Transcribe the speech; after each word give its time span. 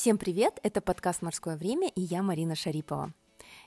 Всем 0.00 0.16
привет! 0.16 0.58
Это 0.62 0.80
подкаст 0.80 1.20
«Морское 1.20 1.58
время» 1.58 1.88
и 1.88 2.00
я 2.00 2.22
Марина 2.22 2.54
Шарипова. 2.54 3.12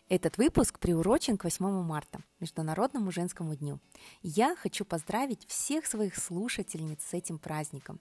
Этот 0.10 0.40
выпуск 0.40 0.80
приурочен 0.80 1.38
к 1.38 1.44
8 1.44 1.84
марта, 1.84 2.22
Международному 2.40 3.12
женскому 3.12 3.56
дню. 3.56 3.80
я 4.24 4.56
хочу 4.56 4.84
поздравить 4.84 5.46
всех 5.48 5.86
своих 5.86 6.16
слушательниц 6.16 7.04
с 7.04 7.14
этим 7.14 7.38
праздником. 7.38 8.00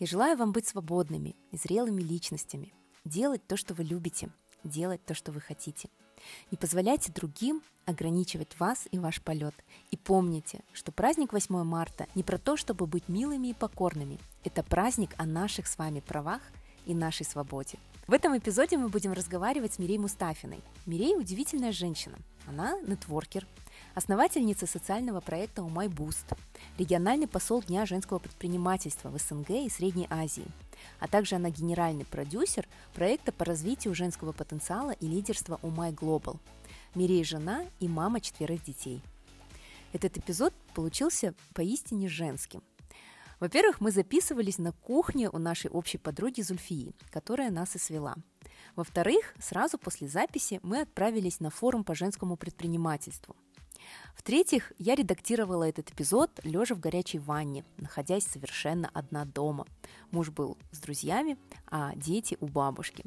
И 0.00 0.04
желаю 0.04 0.36
вам 0.36 0.52
быть 0.52 0.68
свободными 0.68 1.34
и 1.50 1.56
зрелыми 1.56 2.02
личностями, 2.02 2.74
делать 3.06 3.46
то, 3.46 3.56
что 3.56 3.72
вы 3.72 3.84
любите, 3.84 4.28
делать 4.64 5.02
то, 5.06 5.14
что 5.14 5.32
вы 5.32 5.40
хотите. 5.40 5.88
Не 6.50 6.58
позволяйте 6.58 7.10
другим 7.10 7.62
ограничивать 7.86 8.60
вас 8.60 8.86
и 8.90 8.98
ваш 8.98 9.22
полет. 9.22 9.54
И 9.90 9.96
помните, 9.96 10.62
что 10.74 10.92
праздник 10.92 11.32
8 11.32 11.64
марта 11.64 12.06
не 12.14 12.22
про 12.22 12.36
то, 12.36 12.58
чтобы 12.58 12.86
быть 12.86 13.08
милыми 13.08 13.48
и 13.48 13.54
покорными. 13.54 14.20
Это 14.44 14.62
праздник 14.62 15.14
о 15.16 15.24
наших 15.24 15.66
с 15.66 15.78
вами 15.78 16.00
правах 16.00 16.42
и 16.86 16.94
нашей 16.94 17.24
свободе. 17.24 17.78
В 18.08 18.12
этом 18.12 18.36
эпизоде 18.36 18.76
мы 18.76 18.88
будем 18.88 19.12
разговаривать 19.12 19.74
с 19.74 19.78
Мирей 19.78 19.98
Мустафиной. 19.98 20.60
Мирей– 20.86 21.16
удивительная 21.16 21.72
женщина. 21.72 22.18
Она 22.46 22.80
нетворкер, 22.80 23.46
основательница 23.94 24.66
социального 24.66 25.20
проекта 25.20 25.62
«Умай 25.62 25.86
Буст», 25.86 26.26
региональный 26.78 27.28
посол 27.28 27.62
Дня 27.62 27.86
женского 27.86 28.18
предпринимательства 28.18 29.08
в 29.08 29.18
СНГ 29.18 29.50
и 29.50 29.70
Средней 29.70 30.08
Азии, 30.10 30.46
а 30.98 31.06
также 31.06 31.36
она 31.36 31.50
генеральный 31.50 32.04
продюсер 32.04 32.66
проекта 32.92 33.30
по 33.30 33.44
развитию 33.44 33.94
женского 33.94 34.32
потенциала 34.32 34.90
и 34.90 35.06
лидерства 35.06 35.60
«Умай 35.62 35.92
Глобал». 35.92 36.40
Мирей– 36.96 37.22
жена 37.24 37.64
и 37.78 37.86
мама 37.86 38.20
четверых 38.20 38.64
детей. 38.64 39.00
Этот 39.92 40.18
эпизод 40.18 40.52
получился 40.74 41.34
поистине 41.54 42.08
женским. 42.08 42.62
Во-первых, 43.42 43.80
мы 43.80 43.90
записывались 43.90 44.58
на 44.58 44.70
кухне 44.70 45.28
у 45.28 45.36
нашей 45.36 45.68
общей 45.68 45.98
подруги 45.98 46.42
Зульфии, 46.42 46.94
которая 47.10 47.50
нас 47.50 47.74
и 47.74 47.78
свела. 47.80 48.14
Во-вторых, 48.76 49.34
сразу 49.40 49.78
после 49.78 50.06
записи 50.06 50.60
мы 50.62 50.82
отправились 50.82 51.40
на 51.40 51.50
форум 51.50 51.82
по 51.82 51.96
женскому 51.96 52.36
предпринимательству. 52.36 53.34
В-третьих, 54.14 54.72
я 54.78 54.94
редактировала 54.94 55.68
этот 55.68 55.90
эпизод 55.90 56.30
лежа 56.44 56.76
в 56.76 56.78
горячей 56.78 57.18
ванне, 57.18 57.64
находясь 57.78 58.28
совершенно 58.28 58.88
одна 58.94 59.24
дома. 59.24 59.66
Муж 60.12 60.30
был 60.30 60.56
с 60.70 60.78
друзьями, 60.78 61.36
а 61.66 61.96
дети 61.96 62.36
у 62.38 62.46
бабушки. 62.46 63.04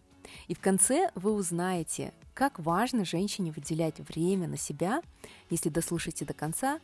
И 0.50 0.54
в 0.54 0.60
конце 0.60 1.12
вы 1.16 1.32
узнаете, 1.32 2.14
как 2.34 2.60
важно 2.60 3.06
женщине 3.06 3.54
выделять 3.54 4.02
время 4.02 4.50
на 4.50 4.58
себя, 4.58 5.02
если 5.50 5.70
дослушаете 5.70 6.26
до 6.26 6.34
конца, 6.34 6.82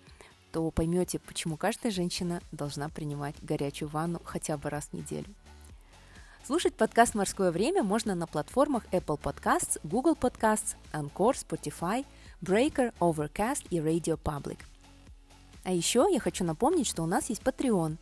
то 0.52 0.70
поймете, 0.72 1.20
почему 1.20 1.58
каждая 1.58 1.92
женщина 1.92 2.42
должна 2.52 2.90
принимать 2.90 3.36
горячую 3.42 3.90
ванну 3.90 4.22
хотя 4.24 4.58
бы 4.58 4.70
раз 4.70 4.88
в 4.92 4.94
неделю. 4.94 5.28
Слушать 6.46 6.74
подкаст 6.74 7.14
«Морское 7.16 7.52
время» 7.52 7.84
можно 7.84 8.16
на 8.16 8.28
платформах 8.28 8.86
Apple 8.92 9.20
Podcasts, 9.20 9.80
Google 9.84 10.16
Podcasts, 10.16 10.76
Anchor, 10.92 11.34
Spotify, 11.34 12.06
Breaker, 12.42 12.94
Overcast 13.00 13.68
и 13.70 13.78
Radio 13.78 14.20
Public. 14.22 14.58
А 15.64 15.72
еще 15.72 16.08
я 16.12 16.20
хочу 16.20 16.44
напомнить, 16.44 16.88
что 16.88 17.04
у 17.04 17.06
нас 17.06 17.30
есть 17.30 17.44
Patreon. 17.44 17.98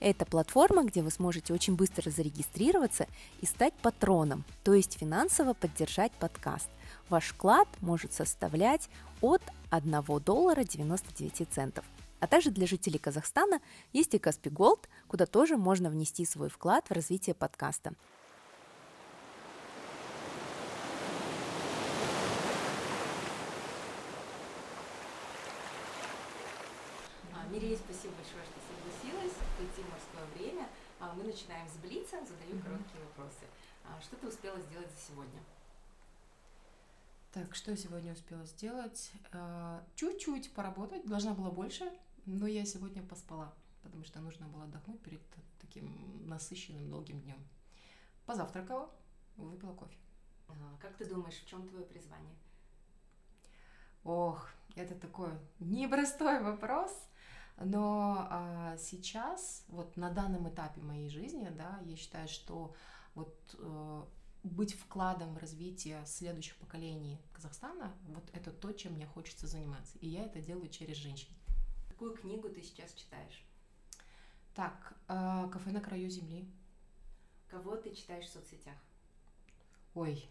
Это 0.00 0.26
платформа, 0.26 0.84
где 0.84 1.02
вы 1.02 1.10
сможете 1.10 1.54
очень 1.54 1.76
быстро 1.76 2.10
зарегистрироваться 2.10 3.06
и 3.40 3.46
стать 3.46 3.74
патроном, 3.74 4.44
то 4.64 4.74
есть 4.74 4.98
финансово 4.98 5.54
поддержать 5.54 6.12
подкаст. 6.12 6.68
Ваш 7.08 7.28
вклад 7.28 7.68
может 7.80 8.12
составлять 8.12 8.88
от 9.20 9.42
1 9.70 10.02
доллара 10.24 10.64
99 10.64 11.48
центов. 11.48 11.84
А 12.18 12.26
также 12.26 12.50
для 12.50 12.66
жителей 12.66 12.98
Казахстана 12.98 13.60
есть 13.92 14.14
и 14.14 14.18
Каспи 14.18 14.50
Голд, 14.50 14.88
куда 15.06 15.26
тоже 15.26 15.56
можно 15.56 15.88
внести 15.88 16.24
свой 16.24 16.48
вклад 16.48 16.88
в 16.88 16.92
развитие 16.92 17.34
подкаста. 17.34 17.92
А, 27.32 27.46
Мирей, 27.52 27.76
спасибо 27.76 28.14
большое, 28.14 28.42
что 28.42 28.58
согласилась 28.66 29.36
прийти 29.58 29.82
в 29.82 29.90
морское 29.92 30.26
время. 30.34 30.66
А, 30.98 31.14
мы 31.14 31.22
начинаем 31.22 31.68
с 31.68 31.76
Блица, 31.76 32.16
задаю 32.26 32.60
короткие 32.60 33.04
вопросы. 33.04 33.46
А, 33.84 34.00
что 34.00 34.16
ты 34.16 34.26
успела 34.26 34.58
сделать 34.58 34.90
за 34.90 35.12
сегодня? 35.12 35.40
Так, 37.36 37.54
что 37.54 37.70
я 37.70 37.76
сегодня 37.76 38.14
успела 38.14 38.46
сделать? 38.46 39.12
А, 39.30 39.84
чуть-чуть 39.94 40.54
поработать, 40.54 41.04
должна 41.04 41.34
была 41.34 41.50
больше, 41.50 41.84
но 42.24 42.46
я 42.46 42.64
сегодня 42.64 43.02
поспала, 43.02 43.52
потому 43.82 44.04
что 44.04 44.20
нужно 44.20 44.46
было 44.46 44.64
отдохнуть 44.64 45.02
перед 45.02 45.20
таким 45.60 46.26
насыщенным 46.26 46.88
долгим 46.88 47.20
днем. 47.20 47.36
Позавтракала, 48.24 48.88
выпила 49.36 49.74
кофе. 49.74 49.98
А, 50.48 50.54
как 50.80 50.96
ты 50.96 51.04
думаешь, 51.04 51.34
в 51.34 51.46
чем 51.46 51.68
твое 51.68 51.84
призвание? 51.84 52.34
Ох, 54.02 54.48
это 54.74 54.94
такой 54.94 55.32
непростой 55.58 56.42
вопрос. 56.42 56.90
Но 57.58 58.28
а, 58.30 58.78
сейчас, 58.78 59.66
вот 59.68 59.94
на 59.98 60.08
данном 60.08 60.48
этапе 60.48 60.80
моей 60.80 61.10
жизни, 61.10 61.50
да, 61.50 61.80
я 61.84 61.96
считаю, 61.96 62.28
что 62.28 62.74
вот 63.14 63.36
э, 63.58 64.04
быть 64.46 64.74
вкладом 64.74 65.34
в 65.34 65.38
развитие 65.38 66.04
следующих 66.06 66.56
поколений 66.56 67.18
Казахстана, 67.32 67.92
вот 68.08 68.28
это 68.32 68.50
то, 68.50 68.72
чем 68.72 68.94
мне 68.94 69.06
хочется 69.06 69.46
заниматься. 69.46 69.98
И 69.98 70.08
я 70.08 70.24
это 70.24 70.40
делаю 70.40 70.68
через 70.68 70.96
женщин. 70.96 71.28
Какую 71.88 72.14
книгу 72.14 72.48
ты 72.48 72.62
сейчас 72.62 72.92
читаешь? 72.92 73.44
Так, 74.54 74.96
э, 75.08 75.48
«Кафе 75.52 75.70
на 75.70 75.80
краю 75.80 76.08
земли». 76.08 76.48
Кого 77.48 77.76
ты 77.76 77.94
читаешь 77.94 78.26
в 78.26 78.32
соцсетях? 78.32 78.76
Ой, 79.94 80.28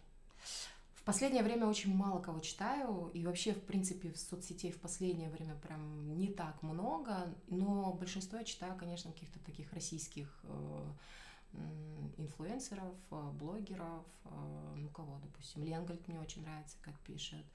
в 0.93 1.03
последнее 1.03 1.43
время 1.43 1.67
очень 1.67 1.95
мало 1.95 2.21
кого 2.21 2.39
читаю, 2.39 3.09
и 3.13 3.23
вообще, 3.25 3.53
в 3.53 3.63
принципе, 3.63 4.11
в 4.11 4.17
соцсетей 4.17 4.71
в 4.71 4.79
последнее 4.79 5.29
время 5.29 5.55
прям 5.55 6.17
не 6.17 6.27
так 6.27 6.61
много, 6.61 7.33
но 7.47 7.93
большинство 7.93 8.39
я 8.39 8.43
читаю, 8.43 8.75
конечно, 8.75 9.11
каких-то 9.11 9.39
таких 9.39 9.71
российских 9.73 10.39
э, 10.43 10.91
инфлюенсеров, 12.17 12.95
э, 13.11 13.31
блогеров, 13.33 14.05
э, 14.25 14.73
ну 14.77 14.89
кого, 14.89 15.19
допустим, 15.19 15.63
Ленгольд 15.63 16.07
мне 16.07 16.19
очень 16.19 16.43
нравится, 16.43 16.77
как 16.81 16.97
пишет, 16.99 17.45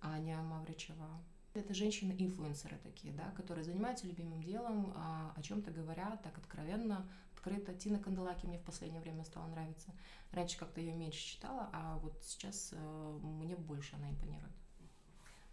Аня 0.00 0.42
Мавричева. 0.42 1.08
Это 1.54 1.74
женщины-инфлюенсеры 1.74 2.78
такие, 2.78 3.12
да, 3.12 3.30
которые 3.32 3.62
занимаются 3.62 4.06
любимым 4.06 4.42
делом, 4.42 4.92
а, 4.96 5.34
о 5.36 5.42
чем-то 5.42 5.70
говорят 5.70 6.22
так 6.22 6.36
откровенно, 6.38 7.06
открыто. 7.34 7.74
Тина 7.74 7.98
Канделаки 7.98 8.46
мне 8.46 8.58
в 8.58 8.62
последнее 8.62 9.02
время 9.02 9.22
стала 9.24 9.46
нравиться. 9.48 9.90
Раньше 10.30 10.58
как-то 10.58 10.80
ее 10.80 10.94
меньше 10.94 11.20
читала, 11.20 11.68
а 11.72 11.98
вот 11.98 12.18
сейчас 12.22 12.70
э, 12.72 13.18
мне 13.22 13.54
больше 13.54 13.94
она 13.96 14.10
импонирует. 14.10 14.54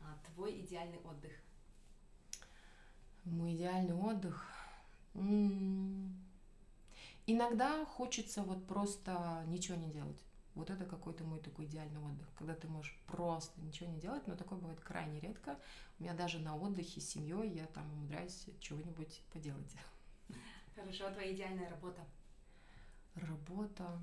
А 0.01 0.17
твой 0.31 0.61
идеальный 0.61 0.99
отдых? 0.99 1.31
Мой 3.25 3.55
идеальный 3.55 3.93
отдых? 3.93 4.47
М-м- 5.15 6.28
Иногда 7.31 7.85
хочется 7.85 8.41
вот 8.41 8.65
просто 8.65 9.43
ничего 9.45 9.77
не 9.77 9.91
делать. 9.91 10.19
Вот 10.55 10.71
это 10.71 10.83
какой-то 10.83 11.23
мой 11.23 11.39
такой 11.39 11.65
идеальный 11.65 11.99
отдых, 11.99 12.27
когда 12.35 12.55
ты 12.55 12.67
можешь 12.67 12.99
просто 13.05 13.61
ничего 13.61 13.87
не 13.87 13.99
делать, 13.99 14.25
но 14.25 14.35
такое 14.35 14.57
бывает 14.57 14.79
крайне 14.79 15.19
редко. 15.19 15.59
У 15.99 16.03
меня 16.03 16.15
даже 16.15 16.39
на 16.39 16.57
отдыхе 16.57 16.99
с 16.99 17.07
семьей 17.07 17.51
я 17.51 17.67
там 17.67 17.85
умудряюсь 17.93 18.47
чего-нибудь 18.59 19.21
поделать. 19.31 19.75
Хорошо, 20.75 21.05
а 21.05 21.11
твоя 21.11 21.31
идеальная 21.35 21.69
работа? 21.69 22.01
Работа. 23.13 23.99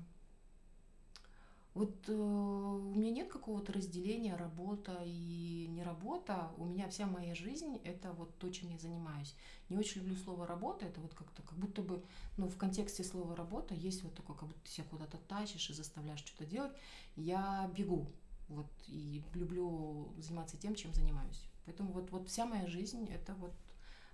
Вот 1.77 2.09
э, 2.09 2.11
у 2.11 2.95
меня 2.95 3.11
нет 3.11 3.29
какого-то 3.31 3.71
разделения 3.71 4.35
работа 4.35 4.99
и 5.05 5.67
не 5.69 5.83
работа. 5.83 6.49
У 6.57 6.65
меня 6.65 6.89
вся 6.89 7.05
моя 7.05 7.35
жизнь 7.35 7.79
это 7.83 8.13
вот 8.13 8.35
то, 8.39 8.49
чем 8.49 8.71
я 8.71 8.79
занимаюсь. 8.79 9.35
Не 9.69 9.77
очень 9.77 10.01
люблю 10.01 10.15
слово 10.15 10.47
работа. 10.47 10.87
Это 10.87 10.99
вот 10.99 11.13
как-то 11.13 11.43
как 11.43 11.55
будто 11.55 11.83
бы, 11.83 12.03
ну, 12.35 12.47
в 12.47 12.57
контексте 12.57 13.03
слова 13.03 13.35
работа 13.35 13.75
есть 13.75 14.01
вот 14.01 14.15
такое, 14.15 14.35
как 14.35 14.47
будто 14.47 14.59
ты 14.63 14.71
себя 14.71 14.87
куда-то 14.89 15.17
тащишь 15.17 15.69
и 15.69 15.73
заставляешь 15.73 16.21
что-то 16.21 16.45
делать. 16.45 16.71
Я 17.15 17.71
бегу. 17.77 18.07
Вот, 18.49 18.71
и 18.87 19.21
люблю 19.35 20.11
заниматься 20.17 20.57
тем, 20.57 20.73
чем 20.73 20.91
занимаюсь. 20.95 21.43
Поэтому 21.65 21.91
вот, 21.91 22.09
вот 22.09 22.27
вся 22.27 22.47
моя 22.47 22.65
жизнь 22.65 23.05
это 23.05 23.35
вот, 23.35 23.53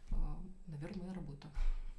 э, 0.09 0.15
наверное, 0.67 1.03
моя 1.03 1.13
работа. 1.13 1.47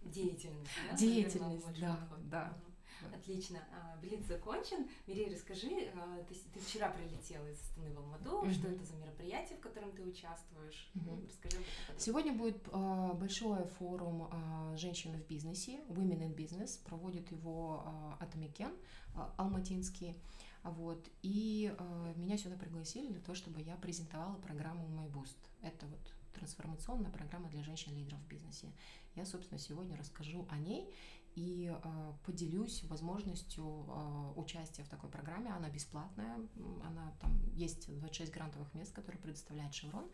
Деятельность, 0.04 0.70
да? 0.90 0.96
Деятельность, 0.96 1.64
наверное, 1.64 2.08
да, 2.30 2.52
да. 2.52 2.73
Отлично. 3.12 3.58
А, 3.72 3.96
Блиц 4.00 4.24
закончен. 4.26 4.88
Мирей, 5.06 5.32
расскажи, 5.32 5.90
а, 5.94 6.22
ты, 6.24 6.34
ты 6.52 6.60
вчера 6.60 6.90
прилетела 6.90 7.46
из 7.50 7.60
Астаны 7.60 7.92
в 7.92 7.98
Алмату. 7.98 8.42
Mm-hmm. 8.42 8.52
Что 8.52 8.68
это 8.68 8.84
за 8.84 8.94
мероприятие, 8.96 9.58
в 9.58 9.60
котором 9.60 9.92
ты 9.92 10.02
участвуешь? 10.02 10.90
Mm-hmm. 10.94 11.26
Расскажи. 11.26 11.56
Сегодня 11.98 12.32
будет 12.32 12.56
э, 12.68 13.12
большой 13.14 13.64
форум 13.78 14.30
э, 14.30 14.76
женщин 14.76 15.12
в 15.12 15.26
бизнесе, 15.26 15.80
Women 15.88 16.20
in 16.20 16.34
Business. 16.34 16.82
Проводит 16.84 17.30
его 17.30 17.84
Атамикен, 18.20 18.72
э, 19.14 19.20
алматинский. 19.36 20.16
Вот. 20.64 21.06
И 21.22 21.74
э, 21.76 22.12
меня 22.16 22.38
сюда 22.38 22.56
пригласили 22.56 23.08
для 23.12 23.20
того, 23.20 23.34
чтобы 23.34 23.60
я 23.60 23.76
презентовала 23.76 24.36
программу 24.36 24.86
My 24.88 25.10
Boost. 25.10 25.36
Это 25.60 25.86
вот 25.86 26.00
трансформационная 26.34 27.10
программа 27.10 27.48
для 27.50 27.62
женщин-лидеров 27.62 28.18
в 28.20 28.28
бизнесе. 28.28 28.72
Я, 29.14 29.24
собственно, 29.26 29.58
сегодня 29.58 29.96
расскажу 29.96 30.46
о 30.50 30.58
ней 30.58 30.92
и 31.34 31.72
э, 31.72 32.12
поделюсь 32.24 32.84
возможностью 32.84 33.64
э, 33.64 34.32
участия 34.36 34.84
в 34.84 34.88
такой 34.88 35.10
программе. 35.10 35.50
Она 35.50 35.68
бесплатная, 35.68 36.36
она 36.84 37.12
там 37.20 37.32
есть 37.54 37.92
26 37.98 38.32
грантовых 38.32 38.72
мест, 38.74 38.92
которые 38.92 39.20
предоставляет 39.20 39.74
Шеврон. 39.74 40.08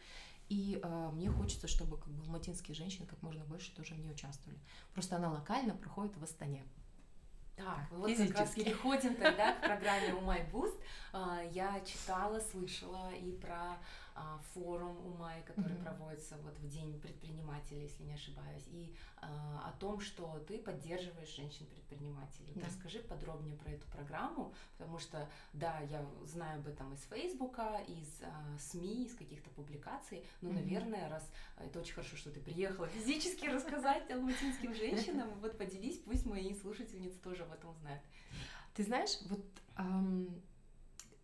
И 0.49 0.81
э, 0.83 1.11
мне 1.13 1.31
хочется, 1.31 1.69
чтобы 1.69 1.99
как 1.99 2.09
бы 2.09 2.23
алматинские 2.23 2.75
женщины 2.75 3.07
как 3.07 3.23
можно 3.23 3.45
больше 3.45 3.75
тоже 3.75 3.95
в 3.95 3.99
ней 3.99 4.11
участвовали. 4.11 4.59
Просто 4.95 5.17
она 5.17 5.31
локально 5.31 5.75
проходит 5.75 6.17
в 6.17 6.25
Астане. 6.25 6.65
Так, 7.57 7.91
так 7.91 7.99
вот 7.99 8.17
как 8.17 8.39
раз 8.39 8.51
переходим 8.53 9.15
тогда 9.17 9.53
к 9.53 9.61
программе 9.67 10.15
«Умай 10.15 10.49
Буст». 10.51 10.79
Я 11.53 11.79
читала, 11.85 12.41
слышала 12.41 13.13
и 13.13 13.33
про 13.33 13.77
а, 14.21 14.39
форум 14.53 14.99
Умай, 15.07 15.43
который 15.47 15.77
mm-hmm. 15.77 15.83
проводится 15.83 16.37
вот 16.43 16.59
в 16.59 16.69
День 16.69 17.01
предпринимателя, 17.01 17.81
если 17.81 18.03
не 18.03 18.13
ошибаюсь, 18.13 18.65
и 18.67 18.95
а, 19.17 19.69
о 19.69 19.73
том, 19.79 20.01
что 20.01 20.39
ты 20.47 20.59
поддерживаешь 20.59 21.35
женщин-предпринимателей. 21.35 22.53
Да. 22.57 22.67
Расскажи 22.67 22.99
подробнее 23.01 23.57
про 23.57 23.71
эту 23.71 23.87
программу, 23.89 24.53
потому 24.77 24.99
что, 24.99 25.27
да, 25.55 25.81
я 25.81 26.05
знаю 26.27 26.61
об 26.61 26.67
этом 26.67 26.93
из 26.93 27.03
Фейсбука, 27.05 27.83
из 27.89 28.23
а, 28.23 28.59
СМИ, 28.59 29.07
из 29.07 29.15
каких-то 29.15 29.49
публикаций, 29.51 30.27
но, 30.43 30.51
mm-hmm. 30.51 30.55
наверное, 30.55 31.09
раз 31.09 31.27
это 31.57 31.81
очень 31.81 31.95
хорошо, 31.95 32.17
что 32.17 32.31
ты 32.31 32.41
приехала 32.41 32.89
физически 32.89 33.47
рассказать 33.47 34.11
алматинским 34.11 34.75
женщинам, 34.75 35.31
вот 35.41 35.57
поделись, 35.57 35.99
пусть 35.99 36.27
мои 36.27 36.55
слушательницы 36.55 37.19
тоже 37.21 37.45
об 37.45 37.53
этом 37.53 37.75
знают. 37.77 38.03
Ты 38.75 38.85
знаешь, 38.85 39.19
вот 39.29 39.45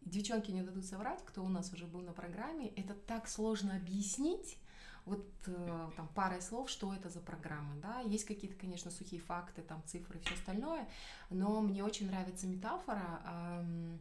девчонки 0.07 0.51
не 0.51 0.63
дадут 0.63 0.85
соврать, 0.85 1.23
кто 1.25 1.45
у 1.45 1.49
нас 1.49 1.73
уже 1.73 1.87
был 1.87 2.01
на 2.01 2.13
программе, 2.13 2.69
это 2.69 2.95
так 2.95 3.29
сложно 3.29 3.77
объяснить, 3.77 4.57
вот 5.05 5.25
э, 5.47 5.91
там 5.97 6.09
парой 6.15 6.43
слов, 6.43 6.69
что 6.69 6.93
это 6.93 7.11
за 7.11 7.21
программа, 7.21 7.77
да, 7.77 8.01
есть 8.01 8.25
какие-то, 8.25 8.57
конечно, 8.57 8.91
сухие 8.91 9.21
факты, 9.21 9.63
там 9.63 9.83
цифры 9.87 10.19
и 10.19 10.23
все 10.23 10.35
остальное, 10.35 10.89
но 11.31 11.61
мне 11.61 11.85
очень 11.85 12.09
нравится 12.09 12.47
метафора, 12.47 13.21
э, 13.25 13.97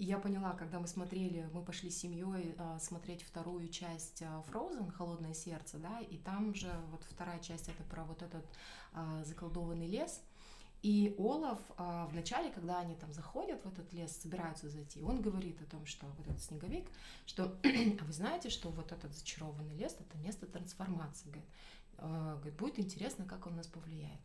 я 0.00 0.18
поняла, 0.18 0.52
когда 0.52 0.78
мы 0.78 0.86
смотрели, 0.86 1.48
мы 1.52 1.62
пошли 1.62 1.90
с 1.90 1.98
семьей 1.98 2.54
э, 2.56 2.78
смотреть 2.80 3.22
вторую 3.22 3.68
часть 3.68 4.22
э, 4.22 4.26
Frozen, 4.48 4.92
Холодное 4.92 5.34
сердце, 5.34 5.78
да, 5.78 5.98
и 6.00 6.16
там 6.18 6.54
же 6.54 6.70
вот 6.92 7.02
вторая 7.10 7.40
часть 7.40 7.68
это 7.68 7.82
про 7.82 8.04
вот 8.04 8.22
этот 8.22 8.44
э, 8.92 9.24
заколдованный 9.24 9.88
лес, 9.88 10.22
и 10.82 11.14
Олаф 11.18 11.58
а, 11.76 12.06
в 12.06 12.14
начале, 12.14 12.50
когда 12.50 12.80
они 12.80 12.94
там 12.94 13.12
заходят 13.12 13.64
в 13.64 13.66
этот 13.66 13.92
лес, 13.92 14.16
собираются 14.16 14.68
зайти, 14.68 15.02
он 15.02 15.20
говорит 15.20 15.60
о 15.60 15.64
том, 15.64 15.84
что 15.86 16.06
вот 16.06 16.26
этот 16.26 16.40
снеговик, 16.40 16.86
что 17.26 17.44
а 17.64 18.04
вы 18.04 18.12
знаете, 18.12 18.48
что 18.48 18.70
вот 18.70 18.92
этот 18.92 19.12
зачарованный 19.12 19.74
лес 19.76 19.96
это 19.98 20.16
место 20.18 20.46
трансформации, 20.46 21.28
говорит, 21.30 21.50
а, 21.96 22.36
говорит, 22.36 22.56
будет 22.56 22.78
интересно, 22.78 23.24
как 23.24 23.46
он 23.46 23.56
нас 23.56 23.66
повлияет. 23.66 24.20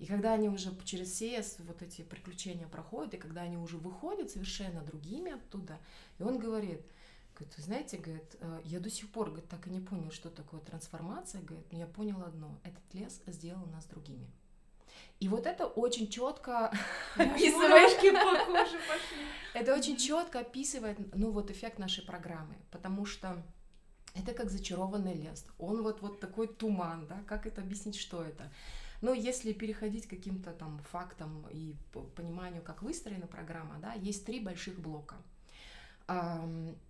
И 0.00 0.06
когда 0.06 0.32
они 0.32 0.48
уже 0.48 0.76
через 0.84 1.12
все 1.12 1.44
вот 1.60 1.80
эти 1.82 2.02
приключения 2.02 2.66
проходят, 2.66 3.14
и 3.14 3.18
когда 3.18 3.42
они 3.42 3.56
уже 3.56 3.76
выходят 3.76 4.30
совершенно 4.30 4.82
другими 4.82 5.30
оттуда, 5.30 5.78
и 6.18 6.24
он 6.24 6.40
говорит, 6.40 6.84
говорит, 7.36 7.56
вы 7.56 7.62
знаете, 7.62 7.98
говорит, 7.98 8.36
«А, 8.40 8.60
я 8.64 8.80
до 8.80 8.90
сих 8.90 9.08
пор 9.10 9.28
говорит, 9.28 9.48
так 9.48 9.68
и 9.68 9.70
не 9.70 9.80
понял, 9.80 10.10
что 10.10 10.30
такое 10.30 10.60
трансформация, 10.60 11.42
говорит, 11.42 11.70
но 11.70 11.78
я 11.78 11.86
понял 11.86 12.22
одно, 12.24 12.58
этот 12.64 12.82
лес 12.92 13.22
сделал 13.28 13.66
нас 13.66 13.86
другими. 13.86 14.28
И 15.22 15.28
вот 15.28 15.46
это 15.46 15.66
очень 15.66 16.08
четко 16.08 16.72
описывает... 17.16 17.96
по 17.96 18.44
коже 18.44 18.78
пошли. 18.88 19.24
Это 19.54 19.72
очень 19.72 19.96
четко 19.96 20.40
описывает, 20.40 20.98
ну, 21.14 21.30
вот 21.30 21.48
эффект 21.48 21.78
нашей 21.78 22.04
программы, 22.04 22.56
потому 22.72 23.06
что 23.06 23.40
это 24.14 24.34
как 24.34 24.50
зачарованный 24.50 25.14
лес. 25.14 25.46
Он 25.58 25.84
вот, 25.84 26.02
вот 26.02 26.18
такой 26.18 26.48
туман, 26.48 27.06
да, 27.06 27.22
как 27.28 27.46
это 27.46 27.60
объяснить, 27.60 27.94
что 27.94 28.24
это? 28.24 28.50
Но 29.00 29.12
если 29.12 29.52
переходить 29.52 30.08
к 30.08 30.10
каким-то 30.10 30.50
там 30.50 30.80
фактам 30.90 31.46
и 31.52 31.76
пониманию, 32.16 32.60
как 32.60 32.82
выстроена 32.82 33.28
программа, 33.28 33.78
да, 33.78 33.92
есть 33.92 34.26
три 34.26 34.40
больших 34.40 34.80
блока. 34.80 35.14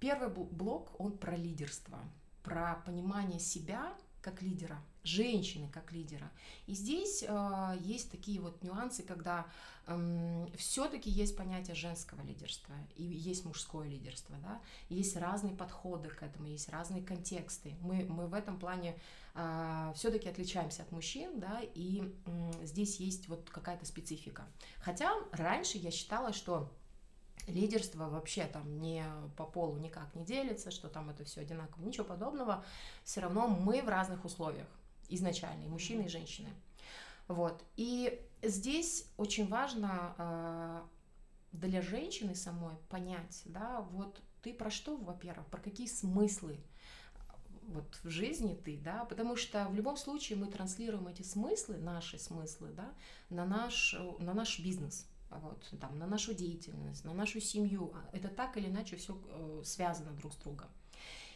Первый 0.01 0.31
блок, 0.31 0.99
он 0.99 1.19
про 1.19 1.37
лидерство, 1.37 1.99
про 2.43 2.83
понимание 2.87 3.41
себя 3.41 3.93
как 4.23 4.41
лидера, 4.41 4.79
женщины 5.05 5.69
как 5.69 5.93
лидера. 5.93 6.31
И 6.67 6.75
здесь 6.75 7.25
э, 7.27 7.77
есть 7.81 8.11
такие 8.11 8.41
вот 8.41 8.63
нюансы, 8.63 9.03
когда 9.03 9.47
э, 9.87 9.93
эм, 9.93 10.51
все-таки 10.57 11.11
есть 11.11 11.37
понятие 11.37 11.75
женского 11.75 12.23
лидерства 12.23 12.75
и 12.97 13.03
есть 13.03 13.45
мужское 13.45 13.89
лидерство, 13.89 14.37
да, 14.43 14.61
есть 14.89 15.17
разные 15.17 15.55
подходы 15.55 16.09
к 16.09 16.23
этому, 16.23 16.47
есть 16.47 16.69
разные 16.69 17.03
контексты. 17.03 17.75
Мы, 17.81 18.05
мы 18.05 18.27
в 18.29 18.35
этом 18.35 18.59
плане 18.59 18.97
э, 19.35 19.93
все-таки 19.97 20.29
отличаемся 20.29 20.83
от 20.83 20.93
мужчин, 20.93 21.41
да, 21.41 21.61
и 21.75 22.03
э, 22.27 22.53
здесь 22.65 23.01
есть 23.01 23.29
вот 23.29 23.51
какая-то 23.51 23.85
специфика. 23.87 24.47
Хотя 24.79 25.13
раньше 25.33 25.79
я 25.79 25.91
считала, 25.91 26.33
что 26.33 26.71
лидерство 27.49 28.09
вообще 28.09 28.45
там 28.45 28.81
не 28.81 29.05
по 29.37 29.45
полу 29.45 29.77
никак 29.79 30.15
не 30.15 30.25
делится, 30.25 30.71
что 30.71 30.89
там 30.89 31.11
это 31.11 31.25
все 31.25 31.41
одинаково, 31.41 31.83
ничего 31.83 32.05
подобного. 32.05 32.65
Все 33.03 33.21
равно 33.21 33.49
мы 33.49 33.83
в 33.83 33.89
разных 33.89 34.25
условиях 34.25 34.69
изначально, 35.15 35.65
и 35.65 35.69
мужчины, 35.69 36.03
и 36.03 36.09
женщины. 36.09 36.49
Вот. 37.29 37.63
И 37.77 38.21
здесь 38.43 39.07
очень 39.17 39.49
важно 39.49 40.15
э, 40.19 40.83
для 41.53 41.83
женщины 41.83 42.35
самой 42.35 42.77
понять, 42.89 43.43
да, 43.45 43.81
вот 43.93 44.21
ты 44.43 44.53
про 44.53 44.71
что, 44.71 44.97
во-первых, 44.97 45.47
про 45.47 45.61
какие 45.61 45.87
смыслы 45.87 46.59
вот 47.69 47.99
в 48.03 48.11
жизни 48.11 48.59
ты, 48.65 48.79
да, 48.79 49.05
потому 49.05 49.37
что 49.37 49.67
в 49.69 49.75
любом 49.75 49.97
случае 49.97 50.39
мы 50.39 50.47
транслируем 50.47 51.07
эти 51.09 51.23
смыслы, 51.23 51.79
наши 51.79 52.19
смыслы, 52.19 52.71
да, 52.73 52.93
на 53.31 53.45
наш, 53.45 53.97
на 54.19 54.35
наш 54.35 54.59
бизнес, 54.61 55.07
вот, 55.31 55.73
там, 55.81 55.99
на 55.99 56.07
нашу 56.07 56.35
деятельность, 56.35 57.05
на 57.05 57.15
нашу 57.15 57.41
семью. 57.41 57.95
Это 58.13 58.29
так 58.29 58.57
или 58.57 58.69
иначе 58.69 58.97
все 58.97 59.17
э, 59.27 59.63
связано 59.65 60.13
друг 60.13 60.33
с 60.33 60.37
другом. 60.37 60.69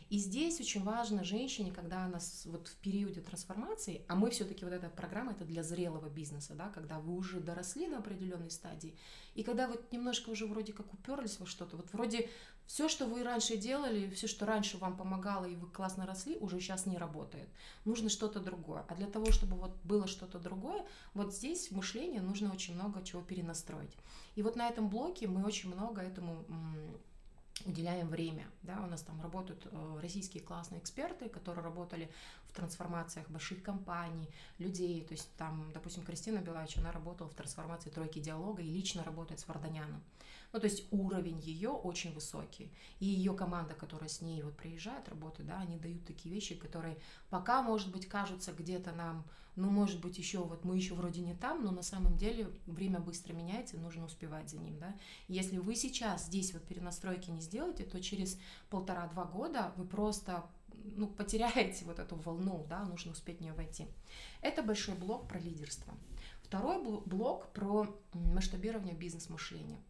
И 0.08 0.18
здесь 0.18 0.60
очень 0.60 0.84
важно 0.84 1.24
женщине, 1.24 1.72
когда 1.72 2.04
она 2.04 2.20
вот 2.44 2.68
в 2.68 2.76
периоде 2.76 3.20
трансформации, 3.20 4.04
а 4.06 4.14
мы 4.14 4.30
все-таки 4.30 4.64
вот 4.64 4.72
эта 4.72 4.88
программа 4.88 5.32
это 5.32 5.44
для 5.44 5.64
зрелого 5.64 6.08
бизнеса, 6.08 6.54
да, 6.54 6.68
когда 6.68 7.00
вы 7.00 7.16
уже 7.16 7.40
доросли 7.40 7.88
до 7.88 7.98
определенной 7.98 8.50
стадии, 8.50 8.94
и 9.34 9.42
когда 9.42 9.66
вот 9.66 9.90
немножко 9.92 10.30
уже 10.30 10.46
вроде 10.46 10.72
как 10.72 10.92
уперлись 10.94 11.40
во 11.40 11.46
что-то, 11.46 11.76
вот 11.76 11.92
вроде 11.92 12.28
все, 12.66 12.88
что 12.88 13.06
вы 13.06 13.22
раньше 13.22 13.56
делали, 13.56 14.10
все, 14.10 14.26
что 14.26 14.46
раньше 14.46 14.78
вам 14.78 14.96
помогало 14.96 15.44
и 15.44 15.54
вы 15.54 15.68
классно 15.68 16.06
росли, 16.06 16.36
уже 16.38 16.60
сейчас 16.60 16.86
не 16.86 16.98
работает. 16.98 17.48
Нужно 17.84 18.08
что-то 18.08 18.40
другое. 18.40 18.84
А 18.88 18.94
для 18.94 19.06
того, 19.06 19.30
чтобы 19.30 19.56
вот 19.56 19.76
было 19.84 20.06
что-то 20.06 20.38
другое, 20.38 20.84
вот 21.14 21.34
здесь 21.34 21.70
в 21.70 21.76
мышлении 21.76 22.18
нужно 22.18 22.52
очень 22.52 22.74
много 22.74 23.04
чего 23.04 23.22
перенастроить. 23.22 23.96
И 24.34 24.42
вот 24.42 24.56
на 24.56 24.68
этом 24.68 24.88
блоке 24.88 25.28
мы 25.28 25.44
очень 25.44 25.72
много 25.72 26.00
этому 26.00 26.44
уделяем 27.66 28.08
время. 28.08 28.46
Да, 28.62 28.80
у 28.82 28.86
нас 28.86 29.02
там 29.02 29.20
работают 29.20 29.66
э, 29.66 29.98
российские 30.00 30.42
классные 30.42 30.80
эксперты, 30.80 31.28
которые 31.28 31.64
работали 31.64 32.10
в 32.48 32.52
трансформациях 32.52 33.28
больших 33.28 33.62
компаний, 33.62 34.28
людей. 34.58 35.04
То 35.04 35.12
есть 35.12 35.28
там, 35.36 35.70
допустим, 35.72 36.04
Кристина 36.04 36.38
Белач, 36.38 36.78
она 36.78 36.92
работала 36.92 37.28
в 37.28 37.34
трансформации 37.34 37.90
тройки 37.90 38.20
диалога 38.20 38.62
и 38.62 38.70
лично 38.70 39.04
работает 39.04 39.40
с 39.40 39.48
Варданяном. 39.48 40.02
Ну, 40.52 40.60
то 40.60 40.66
есть 40.66 40.86
уровень 40.90 41.40
ее 41.40 41.70
очень 41.70 42.14
высокий. 42.14 42.72
И 43.00 43.06
ее 43.06 43.34
команда, 43.34 43.74
которая 43.74 44.08
с 44.08 44.20
ней 44.20 44.42
вот 44.42 44.56
приезжает, 44.56 45.08
работает, 45.08 45.48
да, 45.48 45.58
они 45.58 45.76
дают 45.76 46.06
такие 46.06 46.34
вещи, 46.34 46.54
которые 46.54 46.96
пока, 47.30 47.62
может 47.62 47.90
быть, 47.90 48.08
кажутся 48.08 48.52
где-то 48.52 48.92
нам, 48.92 49.24
ну, 49.56 49.70
может 49.70 50.00
быть, 50.00 50.18
еще 50.18 50.44
вот 50.44 50.64
мы 50.64 50.76
еще 50.76 50.94
вроде 50.94 51.22
не 51.22 51.34
там, 51.34 51.64
но 51.64 51.70
на 51.70 51.82
самом 51.82 52.16
деле 52.16 52.50
время 52.66 53.00
быстро 53.00 53.32
меняется, 53.32 53.78
нужно 53.78 54.04
успевать 54.04 54.50
за 54.50 54.58
ним, 54.58 54.78
да. 54.78 54.94
Если 55.28 55.56
вы 55.56 55.74
сейчас 55.74 56.26
здесь 56.26 56.52
вот 56.52 56.62
перенастройки 56.64 57.30
не 57.30 57.40
сделаете, 57.40 57.84
то 57.84 58.00
через 58.00 58.38
полтора-два 58.68 59.24
года 59.24 59.72
вы 59.76 59.86
просто 59.86 60.46
ну, 60.94 61.06
потеряете 61.06 61.84
вот 61.86 61.98
эту 61.98 62.16
волну, 62.16 62.66
да, 62.68 62.84
нужно 62.84 63.12
успеть 63.12 63.38
в 63.38 63.40
нее 63.40 63.54
войти. 63.54 63.86
Это 64.42 64.62
большой 64.62 64.94
блок 64.94 65.26
про 65.26 65.38
лидерство. 65.38 65.94
Второй 66.42 66.80
блок 66.82 67.52
про 67.52 67.98
масштабирование 68.12 68.94
бизнес-мышления. 68.94 69.80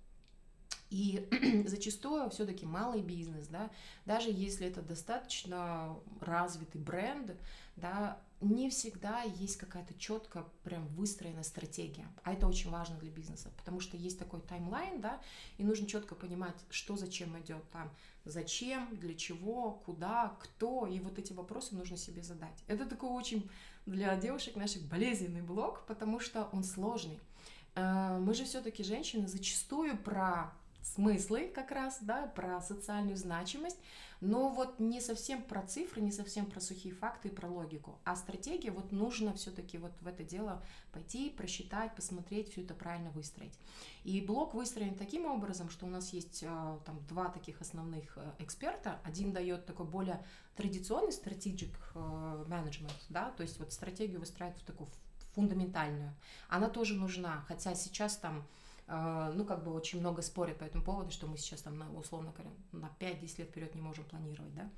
И 0.91 1.29
зачастую 1.67 2.31
все-таки 2.31 2.65
малый 2.65 3.03
бизнес, 3.03 3.49
да, 3.49 3.71
даже 4.05 4.31
если 4.31 4.67
это 4.67 4.81
достаточно 4.81 5.97
развитый 6.21 6.81
бренд, 6.81 7.33
да, 7.75 8.21
не 8.41 8.69
всегда 8.69 9.23
есть 9.23 9.57
какая-то 9.57 9.95
четко 9.95 10.47
прям 10.63 10.87
выстроенная 10.89 11.43
стратегия. 11.43 12.07
А 12.23 12.33
это 12.33 12.47
очень 12.47 12.71
важно 12.71 12.97
для 12.99 13.11
бизнеса, 13.11 13.51
потому 13.57 13.81
что 13.81 13.97
есть 13.97 14.19
такой 14.19 14.41
таймлайн, 14.41 15.01
да, 15.01 15.21
и 15.57 15.65
нужно 15.65 15.87
четко 15.87 16.15
понимать, 16.15 16.57
что 16.71 16.97
зачем 16.97 17.39
идет 17.41 17.69
там, 17.71 17.91
зачем, 18.25 18.95
для 18.97 19.15
чего, 19.15 19.83
куда, 19.87 20.37
кто, 20.41 20.87
и 20.87 21.01
вот 21.01 21.19
эти 21.19 21.33
вопросы 21.33 21.75
нужно 21.75 21.97
себе 21.97 22.23
задать. 22.23 22.63
Это 22.67 22.87
такой 22.87 23.11
очень 23.11 23.49
для 23.87 24.17
девушек 24.17 24.57
наших 24.57 24.83
болезненный 24.83 25.43
блок, 25.43 25.87
потому 25.87 26.21
что 26.21 26.49
он 26.53 26.63
сложный. 26.65 27.21
Э, 27.75 28.19
мы 28.21 28.35
же 28.35 28.45
все-таки 28.45 28.83
женщины 28.83 29.29
зачастую 29.29 29.97
про 29.97 30.53
смыслы 30.83 31.49
как 31.49 31.71
раз, 31.71 31.99
да, 32.01 32.27
про 32.27 32.61
социальную 32.61 33.17
значимость, 33.17 33.79
но 34.21 34.49
вот 34.49 34.79
не 34.81 35.01
совсем 35.01 35.43
про 35.43 35.63
цифры, 35.63 36.01
не 36.01 36.13
совсем 36.13 36.47
про 36.47 36.61
сухие 36.61 36.95
факты 36.95 37.29
и 37.29 37.31
про 37.31 37.49
логику. 37.49 37.99
А 38.05 38.17
стратегия, 38.17 38.71
вот 38.71 38.93
нужно 38.93 39.35
все-таки 39.35 39.79
вот 39.79 39.93
в 40.01 40.07
это 40.07 40.25
дело 40.25 40.63
пойти, 40.93 41.31
просчитать, 41.31 41.95
посмотреть, 41.95 42.51
все 42.51 42.63
это 42.63 42.75
правильно 42.75 43.11
выстроить. 43.11 43.59
И 44.05 44.21
блок 44.21 44.55
выстроен 44.55 44.95
таким 44.95 45.27
образом, 45.27 45.69
что 45.71 45.87
у 45.87 45.89
нас 45.89 46.13
есть 46.13 46.43
э, 46.43 46.79
там 46.85 47.05
два 47.09 47.29
таких 47.29 47.61
основных 47.61 48.17
э, 48.17 48.33
эксперта. 48.39 49.01
Один 49.05 49.33
дает 49.33 49.67
такой 49.67 49.87
более 49.87 50.25
традиционный 50.57 51.11
strategic 51.11 51.73
management, 51.95 52.95
да, 53.11 53.31
то 53.31 53.43
есть 53.43 53.59
вот 53.59 53.73
стратегию 53.73 54.21
выстраивает 54.21 54.59
в 54.59 54.65
такую 54.65 54.89
фундаментальную. 55.35 56.15
Она 56.49 56.69
тоже 56.69 56.95
нужна, 56.95 57.45
хотя 57.47 57.75
сейчас 57.75 58.17
там 58.17 58.39
а, 58.39 58.45
ну, 58.89 59.45
как 59.45 59.65
бы 59.65 59.73
очень 59.73 59.99
много 60.01 60.23
спорят 60.23 60.59
по 60.59 60.65
этому 60.65 60.85
поводу, 60.85 61.11
что 61.11 61.27
мы 61.27 61.37
сейчас 61.39 61.63
там, 61.63 61.97
условно 61.97 62.33
говоря, 62.33 62.53
на 62.73 62.91
5-10 63.01 63.39
лет 63.39 63.49
вперед 63.49 63.75
не 63.75 63.81
можем 63.81 64.05
планировать, 64.05 64.55
да. 64.55 64.71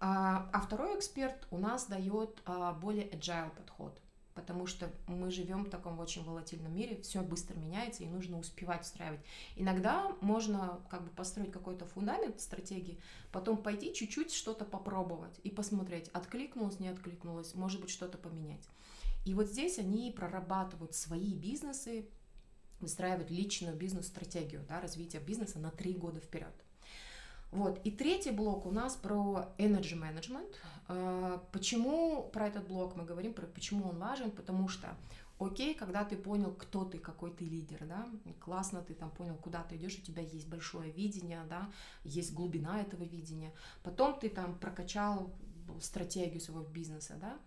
А, 0.00 0.50
а 0.52 0.60
второй 0.60 0.98
эксперт 0.98 1.46
у 1.50 1.58
нас 1.58 1.86
дает 1.86 2.40
а, 2.46 2.72
более 2.72 3.08
agile 3.08 3.50
подход, 3.54 3.98
потому 4.34 4.66
что 4.66 4.90
мы 5.06 5.30
живем 5.30 5.64
в 5.64 5.70
таком 5.70 5.98
очень 6.00 6.24
волатильном 6.24 6.74
мире, 6.74 7.00
все 7.02 7.22
быстро 7.22 7.56
меняется, 7.56 8.02
и 8.02 8.06
нужно 8.06 8.38
успевать 8.38 8.82
устраивать. 8.82 9.20
Иногда 9.56 10.12
можно 10.20 10.80
как 10.90 11.04
бы 11.04 11.10
построить 11.10 11.52
какой-то 11.52 11.86
фундамент 11.86 12.40
стратегии, 12.40 13.00
потом 13.32 13.56
пойти 13.56 13.94
чуть-чуть 13.94 14.32
что-то 14.32 14.64
попробовать 14.64 15.38
и 15.44 15.50
посмотреть, 15.50 16.08
откликнулось, 16.08 16.80
не 16.80 16.88
откликнулось, 16.88 17.54
может 17.54 17.80
быть, 17.80 17.90
что-то 17.90 18.18
поменять. 18.18 18.68
И 19.24 19.32
вот 19.32 19.46
здесь 19.46 19.78
они 19.78 20.10
прорабатывают 20.10 20.94
свои 20.94 21.32
бизнесы, 21.32 22.08
выстраивать 22.84 23.30
личную 23.30 23.76
бизнес-стратегию 23.76 24.64
да, 24.68 24.80
развития 24.80 25.18
бизнеса 25.18 25.58
на 25.58 25.70
три 25.70 25.92
года 25.94 26.20
вперед. 26.20 26.54
Вот. 27.50 27.80
И 27.84 27.90
третий 27.90 28.30
блок 28.30 28.66
у 28.66 28.70
нас 28.70 28.96
про 28.96 29.52
energy 29.58 29.94
management. 29.94 30.54
А, 30.88 31.42
почему 31.52 32.28
про 32.32 32.48
этот 32.48 32.66
блок 32.66 32.96
мы 32.96 33.04
говорим, 33.04 33.32
про 33.32 33.46
почему 33.46 33.88
он 33.88 33.98
важен? 33.98 34.30
Потому 34.30 34.68
что 34.68 34.96
окей, 35.38 35.74
когда 35.74 36.04
ты 36.04 36.16
понял, 36.16 36.52
кто 36.52 36.84
ты, 36.84 36.98
какой 36.98 37.30
ты 37.30 37.44
лидер, 37.44 37.84
да, 37.86 38.08
классно 38.40 38.82
ты 38.82 38.94
там 38.94 39.10
понял, 39.10 39.36
куда 39.36 39.62
ты 39.62 39.76
идешь, 39.76 39.98
у 39.98 40.02
тебя 40.02 40.22
есть 40.22 40.48
большое 40.48 40.90
видение, 40.90 41.42
да, 41.48 41.70
есть 42.04 42.32
глубина 42.32 42.80
этого 42.80 43.02
видения, 43.04 43.52
потом 43.82 44.18
ты 44.18 44.28
там 44.28 44.58
прокачал 44.58 45.32
стратегию 45.80 46.40
своего 46.40 46.64
бизнеса, 46.64 47.16
да, 47.20 47.38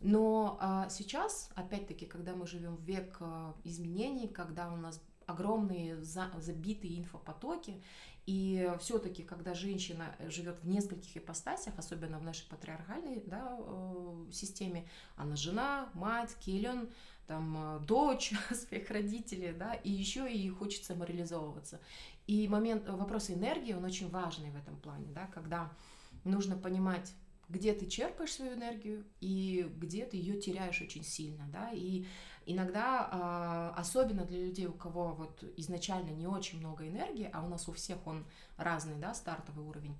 но 0.00 0.58
а, 0.60 0.88
сейчас, 0.88 1.50
опять-таки, 1.54 2.06
когда 2.06 2.34
мы 2.34 2.46
живем 2.46 2.76
в 2.76 2.82
век 2.82 3.16
а, 3.20 3.54
изменений, 3.64 4.28
когда 4.28 4.72
у 4.72 4.76
нас 4.76 5.00
огромные 5.26 6.02
за, 6.02 6.30
забитые 6.38 6.98
инфопотоки, 6.98 7.82
и 8.26 8.72
все-таки, 8.80 9.22
когда 9.22 9.54
женщина 9.54 10.14
живет 10.26 10.58
в 10.62 10.68
нескольких 10.68 11.16
ипостасях, 11.16 11.78
особенно 11.78 12.18
в 12.18 12.24
нашей 12.24 12.48
патриархальной 12.48 13.22
да, 13.24 13.56
э, 13.56 14.26
системе, 14.32 14.88
она 15.14 15.36
жена, 15.36 15.88
мать, 15.94 16.34
келен, 16.40 16.90
там, 17.28 17.76
э, 17.76 17.86
дочь 17.86 18.32
своих 18.52 18.90
родителей, 18.90 19.52
да, 19.52 19.74
и 19.74 19.90
еще 19.90 20.30
и 20.30 20.48
хочется 20.48 20.94
самореализовываться. 20.94 21.80
И 22.26 22.48
момент, 22.48 22.88
вопрос 22.88 23.30
энергии, 23.30 23.74
он 23.74 23.84
очень 23.84 24.10
важный 24.10 24.50
в 24.50 24.56
этом 24.56 24.76
плане, 24.80 25.06
да, 25.14 25.28
когда 25.28 25.70
нужно 26.24 26.56
понимать, 26.56 27.14
где 27.48 27.72
ты 27.72 27.86
черпаешь 27.86 28.32
свою 28.32 28.54
энергию 28.54 29.04
и 29.20 29.70
где 29.76 30.04
ты 30.04 30.16
ее 30.16 30.40
теряешь 30.40 30.80
очень 30.82 31.04
сильно, 31.04 31.46
да, 31.48 31.70
и 31.72 32.04
иногда, 32.44 33.08
а, 33.10 33.74
особенно 33.76 34.24
для 34.24 34.46
людей, 34.46 34.66
у 34.66 34.72
кого 34.72 35.14
вот 35.14 35.44
изначально 35.56 36.10
не 36.10 36.26
очень 36.26 36.58
много 36.58 36.88
энергии, 36.88 37.30
а 37.32 37.44
у 37.44 37.48
нас 37.48 37.68
у 37.68 37.72
всех 37.72 38.04
он 38.06 38.24
разный, 38.56 38.96
да, 38.96 39.14
стартовый 39.14 39.64
уровень, 39.64 39.96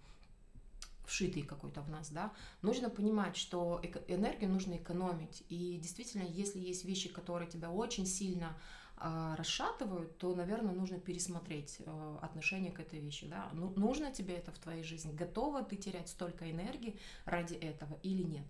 вшитый 1.05 1.43
какой-то 1.43 1.83
в 1.83 1.91
нас, 1.91 2.11
да, 2.11 2.33
нужно 2.63 2.91
понимать, 2.91 3.37
что 3.37 3.81
энергию 4.09 4.51
нужно 4.51 4.75
экономить, 4.75 5.45
и 5.49 5.79
действительно, 5.81 6.23
если 6.23 6.59
есть 6.59 6.85
вещи, 6.85 7.09
которые 7.09 7.49
тебя 7.49 7.71
очень 7.71 8.07
сильно 8.07 8.57
расшатывают, 8.99 10.17
то, 10.19 10.35
наверное, 10.35 10.75
нужно 10.75 10.99
пересмотреть 10.99 11.77
э, 11.81 12.19
отношение 12.23 12.73
к 12.73 12.81
этой 12.81 12.99
вещи. 12.99 13.27
Да? 13.27 13.51
Ну, 13.53 13.73
нужно 13.77 14.11
тебе 14.11 14.37
это 14.37 14.53
в 14.53 14.59
твоей 14.59 14.83
жизни? 14.83 15.13
Готова 15.13 15.63
ты 15.63 15.77
терять 15.77 16.09
столько 16.09 16.51
энергии 16.51 16.99
ради 17.25 17.55
этого 17.55 17.99
или 18.03 18.23
нет? 18.23 18.47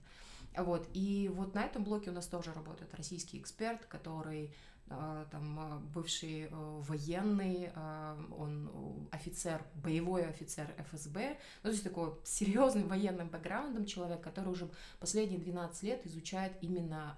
Вот. 0.57 0.89
И 0.95 1.31
вот 1.35 1.55
на 1.55 1.65
этом 1.65 1.85
блоке 1.85 2.11
у 2.11 2.13
нас 2.13 2.27
тоже 2.27 2.53
работает 2.53 2.95
российский 2.95 3.39
эксперт, 3.39 3.85
который 3.87 4.47
а, 4.47 4.51
там 4.89 5.59
а, 5.59 5.83
бывший 5.95 6.43
э, 6.43 6.49
военный, 6.53 7.71
а, 7.75 8.17
он 8.39 9.09
офицер, 9.11 9.61
боевой 9.75 10.27
офицер 10.27 10.73
ФСБ, 10.91 11.39
ну, 11.63 11.63
то 11.63 11.69
есть 11.71 11.83
такой 11.83 12.13
серьезный 12.25 12.85
военным 12.85 13.29
бэкграундом 13.29 13.85
человек, 13.85 14.21
который 14.21 14.49
уже 14.49 14.69
последние 15.01 15.41
12 15.41 15.83
лет 15.83 16.07
изучает 16.07 16.53
именно 16.61 17.17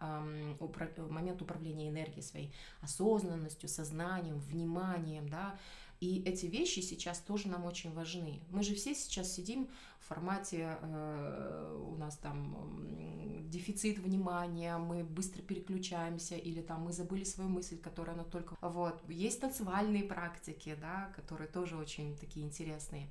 момент 1.09 1.43
управления 1.43 1.91
энергией 1.91 2.23
своей, 2.23 2.53
осознанностью, 2.81 3.69
сознанием, 3.69 4.39
вниманием, 4.39 5.29
да, 5.29 5.59
и 6.01 6.23
эти 6.25 6.47
вещи 6.47 6.81
сейчас 6.81 7.19
тоже 7.19 7.49
нам 7.49 7.65
очень 7.65 7.93
важны. 7.93 8.41
Мы 8.51 8.63
же 8.63 8.75
все 8.75 8.95
сейчас 8.95 9.33
сидим 9.33 9.69
в 9.99 10.07
формате, 10.07 10.79
э, 10.81 11.85
у 11.89 11.97
нас 11.97 12.17
там 12.17 12.57
э, 12.87 13.41
дефицит 13.43 13.99
внимания, 13.99 14.79
мы 14.79 15.03
быстро 15.03 15.43
переключаемся, 15.43 16.37
или 16.37 16.63
там 16.63 16.83
мы 16.83 16.93
забыли 16.93 17.25
свою 17.25 17.51
мысль, 17.51 17.79
которая 17.79 18.15
она 18.15 18.25
только... 18.25 18.57
Вот. 18.61 19.03
Есть 19.09 19.41
танцевальные 19.41 20.05
практики, 20.05 20.77
да, 20.81 21.13
которые 21.17 21.49
тоже 21.49 21.77
очень 21.77 22.17
такие 22.17 22.47
интересные. 22.47 23.11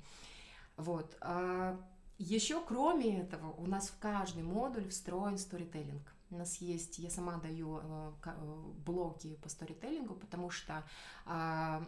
Вот. 0.76 1.16
А 1.20 1.78
еще 2.16 2.60
кроме 2.64 3.20
этого, 3.20 3.52
у 3.52 3.66
нас 3.66 3.88
в 3.88 3.98
каждый 3.98 4.42
модуль 4.42 4.88
встроен 4.88 5.36
сторителлинг. 5.36 6.14
У 6.30 6.36
нас 6.36 6.56
есть, 6.56 6.98
я 6.98 7.10
сама 7.10 7.36
даю 7.36 7.80
э, 7.82 8.12
э 8.24 8.72
блоги 8.84 9.36
по 9.36 9.48
сторителлингу, 9.48 10.14
потому 10.14 10.50
что 10.50 10.84
э, 11.26 11.84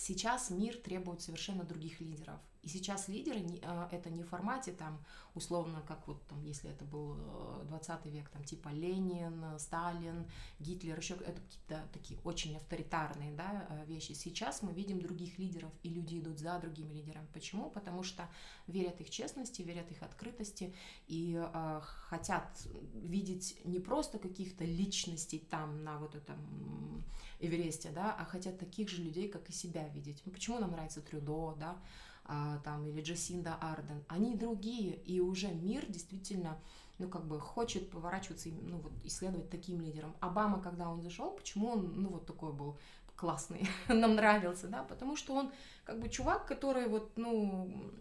Сейчас 0.00 0.50
мир 0.50 0.76
требует 0.76 1.22
совершенно 1.22 1.64
других 1.64 2.00
лидеров. 2.00 2.38
И 2.68 2.70
сейчас 2.70 3.08
лидеры 3.08 3.42
а, 3.62 3.88
это 3.90 4.10
не 4.10 4.22
в 4.22 4.28
формате 4.28 4.72
там 4.72 5.02
условно, 5.34 5.82
как 5.88 6.06
вот 6.06 6.22
там, 6.26 6.44
если 6.44 6.68
это 6.70 6.84
был 6.84 7.16
20 7.64 7.90
э, 8.04 8.10
век, 8.10 8.28
там 8.28 8.44
типа 8.44 8.68
Ленин, 8.68 9.58
Сталин, 9.58 10.26
Гитлер, 10.58 10.98
еще 10.98 11.14
это 11.14 11.40
какие-то 11.40 11.88
такие 11.94 12.20
очень 12.24 12.56
авторитарные 12.56 13.32
да, 13.32 13.66
э, 13.70 13.86
вещи. 13.86 14.12
Сейчас 14.12 14.60
мы 14.60 14.74
видим 14.74 15.00
других 15.00 15.38
лидеров, 15.38 15.70
и 15.82 15.88
люди 15.88 16.18
идут 16.18 16.38
за 16.38 16.58
другими 16.58 16.92
лидерами. 16.92 17.26
Почему? 17.32 17.70
Потому 17.70 18.02
что 18.02 18.28
верят 18.66 19.00
их 19.00 19.08
честности, 19.08 19.62
верят 19.62 19.90
их 19.90 20.02
открытости 20.02 20.74
и 21.06 21.42
э, 21.42 21.80
хотят 21.82 22.68
видеть 22.92 23.58
не 23.64 23.80
просто 23.80 24.18
каких-то 24.18 24.64
личностей 24.64 25.38
там 25.38 25.84
на 25.84 25.96
вот 25.98 26.14
этом 26.14 26.38
Эвересте, 27.40 27.90
да, 27.90 28.16
а 28.18 28.24
хотят 28.24 28.58
таких 28.58 28.88
же 28.88 29.00
людей, 29.00 29.28
как 29.28 29.48
и 29.48 29.52
себя 29.52 29.86
видеть. 29.88 30.22
Ну, 30.24 30.32
почему 30.32 30.58
нам 30.58 30.72
нравится 30.72 31.00
Трюдо, 31.00 31.54
да, 31.58 31.78
там, 32.28 32.86
или 32.86 33.00
Джасинда 33.00 33.54
Арден, 33.54 34.04
они 34.08 34.36
другие, 34.36 34.96
и 34.96 35.20
уже 35.20 35.48
мир 35.48 35.86
действительно, 35.86 36.58
ну, 36.98 37.08
как 37.08 37.26
бы 37.26 37.40
хочет 37.40 37.90
поворачиваться, 37.90 38.50
ну, 38.50 38.78
вот, 38.78 38.92
исследовать 39.04 39.48
таким 39.50 39.80
лидером. 39.80 40.14
Обама, 40.20 40.60
когда 40.60 40.90
он 40.90 41.00
зашел, 41.00 41.30
почему 41.30 41.70
он, 41.70 42.02
ну, 42.02 42.10
вот 42.10 42.26
такой 42.26 42.52
был 42.52 42.76
классный, 43.16 43.66
нам 43.88 44.14
нравился, 44.14 44.68
да, 44.68 44.82
потому 44.82 45.16
что 45.16 45.34
он, 45.34 45.50
как 45.84 46.00
бы, 46.00 46.08
чувак, 46.08 46.46
который 46.46 46.86
вот, 46.88 47.12
ну, 47.16 47.92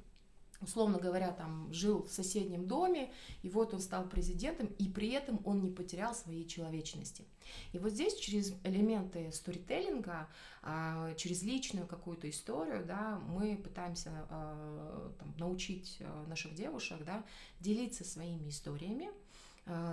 условно 0.62 0.98
говоря, 0.98 1.32
там 1.32 1.72
жил 1.72 2.04
в 2.04 2.12
соседнем 2.12 2.68
доме, 2.68 3.12
и 3.44 3.50
вот 3.50 3.74
он 3.74 3.80
стал 3.80 4.08
президентом, 4.08 4.68
и 4.80 4.90
при 4.90 5.10
этом 5.10 5.40
он 5.46 5.62
не 5.62 5.70
потерял 5.70 6.16
своей 6.16 6.46
человечности. 6.48 7.26
И 7.74 7.80
вот 7.80 7.92
здесь 7.92 8.16
через 8.16 8.54
элементы 8.64 9.32
сторителлинга, 9.32 10.28
а, 10.62 11.14
через 11.16 11.44
личную 11.44 11.88
какую-то 11.88 12.30
историю, 12.30 12.86
да, 12.86 13.20
мы 13.28 13.58
пытаемся 13.58 14.12
а, 14.30 15.14
там, 15.20 15.34
научить 15.38 15.98
а, 16.02 16.26
наших 16.28 16.56
девушек 16.56 17.04
да, 17.06 17.24
делиться 17.60 18.04
своими 18.04 18.50
историями 18.50 19.10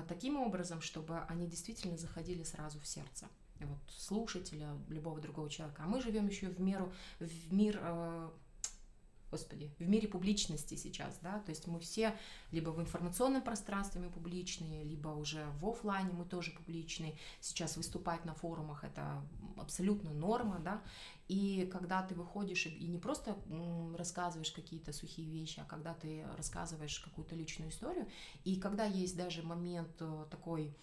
таким 0.06 0.37
образом, 0.37 0.80
чтобы 0.80 1.18
они 1.23 1.49
действительно 1.49 1.97
заходили 1.97 2.44
сразу 2.44 2.78
в 2.78 2.87
сердце 2.87 3.26
вот, 3.59 3.78
слушателя, 3.88 4.68
любого 4.88 5.21
другого 5.21 5.50
человека. 5.50 5.83
А 5.85 5.88
мы 5.88 6.00
живем 6.00 6.28
еще 6.28 6.47
в, 6.47 6.61
меру, 6.61 6.92
в 7.18 7.52
мир 7.52 7.80
господи, 9.31 9.71
в 9.78 9.88
мире 9.88 10.09
публичности 10.09 10.75
сейчас, 10.76 11.19
да, 11.23 11.40
то 11.40 11.50
есть 11.50 11.66
мы 11.66 11.81
все 11.81 12.16
либо 12.52 12.71
в 12.71 12.81
информационном 12.81 13.43
пространстве 13.43 14.00
мы 14.00 14.11
публичные, 14.11 14.85
либо 14.85 15.09
уже 15.09 15.45
в 15.61 15.69
офлайне 15.69 16.12
мы 16.12 16.25
тоже 16.25 16.52
публичные. 16.52 17.16
Сейчас 17.40 17.76
выступать 17.76 18.25
на 18.25 18.35
форумах 18.35 18.85
это 18.85 19.23
абсолютно 19.57 20.12
норма, 20.12 20.61
да, 20.61 20.83
и 21.28 21.69
когда 21.73 22.02
ты 22.02 22.14
выходишь 22.14 22.66
и 22.66 22.87
не 22.87 22.99
просто 22.99 23.37
рассказываешь 23.97 24.52
какие-то 24.52 24.93
сухие 24.93 25.28
вещи, 25.31 25.61
а 25.61 25.64
когда 25.64 25.95
ты 25.95 26.25
рассказываешь 26.37 27.00
какую-то 27.00 27.35
личную 27.35 27.71
историю, 27.71 28.07
и 28.45 28.57
когда 28.57 28.85
есть 28.85 29.16
даже 29.16 29.43
момент 29.43 29.90
э, 30.00 30.26
такой 30.31 30.76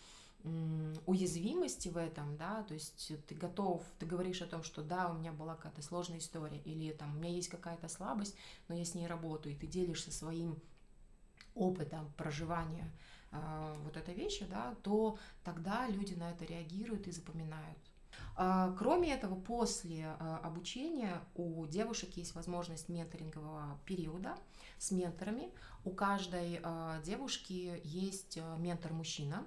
уязвимости 1.05 1.89
в 1.89 1.97
этом, 1.97 2.35
да, 2.37 2.63
то 2.63 2.73
есть 2.73 3.11
ты 3.27 3.35
готов, 3.35 3.83
ты 3.99 4.05
говоришь 4.05 4.41
о 4.41 4.47
том, 4.47 4.63
что 4.63 4.81
да, 4.81 5.09
у 5.09 5.13
меня 5.13 5.31
была 5.31 5.55
какая-то 5.55 5.81
сложная 5.81 6.19
история, 6.19 6.59
или 6.59 6.91
там 6.93 7.15
у 7.15 7.19
меня 7.19 7.29
есть 7.29 7.49
какая-то 7.49 7.87
слабость, 7.87 8.35
но 8.67 8.75
я 8.75 8.85
с 8.85 8.95
ней 8.95 9.07
работаю, 9.07 9.53
и 9.55 9.57
ты 9.57 9.67
делишься 9.67 10.11
своим 10.11 10.59
опытом 11.53 12.11
проживания 12.17 12.91
э, 13.31 13.75
вот 13.83 13.97
этой 13.97 14.13
вещи, 14.13 14.45
да, 14.49 14.75
то 14.83 15.17
тогда 15.43 15.87
люди 15.87 16.13
на 16.15 16.31
это 16.31 16.45
реагируют 16.45 17.07
и 17.07 17.11
запоминают. 17.11 17.77
А, 18.35 18.73
кроме 18.77 19.13
этого, 19.13 19.39
после 19.39 20.15
а, 20.19 20.39
обучения 20.43 21.21
у 21.35 21.65
девушек 21.67 22.11
есть 22.17 22.33
возможность 22.35 22.89
менторингового 22.89 23.77
периода 23.85 24.35
с 24.81 24.89
менторами. 24.91 25.51
У 25.83 25.91
каждой 25.91 26.59
а, 26.61 27.01
девушки 27.01 27.81
есть 27.83 28.37
ментор-мужчина, 28.57 29.45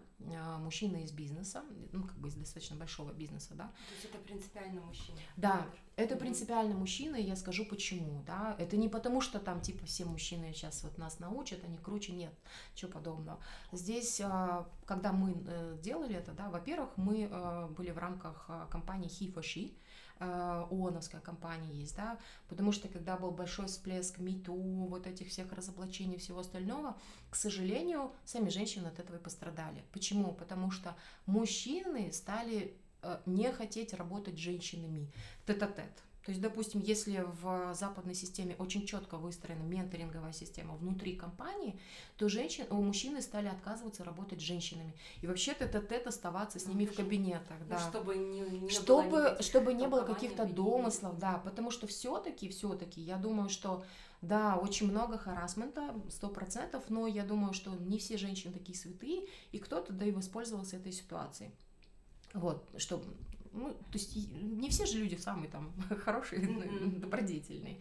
мужчина 0.58 0.96
из 0.98 1.12
бизнеса, 1.12 1.62
ну, 1.92 2.02
как 2.04 2.16
бы 2.18 2.28
из 2.28 2.34
достаточно 2.34 2.76
большого 2.76 3.12
бизнеса, 3.12 3.54
да. 3.54 3.64
То 3.64 3.94
есть 3.94 4.04
это 4.06 4.18
принципиально 4.18 4.80
мужчина? 4.80 5.18
Да, 5.36 5.56
ментор. 5.56 5.80
это 5.96 6.16
принципиально 6.16 6.74
мужчина, 6.74 7.16
и 7.16 7.22
я 7.22 7.36
скажу 7.36 7.64
почему, 7.66 8.22
да. 8.26 8.56
Это 8.58 8.76
не 8.76 8.88
потому, 8.88 9.20
что 9.20 9.38
там, 9.38 9.60
типа, 9.60 9.86
все 9.86 10.04
мужчины 10.04 10.52
сейчас 10.52 10.82
вот 10.82 10.98
нас 10.98 11.20
научат, 11.20 11.62
они 11.64 11.78
круче, 11.78 12.12
нет, 12.12 12.32
чего 12.74 12.90
подобного. 12.90 13.38
Здесь, 13.70 14.20
когда 14.86 15.12
мы 15.12 15.36
э, 15.46 15.78
делали 15.82 16.16
это, 16.16 16.32
да, 16.32 16.48
во-первых, 16.48 16.96
мы 16.96 17.28
э, 17.30 17.66
были 17.76 17.90
в 17.90 17.98
рамках 17.98 18.46
компании 18.70 18.84
компании 18.84 19.08
He 19.08 19.32
for 19.32 19.42
She, 19.42 19.70
э, 19.70 19.74
ООНовская 20.70 21.20
компания 21.20 21.72
есть, 21.72 21.96
да, 21.96 22.18
потому 22.48 22.72
что 22.72 22.88
когда 22.88 23.16
был 23.16 23.30
большой 23.30 23.66
всплеск 23.66 24.18
МИТУ, 24.18 24.54
вот 24.54 25.06
этих 25.06 25.28
всех 25.28 25.52
разоблачений, 25.52 26.18
всего 26.18 26.40
остального, 26.40 26.96
к 27.30 27.36
сожалению, 27.36 28.12
сами 28.24 28.48
женщины 28.48 28.86
от 28.86 28.98
этого 28.98 29.16
и 29.16 29.20
пострадали. 29.22 29.84
Почему? 29.92 30.32
Потому 30.32 30.70
что 30.70 30.96
мужчины 31.26 32.12
стали 32.12 32.76
э, 33.02 33.20
не 33.26 33.52
хотеть 33.52 33.94
работать 33.94 34.36
с 34.36 34.38
женщинами 34.38 35.10
тет-а-тет. 35.46 35.84
-тет. 35.84 36.13
То 36.24 36.30
есть, 36.30 36.40
допустим, 36.40 36.80
если 36.80 37.22
в 37.42 37.74
западной 37.74 38.14
системе 38.14 38.56
очень 38.58 38.86
четко 38.86 39.18
выстроена 39.18 39.62
менторинговая 39.62 40.32
система 40.32 40.74
внутри 40.74 41.16
компании, 41.16 41.78
то 42.16 42.30
женщин, 42.30 42.64
у 42.70 42.76
мужчины 42.76 43.20
стали 43.20 43.48
отказываться 43.48 44.04
работать 44.04 44.40
с 44.40 44.42
женщинами. 44.42 44.94
И 45.20 45.26
вообще-то 45.26 45.64
это 45.64 45.82
тет 45.82 46.06
оставаться 46.06 46.58
с 46.58 46.66
ними 46.66 46.86
ну, 46.86 46.92
в 46.92 46.96
кабинетах. 46.96 47.58
Ну, 47.60 47.66
да. 47.68 47.78
Чтобы 47.78 48.16
не, 48.16 48.40
не 48.40 48.70
чтобы, 48.70 49.10
было 49.10 49.42
чтобы 49.42 49.74
не 49.74 49.86
было 49.86 50.02
каких-то 50.02 50.46
домыслов, 50.46 51.18
да, 51.18 51.42
потому 51.44 51.70
что 51.70 51.86
все-таки, 51.86 52.48
все-таки, 52.48 53.02
я 53.02 53.16
думаю, 53.16 53.50
что 53.50 53.84
да, 54.22 54.56
очень 54.56 54.90
много 54.90 55.18
харасмента, 55.18 55.94
сто 56.08 56.30
процентов, 56.30 56.84
но 56.88 57.06
я 57.06 57.24
думаю, 57.24 57.52
что 57.52 57.70
не 57.72 57.98
все 57.98 58.16
женщины 58.16 58.54
такие 58.54 58.78
святые, 58.78 59.26
и 59.52 59.58
кто-то 59.58 59.92
да 59.92 60.06
и 60.06 60.10
воспользовался 60.10 60.76
этой 60.76 60.92
ситуацией. 60.92 61.50
Вот, 62.32 62.66
что 62.78 63.02
ну, 63.54 63.72
то 63.72 63.98
есть 63.98 64.16
не 64.32 64.68
все 64.68 64.84
же 64.86 64.98
люди 64.98 65.14
самые 65.14 65.48
там 65.48 65.72
хорошие, 66.04 66.42
mm-hmm. 66.42 66.98
добродетельные. 67.00 67.80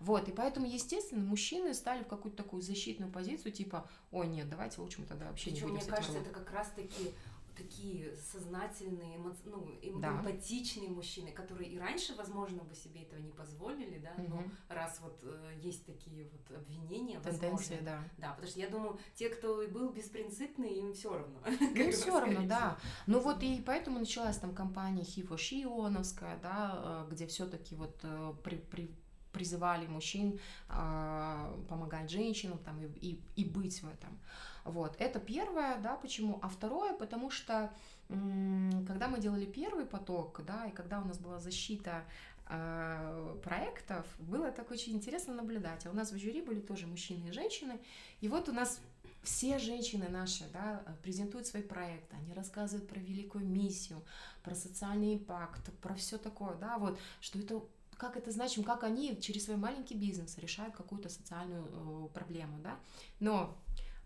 Вот, 0.00 0.28
и 0.28 0.32
поэтому, 0.32 0.66
естественно, 0.66 1.24
мужчины 1.24 1.72
стали 1.72 2.02
в 2.02 2.08
какую-то 2.08 2.42
такую 2.42 2.62
защитную 2.62 3.10
позицию, 3.10 3.52
типа, 3.52 3.88
ой, 4.10 4.26
нет, 4.26 4.48
давайте 4.48 4.80
лучше 4.80 5.00
мы 5.00 5.06
тогда 5.06 5.28
вообще 5.28 5.50
Причем, 5.50 5.66
не 5.66 5.72
будем 5.72 5.86
мне 5.86 5.96
кажется, 5.96 6.18
это 6.18 6.30
как 6.30 6.50
раз-таки 6.52 7.14
такие 7.56 8.16
сознательные, 8.16 9.16
эмо... 9.16 9.34
ну, 9.44 9.78
эм... 9.82 10.00
да. 10.00 10.10
эмпатичные 10.10 10.88
мужчины, 10.90 11.32
которые 11.32 11.70
и 11.70 11.78
раньше, 11.78 12.14
возможно, 12.14 12.62
бы 12.64 12.74
себе 12.74 13.02
этого 13.02 13.20
не 13.20 13.32
позволили, 13.32 13.98
да, 13.98 14.22
угу. 14.22 14.34
но 14.34 14.44
раз 14.68 15.00
вот 15.00 15.20
э, 15.22 15.58
есть 15.62 15.84
такие 15.86 16.28
вот 16.30 16.56
обвинения, 16.56 17.20
тенденции, 17.20 17.76
возможно, 17.76 17.76
да, 17.82 18.04
да, 18.18 18.30
потому 18.30 18.48
что 18.48 18.60
я 18.60 18.68
думаю, 18.68 18.98
те, 19.14 19.28
кто 19.28 19.62
и 19.62 19.68
был 19.68 19.90
беспринципный, 19.90 20.74
им 20.74 20.92
все 20.92 21.12
равно. 21.12 21.38
Им 21.74 21.92
все 21.92 22.18
равно, 22.18 22.46
да. 22.46 22.78
Ну 23.06 23.20
вот 23.20 23.42
и 23.42 23.62
поэтому 23.64 23.98
началась 23.98 24.36
там 24.38 24.54
компания 24.54 25.04
Хифо 25.04 25.36
Шионовская, 25.36 26.38
да, 26.42 27.04
э, 27.08 27.12
где 27.12 27.26
все-таки 27.26 27.74
вот 27.74 27.98
э, 28.02 28.34
при, 28.42 28.56
при 28.56 28.94
призывали 29.34 29.86
мужчин 29.86 30.38
э, 30.70 31.64
помогать 31.68 32.10
женщинам 32.10 32.58
там 32.58 32.80
и, 32.80 32.86
и, 33.00 33.20
и 33.36 33.44
быть 33.44 33.82
в 33.82 33.88
этом. 33.88 34.18
Вот, 34.64 34.96
это 34.98 35.20
первое, 35.20 35.78
да, 35.78 35.96
почему. 35.96 36.38
А 36.42 36.48
второе, 36.48 36.94
потому 36.94 37.30
что 37.30 37.70
когда 38.08 39.08
мы 39.08 39.20
делали 39.20 39.44
первый 39.46 39.86
поток, 39.86 40.42
да, 40.46 40.66
и 40.66 40.72
когда 40.72 41.00
у 41.00 41.04
нас 41.04 41.18
была 41.18 41.38
защита 41.38 42.04
э, 42.48 43.36
проектов, 43.42 44.06
было 44.18 44.50
так 44.50 44.70
очень 44.70 44.94
интересно 44.94 45.34
наблюдать. 45.34 45.86
А 45.86 45.90
у 45.90 45.94
нас 45.94 46.12
в 46.12 46.18
жюри 46.18 46.42
были 46.42 46.60
тоже 46.60 46.86
мужчины 46.86 47.28
и 47.28 47.32
женщины, 47.32 47.80
и 48.20 48.28
вот 48.28 48.48
у 48.48 48.52
нас 48.52 48.80
все 49.22 49.58
женщины 49.58 50.08
наши 50.08 50.44
да, 50.52 50.82
презентуют 51.02 51.46
свои 51.46 51.62
проекты, 51.62 52.14
они 52.16 52.34
рассказывают 52.34 52.88
про 52.88 53.00
великую 53.00 53.46
миссию, 53.46 54.02
про 54.42 54.54
социальный 54.54 55.14
импакт, 55.14 55.72
про 55.80 55.94
все 55.94 56.18
такое, 56.18 56.54
да, 56.56 56.78
вот, 56.78 56.98
что 57.20 57.38
это 57.38 57.62
как 57.96 58.16
это 58.16 58.30
значим, 58.30 58.64
как 58.64 58.82
они 58.82 59.18
через 59.20 59.44
свой 59.44 59.56
маленький 59.56 59.94
бизнес 59.94 60.36
решают 60.38 60.74
какую-то 60.74 61.08
социальную 61.08 61.64
э, 61.64 62.08
проблему, 62.12 62.58
да. 62.60 62.76
Но 63.20 63.56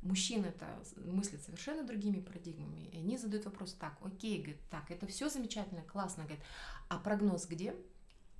мужчины-то 0.02 0.66
мыслят 0.96 1.42
совершенно 1.42 1.82
другими 1.82 2.20
парадигмами, 2.20 2.88
и 2.92 2.98
они 2.98 3.16
задают 3.18 3.44
вопрос 3.44 3.74
так, 3.74 3.96
окей, 4.02 4.38
говорит, 4.38 4.60
так, 4.70 4.90
это 4.90 5.06
все 5.06 5.28
замечательно, 5.28 5.82
классно, 5.82 6.24
говорит, 6.24 6.44
а 6.88 6.98
прогноз 6.98 7.46
где? 7.46 7.74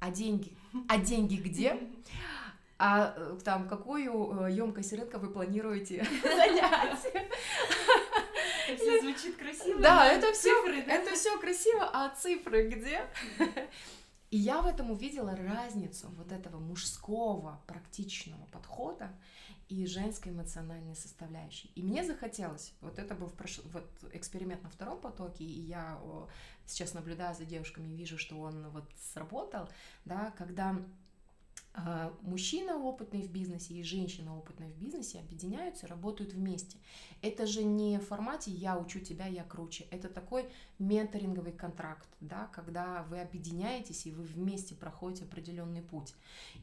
А 0.01 0.11
деньги? 0.11 0.57
А 0.89 0.99
деньги 0.99 1.37
где? 1.37 1.79
А 2.81 3.13
э, 3.17 3.39
там 3.43 3.69
какую 3.69 4.49
емкость 4.49 4.93
рынка 4.93 5.19
вы 5.19 5.33
планируете 5.33 6.07
занять? 6.23 7.13
Все 8.77 9.01
звучит 9.01 9.37
красиво. 9.37 9.81
Да, 9.81 10.07
это 10.07 10.33
все, 10.33 10.65
это 10.65 11.13
все 11.17 11.37
красиво, 11.41 11.91
а 11.93 12.15
цифры 12.15 12.69
где? 12.69 13.01
И 14.31 14.37
я 14.37 14.61
в 14.61 14.67
этом 14.67 14.91
увидела 14.93 15.35
разницу 15.35 16.09
вот 16.11 16.31
этого 16.31 16.59
мужского 16.59 17.61
практичного 17.67 18.45
подхода 18.53 19.11
и 19.69 19.87
женской 19.87 20.33
эмоциональной 20.33 20.97
составляющей. 20.97 21.71
И 21.75 21.83
мне 21.83 22.05
захотелось, 22.05 22.73
вот 22.81 22.99
это 22.99 23.15
был 23.15 23.29
прош... 23.29 23.61
вот 23.73 23.89
эксперимент 24.13 24.63
на 24.63 24.71
втором 24.71 25.01
потоке, 25.01 25.45
и 25.45 25.61
я 25.61 26.01
сейчас 26.67 26.95
наблюдаю 26.95 27.35
за 27.35 27.45
девушками, 27.45 27.95
вижу, 27.95 28.19
что 28.19 28.39
он 28.41 28.69
вот 28.71 28.85
сработал, 29.13 29.69
да, 30.05 30.33
когда 30.39 30.77
мужчина 32.23 32.77
опытный 32.77 33.23
в 33.23 33.31
бизнесе 33.31 33.75
и 33.75 33.83
женщина 33.83 34.37
опытная 34.37 34.69
в 34.69 34.77
бизнесе 34.77 35.21
объединяются, 35.21 35.87
работают 35.87 36.33
вместе. 36.33 36.79
Это 37.23 37.47
же 37.47 37.65
не 37.65 37.99
в 37.99 38.07
формате 38.07 38.51
«я 38.51 38.79
учу 38.79 39.01
тебя, 39.01 39.27
я 39.27 39.45
круче». 39.45 39.87
Это 39.91 40.09
такой 40.09 40.49
менторинговый 40.79 41.53
контракт, 41.53 42.09
да, 42.21 42.49
когда 42.53 43.03
вы 43.05 43.21
объединяетесь 43.21 44.07
и 44.07 44.13
вы 44.13 44.25
вместе 44.25 44.75
проходите 44.75 45.25
определенный 45.25 45.83
путь. 45.83 46.15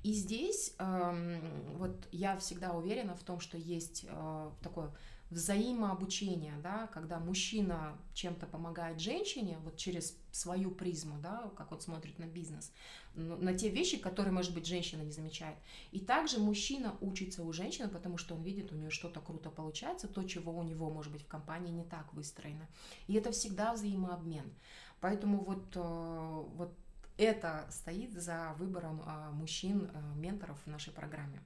И 0.04 0.13
здесь 0.13 0.73
эм, 0.80 1.41
вот 1.78 2.08
я 2.12 2.38
всегда 2.38 2.73
уверена 2.73 3.15
в 3.15 3.23
том, 3.23 3.39
что 3.39 3.58
есть 3.58 4.06
э, 4.08 4.51
такое 4.62 4.91
взаимообучение, 5.31 6.53
да, 6.61 6.88
когда 6.88 7.19
мужчина 7.19 7.97
чем-то 8.13 8.45
помогает 8.45 8.99
женщине, 8.99 9.57
вот 9.63 9.75
через 9.75 10.17
свою 10.31 10.71
призму, 10.71 11.17
да, 11.19 11.51
как 11.57 11.71
вот 11.71 11.81
смотрит 11.81 12.19
на 12.19 12.25
бизнес, 12.25 12.71
на 13.15 13.53
те 13.53 13.69
вещи, 13.69 13.97
которые, 13.97 14.31
может 14.31 14.53
быть, 14.53 14.67
женщина 14.67 15.01
не 15.01 15.11
замечает. 15.11 15.57
И 15.91 15.99
также 15.99 16.39
мужчина 16.39 16.95
учится 17.01 17.43
у 17.43 17.51
женщины, 17.53 17.88
потому 17.88 18.17
что 18.17 18.35
он 18.35 18.43
видит, 18.43 18.71
у 18.71 18.75
нее 18.75 18.89
что-то 18.91 19.19
круто 19.19 19.49
получается, 19.49 20.07
то, 20.07 20.23
чего 20.23 20.55
у 20.55 20.63
него, 20.63 20.89
может 20.89 21.11
быть, 21.11 21.23
в 21.23 21.27
компании 21.27 21.71
не 21.71 21.83
так 21.83 22.13
выстроено. 22.13 22.67
И 23.07 23.13
это 23.13 23.31
всегда 23.31 23.73
взаимообмен. 23.73 24.53
Поэтому 25.01 25.43
вот, 25.43 25.75
э, 25.75 26.43
вот 26.55 26.73
это 27.17 27.65
стоит 27.69 28.13
за 28.13 28.53
выбором 28.57 29.01
э, 29.05 29.31
мужчин-менторов 29.31 30.57
э, 30.57 30.61
в 30.65 30.67
нашей 30.67 30.93
программе. 30.93 31.41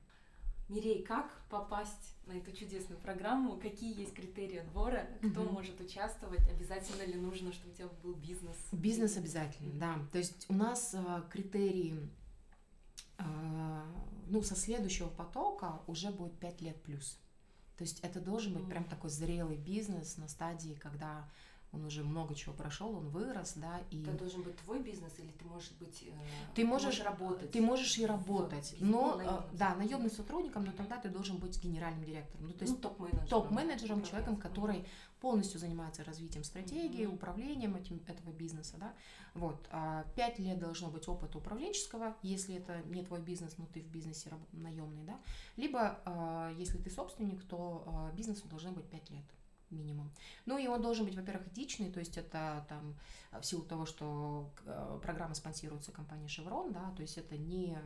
Мирей, 0.69 1.01
как 1.03 1.41
попасть 1.49 2.15
на 2.27 2.33
эту 2.33 2.51
чудесную 2.51 3.01
программу? 3.01 3.57
Какие 3.57 3.99
есть 3.99 4.13
критерии 4.13 4.57
отбора? 4.57 5.07
Кто 5.31 5.41
угу. 5.41 5.53
может 5.53 5.81
участвовать? 5.81 6.47
Обязательно 6.47 7.03
ли 7.03 7.15
нужно, 7.15 7.51
чтобы 7.51 7.73
у 7.73 7.75
тебя 7.75 7.87
был 8.03 8.13
бизнес? 8.13 8.55
Бизнес 8.71 9.17
обязательно, 9.17 9.71
да. 9.73 9.99
То 10.11 10.19
есть 10.19 10.45
у 10.47 10.53
нас 10.53 10.93
э, 10.93 11.23
критерии, 11.31 11.97
э, 13.17 13.23
ну, 14.27 14.43
со 14.43 14.55
следующего 14.55 15.09
потока 15.09 15.81
уже 15.87 16.11
будет 16.11 16.37
5 16.37 16.61
лет 16.61 16.81
плюс. 16.83 17.17
То 17.77 17.83
есть 17.83 17.99
это 18.01 18.19
должен 18.19 18.53
быть 18.53 18.67
прям 18.67 18.83
такой 18.83 19.09
зрелый 19.09 19.57
бизнес 19.57 20.17
на 20.17 20.27
стадии, 20.27 20.73
когда 20.75 21.27
он 21.71 21.85
уже 21.85 22.03
много 22.03 22.33
чего 22.33 22.53
прошел, 22.53 22.95
он 22.95 23.09
вырос, 23.09 23.53
да, 23.55 23.79
и... 23.91 24.01
Это 24.01 24.11
должен 24.13 24.41
быть 24.41 24.57
твой 24.57 24.81
бизнес 24.81 25.13
или 25.19 25.29
ты 25.31 25.45
можешь 25.45 25.71
быть... 25.79 26.03
Э, 26.03 26.11
ты, 26.55 26.65
можешь, 26.65 26.95
ты 26.95 26.97
можешь 26.97 27.03
работать? 27.03 27.51
Ты 27.51 27.61
можешь 27.61 27.97
и 27.97 28.05
работать, 28.05 28.75
в, 28.79 28.85
но, 28.85 29.15
наемным. 29.15 29.35
Э, 29.35 29.43
да, 29.53 29.75
наемным 29.75 30.09
сотрудником, 30.09 30.65
но 30.65 30.71
тогда 30.71 30.97
ты 30.97 31.09
должен 31.09 31.37
быть 31.37 31.61
генеральным 31.63 32.03
директором, 32.03 32.47
ну, 32.47 32.53
то 32.53 32.63
есть 32.63 32.75
ну, 32.75 32.81
топ-менеджером, 32.81 33.27
топ-менеджером 33.27 34.03
человеком, 34.03 34.37
который 34.37 34.85
полностью 35.21 35.59
занимается 35.59 36.03
развитием 36.03 36.43
стратегии, 36.43 37.05
mm-hmm. 37.05 37.13
управлением 37.13 37.75
этим, 37.75 38.01
этого 38.07 38.31
бизнеса, 38.31 38.77
да, 38.79 38.93
вот, 39.35 39.67
а, 39.69 40.05
пять 40.15 40.39
лет 40.39 40.57
должно 40.57 40.89
быть 40.89 41.07
опыта 41.07 41.37
управленческого, 41.37 42.15
если 42.23 42.55
это 42.55 42.81
не 42.85 43.03
твой 43.03 43.21
бизнес, 43.21 43.57
но 43.57 43.67
ты 43.71 43.81
в 43.81 43.87
бизнесе 43.87 44.31
наемный, 44.53 45.03
да, 45.03 45.19
либо, 45.55 45.99
а, 46.05 46.51
если 46.57 46.79
ты 46.79 46.89
собственник, 46.89 47.43
то 47.43 48.11
бизнесу 48.15 48.47
должно 48.47 48.71
быть 48.71 48.85
пять 48.85 49.09
лет. 49.11 49.25
Минимум. 49.71 50.11
Ну 50.45 50.57
и 50.57 50.67
он 50.67 50.81
должен 50.81 51.05
быть, 51.05 51.15
во-первых, 51.15 51.47
этичный, 51.47 51.91
то 51.91 51.99
есть 51.99 52.17
это 52.17 52.65
там 52.67 52.95
в 53.39 53.43
силу 53.43 53.63
того, 53.63 53.85
что 53.85 54.49
э, 54.65 54.99
программа 55.01 55.35
спонсируется 55.35 55.91
компанией 55.91 56.27
Chevron, 56.27 56.71
да, 56.71 56.91
то 56.95 57.01
есть 57.01 57.17
это 57.17 57.37
не 57.37 57.77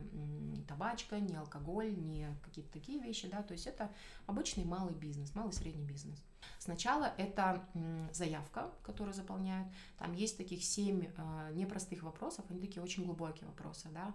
табачка, 0.67 1.19
не 1.19 1.36
алкоголь, 1.36 1.93
не 1.96 2.28
какие-то 2.43 2.72
такие 2.72 3.00
вещи, 3.00 3.28
да, 3.28 3.43
то 3.43 3.54
есть 3.54 3.67
это 3.67 3.91
обычный 4.26 4.63
малый 4.63 4.93
бизнес, 4.93 5.36
малый 5.36 5.52
средний 5.52 5.84
бизнес. 5.84 6.22
Сначала 6.60 7.13
это 7.17 7.65
заявка, 8.13 8.72
которую 8.84 9.13
заполняют, 9.13 9.67
там 9.98 10.13
есть 10.13 10.38
таких 10.38 10.63
семь 10.63 11.06
э, 11.06 11.52
непростых 11.54 12.04
вопросов, 12.04 12.46
они 12.50 12.62
такие 12.62 12.82
очень 12.82 13.04
глубокие 13.06 13.48
вопросы, 13.48 13.89
да, 13.93 14.13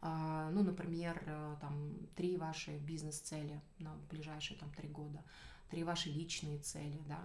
а, 0.00 0.50
ну, 0.52 0.62
например, 0.62 1.20
э, 1.26 1.56
там 1.60 1.92
три 2.14 2.36
ваши 2.36 2.78
бизнес-цели 2.78 3.60
на 3.80 3.96
ближайшие 4.10 4.58
там 4.58 4.70
три 4.70 4.88
года, 4.88 5.24
три 5.70 5.84
ваши 5.84 6.08
личные 6.08 6.58
цели, 6.58 7.00
да, 7.06 7.20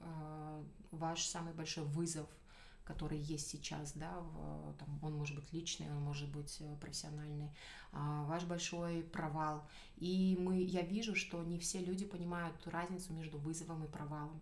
а, 0.00 0.64
ваш 0.90 1.24
самый 1.24 1.52
большой 1.52 1.84
вызов, 1.84 2.28
который 2.84 3.18
есть 3.18 3.48
сейчас, 3.48 3.92
да, 3.94 4.12
там, 4.78 4.98
он 5.02 5.14
может 5.16 5.36
быть 5.36 5.52
личный, 5.52 5.90
он 5.90 6.02
может 6.02 6.28
быть 6.30 6.58
э, 6.60 6.76
профессиональный, 6.80 7.50
а, 7.92 8.24
ваш 8.24 8.44
большой 8.44 9.02
провал. 9.02 9.66
И 9.96 10.36
мы, 10.38 10.62
я 10.62 10.82
вижу, 10.82 11.14
что 11.14 11.42
не 11.42 11.58
все 11.58 11.80
люди 11.80 12.04
понимают 12.04 12.54
разницу 12.66 13.14
между 13.14 13.38
вызовом 13.38 13.84
и 13.84 13.88
провалом. 13.88 14.40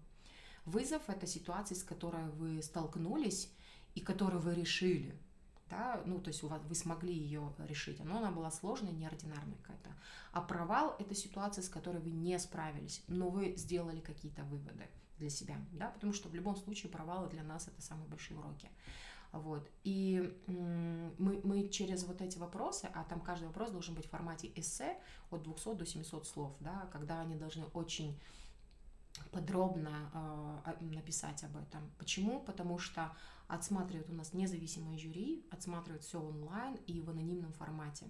Вызов— 0.65 1.03
это 1.09 1.27
ситуация, 1.27 1.77
с 1.77 1.85
которой 1.85 2.29
вы 2.31 2.63
столкнулись 2.63 3.49
и 3.95 4.01
которую 4.01 4.41
вы 4.41 4.55
решили, 4.55 5.17
да, 5.73 6.03
ну, 6.05 6.21
то 6.21 6.29
есть 6.29 6.43
у 6.43 6.49
вас, 6.49 6.61
вы 6.69 6.75
смогли 6.75 7.15
ее 7.15 7.51
решить, 7.59 8.05
но 8.05 8.19
она 8.19 8.31
была 8.31 8.51
сложная, 8.51 8.93
неординарная 8.93 9.57
какая-то. 9.63 9.91
А 10.33 10.43
провал— 10.43 10.95
это 10.99 11.15
ситуация, 11.15 11.63
с 11.63 11.69
которой 11.71 11.99
вы 11.99 12.11
не 12.11 12.39
справились, 12.39 13.03
но 13.09 13.31
вы 13.31 13.55
сделали 13.57 14.01
какие-то 14.01 14.45
выводы 14.45 14.87
для 15.19 15.31
себя, 15.31 15.57
да, 15.73 15.89
потому 15.89 16.13
что 16.13 16.29
в 16.29 16.35
любом 16.35 16.57
случае 16.57 16.93
провалы 16.93 17.31
для 17.31 17.43
нас— 17.43 17.69
это 17.69 17.81
самые 17.81 18.07
большие 18.09 18.39
уроки. 18.39 18.69
Вот. 19.33 19.67
И 19.83 20.39
мы, 20.47 21.41
мы 21.43 21.69
через 21.69 22.05
вот 22.05 22.21
эти 22.21 22.37
вопросы, 22.37 22.91
а 22.93 23.05
там 23.05 23.21
каждый 23.21 23.47
вопрос 23.47 23.71
должен 23.71 23.95
быть 23.95 24.05
в 24.05 24.11
формате 24.11 24.53
эссе 24.55 24.99
от 25.31 25.43
200 25.43 25.75
до 25.77 25.87
700 25.87 26.27
слов, 26.27 26.55
да, 26.61 26.87
когда 26.93 27.23
они 27.23 27.37
должны 27.37 27.65
очень 27.73 28.19
подробно 29.33 30.63
э, 30.65 30.85
написать 30.85 31.43
об 31.45 31.57
этом. 31.57 31.91
Почему? 31.99 32.41
Потому 32.41 32.79
что 32.79 33.11
отсматривают 33.49 34.09
у 34.11 34.15
нас 34.15 34.33
независимые 34.33 34.99
жюри, 34.99 35.45
отсматривают 35.51 36.05
все 36.05 36.21
онлайн 36.21 36.77
и 36.87 37.01
в 37.01 37.11
анонимном 37.11 37.53
формате. 37.53 38.07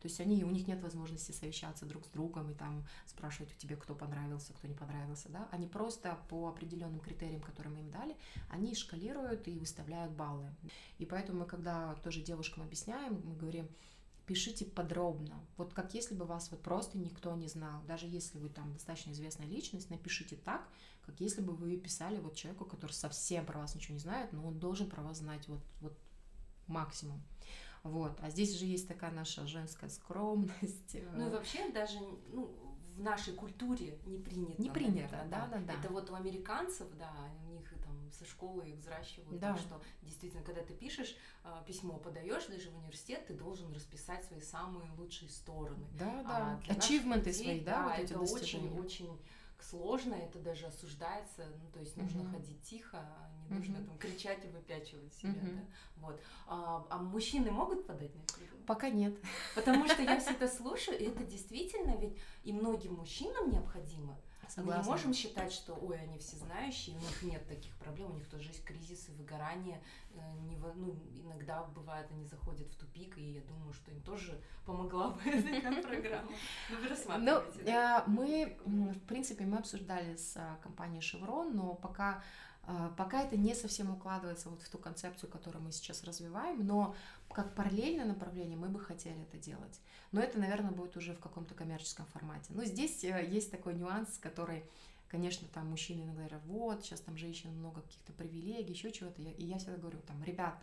То 0.00 0.08
есть 0.08 0.20
они, 0.20 0.44
у 0.44 0.50
них 0.50 0.68
нет 0.68 0.82
возможности 0.82 1.32
совещаться 1.32 1.86
друг 1.86 2.04
с 2.06 2.08
другом 2.08 2.50
и 2.50 2.54
там 2.54 2.84
спрашивать 3.06 3.52
у 3.52 3.58
тебя, 3.58 3.76
кто 3.76 3.94
понравился, 3.94 4.52
кто 4.52 4.68
не 4.68 4.74
понравился, 4.74 5.28
да. 5.30 5.48
Они 5.50 5.66
просто 5.66 6.18
по 6.28 6.48
определенным 6.48 7.00
критериям, 7.00 7.40
которые 7.40 7.74
мы 7.74 7.80
им 7.80 7.90
дали, 7.90 8.16
они 8.48 8.74
шкалируют 8.74 9.48
и 9.48 9.58
выставляют 9.58 10.12
баллы. 10.12 10.54
И 10.98 11.06
поэтому 11.06 11.40
мы, 11.40 11.46
когда 11.46 11.94
тоже 11.96 12.20
девушкам 12.22 12.62
объясняем, 12.62 13.20
мы 13.24 13.34
говорим, 13.34 13.68
пишите 14.26 14.64
подробно. 14.64 15.40
Вот 15.56 15.72
как 15.72 15.94
если 15.94 16.14
бы 16.14 16.24
вас 16.24 16.50
вот 16.50 16.62
просто 16.62 16.98
никто 16.98 17.34
не 17.36 17.48
знал. 17.48 17.82
Даже 17.86 18.06
если 18.06 18.38
вы 18.38 18.48
там 18.48 18.72
достаточно 18.72 19.12
известная 19.12 19.46
личность, 19.46 19.88
напишите 19.90 20.36
так, 20.36 20.68
как 21.02 21.20
если 21.20 21.40
бы 21.40 21.54
вы 21.54 21.76
писали 21.76 22.18
вот 22.18 22.34
человеку, 22.34 22.64
который 22.64 22.92
совсем 22.92 23.46
про 23.46 23.60
вас 23.60 23.74
ничего 23.74 23.94
не 23.94 24.00
знает, 24.00 24.32
но 24.32 24.46
он 24.46 24.58
должен 24.58 24.90
про 24.90 25.02
вас 25.02 25.18
знать 25.18 25.46
вот, 25.48 25.60
вот 25.80 25.96
максимум. 26.66 27.22
Вот. 27.84 28.18
А 28.20 28.30
здесь 28.30 28.58
же 28.58 28.66
есть 28.66 28.88
такая 28.88 29.12
наша 29.12 29.46
женская 29.46 29.88
скромность. 29.88 30.96
Ну 31.14 31.28
и 31.28 31.30
вообще 31.30 31.70
даже 31.70 31.98
ну, 32.32 32.52
в 32.96 33.00
нашей 33.00 33.34
культуре 33.34 33.98
не 34.06 34.18
принято. 34.18 34.60
Не 34.60 34.70
принято, 34.70 35.24
да, 35.30 35.46
да, 35.46 35.58
да. 35.60 35.74
Это 35.74 35.88
вот 35.90 36.10
у 36.10 36.14
американцев, 36.14 36.88
да, 36.98 37.12
у 37.46 37.52
них 37.52 37.72
там 38.06 38.12
со 38.12 38.24
школы 38.24 38.68
их 38.68 38.76
взращивают, 38.76 39.40
да. 39.40 39.52
так 39.52 39.60
что 39.60 39.80
действительно, 40.02 40.42
когда 40.42 40.62
ты 40.62 40.74
пишешь 40.74 41.16
э, 41.44 41.62
письмо, 41.66 41.98
подаешь 41.98 42.46
даже 42.46 42.70
в 42.70 42.76
университет, 42.76 43.26
ты 43.26 43.34
должен 43.34 43.72
расписать 43.72 44.24
свои 44.24 44.40
самые 44.40 44.90
лучшие 44.92 45.30
стороны. 45.30 45.86
Да, 45.98 46.22
да. 46.22 46.60
А 46.68 46.72
Ачивменты 46.72 47.32
свои, 47.32 47.60
да, 47.60 47.72
да 47.72 47.88
вот 47.88 47.98
это 47.98 48.20
очень-очень 48.20 49.18
сложно, 49.60 50.14
это 50.14 50.38
даже 50.38 50.66
осуждается, 50.66 51.46
ну, 51.60 51.70
то 51.72 51.80
есть 51.80 51.96
нужно 51.96 52.20
uh-huh. 52.20 52.32
ходить 52.32 52.62
тихо, 52.62 52.98
а 52.98 53.30
не 53.48 53.56
нужно 53.56 53.76
uh-huh. 53.78 53.86
там 53.86 53.98
кричать 53.98 54.44
и 54.44 54.48
выпячивать 54.48 55.12
себя, 55.14 55.30
uh-huh. 55.30 55.54
да, 55.54 55.62
вот. 55.96 56.20
А, 56.46 56.86
а 56.90 56.98
мужчины 56.98 57.50
могут 57.50 57.86
подать 57.86 58.14
на 58.14 58.20
это? 58.20 58.56
Пока 58.66 58.90
нет. 58.90 59.16
Потому 59.54 59.88
что 59.88 60.02
я 60.02 60.20
все 60.20 60.32
это 60.32 60.46
слушаю, 60.46 60.98
и 60.98 61.04
это 61.04 61.24
действительно 61.24 61.96
ведь 61.96 62.18
и 62.44 62.52
многим 62.52 62.94
мужчинам 62.94 63.50
необходимо, 63.50 64.20
Согласна. 64.48 64.62
Мы 64.62 64.82
не 64.82 64.90
можем 64.90 65.14
считать, 65.14 65.52
что, 65.52 65.74
ой, 65.74 65.98
они 66.00 66.18
все 66.18 66.36
знающие, 66.36 66.96
у 66.96 67.00
них 67.00 67.22
нет 67.22 67.46
таких 67.48 67.74
проблем, 67.76 68.12
у 68.12 68.14
них 68.14 68.28
тоже 68.28 68.48
есть 68.48 68.64
кризисы, 68.64 69.12
выгорание. 69.12 69.82
Э, 70.14 70.20
не, 70.48 70.56
ну, 70.56 70.94
иногда 71.24 71.64
бывает, 71.64 72.06
они 72.10 72.24
заходят 72.24 72.68
в 72.68 72.76
тупик, 72.76 73.18
и 73.18 73.32
я 73.34 73.40
думаю, 73.42 73.72
что 73.72 73.90
им 73.90 74.00
тоже 74.02 74.40
помогла 74.64 75.10
бы 75.10 75.20
эта 75.30 75.82
программа. 75.82 76.28
Ну, 76.70 76.80
вы 76.80 76.88
рассматриваете. 76.88 77.60
Ну, 77.64 77.70
э, 77.70 78.02
мы, 78.06 78.56
в 78.64 79.00
принципе, 79.06 79.44
мы 79.44 79.58
обсуждали 79.58 80.16
с 80.16 80.36
э, 80.36 80.56
компанией 80.62 81.00
Chevron, 81.00 81.52
но 81.52 81.74
пока 81.74 82.22
Пока 82.96 83.22
это 83.22 83.36
не 83.36 83.54
совсем 83.54 83.92
укладывается 83.92 84.48
вот 84.48 84.60
в 84.62 84.68
ту 84.68 84.78
концепцию, 84.78 85.30
которую 85.30 85.62
мы 85.62 85.72
сейчас 85.72 86.02
развиваем, 86.02 86.66
но 86.66 86.96
как 87.30 87.54
параллельное 87.54 88.06
направление 88.06 88.56
мы 88.56 88.68
бы 88.68 88.80
хотели 88.80 89.22
это 89.22 89.36
делать. 89.36 89.80
Но 90.10 90.20
это, 90.20 90.38
наверное, 90.38 90.70
будет 90.70 90.96
уже 90.96 91.14
в 91.14 91.20
каком-то 91.20 91.54
коммерческом 91.54 92.06
формате. 92.06 92.52
Но 92.54 92.64
здесь 92.64 93.04
э, 93.04 93.26
есть 93.28 93.50
такой 93.50 93.74
нюанс, 93.74 94.18
который, 94.18 94.64
конечно, 95.08 95.46
там 95.52 95.68
мужчины 95.68 96.02
иногда 96.02 96.22
говорят, 96.22 96.42
вот, 96.46 96.82
сейчас 96.82 97.00
там 97.00 97.16
женщин 97.16 97.50
много 97.58 97.82
каких-то 97.82 98.12
привилегий, 98.12 98.72
еще 98.72 98.90
чего-то. 98.90 99.20
И 99.20 99.44
я 99.44 99.58
всегда 99.58 99.76
говорю, 99.76 99.98
там, 100.06 100.22
ребят, 100.24 100.54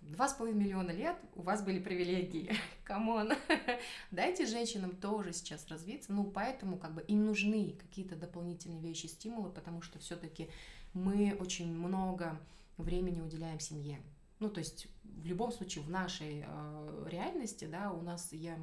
два 0.00 0.28
с 0.28 0.34
половиной 0.34 0.64
миллиона 0.64 0.90
лет 0.90 1.16
у 1.34 1.42
вас 1.42 1.62
были 1.62 1.78
привилегии, 1.78 2.52
come 2.84 3.11
on, 3.11 3.32
дайте 4.10 4.46
женщинам 4.46 4.96
тоже 4.96 5.32
сейчас 5.32 5.68
развиться, 5.68 6.12
ну, 6.12 6.24
поэтому 6.24 6.78
как 6.78 6.94
бы 6.94 7.02
им 7.02 7.24
нужны 7.24 7.76
какие-то 7.78 8.16
дополнительные 8.16 8.80
вещи, 8.80 9.06
стимулы, 9.06 9.50
потому 9.50 9.82
что 9.82 9.98
все-таки 9.98 10.50
мы 10.96 11.36
очень 11.38 11.72
много 11.72 12.40
времени 12.78 13.20
уделяем 13.20 13.60
семье, 13.60 14.00
ну, 14.38 14.50
то 14.50 14.60
есть 14.60 14.88
в 15.04 15.26
любом 15.26 15.52
случае 15.52 15.84
в 15.84 15.90
нашей 15.90 16.44
э, 16.46 17.08
реальности, 17.10 17.66
да, 17.66 17.90
у 17.92 18.02
нас 18.02 18.32
я, 18.32 18.56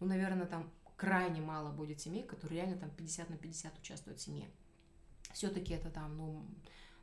ну, 0.00 0.06
наверное, 0.06 0.46
там 0.46 0.70
крайне 0.96 1.40
мало 1.40 1.70
будет 1.70 2.00
семей, 2.00 2.24
которые 2.24 2.62
реально 2.62 2.78
там 2.78 2.90
50 2.90 3.30
на 3.30 3.36
50 3.36 3.78
участвуют 3.78 4.18
в 4.18 4.22
семье. 4.22 4.48
Все-таки 5.32 5.72
это 5.72 5.90
там, 5.90 6.16
ну, 6.16 6.44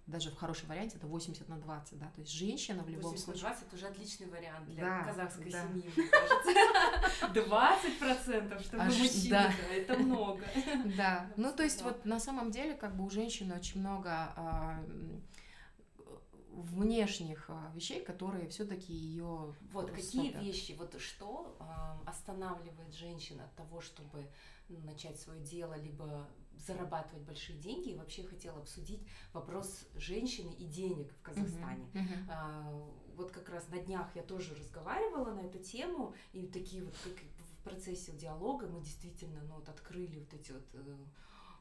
даже 0.07 0.29
в 0.29 0.35
хорошем 0.35 0.69
варианте 0.69 0.97
это 0.97 1.07
80 1.07 1.47
на 1.49 1.57
20, 1.57 1.97
да, 1.97 2.05
то 2.07 2.21
есть 2.21 2.31
женщина 2.31 2.83
в 2.83 2.89
любом 2.89 3.11
80 3.11 3.25
случае... 3.25 3.41
20 3.41 3.73
уже 3.73 3.87
отличный 3.87 4.27
вариант 4.27 4.69
для 4.69 4.83
да, 4.83 5.03
казахской 5.03 5.51
да. 5.51 5.63
семьи, 5.63 5.91
мне 5.95 6.07
кажется. 6.07 7.33
20 7.33 7.99
процентов, 7.99 8.61
чтобы 8.61 8.83
Аж, 8.83 8.97
мужчина, 8.99 9.29
да. 9.29 9.73
это 9.73 9.97
много. 9.97 10.43
Да, 10.95 11.31
ну 11.37 11.51
то 11.51 11.63
есть 11.63 11.81
вот 11.81 12.05
на 12.05 12.19
самом 12.19 12.51
деле 12.51 12.75
как 12.75 12.95
бы 12.95 13.03
у 13.03 13.09
женщины 13.09 13.55
очень 13.55 13.79
много 13.79 14.11
а, 14.11 14.79
внешних 16.55 17.49
а, 17.49 17.71
вещей, 17.73 18.03
которые 18.03 18.47
все-таки 18.49 18.93
ее. 18.93 19.55
Вот 19.71 19.91
какие 19.91 20.37
вещи, 20.37 20.75
вот 20.77 20.99
что 21.01 21.57
э, 21.59 22.09
останавливает 22.09 22.93
женщин 22.93 23.39
от 23.41 23.53
того, 23.55 23.81
чтобы 23.81 24.29
начать 24.69 25.19
свое 25.19 25.41
дело, 25.41 25.75
либо 25.77 26.27
зарабатывать 26.57 27.23
большие 27.23 27.57
деньги. 27.59 27.89
И 27.89 27.95
вообще 27.95 28.23
хотела 28.23 28.59
обсудить 28.59 29.01
вопрос 29.33 29.87
женщины 29.95 30.53
и 30.53 30.65
денег 30.65 31.13
в 31.13 31.21
Казахстане. 31.21 31.85
Uh-huh, 31.93 32.01
uh-huh. 32.01 32.29
А, 32.29 32.91
вот 33.15 33.31
как 33.31 33.49
раз 33.49 33.67
на 33.69 33.79
днях 33.79 34.15
я 34.15 34.23
тоже 34.23 34.55
разговаривала 34.55 35.33
на 35.33 35.41
эту 35.41 35.59
тему, 35.59 36.13
и 36.33 36.47
такие 36.47 36.83
вот 36.83 36.95
как 37.03 37.13
в 37.13 37.63
процессе 37.63 38.11
диалога 38.11 38.67
мы 38.67 38.81
действительно 38.81 39.41
ну, 39.43 39.55
вот 39.55 39.69
открыли 39.69 40.19
вот 40.19 40.33
эти 40.33 40.51
вот 40.51 40.65
э, 40.73 40.97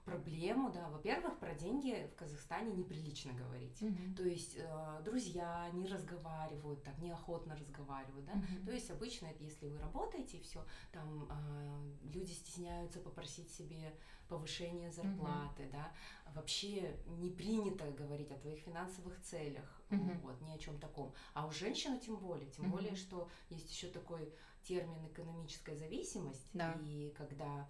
проблему, 0.05 0.71
да, 0.71 0.89
во-первых, 0.91 1.39
про 1.39 1.55
деньги 1.55 2.09
в 2.13 2.17
Казахстане 2.17 2.73
неприлично 2.73 3.33
говорить. 3.33 3.81
Mm-hmm. 3.81 4.15
То 4.15 4.23
есть 4.25 4.57
э, 4.57 5.03
друзья 5.05 5.71
не 5.73 5.87
разговаривают, 5.87 6.83
так 6.83 6.99
неохотно 6.99 7.57
разговаривают, 7.57 8.27
да. 8.27 8.33
Mm-hmm. 8.33 8.67
То 8.67 8.73
есть 8.73 8.91
обычно 8.91 9.27
это 9.27 9.43
если 9.43 9.69
вы 9.69 9.79
работаете, 9.79 10.41
все, 10.41 10.65
там 10.93 11.29
э, 11.31 12.09
люди 12.13 12.33
стесняются 12.33 13.01
попросить 13.01 13.51
себе 13.51 13.95
повышение 14.29 14.91
зарплаты, 14.91 15.65
mm-hmm. 15.65 15.73
да. 15.73 15.93
Вообще 16.35 16.97
не 17.07 17.31
принято 17.31 17.91
говорить 17.93 18.31
о 18.31 18.39
твоих 18.39 18.61
финансовых 18.61 19.21
целях, 19.23 19.83
mm-hmm. 19.91 20.21
вот, 20.21 20.41
ни 20.43 20.51
о 20.51 20.59
чем 20.59 20.79
таком. 20.79 21.15
А 21.33 21.47
у 21.47 21.51
женщины 21.51 21.99
тем 21.99 22.17
более, 22.17 22.51
тем 22.51 22.67
mm-hmm. 22.67 22.71
более, 22.71 22.95
что 22.97 23.29
есть 23.49 23.71
еще 23.71 23.89
такой 23.89 24.33
термин 24.63 25.07
экономическая 25.07 25.77
зависимость, 25.77 26.49
да. 26.53 26.75
и 26.83 27.15
когда 27.17 27.69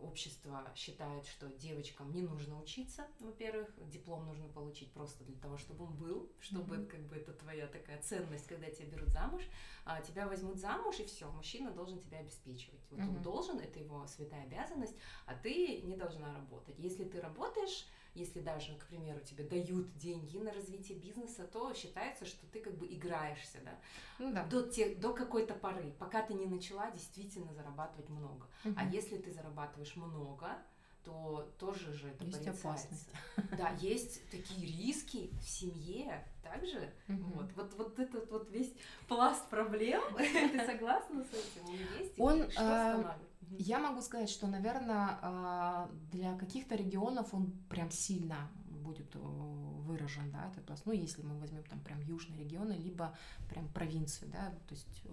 общество 0.00 0.70
считает, 0.74 1.26
что 1.26 1.48
девочкам 1.48 2.12
не 2.12 2.22
нужно 2.22 2.60
учиться, 2.60 3.06
во-первых, 3.18 3.68
диплом 3.88 4.26
нужно 4.26 4.48
получить 4.48 4.92
просто 4.92 5.24
для 5.24 5.36
того, 5.36 5.58
чтобы 5.58 5.84
он 5.84 5.96
был, 5.96 6.30
чтобы 6.40 6.76
mm-hmm. 6.76 6.86
как 6.86 7.00
бы 7.08 7.16
это 7.16 7.32
твоя 7.32 7.66
такая 7.66 8.00
ценность, 8.02 8.46
когда 8.46 8.70
тебя 8.70 8.86
берут 8.86 9.10
замуж, 9.10 9.42
а 9.84 10.00
тебя 10.00 10.26
возьмут 10.26 10.58
замуж 10.58 10.98
и 11.00 11.04
все, 11.04 11.30
мужчина 11.30 11.70
должен 11.70 11.98
тебя 11.98 12.18
обеспечивать. 12.18 12.80
Вот 12.90 13.00
mm-hmm. 13.00 13.16
он 13.16 13.22
должен, 13.22 13.58
это 13.58 13.78
его 13.78 14.06
святая 14.06 14.44
обязанность, 14.44 14.96
а 15.26 15.34
ты 15.34 15.82
не 15.82 15.96
должна 15.96 16.34
работать. 16.34 16.78
Если 16.78 17.04
ты 17.04 17.20
работаешь, 17.20 17.86
если 18.14 18.40
даже, 18.40 18.74
к 18.76 18.86
примеру, 18.86 19.20
тебе 19.20 19.44
дают 19.44 19.96
деньги 19.96 20.38
на 20.38 20.52
развитие 20.52 20.98
бизнеса, 20.98 21.46
то 21.46 21.72
считается, 21.74 22.24
что 22.26 22.46
ты 22.46 22.60
как 22.60 22.76
бы 22.76 22.86
играешься, 22.86 23.58
да, 23.64 23.78
ну, 24.18 24.32
да. 24.32 24.44
До, 24.46 24.62
те, 24.62 24.94
до 24.94 25.12
какой-то 25.12 25.54
поры, 25.54 25.94
пока 25.98 26.22
ты 26.22 26.34
не 26.34 26.46
начала 26.46 26.90
действительно 26.90 27.52
зарабатывать 27.54 28.08
много. 28.08 28.46
Угу. 28.64 28.74
А 28.76 28.84
если 28.86 29.16
ты 29.16 29.32
зарабатываешь 29.32 29.96
много, 29.96 30.58
то 31.04 31.50
тоже 31.58 31.92
же 31.94 32.08
это 32.08 32.24
есть 32.24 32.46
опасность. 32.46 33.08
Да, 33.56 33.70
есть 33.80 34.28
такие 34.30 34.66
риски 34.66 35.30
в 35.40 35.48
семье 35.48 36.26
также. 36.42 36.92
Угу. 37.08 37.22
Вот, 37.34 37.52
вот, 37.54 37.74
вот 37.74 37.98
этот 37.98 38.30
вот 38.30 38.50
весь 38.50 38.72
пласт 39.08 39.48
проблем. 39.48 40.02
Ты 40.16 40.66
согласна 40.66 41.24
с 41.24 41.28
этим? 41.28 41.68
Он 41.68 41.98
есть? 41.98 42.14
Он, 42.18 42.50
что 42.50 43.16
я 43.58 43.78
могу 43.78 44.00
сказать, 44.00 44.30
что, 44.30 44.46
наверное, 44.46 45.18
а, 45.22 45.90
для 46.10 46.36
каких-то 46.36 46.74
регионов 46.74 47.34
он 47.34 47.52
прям 47.68 47.90
сильно 47.90 48.48
будет 48.80 49.14
э, 49.14 49.18
выражен, 49.18 50.30
да, 50.30 50.48
этот 50.50 50.64
пласт. 50.66 50.86
Ну, 50.86 50.92
если 50.92 51.22
мы 51.22 51.38
возьмем 51.38 51.62
там 51.64 51.80
прям 51.80 52.00
южные 52.00 52.40
регионы, 52.40 52.72
либо 52.72 53.16
прям 53.48 53.68
провинцию, 53.68 54.30
да, 54.30 54.50
то 54.66 54.74
есть 54.74 55.02
э, 55.04 55.10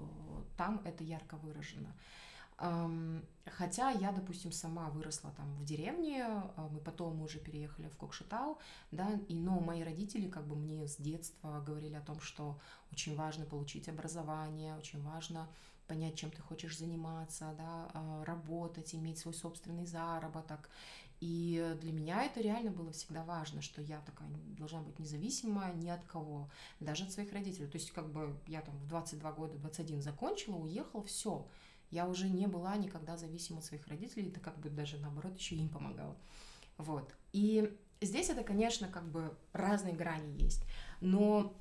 там 0.55 0.81
это 0.85 1.03
ярко 1.03 1.35
выражено. 1.37 1.93
Хотя 3.45 3.91
я, 3.91 4.11
допустим, 4.11 4.51
сама 4.51 4.89
выросла 4.89 5.31
там 5.37 5.55
в 5.57 5.63
деревне, 5.63 6.23
а, 6.25 6.67
мы 6.71 6.79
потом 6.79 7.21
уже 7.21 7.37
переехали 7.37 7.87
в 7.87 7.97
Кокшетау, 7.97 8.57
да, 8.91 9.11
и, 9.27 9.35
но 9.35 9.59
мои 9.59 9.83
родители 9.83 10.27
как 10.27 10.47
бы 10.47 10.55
мне 10.55 10.87
с 10.87 10.97
детства 10.97 11.63
говорили 11.63 11.93
о 11.93 12.01
том, 12.01 12.19
что 12.19 12.59
очень 12.91 13.15
важно 13.15 13.45
получить 13.45 13.87
образование, 13.87 14.75
очень 14.75 15.03
важно 15.03 15.47
понять, 15.87 16.15
чем 16.15 16.31
ты 16.31 16.41
хочешь 16.41 16.77
заниматься, 16.77 17.53
да, 17.57 17.89
а, 17.93 18.25
работать, 18.25 18.93
иметь 18.93 19.17
свой 19.17 19.33
собственный 19.33 19.85
заработок. 19.85 20.69
И 21.19 21.75
для 21.81 21.91
меня 21.91 22.25
это 22.25 22.41
реально 22.41 22.69
было 22.69 22.91
всегда 22.91 23.23
важно, 23.23 23.61
что 23.61 23.81
я 23.81 24.01
такая 24.01 24.29
должна 24.57 24.81
быть 24.81 24.99
независимая 24.99 25.73
ни 25.73 25.89
от 25.89 26.03
кого, 26.05 26.49
даже 26.79 27.05
от 27.05 27.11
своих 27.11 27.33
родителей. 27.33 27.67
То 27.67 27.77
есть 27.77 27.91
как 27.91 28.11
бы 28.11 28.37
я 28.47 28.61
там 28.61 28.77
в 28.77 28.87
22 28.87 29.31
года, 29.31 29.57
21 29.57 30.01
закончила, 30.01 30.57
уехала, 30.57 31.03
все 31.03 31.47
я 31.91 32.07
уже 32.07 32.29
не 32.29 32.47
была 32.47 32.75
никогда 32.75 33.17
зависима 33.17 33.59
от 33.59 33.65
своих 33.65 33.87
родителей, 33.87 34.29
это 34.29 34.39
как 34.39 34.57
бы 34.59 34.69
даже 34.69 34.97
наоборот 34.97 35.37
еще 35.37 35.55
им 35.55 35.69
помогала. 35.69 36.15
Вот. 36.77 37.13
И 37.33 37.75
здесь 38.01 38.29
это, 38.29 38.43
конечно, 38.43 38.87
как 38.87 39.09
бы 39.09 39.35
разные 39.53 39.93
грани 39.93 40.41
есть. 40.41 40.63
Но 41.01 41.53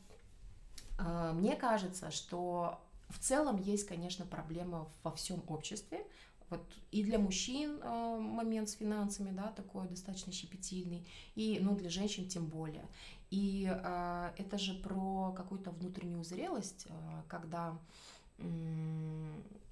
э, 0.98 1.32
мне 1.34 1.56
кажется, 1.56 2.10
что 2.10 2.80
в 3.08 3.18
целом 3.18 3.56
есть, 3.56 3.86
конечно, 3.86 4.24
проблема 4.24 4.88
во 5.02 5.12
всем 5.12 5.42
обществе. 5.46 6.06
Вот 6.48 6.64
и 6.92 7.02
для 7.02 7.18
мужчин 7.18 7.80
э, 7.82 8.18
момент 8.18 8.68
с 8.68 8.74
финансами, 8.74 9.30
да, 9.32 9.48
такой 9.48 9.88
достаточно 9.88 10.32
щепетильный, 10.32 11.04
и, 11.34 11.58
ну, 11.60 11.74
для 11.74 11.90
женщин 11.90 12.28
тем 12.28 12.46
более. 12.46 12.86
И 13.30 13.68
э, 13.68 14.32
это 14.38 14.56
же 14.56 14.74
про 14.74 15.32
какую-то 15.32 15.72
внутреннюю 15.72 16.22
зрелость, 16.22 16.86
э, 16.88 17.22
когда 17.28 17.76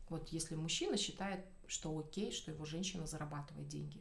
вот 0.09 0.29
если 0.31 0.55
мужчина 0.55 0.97
считает, 0.97 1.45
что 1.67 1.97
окей, 1.99 2.33
что 2.33 2.51
его 2.51 2.65
женщина 2.65 3.07
зарабатывает 3.07 3.69
деньги, 3.69 4.01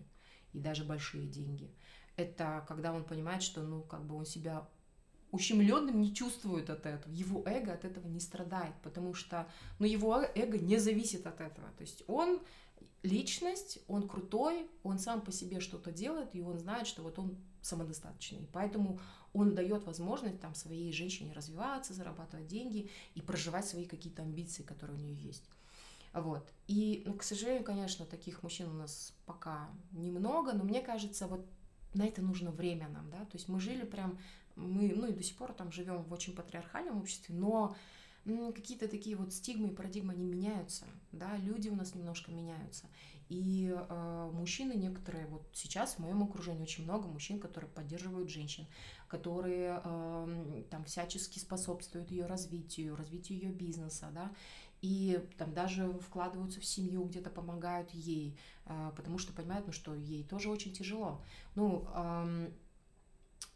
и 0.53 0.59
даже 0.59 0.83
большие 0.83 1.27
деньги, 1.27 1.69
это 2.15 2.63
когда 2.67 2.93
он 2.93 3.03
понимает, 3.03 3.43
что, 3.43 3.61
ну, 3.61 3.81
как 3.81 4.05
бы 4.05 4.15
он 4.15 4.25
себя 4.25 4.67
ущемленным 5.33 5.99
не 5.99 6.13
чувствует 6.13 6.69
от 6.69 6.85
этого, 6.85 7.11
его 7.11 7.43
эго 7.45 7.73
от 7.73 7.85
этого 7.85 8.07
не 8.07 8.19
страдает, 8.19 8.75
потому 8.83 9.15
что, 9.15 9.49
ну, 9.79 9.87
его 9.87 10.21
эго 10.35 10.59
не 10.59 10.77
зависит 10.77 11.25
от 11.25 11.41
этого, 11.41 11.67
то 11.75 11.81
есть 11.81 12.03
он 12.07 12.39
личность, 13.01 13.79
он 13.87 14.07
крутой, 14.07 14.69
он 14.83 14.99
сам 14.99 15.21
по 15.21 15.31
себе 15.31 15.59
что-то 15.59 15.91
делает, 15.91 16.35
и 16.35 16.41
он 16.41 16.59
знает, 16.59 16.85
что 16.85 17.01
вот 17.01 17.17
он 17.17 17.35
самодостаточный, 17.63 18.47
поэтому 18.53 18.99
он 19.33 19.55
дает 19.55 19.83
возможность 19.85 20.39
там 20.39 20.53
своей 20.53 20.93
женщине 20.93 21.33
развиваться, 21.33 21.95
зарабатывать 21.95 22.45
деньги 22.45 22.91
и 23.15 23.21
проживать 23.21 23.67
свои 23.67 23.85
какие-то 23.85 24.21
амбиции, 24.21 24.61
которые 24.61 24.99
у 24.99 25.01
нее 25.01 25.15
есть. 25.15 25.49
Вот. 26.13 26.47
И, 26.67 27.01
ну, 27.07 27.13
к 27.15 27.23
сожалению, 27.23 27.63
конечно, 27.63 28.05
таких 28.05 28.43
мужчин 28.43 28.69
у 28.69 28.73
нас 28.73 29.15
пока 29.25 29.67
немного, 29.93 30.53
но 30.53 30.63
мне 30.63 30.81
кажется, 30.81 31.25
вот 31.25 31.43
на 31.95 32.05
это 32.05 32.21
нужно 32.21 32.51
время 32.51 32.87
нам, 32.89 33.09
да, 33.09 33.19
то 33.25 33.37
есть 33.37 33.47
мы 33.47 33.59
жили 33.59 33.83
прям, 33.85 34.19
мы, 34.55 34.93
ну 34.95 35.07
и 35.07 35.13
до 35.13 35.23
сих 35.23 35.35
пор 35.37 35.53
там 35.53 35.71
живем 35.71 36.03
в 36.03 36.13
очень 36.13 36.35
патриархальном 36.35 36.99
обществе, 36.99 37.35
но 37.35 37.75
какие-то 38.25 38.87
такие 38.87 39.15
вот 39.15 39.33
стигмы 39.33 39.69
и 39.69 39.75
парадигмы, 39.75 40.13
они 40.13 40.25
меняются, 40.25 40.85
да, 41.11 41.35
люди 41.37 41.69
у 41.69 41.75
нас 41.75 41.93
немножко 41.93 42.31
меняются. 42.31 42.87
И 43.29 43.73
э, 43.73 44.29
мужчины 44.33 44.73
некоторые, 44.73 45.25
вот 45.27 45.47
сейчас 45.53 45.95
в 45.95 45.99
моем 45.99 46.23
окружении 46.23 46.61
очень 46.61 46.83
много 46.83 47.07
мужчин, 47.07 47.39
которые 47.39 47.69
поддерживают 47.69 48.29
женщин, 48.29 48.67
которые 49.07 49.81
э, 49.83 50.63
там 50.69 50.85
всячески 50.85 51.39
способствуют 51.39 52.11
ее 52.11 52.25
развитию, 52.25 52.95
развитию 52.95 53.39
ее 53.39 53.49
бизнеса, 53.51 54.09
да, 54.13 54.31
и 54.81 55.25
там 55.37 55.53
даже 55.53 55.93
вкладываются 55.93 56.59
в 56.59 56.65
семью, 56.65 57.05
где-то 57.05 57.29
помогают 57.29 57.89
ей, 57.91 58.37
а, 58.65 58.91
потому 58.91 59.17
что 59.17 59.31
понимают, 59.31 59.65
ну, 59.65 59.71
что 59.71 59.95
ей 59.95 60.25
тоже 60.25 60.49
очень 60.49 60.73
тяжело. 60.73 61.23
Ну, 61.55 61.87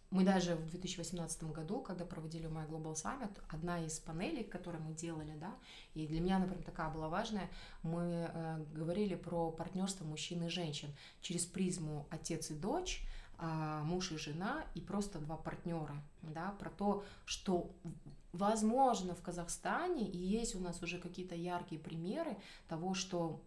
мы 0.09 0.23
даже 0.23 0.55
в 0.55 0.69
2018 0.69 1.43
году, 1.51 1.81
когда 1.81 2.05
проводили 2.05 2.47
My 2.47 2.67
Global 2.67 2.93
Summit, 2.93 3.31
одна 3.49 3.83
из 3.83 3.99
панелей, 3.99 4.43
которые 4.43 4.81
мы 4.81 4.93
делали, 4.93 5.33
да, 5.35 5.53
и 5.95 6.07
для 6.07 6.21
меня, 6.21 6.39
например, 6.39 6.63
такая 6.63 6.89
была 6.89 7.09
важная, 7.09 7.49
мы 7.83 8.29
э, 8.31 8.65
говорили 8.73 9.15
про 9.15 9.51
партнерство 9.51 10.05
мужчин 10.05 10.43
и 10.43 10.49
женщин. 10.49 10.89
Через 11.21 11.45
призму 11.45 12.07
отец 12.09 12.51
и 12.51 12.55
дочь, 12.55 13.05
а, 13.39 13.83
муж 13.83 14.11
и 14.11 14.17
жена 14.17 14.65
и 14.73 14.81
просто 14.81 15.19
два 15.19 15.37
партнера, 15.37 16.01
да, 16.23 16.55
про 16.57 16.71
то, 16.71 17.03
что 17.25 17.69
возможно 18.33 19.13
в 19.13 19.21
Казахстане 19.21 20.09
и 20.09 20.17
есть 20.17 20.55
у 20.55 20.59
нас 20.59 20.81
уже 20.81 20.97
какие-то 20.97 21.35
яркие 21.35 21.79
примеры 21.79 22.37
того, 22.67 22.93
что 22.95 23.41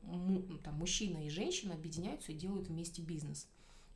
там, 0.62 0.74
мужчина 0.74 1.26
и 1.26 1.30
женщина 1.30 1.74
объединяются 1.74 2.30
и 2.30 2.36
делают 2.36 2.68
вместе 2.68 3.02
бизнес 3.02 3.48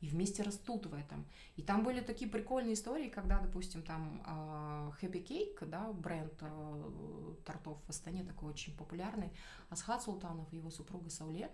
и 0.05 0.07
вместе 0.07 0.43
растут 0.43 0.85
в 0.85 0.93
этом. 0.93 1.25
И 1.55 1.63
там 1.63 1.83
были 1.83 1.99
такие 1.99 2.29
прикольные 2.29 2.75
истории, 2.75 3.09
когда, 3.09 3.39
допустим, 3.39 3.81
там 3.81 4.21
а, 4.25 4.91
Happy 5.01 5.23
Cake, 5.25 5.65
да, 5.65 5.91
бренд 5.93 6.33
а, 6.41 7.35
тортов 7.43 7.79
в 7.85 7.89
Астане 7.89 8.23
такой 8.23 8.51
очень 8.51 8.77
популярный, 8.77 9.31
Асхат 9.69 10.03
Султанов 10.03 10.51
и 10.53 10.57
его 10.57 10.69
супруга 10.69 11.09
Сауле, 11.09 11.49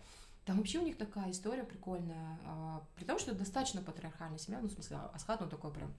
там 0.45 0.57
вообще 0.57 0.79
у 0.79 0.83
них 0.83 0.97
такая 0.97 1.31
история 1.31 1.63
прикольная, 1.63 2.39
а, 2.45 2.83
при 2.95 3.05
том, 3.05 3.19
что 3.19 3.31
это 3.31 3.39
достаточно 3.39 3.81
патриархальная 3.81 4.39
семья, 4.39 4.59
ну, 4.61 4.67
в 4.67 4.71
смысле, 4.71 4.97
Асхат, 5.13 5.41
он 5.41 5.49
такой 5.49 5.71
прям 5.71 5.93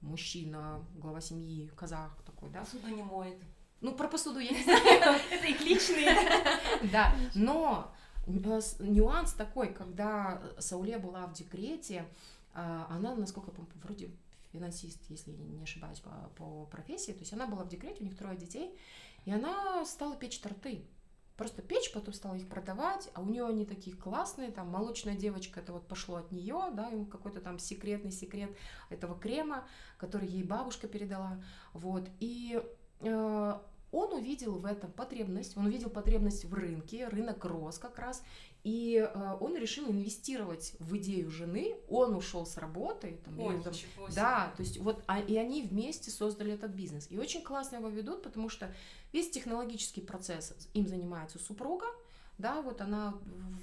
мужчина, 0.00 0.84
глава 0.96 1.20
семьи, 1.20 1.70
казах 1.76 2.20
такой, 2.24 2.50
да. 2.50 2.60
Посуду 2.60 2.88
не 2.88 3.02
моет. 3.02 3.38
Ну, 3.80 3.94
про 3.94 4.08
посуду 4.08 4.40
я 4.40 4.50
не 4.50 4.62
знаю. 4.64 5.20
Это 5.30 5.46
их 5.46 5.60
личные. 5.60 6.12
Да, 6.90 7.14
но 7.36 7.94
нюанс 8.28 9.32
такой, 9.32 9.72
когда 9.72 10.42
Сауле 10.58 10.98
была 10.98 11.26
в 11.26 11.32
декрете, 11.32 12.06
а, 12.54 12.86
она, 12.90 13.14
насколько 13.14 13.50
я 13.50 13.56
помню, 13.56 13.70
вроде 13.82 14.10
финансист, 14.52 14.98
если 15.08 15.32
не 15.32 15.62
ошибаюсь, 15.62 16.00
по, 16.00 16.10
по 16.36 16.66
профессии, 16.66 17.12
то 17.12 17.20
есть 17.20 17.32
она 17.32 17.46
была 17.46 17.64
в 17.64 17.68
декрете, 17.68 17.98
у 18.00 18.04
них 18.04 18.16
трое 18.16 18.36
детей, 18.36 18.76
и 19.24 19.32
она 19.32 19.84
стала 19.84 20.16
печь 20.16 20.40
торты. 20.40 20.84
Просто 21.36 21.62
печь, 21.62 21.92
потом 21.92 22.14
стала 22.14 22.34
их 22.34 22.48
продавать, 22.48 23.10
а 23.14 23.20
у 23.20 23.26
нее 23.26 23.46
они 23.46 23.64
такие 23.64 23.94
классные, 23.94 24.50
там 24.50 24.68
молочная 24.70 25.14
девочка, 25.14 25.60
это 25.60 25.72
вот 25.72 25.86
пошло 25.86 26.16
от 26.16 26.32
нее, 26.32 26.64
да, 26.72 26.88
ему 26.88 27.06
какой-то 27.06 27.40
там 27.40 27.60
секретный 27.60 28.10
секрет 28.10 28.50
этого 28.90 29.16
крема, 29.16 29.64
который 29.98 30.26
ей 30.26 30.42
бабушка 30.42 30.88
передала, 30.88 31.40
вот, 31.74 32.08
и 32.18 32.60
э, 33.00 33.58
он 33.92 34.12
увидел 34.12 34.58
в 34.58 34.64
этом 34.64 34.92
потребность, 34.92 35.56
он 35.56 35.66
увидел 35.66 35.90
потребность 35.90 36.44
в 36.44 36.54
рынке, 36.54 37.08
рынок 37.08 37.44
рос 37.44 37.78
как 37.78 37.98
раз, 37.98 38.22
и 38.64 38.96
э, 38.96 39.36
он 39.40 39.56
решил 39.56 39.90
инвестировать 39.90 40.74
в 40.78 40.96
идею 40.98 41.30
жены, 41.30 41.76
он 41.88 42.14
ушел 42.14 42.44
с 42.44 42.56
работы, 42.56 43.18
там, 43.24 43.38
Ой, 43.40 43.62
там, 43.62 43.72
да, 44.14 44.52
то 44.56 44.62
есть 44.62 44.78
вот, 44.78 45.02
а, 45.06 45.20
и 45.20 45.36
они 45.36 45.62
вместе 45.62 46.10
создали 46.10 46.52
этот 46.52 46.72
бизнес, 46.72 47.06
и 47.10 47.18
очень 47.18 47.42
классно 47.42 47.76
его 47.76 47.88
ведут, 47.88 48.22
потому 48.22 48.48
что 48.48 48.70
Весь 49.12 49.30
технологический 49.30 50.02
процесс 50.02 50.54
им 50.74 50.86
занимается 50.86 51.38
супруга, 51.38 51.86
да, 52.36 52.60
вот 52.60 52.80
она, 52.80 53.14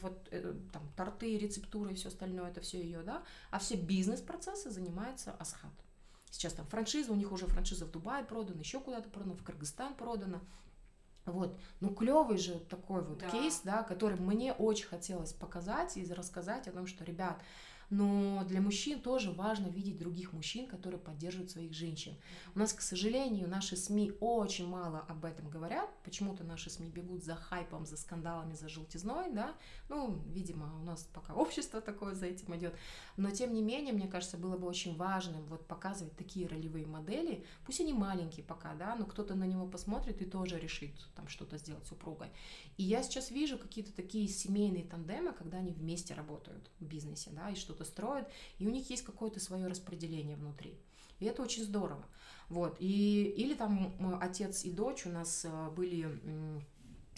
вот 0.02 0.28
э, 0.32 0.54
там 0.74 0.82
торты, 0.98 1.38
рецептуры 1.38 1.92
и 1.92 1.96
все 1.96 2.10
остальное, 2.10 2.50
это 2.50 2.62
все 2.62 2.82
ее, 2.82 3.04
да, 3.04 3.24
а 3.52 3.60
все 3.60 3.76
бизнес-процессы 3.76 4.72
занимается 4.72 5.34
Асхат. 5.40 5.72
Сейчас 6.36 6.52
там 6.52 6.66
франшиза, 6.66 7.14
у 7.14 7.16
них 7.16 7.32
уже 7.32 7.48
франшиза 7.48 7.86
в 7.86 7.92
Дубае 7.92 8.26
продана, 8.26 8.60
еще 8.60 8.82
куда-то 8.82 9.10
продана, 9.10 9.36
в 9.36 9.44
Кыргызстан 9.44 9.96
продана. 9.96 10.42
Вот, 11.26 11.58
ну 11.80 11.96
клевый 11.96 12.38
же 12.38 12.60
такой 12.60 13.04
вот 13.04 13.20
да. 13.20 13.30
кейс, 13.30 13.62
да, 13.64 13.84
который 13.84 14.20
мне 14.20 14.52
очень 14.52 14.86
хотелось 14.86 15.32
показать 15.32 15.96
и 15.96 16.14
рассказать 16.14 16.68
о 16.68 16.74
том, 16.74 16.88
что, 16.88 17.06
ребят, 17.06 17.42
но 17.90 18.44
для 18.46 18.62
мужчин 18.62 19.00
тоже 19.00 19.32
важно 19.32 19.68
видеть 19.68 19.98
других 19.98 20.34
мужчин, 20.34 20.68
которые 20.68 21.00
поддерживают 21.00 21.52
своих 21.52 21.74
женщин. 21.74 22.16
У 22.54 22.60
нас, 22.60 22.74
к 22.74 22.82
сожалению, 22.82 23.48
наши 23.48 23.76
СМИ 23.76 24.14
очень 24.20 24.68
мало 24.68 25.00
об 25.08 25.26
этом 25.26 25.50
говорят. 25.50 25.90
Почему-то 26.04 26.44
наши 26.44 26.70
СМИ 26.70 26.90
бегут 26.90 27.24
за 27.24 27.36
хайпом, 27.36 27.86
за 27.86 27.98
скандалами, 27.98 28.54
за 28.54 28.70
желтизной, 28.70 29.32
да. 29.32 29.56
Ну, 29.90 30.22
видимо, 30.28 30.74
у 30.82 30.84
нас 30.84 31.08
пока 31.14 31.34
общество 31.34 31.82
такое 31.82 32.16
за 32.16 32.26
этим 32.26 32.56
идет. 32.56 32.76
Но, 33.18 33.30
тем 33.32 33.54
не 33.54 33.62
менее, 33.62 33.94
мне 33.94 34.08
кажется, 34.08 34.38
было 34.38 34.58
бы 34.58 34.68
очень 34.68 34.96
важным 34.96 35.46
вот 35.46 35.68
показывать 35.68 36.16
такие 36.18 36.48
ролевые 36.48 36.86
модели. 36.86 37.46
Пусть 37.66 37.82
они 37.82 37.94
маленькие 37.94 38.46
пока, 38.46 38.74
да, 38.76 38.96
но 38.96 39.06
кто-то 39.06 39.36
на 39.36 39.46
него 39.46 39.68
посмотрит 39.68 40.22
и 40.22 40.26
тоже 40.26 40.60
решит 40.60 40.92
там 41.16 41.28
что-то 41.28 41.58
сделать 41.58 41.88
супругой. 41.88 42.30
И 42.78 42.84
я 42.84 43.04
сейчас 43.04 43.32
вижу 43.32 43.58
какие-то 43.58 43.94
такие 43.94 44.28
семейные 44.28 44.84
тандемы, 44.84 45.32
когда 45.32 45.60
они 45.60 45.72
вместе 45.72 46.14
работают 46.14 46.70
в 46.80 46.86
бизнесе, 46.86 47.30
да, 47.32 47.50
и 47.50 47.56
что-то 47.56 47.85
строят, 47.86 48.28
и 48.60 48.68
у 48.68 48.70
них 48.70 48.90
есть 48.90 49.04
какое-то 49.04 49.40
свое 49.40 49.68
распределение 49.68 50.36
внутри. 50.36 50.78
И 51.20 51.26
это 51.26 51.42
очень 51.42 51.64
здорово. 51.64 52.06
Вот. 52.50 52.76
И, 52.80 53.34
или 53.38 53.54
там 53.54 53.96
отец 54.22 54.66
и 54.66 54.72
дочь 54.72 55.06
у 55.06 55.10
нас 55.10 55.46
э, 55.46 55.70
были 55.72 56.20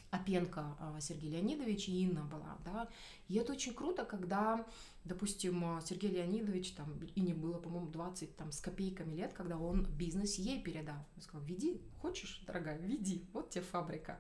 Опенко 0.10 0.78
э, 0.80 1.02
Сергей 1.02 1.32
Леонидович 1.32 1.90
и 1.90 2.04
Инна 2.04 2.24
была, 2.24 2.58
да, 2.64 2.88
и 3.28 3.36
это 3.36 3.52
очень 3.52 3.74
круто, 3.74 4.06
когда, 4.06 4.66
допустим, 5.04 5.82
Сергей 5.86 6.12
Леонидович, 6.12 6.72
там, 6.72 6.98
и 7.16 7.20
не 7.20 7.34
было, 7.34 7.58
по-моему, 7.58 7.88
20 7.88 8.38
там, 8.38 8.52
с 8.52 8.62
копейками 8.62 9.16
лет, 9.16 9.34
когда 9.34 9.58
он 9.58 9.86
бизнес 9.86 10.36
ей 10.36 10.62
передал. 10.62 10.96
Он 11.16 11.22
сказал, 11.22 11.46
веди, 11.46 11.82
хочешь, 12.02 12.42
дорогая, 12.48 12.78
веди, 12.80 13.26
вот 13.34 13.50
тебе 13.50 13.64
фабрика. 13.64 14.20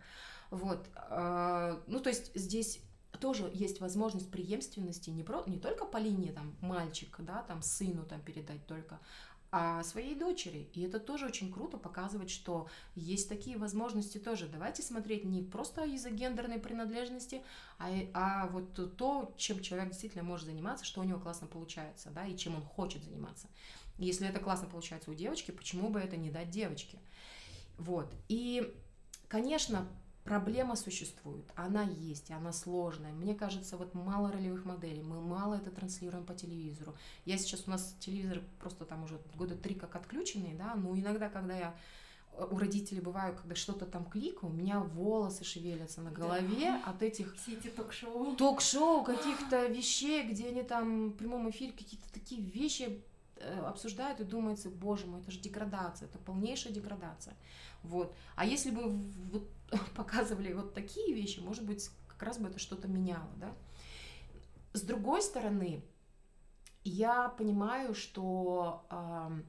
Вот, 0.49 0.89
э, 0.95 1.81
ну, 1.87 1.99
то 2.01 2.09
есть 2.09 2.31
здесь 2.35 2.81
тоже 3.19 3.49
есть 3.53 3.79
возможность 3.79 4.31
преемственности 4.31 5.09
не, 5.09 5.23
про, 5.23 5.43
не 5.47 5.59
только 5.59 5.85
по 5.85 5.97
линии 5.97 6.31
там 6.31 6.55
мальчик, 6.61 7.15
да, 7.19 7.43
там 7.43 7.61
сыну 7.61 8.03
там 8.05 8.21
передать 8.21 8.65
только, 8.67 8.99
а 9.51 9.83
своей 9.83 10.15
дочери. 10.15 10.69
И 10.73 10.81
это 10.81 10.99
тоже 10.99 11.25
очень 11.25 11.51
круто 11.51 11.77
показывать, 11.77 12.29
что 12.29 12.67
есть 12.95 13.29
такие 13.29 13.57
возможности 13.57 14.17
тоже. 14.17 14.47
Давайте 14.47 14.83
смотреть 14.83 15.23
не 15.23 15.41
просто 15.41 15.85
из-за 15.85 16.09
гендерной 16.09 16.59
принадлежности, 16.59 17.41
а, 17.79 17.89
а 18.13 18.47
вот 18.47 18.97
то, 18.97 19.33
чем 19.37 19.61
человек 19.61 19.89
действительно 19.89 20.23
может 20.23 20.47
заниматься, 20.47 20.85
что 20.85 21.01
у 21.01 21.03
него 21.03 21.19
классно 21.19 21.47
получается, 21.47 22.09
да, 22.09 22.25
и 22.25 22.35
чем 22.35 22.55
он 22.55 22.63
хочет 22.63 23.03
заниматься. 23.03 23.47
Если 23.97 24.27
это 24.27 24.39
классно 24.39 24.67
получается 24.67 25.11
у 25.11 25.13
девочки, 25.13 25.51
почему 25.51 25.89
бы 25.89 25.99
это 25.99 26.17
не 26.17 26.29
дать 26.29 26.49
девочке? 26.49 26.99
Вот. 27.77 28.13
И, 28.27 28.75
конечно, 29.27 29.87
Проблема 30.27 30.75
существует, 30.75 31.45
она 31.55 31.83
есть, 31.83 32.31
она 32.31 32.51
сложная. 32.51 33.13
Мне 33.13 33.33
кажется, 33.33 33.77
вот 33.77 33.93
мало 33.93 34.29
ролевых 34.29 34.65
моделей, 34.65 35.01
мы 35.01 35.21
мало 35.21 35.55
это 35.55 35.71
транслируем 35.71 36.25
по 36.25 36.33
телевизору. 36.33 36.95
Я 37.23 37.37
сейчас, 37.37 37.63
у 37.65 37.71
нас 37.71 37.95
телевизор 38.01 38.41
просто 38.59 38.83
там 38.83 39.03
уже 39.03 39.21
года 39.35 39.55
три 39.55 39.73
как 39.73 39.95
отключенный, 39.95 40.53
да, 40.53 40.75
но 40.75 40.97
иногда, 40.97 41.29
когда 41.29 41.55
я 41.55 41.75
э, 42.33 42.45
у 42.51 42.57
родителей 42.57 42.99
бываю, 42.99 43.37
когда 43.37 43.55
что-то 43.55 43.85
там 43.85 44.03
кликаю, 44.03 44.51
у 44.51 44.53
меня 44.53 44.81
волосы 44.81 45.45
шевелятся 45.45 46.01
на 46.01 46.11
голове 46.11 46.71
да. 46.71 46.83
от 46.85 47.03
этих... 47.03 47.33
Все 47.37 47.53
эти 47.53 47.67
ток-шоу. 47.67 48.35
Ток-шоу, 48.35 49.05
каких-то 49.05 49.65
вещей, 49.67 50.27
где 50.27 50.49
они 50.49 50.63
там 50.63 51.11
в 51.11 51.13
прямом 51.13 51.49
эфире 51.51 51.71
какие-то 51.71 52.11
такие 52.11 52.41
вещи 52.41 53.01
обсуждают 53.65 54.19
и 54.19 54.23
думается, 54.23 54.69
боже 54.69 55.07
мой, 55.07 55.21
это 55.21 55.31
же 55.31 55.39
деградация, 55.39 56.07
это 56.07 56.17
полнейшая 56.17 56.73
деградация. 56.73 57.35
Вот. 57.83 58.15
А 58.35 58.45
если 58.45 58.71
бы 58.71 58.89
вот 59.31 59.49
показывали 59.95 60.53
вот 60.53 60.73
такие 60.73 61.13
вещи, 61.13 61.39
может 61.39 61.65
быть, 61.65 61.89
как 62.07 62.23
раз 62.23 62.37
бы 62.39 62.49
это 62.49 62.59
что-то 62.59 62.87
меняло, 62.87 63.29
да. 63.37 63.53
С 64.73 64.81
другой 64.81 65.21
стороны, 65.21 65.83
я 66.83 67.29
понимаю, 67.29 67.93
что, 67.93 68.85
э, 68.89 69.41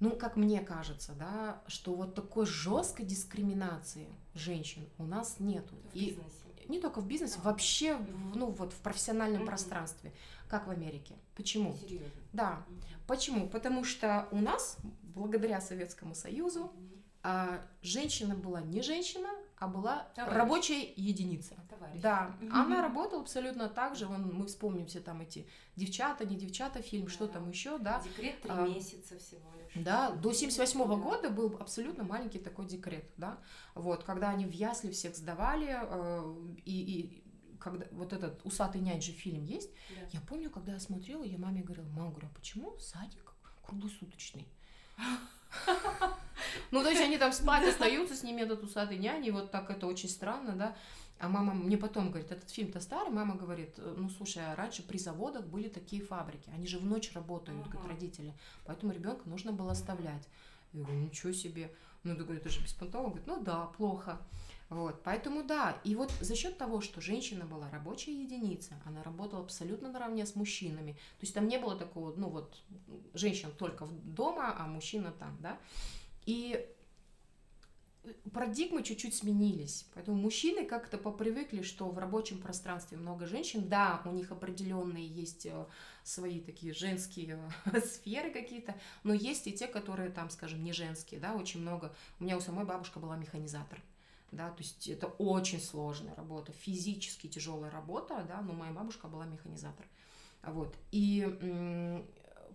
ну, 0.00 0.10
как 0.16 0.36
мне 0.36 0.60
кажется, 0.60 1.12
да, 1.12 1.62
что 1.66 1.94
вот 1.94 2.14
такой 2.14 2.46
жесткой 2.46 3.06
дискриминации 3.06 4.08
женщин 4.34 4.88
у 4.98 5.04
нас 5.04 5.36
нету. 5.38 5.74
В 5.92 5.94
И 5.94 6.06
бизнесе. 6.06 6.68
не 6.68 6.80
только 6.80 7.00
в 7.00 7.06
бизнесе, 7.06 7.38
а. 7.42 7.48
вообще, 7.48 7.98
ну, 8.34 8.50
вот 8.50 8.72
в 8.72 8.80
профессиональном 8.80 9.42
mm-hmm. 9.42 9.46
пространстве, 9.46 10.12
как 10.48 10.66
в 10.66 10.70
Америке. 10.70 11.14
Почему? 11.34 11.76
Серьезно? 11.80 12.08
Да. 12.32 12.64
Почему? 13.06 13.48
Потому 13.48 13.84
что 13.84 14.28
у 14.30 14.38
нас, 14.38 14.78
благодаря 15.02 15.60
Советскому 15.60 16.14
Союзу, 16.14 16.72
а 17.22 17.60
женщина 17.82 18.34
была 18.34 18.60
не 18.60 18.80
женщина, 18.80 19.28
а 19.58 19.66
была 19.66 20.08
Товарищ. 20.14 20.36
рабочая 20.36 20.92
единица. 20.94 21.56
Товарищ. 21.68 22.00
Да, 22.00 22.36
она 22.52 22.80
работала 22.80 23.22
абсолютно 23.22 23.68
так 23.68 23.96
же. 23.96 24.06
Вон, 24.06 24.32
мы 24.32 24.46
вспомним 24.46 24.86
все 24.86 25.00
там 25.00 25.20
эти 25.20 25.48
девчата, 25.74 26.24
не 26.24 26.36
девчата, 26.36 26.80
фильм, 26.80 27.06
да. 27.06 27.10
что 27.10 27.26
там 27.26 27.50
еще, 27.50 27.78
да. 27.78 28.00
Декрет 28.04 28.40
три 28.40 28.50
а, 28.50 28.66
месяца 28.66 29.18
всего 29.18 29.50
лишь. 29.58 29.84
Да, 29.84 30.10
до 30.10 30.32
78 30.32 30.80
-го 30.80 30.96
года 30.96 31.28
был 31.28 31.56
абсолютно 31.58 32.04
маленький 32.04 32.38
такой 32.38 32.66
декрет, 32.66 33.10
да. 33.16 33.38
Вот, 33.74 34.04
когда 34.04 34.30
они 34.30 34.46
в 34.46 34.52
ясли 34.52 34.92
всех 34.92 35.16
сдавали, 35.16 35.76
э, 35.82 36.34
и, 36.64 37.00
и 37.00 37.27
когда 37.70 37.86
вот 37.92 38.12
этот 38.12 38.40
усатый 38.44 38.80
нянь 38.80 39.00
же 39.00 39.12
фильм 39.12 39.44
есть, 39.44 39.70
да. 39.90 40.06
я 40.12 40.20
помню, 40.20 40.50
когда 40.50 40.72
я 40.72 40.80
смотрела, 40.80 41.24
я 41.24 41.38
маме 41.38 41.62
говорила, 41.62 41.86
мама, 41.88 42.10
говорю, 42.10 42.28
а 42.30 42.34
почему 42.34 42.76
садик 42.78 43.34
круглосуточный? 43.64 44.46
Ну, 46.70 46.82
то 46.82 46.90
есть 46.90 47.00
они 47.00 47.18
там 47.18 47.32
спать 47.32 47.66
остаются, 47.66 48.14
с 48.14 48.22
ними 48.22 48.42
этот 48.42 48.62
усатый 48.62 48.98
няни, 48.98 49.30
вот 49.30 49.50
так 49.50 49.70
это 49.70 49.86
очень 49.86 50.08
странно, 50.08 50.54
да. 50.54 50.76
А 51.18 51.28
мама 51.28 51.52
мне 51.52 51.76
потом 51.76 52.10
говорит, 52.10 52.30
этот 52.30 52.50
фильм-то 52.50 52.80
старый, 52.80 53.10
мама 53.10 53.34
говорит, 53.34 53.76
ну 53.78 54.08
слушай, 54.08 54.42
а 54.44 54.54
раньше 54.54 54.86
при 54.86 54.98
заводах 54.98 55.46
были 55.46 55.68
такие 55.68 56.02
фабрики, 56.02 56.48
они 56.50 56.66
же 56.66 56.78
в 56.78 56.84
ночь 56.84 57.12
работают, 57.12 57.66
uh-huh. 57.66 57.72
как 57.72 57.86
родители, 57.86 58.34
поэтому 58.66 58.92
ребенка 58.92 59.28
нужно 59.28 59.52
было 59.52 59.72
оставлять. 59.72 60.28
Я 60.72 60.84
говорю, 60.84 61.00
ничего 61.00 61.32
себе. 61.32 61.72
Ну, 62.04 62.14
ты 62.14 62.22
говоришь, 62.22 62.42
это 62.42 62.50
же 62.50 62.60
беспонтово. 62.60 63.08
Говорит, 63.08 63.26
ну 63.26 63.42
да, 63.42 63.66
плохо. 63.66 64.20
Вот, 64.68 65.02
поэтому 65.02 65.42
да, 65.42 65.80
и 65.82 65.94
вот 65.94 66.12
за 66.20 66.36
счет 66.36 66.58
того, 66.58 66.82
что 66.82 67.00
женщина 67.00 67.46
была 67.46 67.70
рабочая 67.70 68.12
единица, 68.12 68.74
она 68.84 69.02
работала 69.02 69.42
абсолютно 69.42 69.90
наравне 69.90 70.26
с 70.26 70.34
мужчинами, 70.34 70.92
то 70.92 71.22
есть 71.22 71.32
там 71.32 71.48
не 71.48 71.58
было 71.58 71.74
такого, 71.74 72.14
ну 72.14 72.28
вот, 72.28 72.62
женщина 73.14 73.50
только 73.50 73.86
дома, 73.86 74.54
а 74.58 74.66
мужчина 74.66 75.10
там, 75.10 75.38
да, 75.40 75.58
и 76.26 76.68
парадигмы 78.32 78.82
чуть-чуть 78.82 79.14
сменились. 79.14 79.86
Поэтому 79.94 80.16
мужчины 80.16 80.64
как-то 80.64 80.98
попривыкли, 80.98 81.62
что 81.62 81.88
в 81.88 81.98
рабочем 81.98 82.38
пространстве 82.38 82.96
много 82.96 83.26
женщин. 83.26 83.68
Да, 83.68 84.00
у 84.04 84.10
них 84.10 84.30
определенные 84.30 85.06
есть 85.06 85.46
э, 85.46 85.66
свои 86.04 86.40
такие 86.40 86.72
женские 86.72 87.38
сферы 87.84 88.30
какие-то, 88.30 88.74
но 89.02 89.12
есть 89.12 89.46
и 89.46 89.52
те, 89.52 89.66
которые 89.66 90.10
там, 90.10 90.30
скажем, 90.30 90.62
не 90.62 90.72
женские, 90.72 91.20
да, 91.20 91.34
очень 91.34 91.60
много. 91.60 91.94
У 92.20 92.24
меня 92.24 92.36
у 92.36 92.40
самой 92.40 92.64
бабушка 92.64 92.98
была 92.98 93.16
механизатор 93.16 93.82
да, 94.30 94.50
то 94.50 94.62
есть 94.62 94.88
это 94.88 95.06
очень 95.06 95.60
сложная 95.60 96.14
работа, 96.14 96.52
физически 96.52 97.28
тяжелая 97.28 97.70
работа, 97.70 98.24
да, 98.28 98.40
но 98.40 98.52
моя 98.52 98.72
бабушка 98.72 99.08
была 99.08 99.26
механизатор, 99.26 99.86
вот, 100.42 100.74
и 100.90 102.04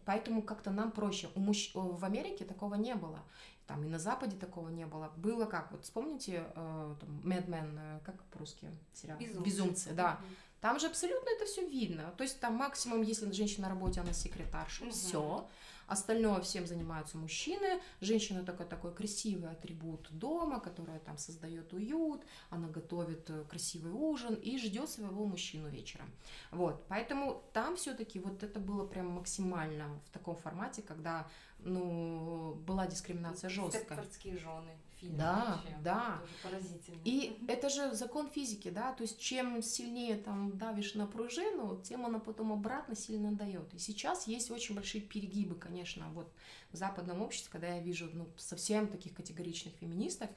поэтому 0.05 0.41
как-то 0.41 0.71
нам 0.71 0.91
проще. 0.91 1.29
У 1.35 1.39
мужч... 1.39 1.71
В 1.73 2.03
Америке 2.03 2.45
такого 2.45 2.75
не 2.75 2.95
было, 2.95 3.19
там 3.67 3.83
и 3.83 3.87
на 3.87 3.99
Западе 3.99 4.37
такого 4.37 4.69
не 4.69 4.85
было. 4.85 5.11
Было 5.15 5.45
как, 5.45 5.71
вот 5.71 5.83
вспомните, 5.83 6.43
э, 6.55 6.95
там, 6.99 7.09
Mad 7.23 7.47
Men, 7.47 7.77
э, 7.77 7.99
как 8.03 8.21
по-русски 8.25 8.67
сериал? 8.93 9.17
Безумцы. 9.17 9.43
Безумцы, 9.43 9.93
да. 9.93 10.19
Там 10.63 10.79
же 10.79 10.87
абсолютно 10.87 11.29
это 11.29 11.45
все 11.45 11.67
видно. 11.67 12.13
То 12.17 12.23
есть 12.23 12.39
там 12.39 12.53
максимум, 12.53 13.01
если 13.01 13.29
женщина 13.33 13.67
на 13.67 13.73
работе, 13.73 13.99
она 13.99 14.13
секретарша, 14.13 14.85
угу. 14.85 14.91
все. 14.91 15.49
Остальное 15.87 16.39
всем 16.39 16.65
занимаются 16.65 17.17
мужчины. 17.17 17.81
Женщина 17.99 18.45
такой 18.45 18.65
такой 18.65 18.95
красивый 18.95 19.51
атрибут 19.51 20.07
дома, 20.11 20.61
которая 20.61 20.99
там 20.99 21.17
создает 21.17 21.73
уют, 21.73 22.23
она 22.49 22.69
готовит 22.69 23.29
э, 23.29 23.43
красивый 23.49 23.91
ужин 23.91 24.35
и 24.35 24.57
ждет 24.57 24.89
своего 24.89 25.25
мужчину 25.25 25.67
вечером. 25.67 26.09
Вот, 26.51 26.85
поэтому 26.87 27.43
там 27.51 27.75
все-таки 27.75 28.19
вот 28.19 28.41
это 28.41 28.61
было 28.61 28.87
прям 28.87 29.07
максимально 29.07 29.99
в 30.05 30.11
таком 30.11 30.37
формате, 30.37 30.81
когда 30.81 31.27
ну 31.59 32.53
была 32.65 32.87
дискриминация 32.87 33.49
жесткая. 33.49 33.97
жены 34.37 34.71
фильм. 35.03 35.17
Да, 35.17 35.61
вообще. 35.63 35.77
да. 35.83 36.19
Тоже 36.21 36.33
поразительно. 36.43 37.01
И 37.03 37.37
это 37.47 37.69
же 37.69 37.93
закон 37.93 38.29
физики, 38.29 38.69
да, 38.69 38.93
то 38.93 39.03
есть 39.03 39.19
чем 39.19 39.61
сильнее 39.61 40.17
там 40.17 40.57
давишь 40.57 40.95
на 40.95 41.05
пружину, 41.05 41.81
тем 41.83 42.05
она 42.05 42.19
потом 42.19 42.51
обратно 42.53 42.95
сильно 42.95 43.31
дает. 43.31 43.73
И 43.73 43.79
сейчас 43.79 44.27
есть 44.27 44.51
очень 44.51 44.75
большие 44.75 45.01
перегибы, 45.01 45.55
конечно, 45.55 46.05
вот 46.13 46.31
в 46.71 46.77
западном 46.77 47.21
обществе, 47.21 47.51
когда 47.51 47.67
я 47.67 47.81
вижу 47.81 48.09
ну, 48.13 48.27
совсем 48.37 48.87
таких 48.87 49.13
категоричных 49.13 49.73
феминисток, 49.75 50.29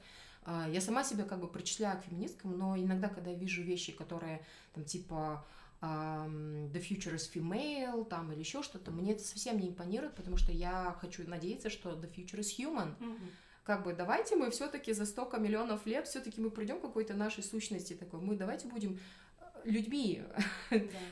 а, 0.43 0.67
я 0.69 0.81
сама 0.81 1.03
себя 1.03 1.23
как 1.23 1.39
бы 1.39 1.47
причисляю 1.47 1.99
к 1.99 2.05
феминисткам, 2.05 2.57
но 2.57 2.77
иногда, 2.77 3.09
когда 3.09 3.31
я 3.31 3.37
вижу 3.37 3.63
вещи, 3.63 3.91
которые 3.91 4.45
там 4.73 4.83
типа 4.83 5.45
The 5.79 6.73
Future 6.73 7.15
is 7.15 7.31
Female, 7.31 8.03
там, 8.05 8.31
или 8.31 8.39
еще 8.39 8.63
что-то, 8.63 8.89
мне 8.91 9.11
это 9.11 9.23
совсем 9.23 9.59
не 9.59 9.69
импонирует, 9.69 10.15
потому 10.15 10.37
что 10.37 10.51
я 10.51 10.95
хочу 10.99 11.27
надеяться, 11.27 11.69
что 11.69 11.91
The 11.91 12.11
Future 12.11 12.39
is 12.39 12.57
Human. 12.57 12.97
Mm-hmm 12.97 13.29
как 13.67 13.83
бы 13.83 13.91
давайте 13.91 14.37
мы 14.37 14.49
все-таки 14.49 14.93
за 14.93 15.05
столько 15.05 15.39
миллионов 15.39 15.85
лет 15.85 16.07
все-таки 16.07 16.39
мы 16.39 16.49
придем 16.49 16.79
к 16.79 16.83
какой-то 16.83 17.13
нашей 17.15 17.43
сущности 17.43 17.91
такой, 17.91 18.21
мы 18.21 18.37
давайте 18.37 18.69
будем 18.69 18.97
э, 19.39 19.43
людьми. 19.65 20.23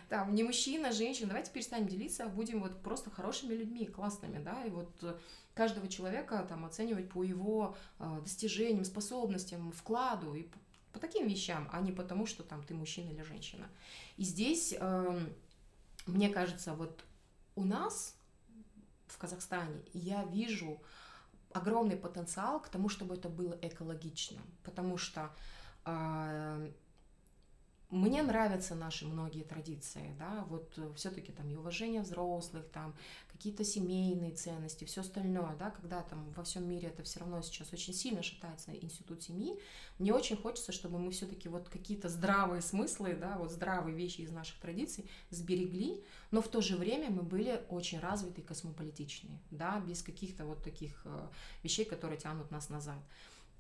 Там 0.09 0.33
не 0.33 0.43
мужчина, 0.43 0.93
женщина. 0.93 1.27
Давайте 1.27 1.51
перестанем 1.51 1.89
делиться, 1.89 2.23
а 2.23 2.29
будем 2.29 2.61
вот 2.61 2.81
просто 2.81 3.09
хорошими 3.11 3.53
людьми, 3.53 3.85
классными, 3.85 4.41
да, 4.41 4.63
и 4.63 4.69
вот 4.69 4.89
э, 5.03 5.17
каждого 5.53 5.89
человека 5.89 6.45
там 6.47 6.63
оценивать 6.63 7.09
по 7.09 7.23
его 7.23 7.75
э, 7.99 8.19
достижениям, 8.23 8.85
способностям, 8.85 9.73
вкладу 9.73 10.33
и 10.33 10.47
по 10.93 10.99
таким 10.99 11.27
вещам, 11.27 11.67
а 11.73 11.81
не 11.81 11.91
потому, 11.91 12.25
что 12.25 12.41
там 12.43 12.63
ты 12.63 12.73
мужчина 12.73 13.09
или 13.09 13.23
женщина. 13.23 13.67
И 14.15 14.23
здесь, 14.23 14.73
э, 14.79 15.19
мне 16.05 16.29
кажется, 16.29 16.73
вот 16.73 17.03
у 17.57 17.65
нас 17.65 18.15
в 19.07 19.17
Казахстане 19.17 19.81
я 19.91 20.23
вижу 20.23 20.81
огромный 21.55 21.95
потенциал 21.95 22.59
к 22.59 22.69
тому, 22.69 22.89
чтобы 22.89 23.15
это 23.15 23.29
было 23.29 23.57
экологично, 23.61 24.41
потому 24.63 24.97
что 24.97 25.29
э, 25.85 26.71
мне 27.89 28.23
нравятся 28.23 28.75
наши 28.75 29.05
многие 29.07 29.43
традиции, 29.43 30.15
да, 30.19 30.43
вот 30.49 30.73
э, 30.77 30.91
все-таки 30.95 31.31
там 31.31 31.49
и 31.49 31.55
уважение 31.55 32.01
взрослых, 32.01 32.69
там 32.71 32.93
какие-то 33.45 33.63
семейные 33.63 34.31
ценности, 34.31 34.85
все 34.85 35.01
остальное, 35.01 35.55
да, 35.57 35.69
когда 35.69 36.01
там 36.01 36.31
во 36.31 36.43
всем 36.43 36.67
мире 36.67 36.87
это 36.87 37.03
все 37.03 37.19
равно 37.19 37.43
сейчас 37.43 37.71
очень 37.73 37.93
сильно 37.93 38.23
шатается 38.23 38.71
институт 38.73 39.21
семьи, 39.21 39.59
мне 39.99 40.15
очень 40.15 40.35
хочется, 40.35 40.71
чтобы 40.71 40.97
мы 40.97 41.11
все-таки 41.11 41.47
вот 41.47 41.69
какие-то 41.69 42.09
здравые 42.09 42.63
смыслы, 42.63 43.13
да, 43.13 43.37
вот 43.37 43.51
здравые 43.51 43.95
вещи 43.95 44.21
из 44.21 44.31
наших 44.31 44.59
традиций 44.59 45.07
сберегли, 45.29 46.03
но 46.31 46.41
в 46.41 46.47
то 46.47 46.59
же 46.61 46.75
время 46.75 47.11
мы 47.11 47.21
были 47.21 47.63
очень 47.69 47.99
развиты 47.99 48.41
и 48.41 48.43
космополитичные, 48.43 49.39
да, 49.51 49.79
без 49.79 50.01
каких-то 50.01 50.45
вот 50.45 50.63
таких 50.63 50.99
э, 51.05 51.27
вещей, 51.61 51.85
которые 51.85 52.17
тянут 52.17 52.49
нас 52.49 52.69
назад. 52.69 52.97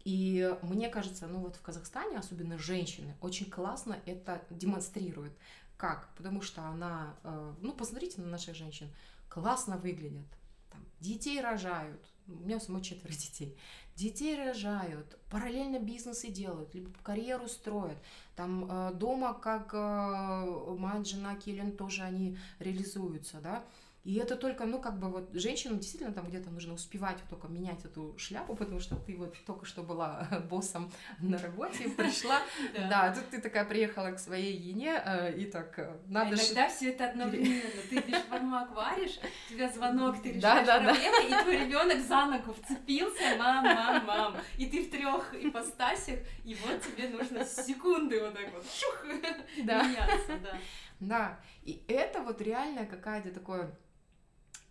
И 0.03 0.51
мне 0.63 0.89
кажется, 0.89 1.27
ну 1.27 1.41
вот 1.41 1.57
в 1.57 1.61
Казахстане, 1.61 2.17
особенно 2.17 2.57
женщины, 2.57 3.15
очень 3.21 3.51
классно 3.51 3.99
это 4.07 4.41
демонстрируют. 4.49 5.33
Как? 5.77 6.09
Потому 6.15 6.41
что 6.41 6.63
она, 6.63 7.15
э, 7.23 7.53
ну 7.61 7.73
посмотрите 7.73 8.21
на 8.21 8.27
наших 8.27 8.55
женщин, 8.55 8.89
классно 9.35 9.75
выглядят, 9.77 10.25
там, 10.71 10.79
детей 11.01 11.41
рожают, 11.41 12.01
у 12.27 12.31
меня 12.31 12.57
самой 12.61 12.81
четверо 12.81 13.11
детей, 13.13 13.57
детей 13.95 14.37
рожают, 14.37 15.19
параллельно 15.29 15.77
бизнесы 15.77 16.29
делают, 16.29 16.73
либо 16.73 16.89
карьеру 17.03 17.49
строят, 17.49 17.97
там 18.37 18.65
э, 18.71 18.93
дома 18.93 19.33
как 19.33 19.73
э, 19.73 20.75
мать, 20.79 21.05
жена, 21.05 21.35
Келлен 21.35 21.75
тоже 21.75 22.03
они 22.03 22.37
реализуются, 22.59 23.41
да, 23.41 23.65
и 24.05 24.17
это 24.17 24.35
только, 24.35 24.65
ну, 24.65 24.79
как 24.79 24.99
бы 24.99 25.09
вот 25.09 25.33
женщинам 25.33 25.79
действительно 25.79 26.13
там 26.13 26.27
где-то 26.27 26.51
нужно 26.51 26.75
успевать 26.75 27.17
только 27.27 27.47
менять 27.47 27.83
эту 27.85 28.15
шляпу, 28.19 28.55
потому 28.55 28.79
что 28.79 28.95
ты 28.95 29.15
вот 29.17 29.35
только 29.47 29.65
что 29.65 29.81
была 29.81 30.27
боссом 30.49 30.91
на 31.19 31.39
работе, 31.39 31.89
пришла, 31.89 32.39
да, 32.75 33.11
тут 33.15 33.27
ты 33.31 33.41
такая 33.41 33.65
приехала 33.65 34.11
к 34.11 34.19
своей 34.19 34.55
Ене, 34.55 35.01
э, 35.03 35.35
и 35.35 35.45
так 35.45 35.79
э, 35.79 35.97
надо... 36.05 36.35
Иногда 36.35 36.69
все 36.69 36.91
это 36.91 37.09
одновременно. 37.09 37.63
Ты 37.89 37.99
бешбармак 37.99 38.75
варишь, 38.75 39.19
у 39.49 39.53
тебя 39.53 39.69
звонок, 39.69 40.21
ты 40.21 40.33
решаешь 40.33 40.67
проблему, 40.67 41.27
и 41.27 41.43
твой 41.43 41.65
ребенок 41.65 41.99
за 41.99 42.25
ногу 42.27 42.53
вцепился, 42.53 43.35
мам, 43.39 43.65
мам, 43.65 44.05
мам, 44.05 44.37
и 44.59 44.67
ты 44.67 44.83
в 44.83 44.91
трех 44.91 45.33
ипостасях, 45.33 46.19
и 46.43 46.55
вот 46.63 46.79
тебе 46.79 47.09
нужно 47.09 47.43
секунды 47.43 48.21
вот 48.21 48.35
так 48.35 48.53
вот 48.53 48.63
шух, 48.65 49.03
меняться, 49.57 50.37
да. 50.43 50.57
Да, 50.99 51.39
и 51.63 51.83
это 51.87 52.21
вот 52.21 52.39
реально 52.39 52.85
какая-то 52.85 53.31
такое 53.31 53.75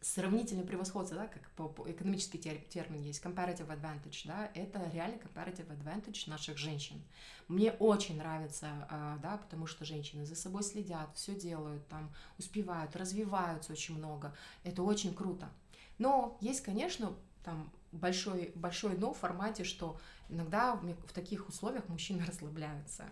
сравнительное 0.05 0.67
превосходство, 0.67 1.17
да, 1.17 1.27
как 1.27 1.49
по, 1.53 1.67
по 1.67 1.91
экономический 1.91 2.39
термин 2.39 3.01
есть, 3.01 3.25
comparative 3.25 3.69
advantage, 3.69 4.23
да, 4.27 4.51
это 4.55 4.91
реально 4.93 5.17
comparative 5.17 5.67
advantage 5.69 6.29
наших 6.29 6.59
женщин. 6.59 7.03
Мне 7.49 7.73
очень 7.73 8.19
нравится, 8.19 8.69
а, 8.91 9.19
да, 9.23 9.39
потому 9.39 9.67
что 9.67 9.85
женщины 9.85 10.27
за 10.27 10.35
собой 10.37 10.63
следят, 10.63 11.09
все 11.17 11.35
делают, 11.35 11.89
там, 11.89 12.13
успевают, 12.39 12.95
развиваются 12.97 13.73
очень 13.73 13.97
много, 13.97 14.35
это 14.63 14.83
очень 14.83 15.15
круто. 15.15 15.49
Но 15.97 16.37
есть, 16.41 16.61
конечно, 16.63 17.15
там 17.43 17.73
большой, 17.93 18.53
большой 18.55 18.99
но 18.99 19.15
в 19.15 19.19
формате, 19.19 19.65
что 19.65 19.99
иногда 20.29 20.75
в 20.75 21.13
таких 21.15 21.49
условиях 21.49 21.89
мужчины 21.89 22.25
расслабляются 22.29 23.05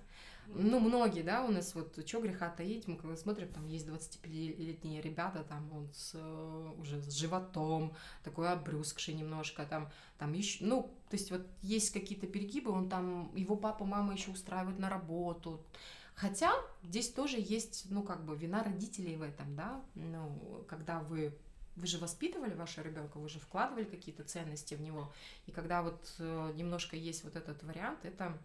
ну, 0.46 0.80
многие, 0.80 1.22
да, 1.22 1.44
у 1.44 1.50
нас 1.50 1.74
вот, 1.74 1.98
что 2.06 2.20
греха 2.20 2.50
таить, 2.50 2.88
мы 2.88 2.96
когда 2.96 3.16
смотрим, 3.16 3.48
там 3.48 3.66
есть 3.66 3.86
25-летние 3.86 5.00
ребята, 5.00 5.44
там 5.44 5.72
он 5.72 5.88
с, 5.92 6.12
э, 6.14 6.72
уже 6.78 7.00
с 7.00 7.12
животом, 7.12 7.94
такой 8.22 8.50
обрюзгший 8.50 9.14
немножко, 9.14 9.64
там, 9.64 9.90
там 10.18 10.32
еще, 10.32 10.64
ну, 10.64 10.94
то 11.08 11.16
есть 11.16 11.30
вот 11.30 11.46
есть 11.62 11.90
какие-то 11.92 12.26
перегибы, 12.26 12.70
он 12.70 12.88
там, 12.88 13.34
его 13.34 13.56
папа, 13.56 13.84
мама 13.84 14.12
еще 14.12 14.30
устраивают 14.30 14.78
на 14.78 14.88
работу, 14.88 15.64
Хотя 16.14 16.52
здесь 16.82 17.10
тоже 17.10 17.38
есть, 17.40 17.86
ну, 17.90 18.02
как 18.02 18.24
бы 18.24 18.36
вина 18.36 18.62
родителей 18.62 19.16
в 19.16 19.22
этом, 19.22 19.56
да, 19.56 19.82
ну, 19.94 20.64
когда 20.68 21.00
вы 21.00 21.36
вы 21.76 21.86
же 21.86 21.96
воспитывали 21.98 22.52
вашего 22.52 22.84
ребенка, 22.84 23.16
вы 23.18 23.30
же 23.30 23.38
вкладывали 23.38 23.84
какие-то 23.84 24.24
ценности 24.24 24.74
в 24.74 24.82
него. 24.82 25.10
И 25.46 25.52
когда 25.52 25.82
вот 25.82 26.14
э, 26.18 26.52
немножко 26.54 26.96
есть 26.96 27.24
вот 27.24 27.34
этот 27.34 27.62
вариант, 27.62 28.04
это, 28.04 28.36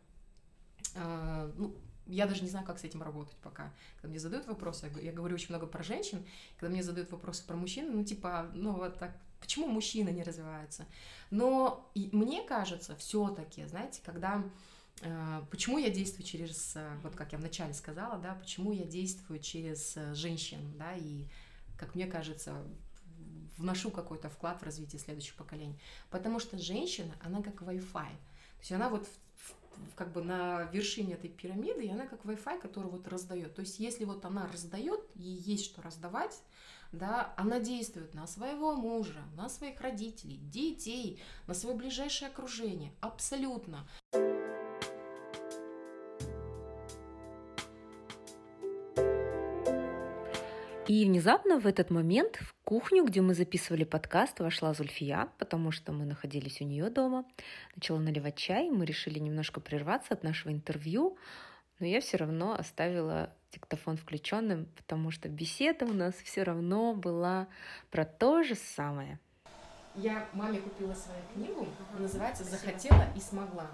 э, 0.95 1.51
ну, 1.55 1.75
я 2.07 2.25
даже 2.25 2.41
не 2.43 2.49
знаю, 2.49 2.65
как 2.65 2.79
с 2.79 2.83
этим 2.83 3.03
работать 3.03 3.35
пока. 3.37 3.73
Когда 3.95 4.09
мне 4.09 4.19
задают 4.19 4.47
вопросы, 4.47 4.91
я 5.01 5.11
говорю 5.11 5.35
очень 5.35 5.49
много 5.49 5.67
про 5.67 5.83
женщин, 5.83 6.25
когда 6.57 6.71
мне 6.71 6.83
задают 6.83 7.11
вопросы 7.11 7.45
про 7.45 7.55
мужчин, 7.55 7.91
ну 7.93 8.03
типа, 8.03 8.49
ну 8.53 8.73
вот 8.73 8.97
так, 8.97 9.15
почему 9.39 9.67
мужчина 9.67 10.09
не 10.09 10.23
развивается? 10.23 10.85
Но 11.31 11.89
мне 11.95 12.43
кажется, 12.43 12.95
все-таки, 12.95 13.65
знаете, 13.65 14.01
когда 14.05 14.43
э, 15.01 15.41
почему 15.51 15.77
я 15.77 15.89
действую 15.89 16.25
через, 16.25 16.75
э, 16.75 16.97
вот 17.03 17.15
как 17.15 17.33
я 17.33 17.37
вначале 17.37 17.73
сказала, 17.73 18.17
да, 18.17 18.35
почему 18.35 18.71
я 18.71 18.85
действую 18.85 19.39
через 19.39 19.97
женщин, 20.13 20.59
да, 20.77 20.93
и, 20.95 21.25
как 21.77 21.95
мне 21.95 22.07
кажется, 22.07 22.63
вношу 23.57 23.91
какой-то 23.91 24.29
вклад 24.29 24.61
в 24.61 24.63
развитие 24.63 24.99
следующих 24.99 25.35
поколений. 25.35 25.77
Потому 26.09 26.39
что 26.39 26.57
женщина, 26.57 27.13
она 27.21 27.41
как 27.41 27.61
Wi-Fi. 27.61 27.91
То 27.91 28.59
есть 28.59 28.71
она 28.71 28.89
вот 28.89 29.07
как 29.95 30.11
бы 30.11 30.21
на 30.21 30.63
вершине 30.73 31.15
этой 31.15 31.29
пирамиды, 31.29 31.85
и 31.85 31.91
она 31.91 32.05
как 32.05 32.25
Wi-Fi, 32.25 32.59
который 32.59 32.89
вот 32.89 33.07
раздает. 33.07 33.55
То 33.55 33.61
есть 33.61 33.79
если 33.79 34.05
вот 34.05 34.25
она 34.25 34.47
раздает, 34.47 35.01
ей 35.15 35.37
есть 35.37 35.65
что 35.65 35.81
раздавать, 35.81 36.41
да, 36.91 37.33
она 37.37 37.59
действует 37.59 38.13
на 38.13 38.27
своего 38.27 38.73
мужа, 38.73 39.19
на 39.35 39.49
своих 39.49 39.81
родителей, 39.81 40.37
детей, 40.37 41.21
на 41.47 41.53
свое 41.53 41.75
ближайшее 41.75 42.29
окружение, 42.29 42.93
абсолютно. 43.01 43.87
И 50.87 51.03
внезапно 51.03 51.59
в 51.59 51.67
этот 51.67 51.89
момент 51.89 52.37
в 52.37 52.55
кухню, 52.63 53.03
где 53.03 53.19
мы 53.19 53.33
записывали 53.33 53.83
подкаст, 53.83 54.39
вошла 54.39 54.73
Зульфия, 54.73 55.27
потому 55.37 55.71
что 55.71 55.91
мы 55.91 56.05
находились 56.05 56.61
у 56.61 56.63
нее 56.63 56.89
дома. 56.89 57.25
Начала 57.75 57.99
наливать 57.99 58.37
чай, 58.37 58.69
мы 58.69 58.85
решили 58.85 59.19
немножко 59.19 59.59
прерваться 59.59 60.13
от 60.13 60.23
нашего 60.23 60.53
интервью, 60.53 61.17
но 61.79 61.85
я 61.87 61.99
все 61.99 62.15
равно 62.15 62.53
оставила 62.57 63.33
диктофон 63.51 63.97
включенным, 63.97 64.67
потому 64.77 65.11
что 65.11 65.27
беседа 65.27 65.83
у 65.83 65.93
нас 65.93 66.15
все 66.15 66.43
равно 66.43 66.93
была 66.93 67.49
про 67.91 68.05
то 68.05 68.43
же 68.43 68.55
самое. 68.55 69.19
Я 69.93 70.29
маме 70.31 70.59
купила 70.59 70.93
свою 70.93 71.19
книгу, 71.33 71.67
называется 71.99 72.45
«Захотела 72.45 73.07
и 73.13 73.19
смогла». 73.19 73.67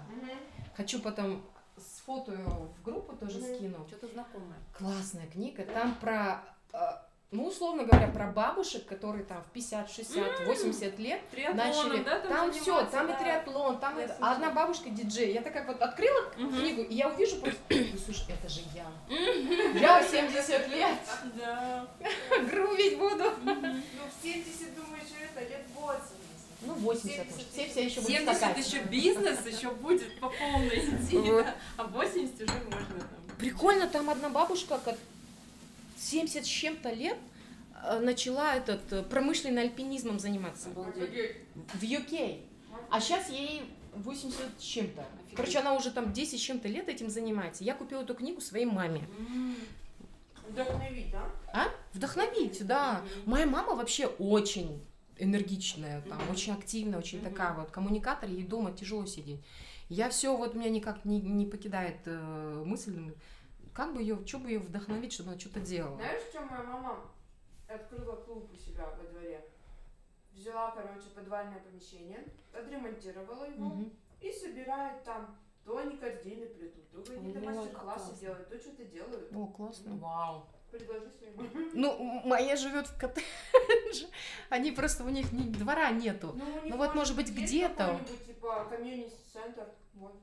Хочу 0.74 1.00
потом 1.00 1.44
сфотою 1.76 2.72
в 2.76 2.82
группу 2.82 3.14
тоже 3.14 3.40
скину. 3.40 3.86
Что-то 3.86 4.08
знакомое. 4.08 4.58
Классная 4.76 5.28
книга. 5.28 5.64
Там 5.64 5.94
про 5.96 6.42
а, 6.74 7.03
ну, 7.34 7.48
условно 7.48 7.84
говоря, 7.84 8.06
про 8.08 8.28
бабушек, 8.28 8.86
которые 8.86 9.24
там 9.24 9.42
в 9.42 9.52
50, 9.52 9.90
60, 9.90 10.46
80 10.46 10.98
лет 11.00 11.20
Триатлоном, 11.30 11.66
начали. 11.66 12.04
Да, 12.04 12.20
там 12.20 12.30
там 12.30 12.52
все, 12.52 12.86
там 12.86 13.06
да. 13.08 13.14
и 13.14 13.18
триатлон, 13.18 13.78
там 13.80 13.98
и... 13.98 14.06
А 14.20 14.32
одна 14.32 14.50
бабушка 14.50 14.88
диджей. 14.90 15.32
Я 15.32 15.42
такая 15.42 15.66
вот 15.66 15.82
открыла 15.82 16.20
угу. 16.38 16.48
книгу, 16.50 16.82
и 16.82 16.94
я 16.94 17.08
увижу 17.08 17.36
просто, 17.36 17.60
ну, 17.70 17.98
слушай, 18.04 18.26
это 18.28 18.48
же 18.48 18.60
я. 18.72 18.86
Я 19.80 20.00
в 20.00 20.08
70 20.08 20.68
лет. 20.68 20.98
Да. 21.34 21.86
Грубить 22.50 22.98
буду. 22.98 23.24
Ну, 23.42 23.52
в 23.52 24.22
70, 24.22 24.74
думаешь, 24.76 25.04
это 25.20 25.40
лет 25.40 25.64
80. 25.74 26.02
Ну, 26.62 26.74
80 26.74 27.10
70, 27.10 27.36
уже. 27.36 27.46
Все, 27.52 27.68
все 27.68 27.84
еще 27.84 28.00
будет 28.00 28.18
70 28.18 28.36
скакать. 28.36 28.66
еще 28.66 28.82
бизнес 28.84 29.46
еще 29.46 29.70
будет 29.70 30.20
по 30.20 30.28
полной 30.28 30.78
идти, 30.78 31.18
вот. 31.18 31.46
а 31.76 31.84
80 31.84 32.42
уже 32.42 32.54
можно 32.64 33.00
там. 33.00 33.36
Прикольно, 33.38 33.88
там 33.88 34.08
одна 34.10 34.28
бабушка, 34.28 34.78
70 35.96 36.44
с 36.44 36.48
чем-то 36.48 36.90
лет 36.92 37.18
э, 37.84 37.98
начала 38.00 38.54
этот 38.54 38.92
э, 38.92 39.02
промышленный 39.02 39.62
альпинизмом 39.62 40.18
заниматься. 40.18 40.68
В 40.70 41.82
UK. 41.82 42.40
А 42.90 43.00
сейчас 43.00 43.30
ей 43.30 43.62
80 43.94 44.40
с 44.58 44.62
чем-то. 44.62 45.04
Короче, 45.34 45.58
она 45.58 45.74
уже 45.74 45.90
там 45.90 46.12
10 46.12 46.38
с 46.38 46.42
чем-то 46.42 46.68
лет 46.68 46.88
этим 46.88 47.10
занимается. 47.10 47.64
Я 47.64 47.74
купила 47.74 48.02
эту 48.02 48.14
книгу 48.14 48.40
своей 48.40 48.66
маме. 48.66 49.06
Вдохновить, 50.48 51.10
да? 51.10 51.30
А? 51.52 51.68
Вдохновить, 51.92 52.66
да. 52.66 53.02
Моя 53.24 53.46
мама 53.46 53.74
вообще 53.74 54.06
очень 54.06 54.84
энергичная, 55.18 56.02
там, 56.02 56.18
mm-hmm. 56.18 56.32
очень 56.32 56.52
активная, 56.52 56.98
очень 56.98 57.18
mm-hmm. 57.20 57.30
такая 57.30 57.54
вот 57.54 57.70
коммуникатор, 57.70 58.28
ей 58.28 58.42
дома 58.42 58.72
тяжело 58.72 59.06
сидеть. 59.06 59.40
Я 59.88 60.08
все, 60.08 60.36
вот 60.36 60.54
меня 60.54 60.70
никак 60.70 61.04
не, 61.04 61.20
не 61.20 61.46
покидает 61.46 61.98
э, 62.06 62.62
мысль, 62.66 63.14
как 63.74 63.92
бы 63.94 64.00
ее, 64.00 64.24
что 64.26 64.38
бы 64.38 64.48
ее 64.48 64.60
вдохновить, 64.60 65.12
чтобы 65.12 65.30
она 65.30 65.38
что-то 65.40 65.60
делала? 65.60 65.96
Знаешь, 65.96 66.22
что 66.30 66.40
моя 66.42 66.62
мама 66.62 67.00
открыла 67.68 68.16
клуб 68.16 68.50
у 68.52 68.56
себя 68.56 68.86
во 68.86 69.02
дворе? 69.10 69.44
Взяла, 70.32 70.70
короче, 70.70 71.08
подвальное 71.14 71.60
помещение, 71.60 72.24
отремонтировала 72.52 73.44
его 73.44 73.66
Мгм. 73.66 73.92
и 74.20 74.32
собирает 74.32 75.02
там 75.04 75.36
то 75.64 75.78
они 75.78 75.96
корзины 75.96 76.46
плетут, 76.46 76.90
то 76.90 76.98
какие-то 77.02 77.40
мастер-классы 77.40 78.20
делают, 78.20 78.48
то 78.50 78.58
что-то 78.58 78.84
делают. 78.84 79.32
О, 79.34 79.46
классно. 79.46 79.96
Вау. 79.96 80.46
Предложи 80.70 81.08
своей 81.10 81.34
маме. 81.36 81.70
Ну, 81.72 82.20
моя 82.26 82.56
живет 82.56 82.86
в 82.86 82.98
коттедже. 82.98 84.08
Они 84.50 84.72
просто, 84.72 85.04
у 85.04 85.08
них 85.08 85.32
ни- 85.32 85.50
двора 85.52 85.90
нету. 85.90 86.32
Ну, 86.34 86.44
у 86.44 86.64
них, 86.66 86.76
вот, 86.76 86.94
может 86.94 87.16
быть, 87.16 87.28
есть 87.30 87.38
где-то. 87.38 87.76
какой-нибудь, 87.76 88.26
типа, 88.26 88.66
комьюнити-центр. 88.68 89.68
Вот. 89.94 90.14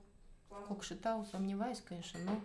Кокшетау, 0.68 1.26
сомневаюсь, 1.26 1.82
конечно, 1.82 2.20
но... 2.24 2.40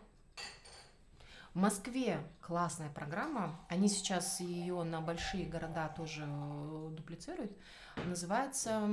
В 1.57 1.59
Москве 1.59 2.20
классная 2.42 2.90
программа. 2.90 3.59
Они 3.70 3.88
сейчас 3.88 4.40
ее 4.40 4.82
на 4.82 5.00
большие 5.00 5.46
города 5.46 5.88
тоже 5.88 6.26
э, 6.28 6.88
дуплицируют. 6.90 7.50
Называется 8.04 8.86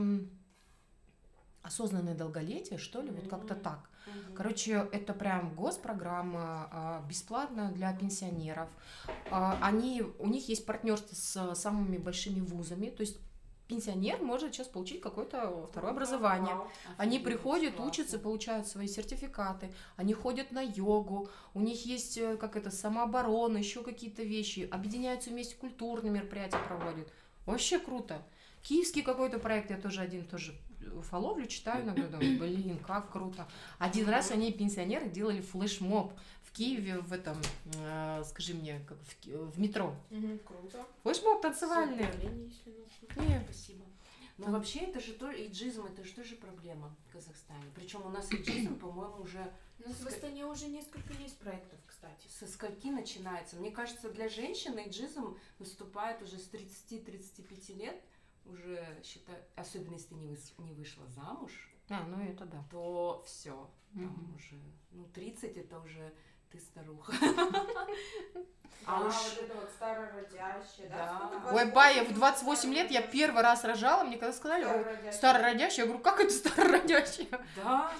осознанное 1.61 2.15
долголетие, 2.15 2.79
что 2.79 3.01
ли, 3.01 3.11
вот 3.11 3.27
как-то 3.27 3.55
так. 3.55 3.89
Короче, 4.33 4.87
это 4.93 5.13
прям 5.13 5.53
госпрограмма, 5.55 6.69
а, 6.71 7.05
бесплатная 7.05 7.69
для 7.69 7.91
пенсионеров. 7.93 8.69
А, 9.29 9.59
Они, 9.61 10.01
у 10.01 10.27
них 10.27 10.47
есть 10.47 10.65
партнерство 10.65 11.15
с 11.15 11.55
самыми 11.59 11.97
большими 11.97 12.39
вузами, 12.39 12.87
то 12.87 13.01
есть 13.01 13.19
пенсионер 13.67 14.21
может 14.21 14.53
сейчас 14.53 14.67
получить 14.67 15.01
какое-то 15.01 15.67
второе 15.71 15.91
образование. 15.91 16.55
Они 16.97 17.19
приходят, 17.19 17.79
учатся, 17.79 18.19
получают 18.19 18.67
свои 18.67 18.87
сертификаты, 18.87 19.73
они 19.95 20.13
ходят 20.13 20.51
на 20.51 20.61
йогу, 20.61 21.29
у 21.53 21.61
них 21.61 21.85
есть 21.85 22.17
э, 22.17 22.37
как 22.37 22.55
это 22.55 22.71
самооборона, 22.71 23.57
еще 23.57 23.83
какие-то 23.83 24.23
вещи, 24.23 24.67
объединяются 24.71 25.29
вместе, 25.29 25.55
культурные 25.55 26.11
мероприятия 26.11 26.59
проводят. 26.67 27.07
Вообще 27.45 27.79
круто. 27.79 28.21
Киевский 28.61 29.01
какой-то 29.01 29.39
проект, 29.39 29.71
я 29.71 29.77
тоже 29.77 30.01
один 30.01 30.25
тоже 30.25 30.53
фоловлю, 31.01 31.45
читаю 31.47 31.83
иногда, 31.83 32.07
думаю, 32.07 32.39
блин, 32.39 32.77
как 32.79 33.11
круто. 33.11 33.47
Один 33.79 34.09
раз 34.09 34.31
они, 34.31 34.51
пенсионеры, 34.51 35.09
делали 35.09 35.41
флешмоб 35.41 36.13
Киеве, 36.53 36.99
в 36.99 37.11
этом, 37.11 37.37
э, 37.77 38.23
скажи 38.25 38.53
мне, 38.53 38.79
как 38.87 38.97
в, 38.99 39.51
в 39.51 39.59
метро. 39.59 39.95
Мгм, 40.11 40.39
Круто. 40.39 40.85
Флешмоб 41.03 41.41
танцевальный. 41.41 42.05
Если 42.05 42.69
нужно. 42.71 43.21
Не, 43.29 43.43
Спасибо. 43.43 43.83
Но 44.37 44.45
Там- 44.45 44.53
вообще 44.53 44.79
это 44.79 44.99
же 44.99 45.13
тоже, 45.13 45.45
иджизм, 45.47 45.85
это 45.85 46.03
же 46.03 46.13
тоже 46.13 46.35
проблема 46.35 46.95
в 47.07 47.13
Казахстане. 47.13 47.63
Причем 47.75 48.03
у 48.05 48.09
нас 48.09 48.31
иджизм, 48.31 48.79
по-моему, 48.79 49.21
уже 49.21 49.51
У 49.85 49.87
нас 49.87 49.99
в 49.99 50.07
Астане 50.07 50.45
уже 50.45 50.67
несколько 50.67 51.13
есть 51.13 51.37
проектов, 51.37 51.79
кстати. 51.85 52.27
со 52.39 52.47
скольки 52.47 52.87
начинается. 52.87 53.55
Мне 53.57 53.69
кажется, 53.71 54.09
для 54.09 54.29
женщины 54.29 54.83
иджизм 54.87 55.37
наступает 55.59 56.21
уже 56.23 56.37
с 56.39 56.49
30-35 56.51 57.73
лет. 57.77 58.01
Уже 58.45 58.83
считай, 59.03 59.35
особенно 59.55 59.93
если 59.93 60.09
ты 60.09 60.15
не, 60.15 60.27
выс- 60.27 60.53
не 60.57 60.73
вышла 60.73 61.05
замуж, 61.07 61.69
а, 61.89 62.03
ну 62.07 62.21
это 62.21 62.45
да. 62.45 62.63
то 62.71 63.23
все. 63.25 63.69
Там 63.93 64.03
Мгм. 64.05 64.35
уже, 64.35 64.55
ну, 64.91 65.05
30 65.13 65.55
это 65.57 65.79
уже 65.79 66.13
ты 66.53 66.59
старуха. 66.59 67.11
А 68.85 68.97
А 68.97 69.07
уж- 69.07 69.15
вот 69.15 69.43
это 69.43 69.55
вот 69.55 69.69
да? 70.89 71.31
Да. 71.31 71.51
Ой, 71.53 71.65
28, 71.65 71.71
Бая, 71.73 72.03
в 72.03 72.13
28 72.13 72.73
лет 72.73 72.91
я 72.91 73.01
первый 73.01 73.41
раз 73.41 73.63
рожала, 73.63 74.03
мне 74.03 74.17
когда 74.17 74.33
сказали, 74.33 74.65
«Ой, 74.65 74.71
Старородящее. 74.71 75.13
старородящая, 75.13 75.77
я 75.79 75.85
говорю, 75.85 76.03
как 76.03 76.19
это 76.19 76.33
старородящая? 76.33 77.27
Да, 77.55 77.91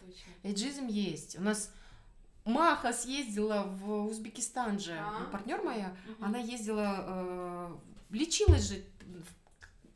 точно. 0.00 0.32
Эйджизм 0.42 0.86
есть. 0.86 1.38
У 1.38 1.42
нас 1.42 1.72
Маха 2.44 2.92
съездила 2.92 3.62
в 3.66 4.06
Узбекистан 4.06 4.78
же, 4.78 4.92
А. 4.98 5.24
партнер 5.32 5.62
моя, 5.62 5.96
она 6.20 6.38
ездила, 6.38 7.04
э, 7.08 7.76
лечилась 8.10 8.68
же 8.68 8.84
в- 9.00 9.45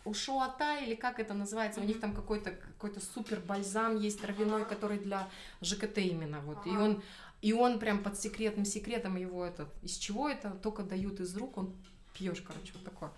у 0.04 0.14
Шуата 0.14 0.78
или 0.78 0.94
как 0.94 1.18
это 1.18 1.34
называется, 1.34 1.80
у 1.80 1.84
них 1.84 2.00
там 2.00 2.14
какой-то 2.14 2.52
какой-то 2.52 3.00
супер 3.00 3.40
бальзам 3.40 3.98
есть 3.98 4.20
травяной, 4.20 4.64
который 4.64 4.98
для 4.98 5.28
ЖКТ 5.60 5.98
именно 5.98 6.40
вот, 6.40 6.66
и 6.66 6.70
Ага. 6.70 6.82
он 6.82 7.02
и 7.42 7.52
он 7.52 7.78
прям 7.78 8.02
под 8.02 8.18
секретным 8.18 8.64
секретом 8.64 9.16
его 9.16 9.44
это 9.44 9.68
из 9.82 9.96
чего 9.96 10.28
это 10.28 10.50
только 10.50 10.82
дают 10.82 11.20
из 11.20 11.36
рук, 11.36 11.56
он 11.56 11.74
пьешь, 12.14 12.42
короче, 12.42 12.72
вот 12.74 12.84
такое. 12.84 13.12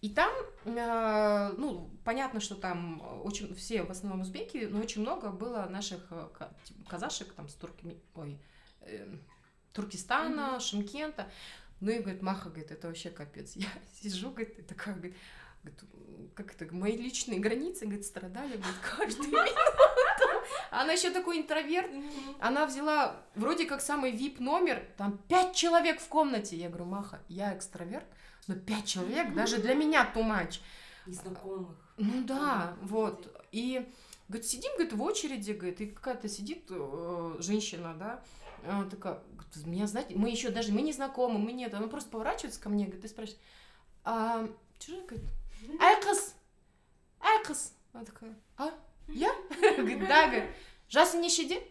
И 0.00 0.10
там, 0.10 0.30
э, 0.66 1.54
ну, 1.56 1.90
понятно, 2.04 2.38
что 2.38 2.56
там 2.56 3.02
очень 3.24 3.54
все 3.54 3.84
в 3.84 3.90
основном 3.90 4.20
узбеки, 4.20 4.68
но 4.70 4.80
очень 4.80 5.00
много 5.00 5.30
было 5.30 5.66
наших 5.70 6.06
э, 6.10 6.28
типа, 6.64 6.90
казашек 6.90 7.32
там 7.32 7.48
с 7.48 7.54
турками, 7.54 7.98
ой, 8.14 8.38
э, 8.82 9.16
Туркестана, 9.72 10.60
Шимкента. 10.60 11.30
Ну 11.80 11.90
и 11.90 12.00
говорит, 12.00 12.20
Маха, 12.20 12.50
говорит, 12.50 12.70
это 12.70 12.88
вообще 12.88 13.08
капец. 13.08 13.52
Я 13.56 13.68
сижу, 13.94 14.30
говорит, 14.30 14.58
и 14.58 14.62
такая, 14.62 14.94
говорит, 14.94 15.16
как 16.34 16.54
это, 16.54 16.74
мои 16.74 16.96
личные 16.96 17.38
границы, 17.38 17.84
говорит, 17.84 18.04
страдали, 18.04 18.56
говорит, 18.56 18.76
каждую 18.98 19.28
минуту. 19.28 19.52
Она 20.70 20.92
еще 20.92 21.10
такой 21.10 21.38
интроверт, 21.38 21.90
она 22.40 22.66
взяла 22.66 23.22
вроде 23.34 23.64
как 23.64 23.80
самый 23.80 24.12
VIP 24.12 24.42
номер, 24.42 24.84
там 24.96 25.18
пять 25.28 25.54
человек 25.54 26.00
в 26.00 26.08
комнате. 26.08 26.56
Я 26.56 26.68
говорю, 26.68 26.86
Маха, 26.86 27.20
я 27.28 27.56
экстраверт, 27.56 28.06
но 28.48 28.56
пять 28.56 28.86
человек 28.86 29.32
даже 29.34 29.58
для 29.58 29.74
меня 29.74 30.10
much. 30.14 30.60
Незнакомых. 31.06 31.76
Ну 31.96 32.24
да, 32.24 32.76
вот. 32.82 33.32
И 33.52 33.88
говорит, 34.28 34.46
сидим, 34.46 34.72
говорит, 34.72 34.92
в 34.92 35.02
очереди, 35.02 35.52
говорит, 35.52 35.80
и 35.80 35.86
какая-то 35.86 36.28
сидит 36.28 36.66
э, 36.70 37.36
женщина, 37.38 37.94
да, 37.94 38.22
она 38.66 38.88
такая, 38.88 39.20
говорит, 39.32 39.66
меня, 39.66 39.86
знаете, 39.86 40.14
мы 40.16 40.30
еще 40.30 40.50
даже, 40.50 40.72
мы 40.72 40.82
не 40.82 40.92
знакомы, 40.92 41.38
мы 41.38 41.52
нет, 41.52 41.74
она 41.74 41.86
просто 41.86 42.10
поворачивается 42.10 42.60
ко 42.60 42.68
мне, 42.68 42.86
говорит, 42.86 43.04
и 43.04 43.08
спрашивает, 43.08 43.40
а, 44.04 44.48
что 44.80 45.00
же, 45.64 45.72
говорит, 45.72 45.82
Айкос, 45.82 46.34
Айкос. 47.20 47.72
Она 47.92 48.04
такая, 48.04 48.34
а, 48.56 48.70
я? 49.08 49.32
Говорит, 49.76 50.06
да, 50.08 50.26
говорит, 50.26 50.50
жасын 50.88 51.20
нешеде? 51.20 51.62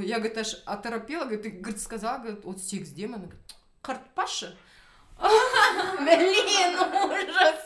Я, 0.00 0.18
говорит, 0.18 0.38
аж 0.38 0.62
оторопела, 0.64 1.24
говорит, 1.24 1.44
и, 1.46 1.50
говорит, 1.50 1.80
сказала, 1.80 2.18
говорит, 2.18 2.46
от 2.46 2.60
секс 2.62 2.88
демона, 2.90 3.24
говорит, 3.24 3.40
Картпаша? 3.82 4.56
Блин, 5.98 6.78
ужас! 6.78 7.60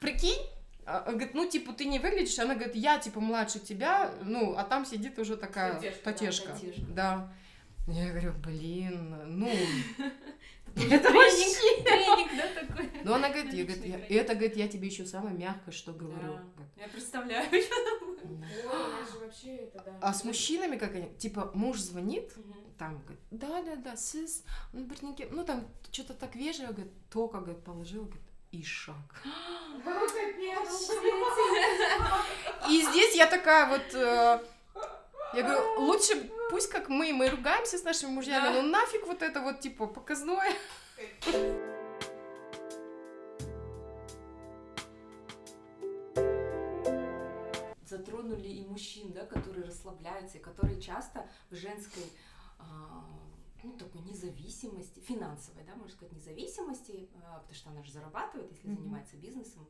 Прикинь? 0.00 0.40
А, 0.84 1.00
Говорит, 1.02 1.34
ну, 1.34 1.48
типа, 1.48 1.72
ты 1.72 1.84
не 1.84 1.98
выглядишь, 1.98 2.38
она 2.38 2.54
говорит, 2.54 2.74
я, 2.74 2.98
типа, 2.98 3.20
младше 3.20 3.58
тебя, 3.58 4.12
ну, 4.22 4.56
а 4.56 4.64
там 4.64 4.84
сидит 4.84 5.18
уже 5.18 5.36
такая 5.36 5.74
татешка. 5.74 6.52
татешка. 6.52 6.82
Да. 6.88 7.32
Я 7.88 8.10
говорю, 8.10 8.32
блин, 8.34 9.38
ну, 9.38 9.52
Это 10.76 11.10
вообще... 11.12 11.82
Тренинг, 11.82 12.30
да, 12.36 12.60
такой? 12.60 12.90
Ну, 13.02 13.14
она 13.14 13.30
говорит, 13.30 13.52
я, 13.54 13.64
говорит, 13.64 13.84
я- 13.86 14.20
это, 14.20 14.34
говорит, 14.34 14.56
я 14.56 14.68
тебе 14.68 14.88
еще 14.88 15.06
самое 15.06 15.34
мягкое, 15.34 15.72
что 15.72 15.92
говорю. 15.92 16.38
Да. 16.56 16.64
Я 16.76 16.88
представляю. 16.88 17.46
А 20.00 20.12
с 20.12 20.24
мужчинами, 20.24 20.76
как 20.76 20.94
они, 20.94 21.08
типа, 21.16 21.50
муж 21.54 21.78
звонит, 21.78 22.32
там, 22.78 22.98
говорит, 22.98 23.20
да-да-да, 23.30 23.96
сис, 23.96 24.42
ну, 24.72 24.84
Бернинге, 24.84 25.28
ну, 25.30 25.44
там, 25.44 25.66
что-то 25.92 26.14
так 26.14 26.34
вежливо, 26.34 26.72
говорит, 26.72 26.92
только, 27.08 27.38
говорит, 27.38 27.64
положил, 27.64 28.04
говорит, 28.04 28.22
и 28.50 28.62
шаг. 28.64 29.22
Ну. 29.84 30.06
И 32.70 32.82
здесь 32.82 33.14
я 33.14 33.26
такая 33.26 33.68
вот, 33.68 33.94
э, 33.94 34.40
я 35.36 35.42
говорю, 35.42 35.80
лучше 35.80 36.30
пусть 36.50 36.70
как 36.70 36.88
мы, 36.88 37.12
мы 37.12 37.28
ругаемся 37.28 37.78
с 37.78 37.84
нашими 37.84 38.10
мужьями, 38.10 38.44
Да. 38.54 38.62
ну 38.62 38.68
нафиг 38.68 39.06
вот 39.06 39.22
это 39.22 39.40
вот, 39.40 39.60
типа, 39.60 39.86
показное. 39.86 40.52
затронули 47.84 48.48
и 48.48 48.64
мужчин, 48.66 49.12
да, 49.12 49.24
которые 49.24 49.64
расслабляются, 49.64 50.38
и 50.38 50.40
которые 50.40 50.80
часто 50.80 51.28
в 51.50 51.54
женской 51.54 52.02
а, 52.58 53.04
ну, 53.62 53.72
такой 53.72 54.00
независимости, 54.02 55.00
финансовой, 55.00 55.62
да, 55.64 55.74
можно 55.74 55.92
сказать, 55.92 56.12
независимости, 56.12 57.08
а, 57.22 57.38
потому 57.38 57.54
что 57.54 57.70
она 57.70 57.82
же 57.82 57.92
зарабатывает, 57.92 58.50
если 58.50 58.68
Мгм. 58.68 58.76
занимается 58.78 59.16
бизнесом, 59.16 59.68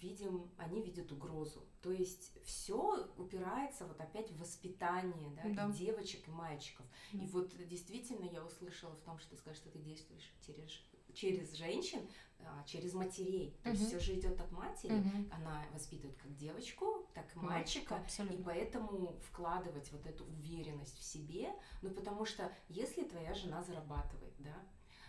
видим, 0.00 0.50
они 0.56 0.82
видят 0.82 1.12
угрозу. 1.12 1.64
То 1.82 1.92
есть 1.92 2.32
все 2.44 3.06
упирается 3.16 3.86
вот 3.86 4.00
опять 4.00 4.30
в 4.30 4.38
воспитание 4.38 5.30
да, 5.30 5.42
и 5.48 5.54
Да. 5.54 5.70
девочек 5.70 6.26
и 6.26 6.30
мальчиков. 6.30 6.86
И 7.12 7.18
Да. 7.18 7.26
вот 7.32 7.54
действительно 7.68 8.24
я 8.24 8.44
услышала 8.44 8.94
в 8.94 9.00
том, 9.02 9.18
что 9.18 9.30
ты 9.30 9.36
скажешь, 9.36 9.60
что 9.60 9.70
ты 9.70 9.78
действуешь 9.78 10.32
через, 10.44 10.70
через 11.14 11.52
женщин, 11.54 12.00
а, 12.40 12.62
через 12.64 12.94
матерей. 12.94 13.56
То 13.62 13.70
есть 13.70 13.86
все 13.86 13.98
же 14.00 14.14
идет 14.18 14.40
от 14.40 14.50
матери. 14.52 14.92
Мгм. 14.92 15.30
Она 15.32 15.64
воспитывает 15.72 16.16
как 16.18 16.34
девочку, 16.36 17.06
так 17.14 17.34
и 17.34 17.38
Мальчика, 17.38 17.94
мальчика. 17.94 17.94
И 17.94 17.98
абсолютно. 17.98 18.44
поэтому 18.44 19.18
вкладывать 19.20 19.90
вот 19.92 20.06
эту 20.06 20.24
уверенность 20.24 20.98
в 20.98 21.02
себе, 21.04 21.52
ну 21.82 21.90
потому 21.90 22.24
что 22.24 22.52
если 22.68 23.04
твоя 23.04 23.34
жена 23.34 23.62
зарабатывает, 23.62 24.34
да, 24.38 24.56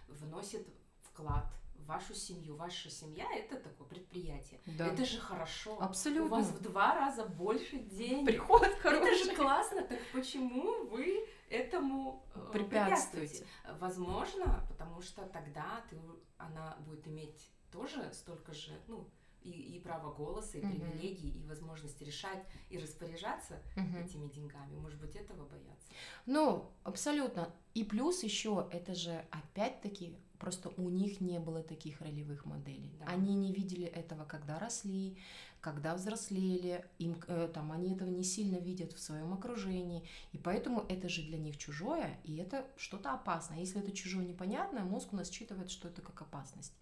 вносит 0.08 0.68
вклад 1.02 1.52
вашу 1.90 2.14
семью. 2.14 2.56
Ваша 2.56 2.90
семья 2.90 3.26
это 3.36 3.56
такое 3.58 3.88
предприятие. 3.88 4.62
Да. 4.78 4.88
Это 4.88 5.04
же 5.06 5.20
хорошо. 5.20 5.82
Абсолютно. 5.82 6.26
У 6.26 6.30
вас 6.40 6.48
в 6.48 6.62
два 6.62 6.94
раза 6.96 7.26
больше 7.26 7.80
денег. 7.80 8.26
Приход 8.28 8.62
Это 8.64 8.78
хороший. 8.78 9.24
же 9.26 9.36
классно. 9.36 9.82
Так 9.84 10.00
почему 10.14 10.86
вы 10.88 11.28
этому 11.50 12.24
э, 12.36 12.50
Препятствуете. 12.54 13.46
Возможно, 13.80 14.66
потому 14.70 15.02
что 15.02 15.24
тогда 15.26 15.84
ты, 15.90 15.98
она 16.38 16.78
будет 16.86 17.08
иметь 17.08 17.52
тоже 17.72 18.12
столько 18.14 18.54
же, 18.54 18.72
ну, 18.88 19.10
и, 19.42 19.50
и 19.52 19.80
право 19.80 20.14
голоса, 20.14 20.58
и 20.58 20.62
Мгм. 20.62 20.72
привилегий, 20.82 21.30
и 21.40 21.44
возможность 21.46 22.02
решать 22.02 22.46
и 22.70 22.78
распоряжаться 22.78 23.62
Мгм. 23.76 23.98
этими 23.98 24.28
деньгами. 24.28 24.76
Может 24.76 25.00
быть, 25.00 25.16
этого 25.16 25.46
боятся. 25.48 25.88
Ну, 26.26 26.72
абсолютно. 26.84 27.52
И 27.74 27.84
плюс 27.84 28.22
еще, 28.24 28.68
это 28.72 28.94
же 28.94 29.26
опять-таки, 29.32 30.16
просто 30.40 30.70
у 30.78 30.90
них 30.90 31.22
не 31.22 31.40
было 31.40 31.62
таких 31.62 32.02
ролевых 32.02 32.46
моделей. 32.46 32.92
Да. 33.00 33.06
Они 33.06 33.36
не 33.36 33.54
видели 33.54 33.86
этого, 33.86 34.26
когда 34.26 34.58
росли, 34.58 35.18
когда 35.62 35.96
взрослели, 35.96 36.86
им, 36.98 37.18
э, 37.28 37.50
там, 37.54 37.72
они 37.72 37.94
этого 37.94 38.10
не 38.10 38.24
сильно 38.24 38.56
видят 38.56 38.94
в 38.94 39.00
своем 39.00 39.34
окружении, 39.34 40.08
и 40.32 40.38
поэтому 40.38 40.86
это 40.88 41.10
же 41.10 41.22
для 41.24 41.38
них 41.38 41.58
чужое, 41.58 42.18
и 42.24 42.38
это 42.38 42.66
что-то 42.78 43.14
опасное. 43.14 43.60
Если 43.60 43.82
это 43.82 43.92
чужое 43.92 44.26
непонятное, 44.26 44.84
мозг 44.84 45.14
у 45.14 45.18
нас 45.18 45.30
считывает, 45.30 45.70
что 45.70 45.90
это 45.90 46.02
как 46.02 46.22
опасность. 46.22 46.74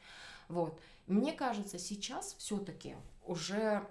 Вот. 0.47 0.79
Мне 1.07 1.33
кажется, 1.33 1.79
сейчас 1.79 2.35
все-таки 2.37 2.95
уже, 3.25 3.87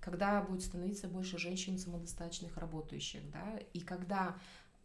когда 0.00 0.42
будет 0.42 0.62
становиться 0.62 1.08
больше 1.08 1.38
женщин 1.38 1.78
самодостаточных, 1.78 2.56
работающих, 2.56 3.28
да, 3.30 3.58
и 3.72 3.80
когда 3.80 4.36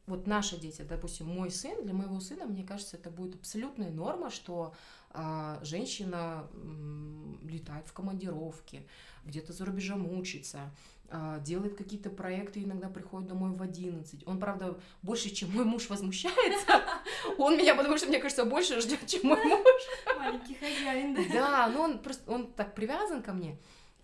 вот 0.08 0.26
наши 0.26 0.58
дети, 0.58 0.82
допустим, 0.82 1.28
мой 1.28 1.52
сын, 1.52 1.84
для 1.84 1.94
моего 1.94 2.20
сына, 2.22 2.46
мне 2.46 2.64
кажется, 2.64 2.96
это 2.96 3.10
будет 3.10 3.36
абсолютная 3.36 3.92
норма, 3.92 4.32
что 4.32 4.74
а, 5.12 5.60
женщина 5.64 6.48
м, 6.54 7.40
летает 7.44 7.86
в 7.88 7.94
командировки, 7.94 8.88
где-то 9.26 9.52
за 9.52 9.66
рубежом 9.66 10.10
учится, 10.18 10.72
а, 11.10 11.40
делает 11.40 11.76
какие-то 11.78 12.10
проекты, 12.10 12.64
иногда 12.64 12.88
приходит 12.88 13.28
домой 13.28 13.52
в 13.52 13.62
11. 13.62 14.26
Он, 14.26 14.40
правда, 14.40 14.80
больше, 15.02 15.30
чем 15.30 15.52
мой 15.52 15.66
муж 15.66 15.90
возмущается. 15.90 16.82
Он 17.38 17.58
меня, 17.58 17.76
потому 17.76 17.98
что, 17.98 18.08
мне 18.08 18.20
кажется, 18.20 18.46
больше 18.46 18.80
ждет, 18.80 19.06
чем 19.08 19.22
мой 19.28 19.44
муж. 19.46 19.82
Маленький 20.18 20.56
хозяин, 20.56 21.16
да? 21.16 21.22
Да, 21.34 21.68
но 21.70 21.82
он 21.84 22.00
просто, 22.00 22.32
он 22.32 22.52
так 22.54 22.76
привязан 22.76 23.22
ко 23.22 23.34
мне. 23.34 23.58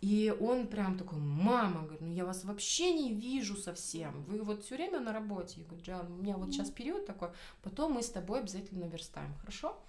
И 0.03 0.35
он 0.41 0.67
прям 0.67 0.97
такой, 0.97 1.17
мама, 1.17 1.83
говорит, 1.83 2.01
ну 2.01 2.11
я 2.11 2.25
вас 2.25 2.43
вообще 2.43 2.91
не 2.91 3.13
вижу 3.13 3.55
совсем. 3.55 4.25
Вы 4.25 4.41
вот 4.41 4.65
все 4.65 4.75
время 4.75 4.99
на 4.99 5.13
работе. 5.13 5.61
Я 5.61 5.65
говорю, 5.65 5.81
Джан, 5.81 6.11
у 6.11 6.15
меня 6.17 6.35
вот 6.35 6.51
сейчас 6.51 6.69
период 6.71 7.05
такой, 7.05 7.29
потом 7.61 7.93
мы 7.93 8.03
с 8.03 8.09
тобой 8.09 8.39
обязательно 8.41 8.83
верстаем, 8.83 9.33
хорошо? 9.35 9.81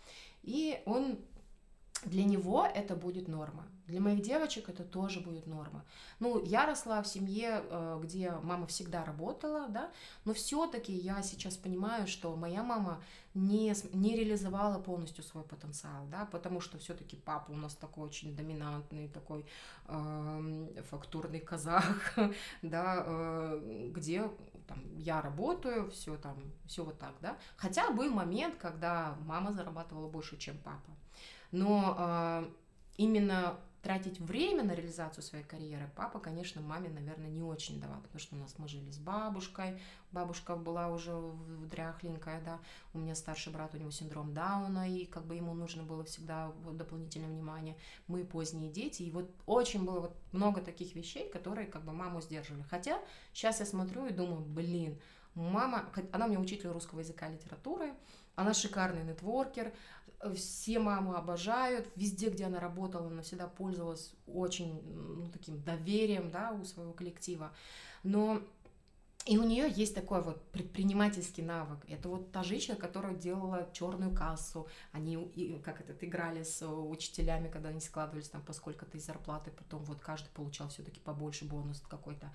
И 0.45 0.81
он, 0.87 1.19
для 2.07 2.25
него 2.25 2.67
это 2.67 2.95
будет 2.97 3.29
норма. 3.29 3.67
Для 3.87 4.01
моих 4.01 4.23
девочек 4.23 4.71
это 4.71 4.83
тоже 4.83 5.21
будет 5.21 5.47
норма. 5.47 5.85
Ну, 6.19 6.43
я 6.43 6.65
росла 6.65 7.03
в 7.03 7.07
семье, 7.07 7.63
э, 7.63 8.01
где 8.03 8.31
мама 8.43 8.67
всегда 8.67 9.05
работала, 9.05 9.69
да, 9.69 9.91
но 10.25 10.33
все-таки 10.33 10.93
я 10.93 11.23
сейчас 11.23 11.57
понимаю, 11.59 12.07
что 12.07 12.35
моя 12.35 12.63
мама 12.63 13.03
не, 13.35 13.75
не 13.93 14.17
реализовала 14.17 14.81
полностью 14.81 15.23
свой 15.23 15.45
потенциал, 15.45 16.07
да, 16.07 16.25
потому 16.25 16.61
что 16.61 16.79
все-таки 16.79 17.17
папа 17.17 17.51
у 17.51 17.57
нас 17.57 17.75
такой 17.75 18.05
очень 18.05 18.35
доминантный, 18.35 19.09
такой 19.09 19.45
эм, 19.89 20.71
фактурный 20.89 21.41
казах, 21.41 22.15
да, 22.63 23.03
э, 23.07 23.91
где 23.95 24.31
там, 24.67 24.79
я 24.97 25.21
работаю, 25.21 25.91
все 25.91 26.17
там, 26.17 26.37
все 26.67 26.85
вот 26.85 26.99
так, 26.99 27.13
да. 27.21 27.37
Хотя 27.57 27.91
был 27.91 28.11
момент, 28.11 28.57
когда 28.57 29.17
мама 29.27 29.53
зарабатывала 29.53 30.09
больше, 30.09 30.39
чем 30.39 30.57
папа. 30.59 30.91
Но 31.55 31.95
э, 31.97 32.51
именно 32.97 33.57
тратить 33.81 34.19
время 34.19 34.65
на 34.65 34.75
реализацию 34.75 35.23
своей 35.23 35.45
карьеры 35.45 35.89
папа, 35.95 36.19
конечно, 36.19 36.61
маме, 36.61 36.89
наверное, 36.89 37.29
не 37.29 37.43
очень 37.43 37.81
давал, 37.81 38.01
потому 38.01 38.19
что 38.19 38.35
у 38.35 38.39
нас 38.39 38.55
мы 38.59 38.67
жили 38.67 38.91
с 38.91 38.99
бабушкой, 38.99 39.79
бабушка 40.11 40.57
была 40.57 40.89
уже 40.89 41.15
дряхленькая, 41.71 42.41
да, 42.41 42.59
у 42.93 42.99
меня 42.99 43.15
старший 43.15 43.53
брат, 43.53 43.73
у 43.73 43.77
него 43.77 43.93
синдром 43.93 44.35
Дауна, 44.35 44.91
и 44.91 45.05
как 45.05 45.27
бы 45.27 45.37
ему 45.37 45.55
нужно 45.55 45.85
было 45.85 46.03
всегда 46.03 46.51
дополнительное 46.73 47.29
внимание, 47.29 47.77
мы 48.09 48.25
поздние 48.25 48.69
дети, 48.69 49.03
и 49.03 49.13
вот 49.13 49.31
очень 49.47 49.85
было 49.85 50.01
вот 50.01 50.17
много 50.33 50.61
таких 50.61 50.97
вещей, 50.97 51.31
которые 51.31 51.69
как 51.69 51.85
бы 51.85 51.93
маму 51.93 52.21
сдерживали, 52.21 52.63
хотя 52.63 52.99
сейчас 53.33 53.61
я 53.61 53.67
смотрю 53.67 54.07
и 54.07 54.13
думаю, 54.13 54.41
блин, 54.41 54.99
мама, 55.35 55.85
она 56.11 56.27
у 56.27 56.29
меня 56.31 56.41
учитель 56.41 56.71
русского 56.71 56.99
языка 57.01 57.29
и 57.29 57.35
литературы, 57.35 57.93
она 58.37 58.53
шикарный 58.53 59.05
нетворкер, 59.05 59.73
все 60.35 60.79
маму 60.79 61.15
обожают, 61.15 61.89
везде, 61.97 62.31
где 62.31 62.45
она 62.45 62.61
работала, 62.61 63.09
она 63.09 63.23
всегда 63.23 63.47
пользовалась 63.47 64.13
очень 64.27 64.81
ну, 64.85 65.29
таким 65.29 65.63
доверием, 65.63 66.31
да, 66.31 66.53
у 66.53 66.65
своего 66.65 66.93
коллектива, 66.93 67.53
но 68.03 68.43
и 69.27 69.39
у 69.39 69.43
нее 69.43 69.73
есть 69.75 69.95
такой 69.95 70.21
вот 70.21 70.43
предпринимательский 70.51 71.43
навык. 71.43 71.79
Это 71.89 72.11
вот 72.11 72.31
та 72.31 72.43
женщина, 72.43 72.77
которая 72.77 73.15
делала 73.15 73.67
черную 73.73 74.15
кассу. 74.15 74.69
Они 74.93 75.17
как 75.65 75.81
это 75.81 75.95
играли 76.05 76.43
с 76.43 76.67
учителями, 76.67 77.49
когда 77.49 77.71
они 77.71 77.81
складывались 77.81 78.29
там 78.29 78.43
по 78.43 78.53
сколько-то 78.53 78.99
из 78.99 79.07
зарплаты, 79.07 79.51
потом 79.51 79.83
вот 79.85 80.01
каждый 80.01 80.29
получал 80.35 80.69
все-таки 80.69 81.01
побольше 81.01 81.47
бонус 81.47 81.83
какой-то. 81.89 82.31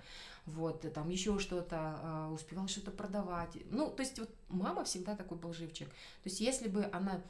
Вот, 0.46 0.80
там 0.92 1.08
еще 1.10 1.38
что-то, 1.38 2.00
э, 2.02 2.34
успевал 2.34 2.66
что-то 2.66 2.90
продавать. 2.90 3.56
Ну, 3.70 3.88
то 3.90 4.02
есть 4.02 4.18
вот 4.18 4.30
мама 4.48 4.82
всегда 4.82 5.14
такой 5.14 5.38
был 5.38 5.52
живчик. 5.52 5.88
То 5.88 6.28
есть 6.28 6.40
если 6.40 6.68
бы 6.68 6.88
она 6.92 7.22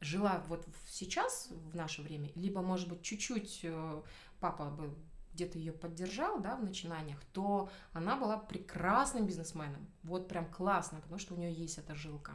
жила 0.00 0.42
вот 0.48 0.66
сейчас, 0.88 1.48
в 1.50 1.76
наше 1.76 2.02
время, 2.02 2.30
либо, 2.34 2.62
может 2.62 2.88
быть, 2.88 3.02
чуть-чуть 3.02 3.60
э, 3.62 4.02
папа 4.40 4.66
бы 4.66 4.94
где-то 5.36 5.58
ее 5.58 5.72
поддержал, 5.72 6.40
да, 6.40 6.56
в 6.56 6.64
начинаниях, 6.64 7.18
то 7.32 7.68
она 7.92 8.16
была 8.16 8.38
прекрасным 8.38 9.26
бизнесменом. 9.26 9.86
Вот 10.02 10.28
прям 10.28 10.50
классно, 10.50 11.00
потому 11.00 11.18
что 11.18 11.34
у 11.34 11.36
нее 11.36 11.52
есть 11.52 11.76
эта 11.76 11.94
жилка. 11.94 12.32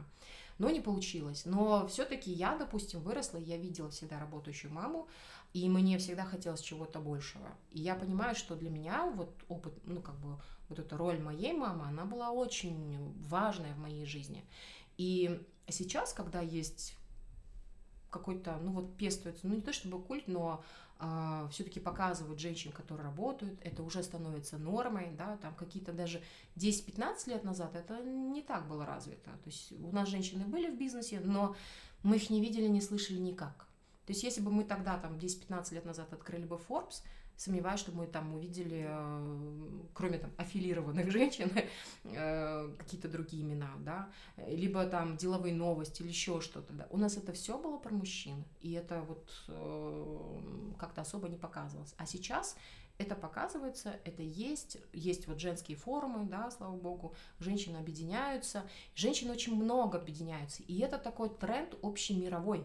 Но 0.58 0.70
не 0.70 0.80
получилось. 0.80 1.44
Но 1.44 1.88
все-таки 1.88 2.30
я, 2.30 2.56
допустим, 2.56 3.00
выросла, 3.00 3.38
я 3.38 3.56
видела 3.56 3.90
всегда 3.90 4.20
работающую 4.20 4.72
маму, 4.72 5.08
и 5.52 5.68
мне 5.68 5.98
всегда 5.98 6.24
хотелось 6.24 6.60
чего-то 6.60 7.00
большего. 7.00 7.48
И 7.72 7.80
я 7.80 7.96
понимаю, 7.96 8.36
что 8.36 8.54
для 8.54 8.70
меня 8.70 9.06
вот 9.06 9.34
опыт, 9.48 9.74
ну, 9.84 10.00
как 10.00 10.14
бы, 10.20 10.38
вот 10.68 10.78
эта 10.78 10.96
роль 10.96 11.18
моей 11.18 11.52
мамы, 11.52 11.86
она 11.86 12.04
была 12.04 12.30
очень 12.30 13.12
важная 13.28 13.74
в 13.74 13.78
моей 13.78 14.06
жизни. 14.06 14.44
И 14.96 15.42
сейчас, 15.68 16.12
когда 16.12 16.40
есть 16.40 16.96
какой-то, 18.12 18.58
ну 18.62 18.70
вот 18.72 18.96
пестуется, 18.96 19.48
ну 19.48 19.54
не 19.56 19.60
то 19.62 19.72
чтобы 19.72 20.00
культ, 20.00 20.28
но 20.28 20.62
все-таки 21.50 21.80
показывают 21.80 22.38
женщин, 22.38 22.70
которые 22.70 23.04
работают, 23.04 23.58
это 23.64 23.82
уже 23.82 24.04
становится 24.04 24.56
нормой, 24.56 25.10
да, 25.18 25.36
там 25.38 25.52
какие-то 25.56 25.92
даже 25.92 26.22
10-15 26.54 27.30
лет 27.30 27.42
назад 27.42 27.74
это 27.74 28.00
не 28.04 28.42
так 28.42 28.68
было 28.68 28.86
развито. 28.86 29.30
То 29.30 29.46
есть 29.46 29.72
у 29.72 29.90
нас 29.90 30.08
женщины 30.08 30.44
были 30.44 30.70
в 30.70 30.78
бизнесе, 30.78 31.18
но 31.18 31.56
мы 32.04 32.16
их 32.16 32.30
не 32.30 32.40
видели, 32.40 32.68
не 32.68 32.80
слышали 32.80 33.18
никак. 33.18 33.66
То 34.06 34.12
есть 34.12 34.22
если 34.22 34.40
бы 34.40 34.52
мы 34.52 34.62
тогда, 34.62 34.96
там, 34.98 35.14
10-15 35.16 35.74
лет 35.74 35.84
назад 35.84 36.12
открыли 36.12 36.44
бы 36.44 36.60
Forbes, 36.68 37.02
сомневаюсь, 37.42 37.80
что 37.80 37.92
мы 37.92 38.06
там 38.06 38.34
увидели, 38.34 38.86
э, 38.88 39.82
кроме 39.94 40.18
там 40.18 40.30
аффилированных 40.36 41.10
женщин, 41.10 41.50
э, 42.04 42.74
какие-то 42.78 43.08
другие 43.08 43.42
имена, 43.42 43.72
да, 43.80 44.10
либо 44.46 44.86
там 44.86 45.16
деловые 45.16 45.54
новости 45.54 46.02
или 46.02 46.08
еще 46.08 46.40
что-то, 46.40 46.72
да. 46.72 46.86
У 46.90 46.96
нас 46.96 47.16
это 47.16 47.32
все 47.32 47.58
было 47.58 47.78
про 47.78 47.92
мужчин, 47.92 48.44
и 48.60 48.72
это 48.72 49.02
вот 49.02 49.28
э, 49.48 50.74
как-то 50.78 51.00
особо 51.00 51.28
не 51.28 51.36
показывалось. 51.36 51.94
А 51.98 52.06
сейчас 52.06 52.56
это 52.98 53.16
показывается, 53.16 53.98
это 54.04 54.22
есть, 54.22 54.78
есть 54.92 55.26
вот 55.26 55.40
женские 55.40 55.76
форумы, 55.76 56.26
да, 56.26 56.50
слава 56.50 56.76
богу, 56.76 57.14
женщины 57.40 57.76
объединяются, 57.78 58.62
женщины 58.94 59.32
очень 59.32 59.56
много 59.56 59.98
объединяются, 59.98 60.62
и 60.62 60.78
это 60.78 60.98
такой 60.98 61.28
тренд 61.30 61.74
общемировой. 61.82 62.64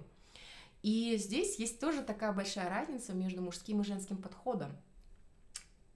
И 0.84 1.18
здесь 1.18 1.60
есть 1.60 1.80
тоже 1.80 2.04
такая 2.04 2.32
большая 2.34 2.70
разница 2.70 3.14
между 3.14 3.42
мужским 3.42 3.82
и 3.82 3.84
женским 3.84 4.18
подходом. 4.18 4.72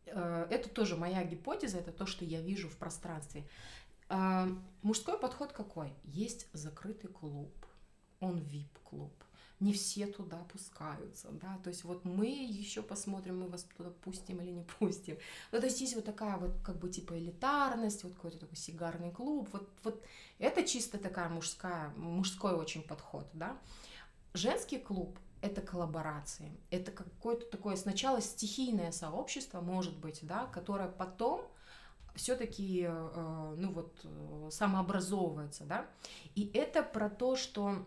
Э, 0.06 0.48
Это 0.50 0.70
тоже 0.70 0.96
моя 0.96 1.24
гипотеза, 1.24 1.78
это 1.78 1.92
то, 1.92 2.06
что 2.06 2.26
я 2.26 2.42
вижу 2.42 2.70
в 2.70 2.78
пространстве. 2.78 3.48
А, 4.10 4.48
Мужской 4.82 5.18
подход 5.18 5.54
какой? 5.54 5.94
Есть 6.04 6.48
закрытый 6.54 7.10
клуб, 7.10 7.54
он 8.20 8.40
VIP-клуб. 8.40 9.14
Не 9.62 9.74
все 9.74 10.08
туда 10.08 10.38
пускаются, 10.52 11.30
да, 11.32 11.60
то 11.64 11.70
есть 11.70 11.84
вот 11.84 12.04
мы 12.04 12.26
еще 12.26 12.82
посмотрим, 12.82 13.42
мы 13.42 13.48
вас 13.48 13.64
туда 13.78 13.92
пустим 13.92 14.42
или 14.42 14.50
не 14.50 14.64
пустим. 14.80 15.18
Ну, 15.52 15.60
то 15.60 15.68
есть 15.68 15.80
есть 15.80 15.96
вот 15.96 16.04
такая 16.04 16.38
вот 16.38 16.60
как 16.64 16.80
бы 16.80 16.90
типа 16.90 17.18
элитарность, 17.18 18.04
вот 18.04 18.16
какой-то 18.16 18.40
такой 18.40 18.58
сигарный 18.58 19.12
клуб, 19.12 19.48
вот, 19.54 19.70
вот 19.84 20.04
это 20.40 20.64
чисто 20.64 20.98
такая 20.98 21.30
мужская, 21.30 21.90
мужской 21.96 22.54
очень 22.56 22.82
подход, 22.82 23.30
да. 23.34 23.56
Женский 24.34 24.80
клуб— 24.80 25.20
это 25.42 25.62
коллаборации, 25.62 26.52
это 26.70 26.92
какое-то 26.92 27.46
такое 27.46 27.76
сначала 27.76 28.22
стихийное 28.22 28.92
сообщество, 28.92 29.60
может 29.62 29.98
быть, 29.98 30.20
да, 30.22 30.46
которое 30.48 30.88
потом 30.88 31.42
все-таки, 32.16 32.88
ну 32.88 33.72
вот, 33.72 34.54
самообразовывается, 34.54 35.66
да, 35.66 35.86
и 36.36 36.50
это 36.54 36.84
про 36.84 37.10
то, 37.10 37.36
что 37.36 37.86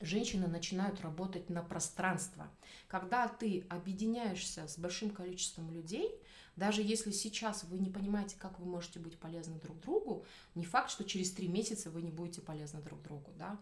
женщины 0.00 0.48
начинают 0.48 1.00
работать 1.00 1.48
на 1.48 1.62
пространство. 1.62 2.48
Когда 2.88 3.28
ты 3.28 3.64
объединяешься 3.68 4.66
с 4.66 4.78
большим 4.78 5.10
количеством 5.10 5.70
людей, 5.70 6.20
даже 6.56 6.82
если 6.82 7.12
сейчас 7.12 7.64
вы 7.64 7.78
не 7.78 7.88
понимаете, 7.88 8.36
как 8.38 8.58
вы 8.58 8.66
можете 8.66 8.98
быть 8.98 9.18
полезны 9.18 9.58
друг 9.58 9.80
другу, 9.80 10.26
не 10.54 10.64
факт, 10.64 10.90
что 10.90 11.04
через 11.04 11.32
три 11.32 11.48
месяца 11.48 11.88
вы 11.90 12.02
не 12.02 12.10
будете 12.10 12.42
полезны 12.42 12.82
друг 12.82 13.00
другу, 13.02 13.32
да. 13.38 13.58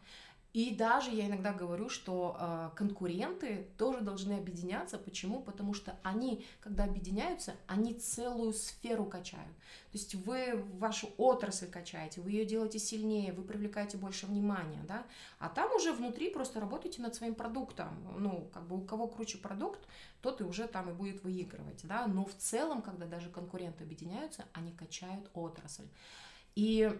И 0.53 0.75
даже 0.75 1.11
я 1.11 1.27
иногда 1.27 1.53
говорю, 1.53 1.89
что 1.89 2.37
э, 2.39 2.71
конкуренты 2.75 3.69
тоже 3.79 4.01
должны 4.01 4.33
объединяться. 4.33 4.99
Почему? 4.99 5.41
Потому 5.41 5.75
что 5.75 5.97
они, 6.03 6.45
когда 6.61 6.85
объединяются, 6.85 7.55
они 7.69 7.95
целую 7.95 8.53
сферу 8.53 9.05
качают. 9.05 9.55
То 9.93 9.99
есть 9.99 10.15
вы 10.17 10.65
вашу 10.79 11.11
отрасль 11.19 11.69
качаете, 11.69 12.21
вы 12.21 12.33
ее 12.33 12.45
делаете 12.45 12.81
сильнее, 12.81 13.33
вы 13.33 13.45
привлекаете 13.45 13.97
больше 13.97 14.27
внимания, 14.27 14.83
да. 14.89 15.05
А 15.39 15.49
там 15.49 15.73
уже 15.73 15.93
внутри 15.93 16.31
просто 16.31 16.59
работаете 16.59 17.01
над 17.01 17.15
своим 17.15 17.37
продуктом. 17.37 17.89
Ну, 18.19 18.51
как 18.53 18.67
бы 18.67 18.77
у 18.77 18.81
кого 18.81 19.07
круче 19.07 19.39
продукт, 19.39 19.81
тот 20.21 20.41
и 20.41 20.45
уже 20.45 20.67
там 20.67 20.91
и 20.91 20.93
будет 20.93 21.23
выигрывать, 21.23 21.81
да. 21.85 22.09
Но 22.09 22.25
в 22.25 22.35
целом, 22.35 22.83
когда 22.83 23.07
даже 23.07 23.31
конкуренты 23.31 23.85
объединяются, 23.85 24.45
они 24.53 24.73
качают 24.73 25.31
отрасль. 25.33 25.87
И 26.57 26.91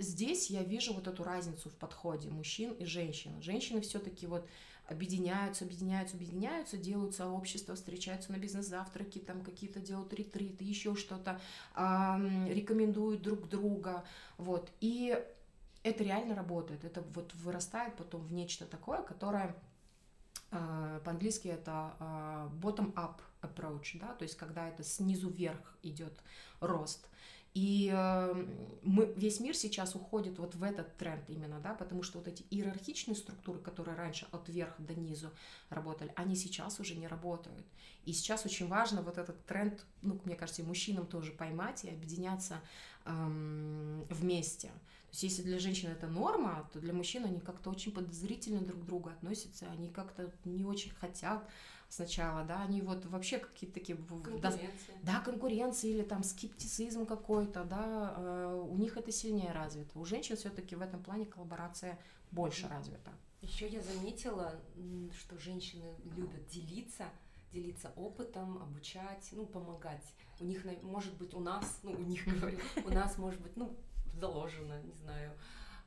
здесь 0.00 0.50
я 0.50 0.62
вижу 0.62 0.92
вот 0.94 1.06
эту 1.06 1.22
разницу 1.22 1.68
в 1.68 1.74
подходе 1.74 2.28
мужчин 2.28 2.72
и 2.72 2.84
женщин. 2.84 3.40
Женщины 3.42 3.80
все-таки 3.80 4.26
вот 4.26 4.48
объединяются, 4.90 5.64
объединяются, 5.64 6.16
объединяются, 6.16 6.76
делают 6.76 7.14
сообщества, 7.14 7.76
встречаются 7.76 8.32
на 8.32 8.36
бизнес-завтраки, 8.36 9.18
там 9.20 9.42
какие-то 9.42 9.80
делают 9.80 10.12
ретриты, 10.12 10.64
еще 10.64 10.96
что-то, 10.96 11.40
э, 11.76 12.52
рекомендуют 12.52 13.22
друг 13.22 13.48
друга, 13.48 14.04
вот. 14.36 14.70
И 14.80 15.16
это 15.82 16.04
реально 16.04 16.34
работает, 16.34 16.84
это 16.84 17.02
вот 17.14 17.32
вырастает 17.34 17.96
потом 17.96 18.22
в 18.22 18.32
нечто 18.32 18.66
такое, 18.66 19.02
которое 19.02 19.54
э, 20.50 21.00
по-английски 21.04 21.48
это 21.48 21.94
э, 22.00 22.48
bottom-up 22.60 23.20
approach, 23.42 23.98
да, 24.00 24.14
то 24.14 24.24
есть 24.24 24.36
когда 24.36 24.68
это 24.68 24.82
снизу 24.82 25.30
вверх 25.30 25.78
идет 25.82 26.18
рост. 26.60 27.06
И 27.54 27.90
э, 27.92 28.46
мы, 28.82 29.12
весь 29.16 29.40
мир 29.40 29.56
сейчас 29.56 29.96
уходит 29.96 30.38
вот 30.38 30.54
в 30.54 30.62
этот 30.62 30.96
тренд 30.96 31.28
именно, 31.28 31.58
да, 31.58 31.74
потому 31.74 32.04
что 32.04 32.18
вот 32.18 32.28
эти 32.28 32.44
иерархичные 32.50 33.16
структуры, 33.16 33.58
которые 33.58 33.96
раньше 33.96 34.28
от 34.30 34.48
верха 34.48 34.80
до 34.82 34.94
низу 34.94 35.30
работали, 35.68 36.12
они 36.14 36.36
сейчас 36.36 36.78
уже 36.78 36.94
не 36.94 37.08
работают. 37.08 37.66
И 38.04 38.12
сейчас 38.12 38.46
очень 38.46 38.68
важно 38.68 39.02
вот 39.02 39.18
этот 39.18 39.44
тренд, 39.46 39.84
ну, 40.02 40.20
мне 40.24 40.36
кажется, 40.36 40.62
и 40.62 40.64
мужчинам 40.64 41.06
тоже 41.06 41.32
поймать 41.32 41.84
и 41.84 41.90
объединяться 41.90 42.60
эм, 43.04 44.04
вместе. 44.08 44.68
То 44.68 45.14
есть 45.14 45.22
если 45.24 45.42
для 45.42 45.58
женщин 45.58 45.90
это 45.90 46.06
норма, 46.06 46.68
то 46.72 46.78
для 46.78 46.92
мужчин 46.92 47.24
они 47.24 47.40
как-то 47.40 47.70
очень 47.70 47.90
подозрительно 47.90 48.60
друг 48.60 48.82
к 48.82 48.86
другу 48.86 49.08
относятся, 49.08 49.66
они 49.72 49.90
как-то 49.90 50.32
не 50.44 50.64
очень 50.64 50.92
хотят 50.92 51.44
сначала, 51.90 52.44
да, 52.44 52.62
они 52.62 52.80
вот 52.80 53.04
вообще 53.06 53.38
какие-то 53.38 53.74
такие... 53.74 53.98
Конкуренция. 53.98 54.70
Да, 55.02 55.20
конкуренция 55.20 55.90
или 55.90 56.02
там 56.02 56.22
скептицизм 56.22 57.04
какой-то, 57.04 57.64
да, 57.64 58.14
э, 58.16 58.66
у 58.68 58.76
них 58.76 58.96
это 58.96 59.12
сильнее 59.12 59.52
развито. 59.52 59.98
У 59.98 60.04
женщин 60.04 60.36
все 60.36 60.48
таки 60.48 60.76
в 60.76 60.80
этом 60.80 61.02
плане 61.02 61.26
коллаборация 61.26 61.98
больше 62.30 62.66
mm-hmm. 62.66 62.70
развита. 62.70 63.10
Еще 63.42 63.68
я 63.68 63.82
заметила, 63.82 64.54
что 65.18 65.36
женщины 65.38 65.94
любят 66.04 66.46
делиться, 66.46 67.06
делиться 67.52 67.92
опытом, 67.96 68.62
обучать, 68.62 69.28
ну, 69.32 69.44
помогать. 69.44 70.14
У 70.38 70.44
них, 70.44 70.64
может 70.82 71.14
быть, 71.16 71.34
у 71.34 71.40
нас, 71.40 71.80
ну, 71.82 71.92
у 71.92 72.02
них 72.02 72.24
говорю, 72.38 72.58
у 72.84 72.90
нас, 72.90 73.18
может 73.18 73.40
быть, 73.40 73.56
ну, 73.56 73.76
заложено, 74.14 74.80
не 74.82 74.92
знаю, 74.92 75.32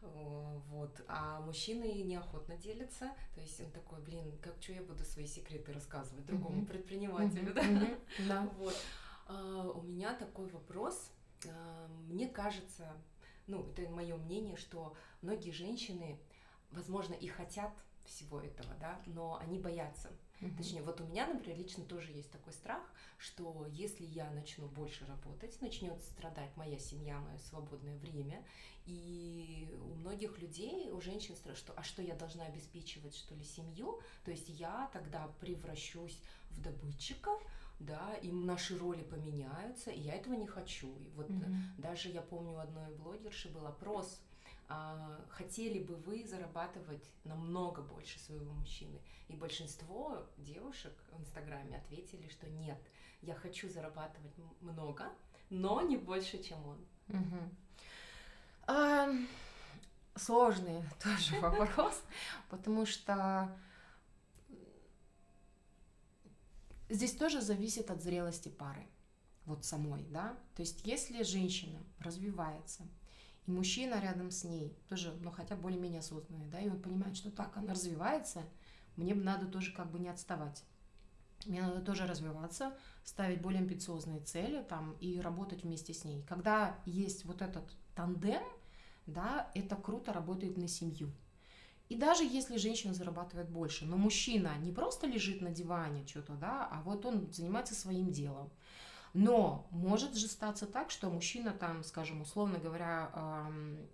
вот. 0.04 1.02
А 1.08 1.40
мужчины 1.42 2.02
неохотно 2.04 2.58
делятся. 2.58 3.12
То 3.36 3.42
есть 3.42 3.60
он 3.62 3.72
такой, 3.72 4.02
блин, 4.02 4.38
как 4.42 4.62
что 4.62 4.74
я 4.74 4.82
буду 4.82 5.04
свои 5.04 5.26
секреты 5.26 5.72
рассказывать 5.72 6.26
другому 6.26 6.62
mm-hmm. 6.62 6.68
предпринимателю, 6.68 7.54
mm-hmm. 7.54 8.06
да? 8.28 8.44
Да. 8.44 8.50
Вот. 8.58 8.76
А, 9.28 9.70
у 9.70 9.82
меня 9.82 10.14
такой 10.14 10.48
вопрос. 10.50 11.12
А, 11.48 11.88
мне 12.08 12.28
кажется, 12.28 12.92
ну, 13.48 13.70
это 13.70 13.90
мое 13.90 14.16
мнение, 14.18 14.58
что 14.58 14.96
многие 15.22 15.52
женщины, 15.52 16.20
возможно, 16.72 17.14
и 17.14 17.28
хотят 17.28 17.72
всего 18.06 18.42
этого, 18.42 18.74
да, 18.80 19.02
но 19.06 19.38
они 19.38 19.60
боятся. 19.60 20.12
Mm-hmm. 20.44 20.58
Точнее, 20.58 20.82
вот 20.82 21.02
у 21.02 21.06
меня, 21.06 21.28
например, 21.28 21.58
лично 21.58 21.84
тоже 21.84 22.12
есть 22.12 22.32
такой 22.32 22.54
страх, 22.54 22.82
что 23.18 23.66
если 23.72 24.06
я 24.06 24.30
начну 24.32 24.68
больше 24.68 25.06
работать, 25.06 25.60
начнет 25.62 26.02
страдать 26.02 26.56
моя 26.58 26.78
семья, 26.78 27.20
мое 27.20 27.38
свободное 27.50 27.98
время, 27.98 28.44
и 28.86 29.70
у 29.82 29.96
многих 29.96 30.40
людей, 30.40 30.90
у 30.92 31.00
женщин, 31.00 31.36
что, 31.56 31.74
а 31.74 31.84
что 31.84 32.02
я 32.02 32.16
должна 32.16 32.46
обеспечивать, 32.46 33.16
что 33.16 33.36
ли, 33.36 33.44
семью? 33.44 34.02
То 34.26 34.32
есть 34.32 34.50
я 34.50 34.90
тогда 34.92 35.30
превращусь 35.40 36.20
в 36.52 36.62
добытчика, 36.62 37.32
да, 37.80 38.16
и 38.22 38.32
наши 38.32 38.78
роли 38.78 39.04
поменяются, 39.04 39.92
и 39.92 40.02
я 40.02 40.16
этого 40.16 40.34
не 40.34 40.48
хочу. 40.48 40.88
И 41.00 41.10
вот 41.16 41.30
mm-hmm. 41.30 41.56
даже 41.78 42.10
я 42.10 42.22
помню 42.22 42.54
у 42.54 42.58
одной 42.58 42.94
блогерши 42.96 43.50
был 43.50 43.66
опрос, 43.66 44.20
хотели 45.30 45.84
бы 45.84 45.96
вы 45.96 46.26
зарабатывать 46.26 47.10
намного 47.24 47.82
больше 47.82 48.20
своего 48.20 48.54
мужчины? 48.54 49.02
И 49.28 49.36
большинство 49.36 50.26
девушек 50.38 50.94
в 51.12 51.20
Инстаграме 51.20 51.78
ответили, 51.78 52.28
что 52.30 52.50
нет, 52.50 52.80
я 53.22 53.36
хочу 53.36 53.70
зарабатывать 53.70 54.34
много, 54.62 55.12
но 55.50 55.82
не 55.82 55.98
больше, 55.98 56.42
чем 56.42 56.66
он. 56.68 56.86
Mm-hmm. 57.08 57.56
А, 58.68 59.10
сложный 60.16 60.84
тоже 61.04 61.40
вопрос, 61.42 62.02
потому 62.50 62.86
что 62.86 63.56
здесь 66.90 67.16
тоже 67.16 67.42
зависит 67.42 67.92
от 67.92 68.02
зрелости 68.02 68.50
пары, 68.50 68.88
вот 69.46 69.66
самой, 69.66 70.04
да. 70.06 70.38
То 70.56 70.62
есть 70.62 70.86
если 70.86 71.24
женщина 71.24 71.80
развивается, 72.00 72.84
и 73.46 73.52
мужчина 73.52 74.00
рядом 74.00 74.32
с 74.32 74.44
ней 74.44 74.76
тоже, 74.88 75.14
ну 75.22 75.32
хотя 75.32 75.56
более-менее 75.56 76.00
осознанный, 76.00 76.48
да, 76.48 76.60
и 76.60 76.70
он 76.70 76.82
понимает, 76.82 77.16
что 77.16 77.30
так 77.32 77.58
она 77.58 77.74
развивается, 77.74 78.44
мне 78.96 79.14
надо 79.14 79.48
тоже 79.48 79.74
как 79.74 79.92
бы 79.92 80.00
не 80.00 80.10
отставать. 80.10 80.64
Мне 81.46 81.62
надо 81.62 81.82
тоже 81.82 82.06
развиваться, 82.06 82.74
ставить 83.04 83.42
более 83.42 83.60
амбициозные 83.60 84.22
цели 84.22 84.64
там 84.64 84.96
и 85.02 85.20
работать 85.20 85.64
вместе 85.64 85.94
с 85.94 86.06
ней. 86.06 86.24
Когда 86.24 86.80
есть 86.86 87.26
вот 87.26 87.42
этот 87.42 87.66
тандем, 87.96 88.44
да, 89.08 89.52
это 89.54 89.76
круто 89.76 90.14
работает 90.14 90.58
на 90.58 90.68
семью. 90.68 91.12
И 91.90 91.96
даже 91.96 92.24
если 92.24 92.58
женщина 92.58 92.94
зарабатывает 92.94 93.50
больше, 93.50 93.86
но 93.86 93.98
мужчина 93.98 94.58
не 94.60 94.72
просто 94.72 95.06
лежит 95.06 95.42
на 95.42 95.52
диване 95.52 96.08
что-то, 96.08 96.34
да, 96.34 96.66
а 96.72 96.82
вот 96.82 97.06
он 97.06 97.32
занимается 97.32 97.76
своим 97.76 98.10
делом. 98.10 98.50
Но 99.14 99.68
может 99.70 100.16
же 100.16 100.28
статься 100.28 100.66
так, 100.66 100.90
что 100.90 101.10
мужчина 101.10 101.52
там, 101.52 101.84
скажем, 101.84 102.22
условно 102.22 102.58
говоря, 102.58 103.48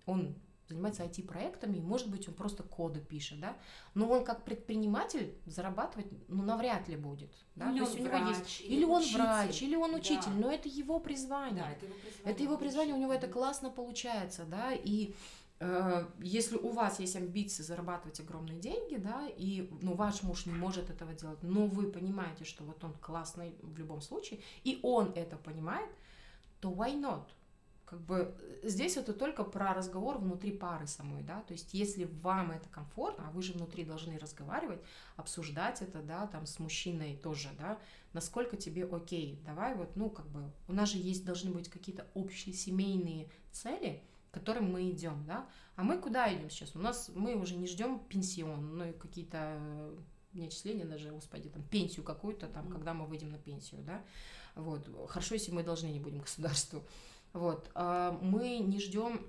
он 0.06 0.36
занимается 0.70 1.04
IT-проектами, 1.04 1.78
и, 1.78 1.82
может 1.82 2.10
быть, 2.10 2.28
он 2.28 2.36
просто 2.36 2.64
коды 2.64 3.00
пишет, 3.00 3.40
да, 3.40 3.58
но 3.96 4.08
он 4.08 4.24
как 4.24 4.46
предприниматель 4.46 5.36
зарабатывать, 5.46 6.08
ну, 6.28 6.44
навряд 6.44 6.88
ли 6.88 6.96
будет, 6.96 7.32
да, 7.56 7.72
или 7.72 7.80
то 7.80 7.86
есть 7.86 8.00
у 8.00 8.04
него 8.04 8.18
врач, 8.18 8.38
есть, 8.38 8.62
или, 8.62 8.76
или 8.76 8.86
он 8.86 9.02
учитель. 9.02 9.18
врач, 9.18 9.62
или 9.64 9.76
он 9.76 9.96
учитель, 9.96 10.32
да. 10.32 10.40
но 10.40 10.52
это 10.52 10.70
его 10.70 11.00
призвание, 11.00 11.64
да, 11.64 11.72
это 11.72 11.86
его 11.86 11.96
призвание, 11.96 12.32
это 12.32 12.44
его 12.44 12.58
призвание, 12.58 12.96
у 12.96 13.00
него 13.00 13.14
это 13.14 13.28
классно 13.28 13.70
получается, 13.72 14.46
да, 14.46 14.72
и 14.74 15.14
если 16.22 16.56
у 16.56 16.70
вас 16.70 17.00
есть 17.00 17.16
амбиции 17.18 17.64
зарабатывать 17.64 18.20
огромные 18.22 18.60
деньги, 18.60 18.96
да, 18.96 19.28
и, 19.28 19.70
ну, 19.82 19.94
ваш 19.94 20.24
муж 20.24 20.46
не 20.46 20.54
может 20.54 20.90
этого 20.90 21.14
делать, 21.14 21.40
но 21.42 21.68
вы 21.68 21.92
понимаете, 21.92 22.46
что 22.46 22.64
вот 22.64 22.82
он 22.84 22.94
классный 22.94 23.56
в 23.62 23.78
любом 23.78 24.02
случае, 24.02 24.40
и 24.64 24.80
он 24.84 25.12
это 25.16 25.36
понимает, 25.36 25.90
то 26.62 26.72
why 26.72 26.98
not? 27.00 27.26
как 27.90 28.02
бы 28.02 28.36
э, 28.40 28.70
здесь 28.70 28.98
это 28.98 29.14
только 29.14 29.44
про 29.44 29.74
разговор 29.74 30.20
внутри 30.20 30.52
пары 30.52 30.86
самой, 30.86 31.24
да, 31.24 31.42
то 31.42 31.54
есть 31.54 31.74
если 31.74 32.06
вам 32.22 32.52
это 32.52 32.70
комфортно, 32.70 33.28
а 33.28 33.32
вы 33.32 33.42
же 33.42 33.54
внутри 33.54 33.84
должны 33.84 34.18
разговаривать, 34.20 34.80
обсуждать 35.16 35.82
это, 35.82 36.02
да, 36.02 36.28
там 36.28 36.46
с 36.46 36.60
мужчиной 36.60 37.18
тоже, 37.18 37.50
да, 37.58 37.80
насколько 38.14 38.58
тебе 38.58 38.86
окей, 38.86 39.42
давай 39.44 39.76
вот, 39.76 39.96
ну, 39.96 40.10
как 40.10 40.28
бы, 40.28 40.52
у 40.68 40.74
нас 40.74 40.90
же 40.90 41.00
есть, 41.00 41.26
должны 41.26 41.52
быть 41.52 41.70
какие-то 41.70 42.06
общие 42.14 42.54
семейные 42.54 43.28
цели, 43.52 44.04
которым 44.32 44.72
мы 44.72 44.90
идем, 44.90 45.24
да, 45.26 45.48
а 45.76 45.84
мы 45.84 45.98
куда 45.98 46.34
идем 46.34 46.50
сейчас? 46.50 46.76
У 46.76 46.80
нас, 46.80 47.12
мы 47.16 47.36
уже 47.36 47.56
не 47.56 47.68
ждем 47.68 48.00
пенсион, 48.00 48.78
ну, 48.78 48.90
и 48.90 48.94
какие-то 48.94 49.38
э, 49.58 49.98
не 50.34 50.48
отчисления 50.48 50.86
даже, 50.86 51.12
господи, 51.12 51.50
там, 51.50 51.64
пенсию 51.64 52.04
какую-то, 52.04 52.48
там, 52.48 52.68
mm. 52.68 52.74
когда 52.74 52.94
мы 52.94 53.06
выйдем 53.06 53.32
на 53.32 53.38
пенсию, 53.38 53.82
да, 53.84 54.04
вот, 54.56 54.90
хорошо, 55.10 55.36
если 55.36 55.52
мы 55.52 55.64
должны 55.64 55.88
не 55.88 56.00
будем 56.00 56.20
государству, 56.22 56.84
вот. 57.34 57.70
А, 57.76 58.18
мы 58.22 58.60
не 58.60 58.80
ждем 58.80 59.26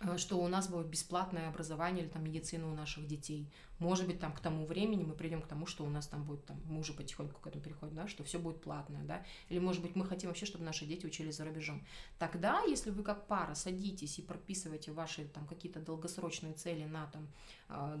э, 0.00 0.16
что 0.16 0.38
у 0.38 0.48
нас 0.48 0.68
будет 0.68 0.86
бесплатное 0.86 1.48
образование 1.48 2.04
или 2.04 2.10
там 2.10 2.24
медицина 2.24 2.70
у 2.70 2.74
наших 2.74 3.06
детей. 3.06 3.50
Может 3.78 4.06
быть, 4.06 4.20
там 4.20 4.32
к 4.32 4.40
тому 4.40 4.66
времени 4.66 5.02
мы 5.02 5.14
придем 5.14 5.42
к 5.42 5.46
тому, 5.46 5.66
что 5.66 5.84
у 5.84 5.88
нас 5.88 6.06
там 6.06 6.24
будет, 6.24 6.44
там, 6.46 6.60
мы 6.66 6.80
уже 6.80 6.92
потихоньку 6.92 7.40
к 7.40 7.46
этому 7.46 7.62
переходим, 7.62 7.94
да, 7.96 8.08
что 8.08 8.22
все 8.22 8.38
будет 8.38 8.60
платное, 8.60 9.02
да, 9.04 9.24
или, 9.48 9.58
может 9.58 9.82
быть, 9.82 9.96
мы 9.96 10.04
хотим 10.04 10.28
вообще, 10.28 10.46
чтобы 10.46 10.64
наши 10.64 10.86
дети 10.86 11.06
учились 11.06 11.36
за 11.36 11.44
рубежом. 11.44 11.84
Тогда, 12.18 12.62
если 12.62 12.90
вы 12.90 13.02
как 13.02 13.26
пара 13.26 13.54
садитесь 13.54 14.18
и 14.18 14.22
прописываете 14.22 14.92
ваши 14.92 15.24
там 15.26 15.46
какие-то 15.46 15.80
долгосрочные 15.80 16.54
цели 16.54 16.84
на 16.84 17.06
там 17.06 17.28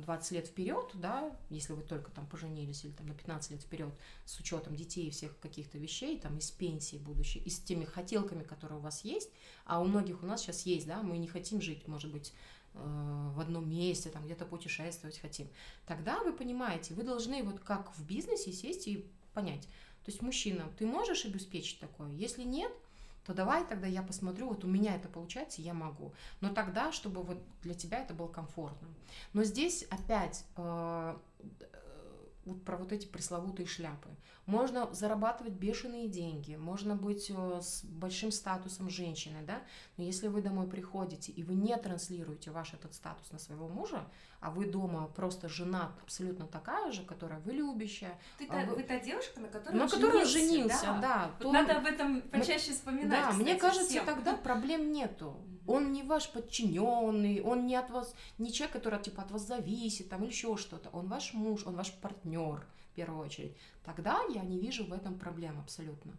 20 0.02 0.32
а, 0.32 0.34
лет 0.34 0.46
вперед, 0.46 0.90
да, 0.94 1.36
если 1.50 1.72
вы 1.72 1.82
только 1.82 2.10
там 2.10 2.26
поженились 2.26 2.84
или 2.84 2.92
там 2.92 3.06
на 3.06 3.14
15 3.14 3.50
лет 3.52 3.62
вперед, 3.62 3.92
с 4.24 4.38
учетом 4.38 4.76
детей 4.76 5.08
и 5.08 5.10
всех 5.10 5.38
каких-то 5.40 5.78
вещей, 5.78 6.20
там, 6.20 6.38
из 6.38 6.50
пенсии 6.50 6.96
будущей, 6.96 7.40
и 7.40 7.50
с 7.50 7.58
теми 7.58 7.84
хотелками, 7.84 8.44
которые 8.44 8.78
у 8.78 8.82
вас 8.82 9.04
есть, 9.04 9.30
а 9.64 9.80
у 9.80 9.84
многих 9.84 10.22
у 10.22 10.26
нас 10.26 10.42
сейчас 10.42 10.66
есть, 10.66 10.86
да, 10.86 11.02
мы 11.02 11.18
не 11.18 11.26
хотим 11.26 11.60
жить, 11.60 11.88
может 11.88 12.12
быть, 12.12 12.32
в 12.74 13.40
одном 13.40 13.68
месте, 13.68 14.10
там 14.10 14.24
где-то 14.24 14.44
путешествовать 14.44 15.18
хотим, 15.18 15.48
тогда 15.86 16.22
вы 16.22 16.32
понимаете, 16.32 16.94
вы 16.94 17.04
должны 17.04 17.42
вот 17.42 17.60
как 17.60 17.94
в 17.96 18.04
бизнесе 18.04 18.52
сесть 18.52 18.88
и 18.88 19.08
понять. 19.32 19.62
То 20.04 20.10
есть, 20.10 20.20
мужчина, 20.20 20.70
ты 20.78 20.86
можешь 20.86 21.24
обеспечить 21.24 21.80
такое? 21.80 22.10
Если 22.10 22.42
нет, 22.42 22.70
то 23.24 23.32
давай 23.32 23.66
тогда 23.66 23.86
я 23.86 24.02
посмотрю, 24.02 24.48
вот 24.48 24.64
у 24.64 24.68
меня 24.68 24.94
это 24.94 25.08
получается, 25.08 25.62
я 25.62 25.72
могу. 25.72 26.12
Но 26.40 26.52
тогда, 26.52 26.92
чтобы 26.92 27.22
вот 27.22 27.38
для 27.62 27.74
тебя 27.74 28.00
это 28.00 28.12
было 28.12 28.28
комфортно. 28.28 28.88
Но 29.32 29.44
здесь 29.44 29.84
опять 29.84 30.44
э, 30.56 31.16
вот 32.44 32.62
про 32.64 32.76
вот 32.76 32.92
эти 32.92 33.06
пресловутые 33.06 33.66
шляпы. 33.66 34.10
Можно 34.46 34.92
зарабатывать 34.92 35.54
бешеные 35.54 36.06
деньги, 36.06 36.54
можно 36.54 36.94
быть 36.94 37.30
э, 37.30 37.60
с 37.62 37.82
большим 37.82 38.30
статусом 38.30 38.90
женщины, 38.90 39.38
да, 39.46 39.62
но 39.96 40.04
если 40.04 40.28
вы 40.28 40.42
домой 40.42 40.66
приходите 40.68 41.32
и 41.32 41.42
вы 41.42 41.54
не 41.54 41.74
транслируете 41.78 42.50
ваш 42.50 42.74
этот 42.74 42.94
статус 42.94 43.32
на 43.32 43.38
своего 43.38 43.68
мужа, 43.68 44.04
а 44.40 44.50
вы 44.50 44.66
дома 44.66 45.10
просто 45.16 45.48
жена 45.48 45.94
абсолютно 46.02 46.46
такая 46.46 46.92
же, 46.92 47.04
которая 47.04 47.40
вы 47.40 47.52
любящая. 47.52 48.18
Ты 48.36 48.46
а 48.48 48.52
та, 48.52 48.66
вы... 48.66 48.76
вы 48.76 48.82
та 48.82 49.00
девушка, 49.00 49.40
на 49.40 49.48
которой 49.48 49.76
на 49.76 49.88
которой 49.88 50.26
женился, 50.26 50.38
женился, 50.38 50.84
да. 50.84 51.00
да 51.00 51.30
вот 51.38 51.38
то... 51.38 51.52
Надо 51.52 51.76
об 51.78 51.86
этом 51.86 52.20
почаще 52.20 52.72
вспоминать. 52.72 53.08
Да, 53.08 53.30
кстати, 53.30 53.42
мне 53.42 53.54
кажется, 53.54 53.88
всем. 53.88 54.04
тогда 54.04 54.36
проблем 54.36 54.92
нету. 54.92 55.40
Он 55.66 55.92
не 55.92 56.02
ваш 56.02 56.30
подчиненный, 56.30 57.40
он 57.40 57.66
не 57.66 57.76
от 57.76 57.88
вас, 57.88 58.14
не 58.36 58.52
человек, 58.52 58.74
который 58.74 59.00
типа 59.00 59.22
от 59.22 59.30
вас 59.30 59.46
зависит, 59.46 60.10
там 60.10 60.22
или 60.22 60.30
еще 60.30 60.58
что-то. 60.58 60.90
Он 60.90 61.08
ваш 61.08 61.32
муж, 61.32 61.62
он 61.64 61.76
ваш 61.76 61.90
партнер 61.94 62.66
в 62.94 62.96
первую 62.96 63.26
очередь. 63.26 63.56
Тогда 63.84 64.20
я 64.32 64.42
не 64.42 64.58
вижу 64.58 64.84
в 64.86 64.92
этом 64.92 65.18
проблем 65.18 65.58
абсолютно. 65.58 66.12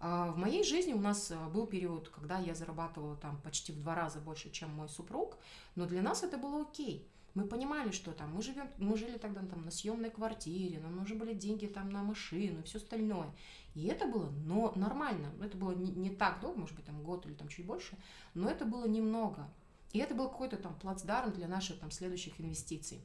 А, 0.00 0.32
в 0.32 0.38
моей 0.38 0.64
жизни 0.64 0.94
у 0.94 1.00
нас 1.00 1.30
э, 1.30 1.48
был 1.50 1.66
период, 1.66 2.08
когда 2.08 2.38
я 2.38 2.54
зарабатывала 2.54 3.16
там 3.16 3.38
почти 3.42 3.72
в 3.72 3.80
два 3.80 3.94
раза 3.94 4.20
больше, 4.20 4.50
чем 4.50 4.70
мой 4.70 4.88
супруг, 4.88 5.36
но 5.74 5.84
для 5.86 6.00
нас 6.00 6.22
это 6.22 6.38
было 6.38 6.62
окей. 6.62 7.06
Мы 7.34 7.44
понимали, 7.44 7.90
что 7.90 8.12
там 8.12 8.32
мы 8.32 8.40
живем, 8.40 8.68
мы 8.78 8.96
жили 8.96 9.18
тогда 9.18 9.42
там 9.42 9.64
на 9.64 9.70
съемной 9.70 10.08
квартире, 10.10 10.78
нам 10.78 10.96
нужны 10.96 11.16
были 11.16 11.34
деньги 11.34 11.66
там 11.66 11.90
на 11.90 12.02
машину 12.02 12.60
и 12.60 12.62
все 12.62 12.78
остальное. 12.78 13.30
И 13.74 13.86
это 13.86 14.06
было 14.06 14.30
но 14.46 14.72
нормально. 14.76 15.30
Это 15.42 15.58
было 15.58 15.72
не, 15.72 15.90
не 15.90 16.10
так 16.10 16.40
долго, 16.40 16.60
может 16.60 16.76
быть, 16.76 16.86
там 16.86 17.02
год 17.02 17.26
или 17.26 17.34
там 17.34 17.48
чуть 17.48 17.66
больше, 17.66 17.98
но 18.32 18.48
это 18.48 18.64
было 18.64 18.86
немного. 18.86 19.50
И 19.92 19.98
это 19.98 20.14
был 20.14 20.28
какой-то 20.28 20.56
там 20.56 20.74
плацдарм 20.78 21.32
для 21.32 21.48
наших 21.48 21.78
там 21.80 21.90
следующих 21.90 22.40
инвестиций. 22.40 23.00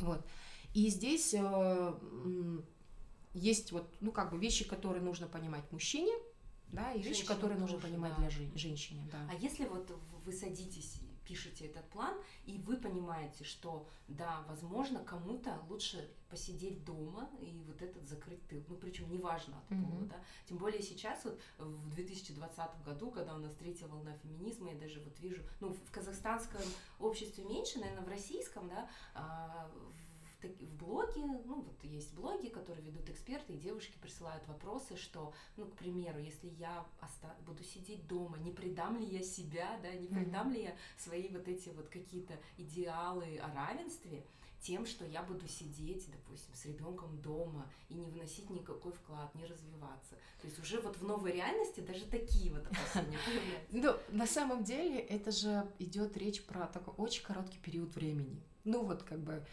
Вот. 0.00 0.26
И 0.74 0.88
здесь 0.90 1.34
э, 1.34 1.94
есть 3.32 3.72
вот, 3.72 3.88
ну, 4.00 4.12
как 4.12 4.30
бы 4.30 4.38
вещи, 4.38 4.64
которые 4.64 5.02
нужно 5.02 5.26
понимать 5.26 5.70
мужчине, 5.72 6.12
да, 6.68 6.92
и 6.92 7.00
вещи, 7.00 7.24
которые 7.24 7.58
нужно 7.58 7.78
понимать 7.78 8.12
да. 8.16 8.22
для 8.22 8.30
жен- 8.30 8.56
женщины, 8.56 9.02
да. 9.10 9.18
А 9.30 9.34
если 9.36 9.64
вот 9.66 9.90
вы 10.24 10.32
садитесь 10.32 11.00
пишете 11.24 11.66
этот 11.66 11.88
план, 11.90 12.14
и 12.44 12.58
вы 12.58 12.76
понимаете, 12.76 13.44
что 13.44 13.86
да, 14.08 14.44
возможно, 14.48 15.02
кому-то 15.04 15.58
лучше 15.68 16.10
посидеть 16.28 16.84
дома 16.84 17.30
и 17.40 17.62
вот 17.66 17.80
этот 17.80 18.06
закрыть 18.06 18.46
тыл. 18.48 18.62
Ну, 18.68 18.76
причем 18.76 19.10
неважно 19.10 19.56
от 19.58 19.68
пола, 19.68 20.00
mm-hmm. 20.00 20.08
да. 20.08 20.16
Тем 20.46 20.58
более 20.58 20.82
сейчас 20.82 21.24
вот 21.24 21.40
в 21.58 21.90
2020 21.94 22.84
году, 22.84 23.10
когда 23.10 23.34
у 23.34 23.38
нас 23.38 23.54
третья 23.54 23.86
волна 23.86 24.12
феминизма, 24.18 24.70
я 24.70 24.78
даже 24.78 25.00
вот 25.00 25.18
вижу, 25.20 25.42
ну, 25.60 25.72
в 25.72 25.90
казахстанском 25.90 26.62
обществе 26.98 27.44
меньше, 27.44 27.78
наверное, 27.78 28.04
в 28.04 28.08
российском, 28.08 28.68
да, 28.68 28.88
а, 29.14 29.70
в 30.48 30.74
блоге, 30.76 31.24
ну 31.24 31.62
вот 31.62 31.82
есть 31.84 32.12
блоги, 32.14 32.48
которые 32.48 32.84
ведут 32.84 33.08
эксперты, 33.08 33.54
и 33.54 33.58
девушки 33.58 33.96
присылают 34.00 34.46
вопросы, 34.46 34.96
что, 34.96 35.32
ну, 35.56 35.66
к 35.66 35.76
примеру, 35.76 36.18
если 36.18 36.48
я 36.48 36.86
оста- 37.00 37.36
буду 37.46 37.62
сидеть 37.62 38.06
дома, 38.06 38.38
не 38.38 38.50
предам 38.50 38.98
ли 38.98 39.06
я 39.06 39.22
себя, 39.22 39.78
да, 39.82 39.92
не 39.92 40.08
предам 40.08 40.50
mm-hmm. 40.50 40.54
ли 40.54 40.62
я 40.64 40.76
свои 40.98 41.28
вот 41.28 41.48
эти 41.48 41.68
вот 41.70 41.88
какие-то 41.88 42.34
идеалы 42.56 43.38
о 43.38 43.52
равенстве 43.54 44.24
тем, 44.64 44.86
что 44.86 45.04
я 45.04 45.22
буду 45.22 45.46
сидеть, 45.46 46.10
допустим, 46.10 46.54
с 46.54 46.64
ребенком 46.64 47.20
дома 47.20 47.70
и 47.90 47.94
не 47.94 48.10
вносить 48.10 48.48
никакой 48.48 48.92
вклад, 48.92 49.34
не 49.34 49.44
развиваться. 49.44 50.14
То 50.40 50.46
есть 50.46 50.58
уже 50.58 50.80
вот 50.80 50.96
в 50.96 51.04
новой 51.04 51.32
реальности 51.32 51.80
даже 51.80 52.06
такие 52.06 52.50
вот 52.50 52.66
опасения 52.66 53.18
Ну, 53.70 53.94
на 54.08 54.26
самом 54.26 54.64
деле 54.64 54.98
это 54.98 55.30
же 55.30 55.70
идет 55.78 56.16
речь 56.16 56.42
про 56.42 56.66
такой 56.66 56.94
очень 56.96 57.22
короткий 57.22 57.58
период 57.58 57.94
времени. 57.94 58.42
Ну 58.64 58.84
вот 58.84 59.02
как 59.02 59.20
бы 59.20 59.44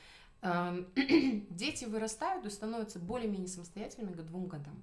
дети 1.50 1.86
вырастают 1.86 2.46
и 2.46 2.50
становятся 2.50 3.00
более-менее 3.00 3.48
самостоятельными 3.48 4.14
к 4.14 4.26
двум 4.26 4.48
годам. 4.48 4.82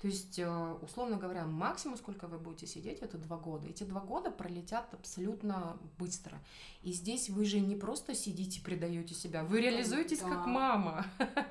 То 0.00 0.08
есть, 0.08 0.38
э, 0.38 0.74
условно 0.82 1.16
говоря, 1.16 1.46
максимум, 1.46 1.96
сколько 1.96 2.26
вы 2.26 2.38
будете 2.38 2.66
сидеть, 2.66 2.98
это 3.00 3.16
два 3.16 3.38
года. 3.38 3.66
Эти 3.66 3.84
два 3.84 4.00
года 4.00 4.30
пролетят 4.30 4.92
абсолютно 4.92 5.78
быстро. 5.98 6.38
И 6.82 6.92
здесь 6.92 7.30
вы 7.30 7.46
же 7.46 7.60
не 7.60 7.76
просто 7.76 8.14
сидите, 8.14 8.60
предаете 8.60 9.14
себя, 9.14 9.42
вы 9.42 9.62
реализуетесь 9.62 10.20
да. 10.20 10.28
как 10.28 10.46
мама. 10.46 11.06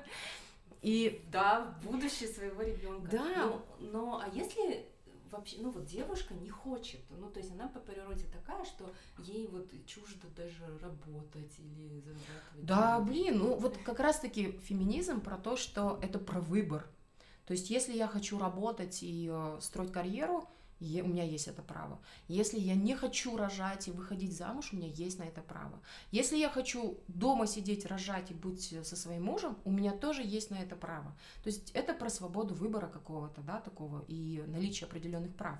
И 0.82 1.24
да, 1.32 1.76
будущее 1.82 2.28
своего 2.28 2.62
ребенка. 2.62 3.10
Да. 3.10 3.34
Но, 3.36 3.66
но 3.80 4.20
а 4.20 4.28
если 4.32 4.86
вообще, 5.30 5.58
ну 5.60 5.70
вот 5.70 5.84
девушка 5.84 6.34
не 6.34 6.48
хочет, 6.48 7.00
ну 7.10 7.30
то 7.30 7.40
есть 7.40 7.52
она 7.52 7.68
по 7.68 7.78
природе 7.78 8.26
такая, 8.32 8.64
что 8.64 8.90
ей 9.18 9.46
вот 9.48 9.70
чуждо 9.86 10.26
даже 10.36 10.64
работать 10.78 11.58
или 11.58 12.00
зарабатывать. 12.00 12.66
Да, 12.66 13.00
блин, 13.00 13.38
ну 13.38 13.56
вот 13.56 13.78
как 13.78 14.00
раз-таки 14.00 14.52
феминизм 14.62 15.20
про 15.20 15.36
то, 15.36 15.56
что 15.56 15.98
это 16.02 16.18
про 16.18 16.40
выбор. 16.40 16.86
То 17.46 17.52
есть 17.52 17.70
если 17.70 17.96
я 17.96 18.08
хочу 18.08 18.38
работать 18.38 19.02
и 19.02 19.30
э, 19.32 19.58
строить 19.60 19.92
карьеру, 19.92 20.48
у 20.80 21.08
меня 21.08 21.24
есть 21.24 21.48
это 21.48 21.62
право. 21.62 21.98
Если 22.28 22.58
я 22.58 22.74
не 22.74 22.94
хочу 22.94 23.36
рожать 23.36 23.88
и 23.88 23.90
выходить 23.90 24.36
замуж, 24.36 24.72
у 24.72 24.76
меня 24.76 24.88
есть 24.88 25.18
на 25.18 25.24
это 25.24 25.40
право. 25.40 25.80
Если 26.10 26.36
я 26.36 26.50
хочу 26.50 26.98
дома 27.08 27.46
сидеть, 27.46 27.86
рожать 27.86 28.30
и 28.30 28.34
быть 28.34 28.74
со 28.82 28.96
своим 28.96 29.24
мужем, 29.24 29.56
у 29.64 29.70
меня 29.70 29.92
тоже 29.92 30.22
есть 30.22 30.50
на 30.50 30.56
это 30.56 30.76
право. 30.76 31.16
То 31.42 31.48
есть 31.48 31.70
это 31.72 31.94
про 31.94 32.10
свободу 32.10 32.54
выбора 32.54 32.88
какого-то, 32.88 33.40
да, 33.42 33.60
такого 33.60 34.04
и 34.08 34.44
наличие 34.46 34.86
определенных 34.86 35.34
прав. 35.34 35.58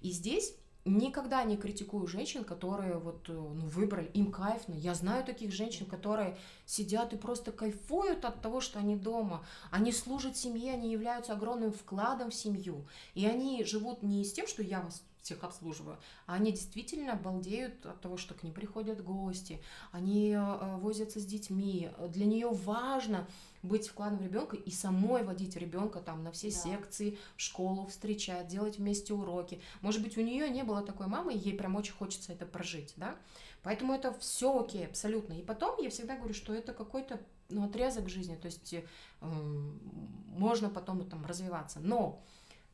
И 0.00 0.10
здесь 0.10 0.54
никогда 0.84 1.44
не 1.44 1.56
критикую 1.56 2.06
женщин, 2.06 2.44
которые 2.44 2.98
вот 2.98 3.28
э, 3.28 3.32
ну, 3.32 3.66
выбрали, 3.66 4.10
им 4.14 4.32
кайфно. 4.32 4.74
Я 4.74 4.94
знаю 4.94 5.24
таких 5.24 5.52
женщин, 5.52 5.86
которые 5.86 6.36
сидят 6.66 7.12
и 7.12 7.16
просто 7.16 7.52
кайфуют 7.52 8.24
от 8.24 8.40
того, 8.42 8.60
что 8.60 8.78
они 8.78 8.96
дома. 8.96 9.44
Они 9.70 9.92
служат 9.92 10.36
семье, 10.36 10.72
они 10.72 10.90
являются 10.90 11.34
огромным 11.34 11.72
вкладом 11.72 12.30
в 12.30 12.34
семью. 12.34 12.86
И 13.14 13.26
они 13.26 13.64
живут 13.64 14.02
не 14.02 14.24
с 14.24 14.32
тем, 14.32 14.46
что 14.46 14.62
я 14.62 14.80
вас 14.80 15.02
всех 15.22 15.44
обслуживаю, 15.44 15.98
а 16.26 16.34
они 16.34 16.50
действительно 16.50 17.14
балдеют 17.14 17.86
от 17.86 18.00
того, 18.00 18.16
что 18.16 18.34
к 18.34 18.42
ним 18.42 18.52
приходят 18.52 19.04
гости, 19.04 19.62
они 19.92 20.32
э, 20.32 20.76
возятся 20.78 21.20
с 21.20 21.24
детьми. 21.24 21.90
Для 22.08 22.26
нее 22.26 22.48
важно 22.48 23.28
быть 23.62 23.88
вкладом 23.88 24.20
ребенка 24.20 24.56
и 24.56 24.70
самой 24.70 25.24
водить 25.24 25.56
ребенка 25.56 26.00
там 26.00 26.22
на 26.24 26.32
все 26.32 26.50
да. 26.50 26.56
секции, 26.56 27.18
в 27.36 27.40
школу 27.40 27.86
встречать, 27.86 28.48
делать 28.48 28.78
вместе 28.78 29.14
уроки. 29.14 29.60
Может 29.80 30.02
быть, 30.02 30.18
у 30.18 30.20
нее 30.20 30.48
не 30.48 30.64
было 30.64 30.82
такой 30.82 31.06
мамы, 31.06 31.32
и 31.32 31.38
ей 31.38 31.56
прям 31.56 31.76
очень 31.76 31.92
хочется 31.92 32.32
это 32.32 32.44
прожить, 32.44 32.92
да? 32.96 33.16
Поэтому 33.62 33.94
это 33.94 34.12
все 34.14 34.58
окей, 34.58 34.84
абсолютно. 34.86 35.34
И 35.34 35.42
потом 35.42 35.80
я 35.80 35.90
всегда 35.90 36.16
говорю, 36.16 36.34
что 36.34 36.52
это 36.52 36.72
какой-то 36.72 37.20
ну, 37.48 37.64
отрезок 37.64 38.08
жизни, 38.08 38.34
то 38.34 38.46
есть 38.46 38.74
э, 38.74 38.82
можно 39.20 40.68
потом 40.68 41.08
там 41.08 41.24
развиваться. 41.24 41.78
Но 41.78 42.20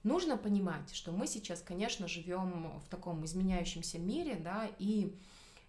нужно 0.02 0.38
понимать, 0.38 0.94
что 0.94 1.12
мы 1.12 1.26
сейчас, 1.26 1.60
конечно, 1.60 2.08
живем 2.08 2.80
в 2.80 2.88
таком 2.88 3.24
изменяющемся 3.24 3.98
мире, 3.98 4.36
да, 4.36 4.70
и 4.78 5.14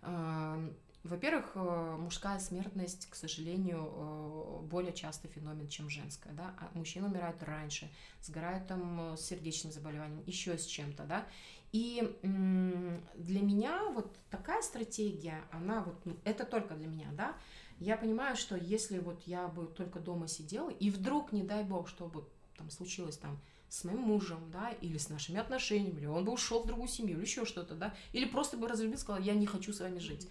э, 0.04 0.70
во-первых, 1.10 1.52
э, 1.56 1.98
мужская 2.00 2.40
смертность, 2.40 3.10
к 3.10 3.16
сожалению, 3.16 3.92
э, 3.92 4.60
более 4.64 4.94
частый 4.94 5.30
феномен, 5.30 5.68
чем 5.68 5.90
женская, 5.90 6.34
да, 6.34 6.56
а 6.60 6.70
мужчины 6.78 7.08
умирают 7.08 7.44
раньше, 7.44 7.90
сгорают 8.22 8.68
там 8.68 9.18
с 9.18 9.22
сердечным 9.22 9.72
заболеванием, 9.72 10.24
еще 10.26 10.58
с 10.58 10.66
чем-то, 10.66 11.04
да, 11.04 11.26
и 11.72 12.18
для 12.24 13.42
меня 13.42 13.90
вот 13.90 14.16
такая 14.32 14.62
стратегия, 14.62 15.44
она 15.52 15.84
вот, 15.84 16.04
ну, 16.06 16.18
это 16.24 16.46
только 16.46 16.74
для 16.74 16.88
меня, 16.88 17.10
да, 17.12 17.36
я 17.80 17.96
понимаю, 17.96 18.36
что 18.36 18.56
если 18.56 19.00
вот 19.00 19.22
я 19.26 19.48
бы 19.48 19.66
только 19.66 20.00
дома 20.00 20.28
сидела, 20.28 20.70
и 20.70 20.90
вдруг, 20.90 21.32
не 21.32 21.44
дай 21.44 21.64
бог, 21.64 21.88
чтобы 21.88 22.26
там 22.58 22.70
случилось 22.70 23.18
там 23.18 23.40
с 23.70 23.84
моим 23.84 24.00
мужем, 24.00 24.40
да, 24.52 24.72
или 24.82 24.98
с 24.98 25.10
нашими 25.10 25.40
отношениями, 25.40 26.00
или 26.00 26.06
он 26.08 26.26
бы 26.26 26.34
ушел 26.34 26.64
в 26.64 26.68
другую 26.68 26.90
семью, 26.90 27.18
или 27.18 27.26
еще 27.26 27.46
что-то, 27.46 27.76
да, 27.76 27.94
или 28.12 28.26
просто 28.26 28.58
бы 28.58 28.68
разлюбил, 28.68 28.98
сказал, 28.98 29.22
я 29.22 29.34
не 29.34 29.46
хочу 29.46 29.72
с 29.72 29.80
вами 29.80 30.00
жить, 30.00 30.28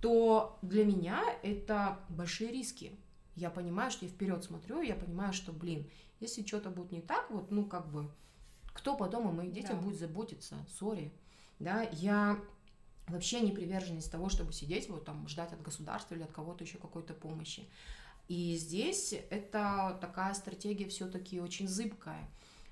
то 0.00 0.58
для 0.62 0.84
меня 0.84 1.22
это 1.42 1.98
большие 2.08 2.50
риски. 2.50 2.92
Я 3.34 3.50
понимаю, 3.50 3.90
что 3.90 4.04
я 4.04 4.10
вперед 4.10 4.44
смотрю, 4.44 4.80
я 4.82 4.94
понимаю, 4.94 5.32
что, 5.32 5.52
блин, 5.52 5.88
если 6.20 6.44
что-то 6.44 6.70
будет 6.70 6.92
не 6.92 7.00
так, 7.00 7.30
вот, 7.30 7.50
ну, 7.50 7.64
как 7.64 7.90
бы, 7.90 8.10
кто 8.72 8.96
потом 8.96 9.28
о 9.28 9.32
моих 9.32 9.52
детях 9.52 9.76
Да. 9.78 9.82
будет 9.82 9.98
заботиться? 9.98 10.56
Сори. 10.78 11.12
Да, 11.58 11.82
я 11.92 12.38
вообще 13.08 13.40
не 13.40 13.52
приверженец 13.52 14.06
того, 14.08 14.28
чтобы 14.28 14.52
сидеть, 14.52 14.88
вот 14.88 15.04
там, 15.04 15.26
ждать 15.28 15.52
от 15.52 15.62
государства 15.62 16.14
или 16.14 16.22
от 16.22 16.32
кого-то 16.32 16.64
еще 16.64 16.78
какой-то 16.78 17.14
помощи. 17.14 17.68
И 18.28 18.56
здесь 18.56 19.14
это 19.30 19.96
такая 20.00 20.34
стратегия 20.34 20.88
все-таки 20.88 21.40
очень 21.40 21.68
зыбкая. 21.68 22.28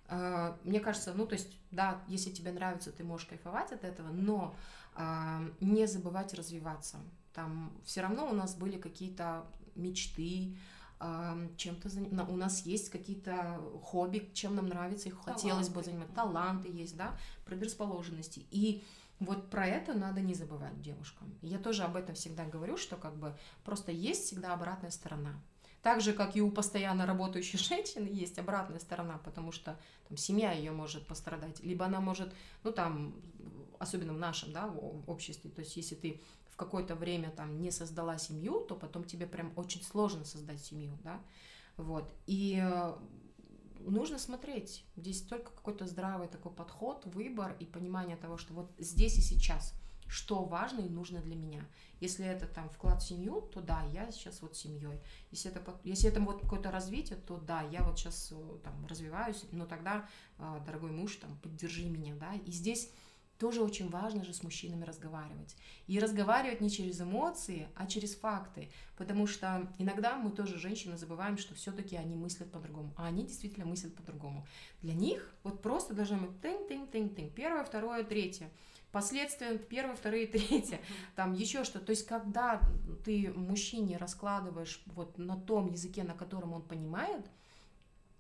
Э, 0.09 0.55
Мне 0.65 0.81
кажется, 0.81 1.13
ну, 1.15 1.27
то 1.27 1.35
есть, 1.35 1.59
да, 1.71 2.03
если 2.09 2.31
тебе 2.31 2.53
нравится, 2.53 2.93
ты 2.93 3.05
можешь 3.05 3.27
кайфовать 3.27 3.73
от 3.73 3.85
этого, 3.85 4.09
но 4.09 4.55
а, 4.97 5.43
не 5.61 5.87
забывать 5.87 6.35
развиваться. 6.35 6.99
Там 7.33 7.73
все 7.85 8.01
равно 8.03 8.29
у 8.31 8.33
нас 8.35 8.55
были 8.55 8.79
какие-то 8.79 9.45
мечты, 9.75 10.57
а, 11.01 11.37
чем-то 11.57 11.89
заним- 11.89 12.31
у 12.31 12.37
нас 12.37 12.65
есть 12.65 12.91
какие-то 12.91 13.61
хобби, 13.83 14.31
чем 14.35 14.55
нам 14.55 14.69
нравится, 14.69 15.09
их 15.09 15.19
хотелось 15.25 15.69
бы 15.69 15.83
заниматься, 15.83 16.15
таланты 16.15 16.69
есть, 16.69 16.97
да, 16.97 17.17
предрасположенности. 17.45 18.47
И 18.53 18.85
вот 19.19 19.51
про 19.51 19.67
это 19.67 19.95
надо 19.95 20.21
не 20.21 20.35
забывать 20.35 20.81
девушкам. 20.81 21.35
Я 21.43 21.59
тоже 21.59 21.83
об 21.83 21.97
этом 21.97 22.15
всегда 22.15 22.45
говорю, 22.45 22.77
что 22.77 22.97
как 22.97 23.17
бы 23.17 23.37
просто 23.65 23.91
есть 23.91 24.27
всегда 24.27 24.53
обратная 24.55 24.91
сторона. 24.91 25.35
Так 25.85 26.01
же, 26.01 26.15
как 26.15 26.35
и 26.35 26.41
у 26.41 26.51
постоянно 26.51 27.05
работающей 27.05 27.59
женщины 27.71 28.09
есть 28.11 28.39
обратная 28.39 28.81
сторона, 28.81 29.19
потому 29.19 29.53
что 29.53 29.79
там, 30.09 30.17
семья 30.17 30.53
ее 30.53 30.73
может 30.73 31.07
пострадать, 31.07 31.61
либо 31.61 31.85
она 31.85 32.01
может, 32.01 32.35
ну 32.63 32.73
там, 32.73 33.15
особенно 33.79 34.15
в 34.15 34.19
нашем 34.19 34.51
да, 34.55 34.67
обществе, 35.07 35.51
то 35.51 35.61
есть 35.61 35.77
если 35.77 35.95
ты 35.95 36.23
в 36.49 36.57
какое-то 36.57 36.95
время 36.95 37.31
там 37.31 37.61
не 37.61 37.71
создала 37.71 38.17
семью, 38.17 38.61
то 38.61 38.77
потом 38.77 39.05
тебе 39.05 39.27
прям 39.27 39.53
очень 39.57 39.83
сложно 39.83 40.25
создать 40.25 40.65
семью, 40.65 40.97
да, 41.05 41.21
вот, 41.77 42.11
и 42.27 42.59
э, 42.63 42.95
нужно 43.81 44.19
смотреть, 44.19 44.87
здесь 44.97 45.21
только 45.21 45.51
какой-то 45.51 45.87
здравый 45.87 46.29
такой 46.29 46.53
подход, 46.53 47.05
выбор 47.05 47.57
и 47.61 47.67
понимание 47.67 48.17
того, 48.17 48.39
что 48.39 48.55
вот 48.55 48.73
здесь 48.79 49.19
и 49.19 49.21
сейчас, 49.21 49.75
что 50.09 50.45
важно 50.45 50.81
и 50.81 50.89
нужно 50.89 51.21
для 51.21 51.37
меня. 51.37 51.65
Если 52.01 52.25
это 52.27 52.47
там 52.47 52.69
вклад 52.69 53.03
в 53.03 53.07
семью, 53.07 53.41
то 53.41 53.61
да, 53.61 53.83
я 53.93 54.11
сейчас 54.13 54.43
вот 54.43 54.57
семьей. 54.57 55.01
Если 55.31 55.51
это, 55.51 55.81
если 55.85 56.11
это 56.11 56.21
вот 56.21 56.43
какое-то 56.43 56.71
развитие, 56.71 57.19
то 57.19 57.39
да, 57.39 57.63
я 57.63 57.83
вот 57.83 57.99
сейчас 57.99 58.33
там 58.63 58.87
развиваюсь, 58.87 59.45
но 59.53 59.67
тогда, 59.67 60.09
э, 60.39 60.61
дорогой 60.67 60.91
муж, 60.91 61.17
там, 61.17 61.37
поддержи 61.39 61.85
меня, 61.89 62.15
да. 62.17 62.35
И 62.47 62.51
здесь 62.51 62.91
тоже 63.39 63.63
очень 63.63 63.89
важно 63.91 64.25
же 64.25 64.33
с 64.33 64.43
мужчинами 64.43 64.85
разговаривать. 64.85 65.57
И 65.87 65.99
разговаривать 65.99 66.61
не 66.61 66.71
через 66.71 67.01
эмоции, 67.01 67.69
а 67.75 67.87
через 67.87 68.15
факты. 68.15 68.71
Потому 68.97 69.27
что 69.27 69.71
иногда 69.79 70.17
мы 70.17 70.31
тоже, 70.31 70.59
женщины, 70.59 70.97
забываем, 70.97 71.37
что 71.37 71.55
все-таки 71.55 71.97
они 71.97 72.15
мыслят 72.15 72.51
по-другому. 72.53 72.93
А 72.97 73.07
они 73.07 73.25
действительно 73.25 73.67
мыслят 73.67 73.95
по-другому. 73.95 74.47
Для 74.83 74.95
них 74.95 75.35
вот 75.43 75.63
просто 75.63 75.95
должно 75.95 76.19
быть 76.19 76.41
тынь-тынь-тынь-тынь. 76.41 77.33
Первое, 77.35 77.65
второе, 77.65 78.05
третье. 78.05 78.51
Последствия 78.95 79.59
первое, 79.59 79.97
второе, 79.97 80.25
третье. 80.29 80.81
Там 81.17 81.33
еще 81.33 81.65
что. 81.65 81.81
То 81.81 81.91
есть, 81.91 82.07
когда 82.07 82.61
ты 83.05 83.33
мужчине 83.35 83.97
раскладываешь 83.97 84.81
вот 84.87 85.19
на 85.19 85.37
том 85.37 85.73
языке, 85.73 86.05
на 86.05 86.15
котором 86.15 86.53
он 86.53 86.63
понимает, 86.63 87.27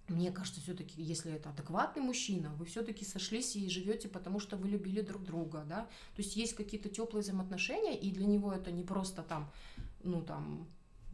мне 0.08 0.32
кажется, 0.32 0.60
все-таки, 0.60 1.00
если 1.00 1.32
это 1.32 1.50
адекватный 1.50 2.02
мужчина, 2.02 2.52
вы 2.56 2.64
все-таки 2.64 3.04
сошлись 3.04 3.54
и 3.54 3.68
живете, 3.68 4.08
потому 4.08 4.40
что 4.40 4.56
вы 4.56 4.68
любили 4.68 5.00
друг 5.00 5.22
друга, 5.22 5.64
да. 5.64 5.82
То 6.16 6.22
есть 6.22 6.34
есть 6.34 6.54
какие-то 6.54 6.88
теплые 6.88 7.22
взаимоотношения, 7.22 7.96
и 7.96 8.10
для 8.10 8.26
него 8.26 8.52
это 8.52 8.72
не 8.72 8.82
просто 8.82 9.22
там, 9.22 9.48
ну 10.02 10.22
там 10.22 10.66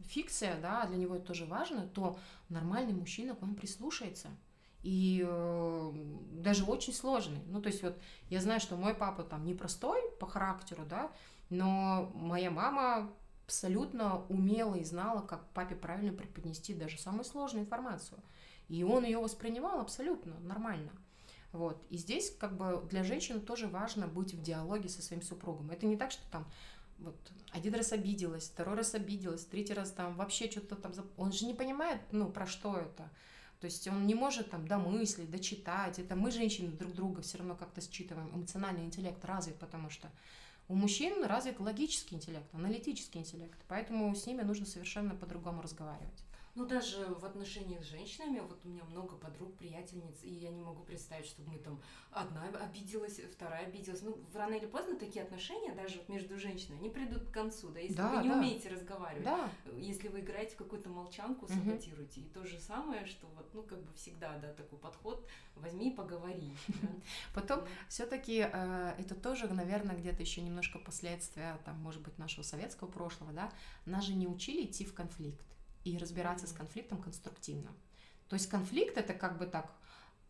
фикция, 0.07 0.59
да, 0.59 0.81
а 0.81 0.87
для 0.87 0.97
него 0.97 1.17
это 1.17 1.27
тоже 1.27 1.45
важно, 1.45 1.85
то 1.85 2.17
нормальный 2.49 2.93
мужчина 2.93 3.35
к 3.35 3.41
вам 3.41 3.53
прислушается. 3.53 4.29
И 4.83 5.25
э, 5.27 5.91
даже 6.33 6.65
очень 6.65 6.93
сложный. 6.93 7.39
Ну, 7.47 7.61
то 7.61 7.67
есть 7.67 7.83
вот 7.83 7.97
я 8.29 8.41
знаю, 8.41 8.59
что 8.59 8.75
мой 8.75 8.95
папа 8.95 9.23
там 9.23 9.45
непростой 9.45 10.01
по 10.19 10.25
характеру, 10.25 10.83
да, 10.89 11.11
но 11.49 12.11
моя 12.15 12.49
мама 12.49 13.11
абсолютно 13.45 14.25
умела 14.27 14.75
и 14.75 14.83
знала, 14.83 15.21
как 15.21 15.45
папе 15.49 15.75
правильно 15.75 16.13
преподнести 16.13 16.73
даже 16.73 16.97
самую 16.97 17.25
сложную 17.25 17.65
информацию. 17.65 18.19
И 18.69 18.83
он 18.83 19.03
ее 19.03 19.19
воспринимал 19.19 19.81
абсолютно 19.81 20.39
нормально. 20.39 20.91
Вот. 21.51 21.83
И 21.89 21.97
здесь 21.97 22.33
как 22.39 22.55
бы 22.55 22.81
для 22.89 23.03
женщины 23.03 23.41
тоже 23.41 23.67
важно 23.67 24.07
быть 24.07 24.33
в 24.33 24.41
диалоге 24.41 24.87
со 24.87 25.01
своим 25.01 25.21
супругом. 25.21 25.69
Это 25.69 25.85
не 25.85 25.97
так, 25.97 26.11
что 26.11 26.23
там 26.31 26.47
вот 26.99 27.17
один 27.51 27.75
раз 27.75 27.91
обиделась, 27.91 28.49
второй 28.49 28.75
раз 28.75 28.93
обиделась, 28.93 29.45
третий 29.45 29.73
раз 29.73 29.91
там 29.91 30.15
вообще 30.15 30.49
что-то 30.49 30.75
там... 30.75 30.93
Он 31.17 31.33
же 31.33 31.45
не 31.45 31.53
понимает, 31.53 31.99
ну, 32.11 32.31
про 32.31 32.45
что 32.45 32.77
это. 32.77 33.09
То 33.61 33.65
есть 33.65 33.87
он 33.87 34.07
не 34.07 34.15
может 34.15 34.49
там 34.49 34.67
домыслить, 34.67 35.29
дочитать. 35.29 35.99
Это 35.99 36.15
мы, 36.15 36.31
женщины, 36.31 36.71
друг 36.71 36.93
друга 36.93 37.21
все 37.21 37.37
равно 37.37 37.55
как-то 37.55 37.79
считываем. 37.79 38.35
Эмоциональный 38.35 38.83
интеллект 38.83 39.23
развит, 39.23 39.55
потому 39.59 39.91
что 39.91 40.09
у 40.67 40.73
мужчин 40.73 41.23
развит 41.23 41.59
логический 41.59 42.15
интеллект, 42.15 42.47
аналитический 42.53 43.19
интеллект. 43.19 43.59
Поэтому 43.67 44.15
с 44.15 44.25
ними 44.25 44.41
нужно 44.41 44.65
совершенно 44.65 45.15
по-другому 45.15 45.61
разговаривать. 45.61 46.23
Ну, 46.53 46.65
даже 46.65 47.05
в 47.05 47.23
отношениях 47.23 47.81
с 47.83 47.87
женщинами, 47.87 48.39
вот 48.39 48.59
у 48.65 48.67
меня 48.67 48.83
много 48.83 49.15
подруг, 49.15 49.55
приятельниц, 49.55 50.21
и 50.23 50.33
я 50.33 50.49
не 50.49 50.61
могу 50.61 50.83
представить, 50.83 51.25
чтобы 51.25 51.51
мы 51.51 51.59
там 51.59 51.81
одна 52.11 52.43
обиделась, 52.61 53.19
вторая 53.33 53.67
обиделась. 53.67 54.01
Ну, 54.01 54.17
рано 54.33 54.55
или 54.55 54.65
поздно 54.65 54.97
такие 54.97 55.23
отношения, 55.23 55.73
даже 55.73 55.99
вот 55.99 56.09
между 56.09 56.37
женщинами, 56.37 56.79
они 56.79 56.89
придут 56.89 57.23
к 57.29 57.31
концу, 57.31 57.69
да, 57.69 57.79
если 57.79 57.95
Да, 57.95 58.15
вы 58.17 58.23
не 58.23 58.29
да. 58.29 58.37
умеете 58.37 58.69
разговаривать. 58.69 59.23
Да, 59.23 59.49
Если 59.77 60.09
вы 60.09 60.19
играете 60.19 60.55
в 60.55 60.57
какую-то 60.57 60.89
молчанку, 60.89 61.47
саботируете. 61.47 62.21
И 62.21 62.25
то 62.25 62.43
же 62.43 62.59
самое, 62.59 63.05
что 63.05 63.27
вот, 63.27 63.53
ну, 63.53 63.63
как 63.63 63.81
бы 63.81 63.93
всегда, 63.93 64.37
да, 64.39 64.51
такой 64.53 64.77
подход, 64.77 65.25
возьми 65.55 65.89
и 65.89 65.95
поговори. 65.95 66.51
Потом 67.33 67.61
все-таки 67.87 68.35
это 68.35 69.15
тоже, 69.15 69.47
наверное, 69.53 69.95
где-то 69.95 70.21
еще 70.21 70.41
немножко 70.41 70.79
последствия, 70.79 71.57
там, 71.63 71.77
может 71.77 72.01
быть, 72.01 72.17
нашего 72.17 72.43
советского 72.43 72.89
прошлого, 72.89 73.31
да, 73.31 73.51
нас 73.85 74.03
же 74.03 74.13
не 74.13 74.27
учили 74.27 74.65
идти 74.65 74.83
в 74.83 74.93
конфликт 74.93 75.50
и 75.83 75.97
разбираться 75.97 76.47
с 76.47 76.53
конфликтом 76.53 77.01
конструктивно. 77.01 77.71
То 78.27 78.35
есть 78.35 78.47
конфликт 78.47 78.97
это 78.97 79.13
как 79.13 79.37
бы 79.37 79.45
так, 79.45 79.73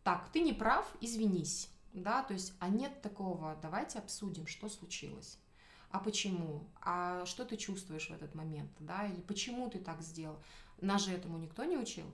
так, 0.04 0.30
ты 0.32 0.42
не 0.42 0.54
прав, 0.54 0.86
извинись, 1.02 1.70
да, 1.94 2.24
то 2.24 2.34
есть, 2.34 2.54
а 2.60 2.70
нет 2.70 3.02
такого, 3.02 3.58
давайте 3.62 4.00
обсудим, 4.00 4.48
что 4.48 4.70
случилось. 4.70 5.38
А 5.92 6.00
почему? 6.00 6.68
А 6.82 7.26
что 7.26 7.44
ты 7.44 7.58
чувствуешь 7.58 8.10
в 8.10 8.14
этот 8.14 8.34
момент, 8.34 8.72
да, 8.80 9.06
или 9.06 9.22
почему 9.22 9.70
ты 9.70 9.80
так 9.80 10.02
сделал? 10.02 10.42
Нас 10.80 11.04
же 11.04 11.12
этому 11.12 11.38
никто 11.38 11.64
не 11.66 11.78
учил. 11.78 12.06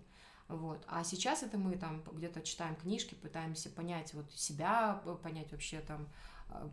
Вот. 0.48 0.84
А 0.88 1.04
сейчас 1.04 1.44
это 1.44 1.58
мы 1.58 1.78
там 1.78 2.04
где-то 2.12 2.42
читаем 2.42 2.76
книжки, 2.76 3.16
пытаемся 3.16 3.70
понять 3.70 4.14
вот 4.14 4.32
себя, 4.32 5.02
понять 5.22 5.52
вообще 5.52 5.82
там 5.82 6.08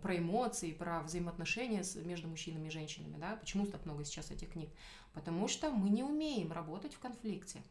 про 0.03 0.19
эмоции, 0.19 0.73
про 0.73 1.03
взаимоотношения 1.03 1.85
между 2.05 2.29
мужчинами 2.29 2.69
и 2.69 2.71
женщинами, 2.71 3.17
да, 3.19 3.37
почему 3.37 3.67
так 3.67 3.85
много 3.85 4.05
сейчас 4.05 4.31
этих 4.31 4.53
книг? 4.53 4.71
Потому 5.13 5.49
что 5.49 5.71
мы 5.71 5.91
не 5.91 6.03
умеем 6.03 6.53
работать 6.53 6.95
в 6.95 6.99
конфликте. 6.99 7.63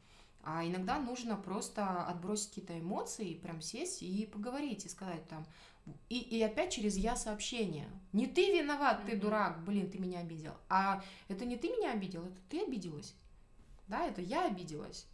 А 0.46 0.66
иногда 0.66 1.00
нужно 1.00 1.38
просто 1.38 2.04
отбросить 2.04 2.50
какие-то 2.50 2.78
эмоции, 2.78 3.36
прям 3.36 3.62
сесть 3.62 4.04
и 4.04 4.26
поговорить, 4.26 4.86
и 4.86 4.90
сказать 4.90 5.26
там, 5.30 5.46
и, 6.10 6.20
и 6.20 6.42
опять 6.42 6.72
через 6.72 6.98
я 6.98 7.16
сообщение. 7.16 7.90
Не 8.12 8.28
ты 8.28 8.58
виноват, 8.58 9.06
ты 9.06 9.18
дурак, 9.18 9.64
блин, 9.64 9.90
ты 9.90 10.00
меня 10.00 10.20
обидел. 10.20 10.54
А 10.70 11.04
это 11.28 11.46
не 11.46 11.58
ты 11.58 11.70
меня 11.70 11.92
обидел, 11.92 12.26
это 12.26 12.38
ты 12.50 12.64
обиделась. 12.64 13.16
Да, 13.88 14.06
это 14.06 14.22
я 14.22 14.46
обиделась. 14.46 15.08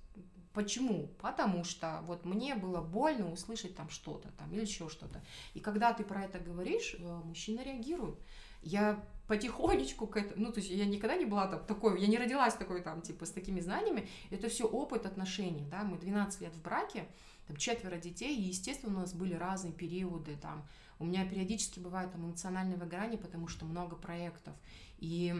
Почему? 0.59 1.07
Потому 1.21 1.63
что 1.63 2.01
вот 2.05 2.25
мне 2.25 2.53
было 2.53 2.81
больно 2.81 3.31
услышать 3.31 3.77
там 3.77 3.89
что-то 3.89 4.27
там 4.37 4.51
или 4.51 4.59
еще 4.59 4.89
что-то. 4.89 5.23
И 5.53 5.61
когда 5.61 5.93
ты 5.93 6.03
про 6.03 6.25
это 6.25 6.37
говоришь, 6.37 6.97
э, 6.99 7.21
мужчина 7.23 7.63
реагирует. 7.63 8.19
Я 8.61 9.01
потихонечку 9.29 10.05
к 10.05 10.17
этому, 10.17 10.47
ну, 10.47 10.51
то 10.51 10.59
есть 10.59 10.69
я 10.69 10.85
никогда 10.85 11.15
не 11.15 11.23
была 11.23 11.47
там 11.47 11.63
такой, 11.63 12.01
я 12.01 12.07
не 12.07 12.17
родилась 12.17 12.55
такой 12.55 12.81
там, 12.81 13.01
типа, 13.01 13.25
с 13.25 13.31
такими 13.31 13.61
знаниями. 13.61 14.09
Это 14.31 14.49
все 14.49 14.65
опыт 14.65 15.05
отношений, 15.05 15.65
да, 15.71 15.85
мы 15.85 15.97
12 15.97 16.41
лет 16.41 16.53
в 16.53 16.61
браке, 16.61 17.07
там 17.47 17.55
четверо 17.55 17.95
детей, 17.95 18.35
и, 18.35 18.41
естественно, 18.41 18.97
у 18.97 18.99
нас 18.99 19.13
были 19.13 19.35
разные 19.35 19.71
периоды, 19.71 20.35
там, 20.35 20.67
у 20.99 21.05
меня 21.05 21.25
периодически 21.25 21.79
бывает 21.79 22.11
там 22.11 22.25
эмоциональное 22.25 22.75
выгорание, 22.75 23.17
потому 23.17 23.47
что 23.47 23.63
много 23.63 23.95
проектов, 23.95 24.53
и 24.97 25.33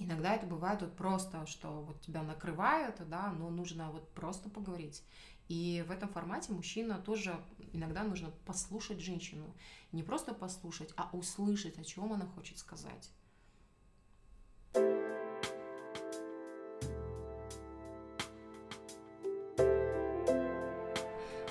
иногда 0.00 0.34
это 0.34 0.46
бывает 0.46 0.80
вот 0.80 0.96
просто, 0.96 1.46
что 1.46 1.82
вот 1.82 2.00
тебя 2.00 2.22
накрывает, 2.22 2.96
да, 3.08 3.30
но 3.32 3.50
нужно 3.50 3.90
вот 3.92 4.08
просто 4.12 4.48
поговорить. 4.48 5.04
И 5.48 5.84
в 5.86 5.90
этом 5.90 6.08
формате 6.08 6.52
мужчина 6.52 6.98
тоже 6.98 7.38
иногда 7.72 8.02
нужно 8.02 8.30
послушать 8.46 9.00
женщину. 9.00 9.54
Не 9.92 10.02
просто 10.02 10.32
послушать, 10.32 10.92
а 10.96 11.10
услышать, 11.12 11.78
о 11.78 11.84
чем 11.84 12.12
она 12.12 12.26
хочет 12.26 12.58
сказать. 12.58 13.10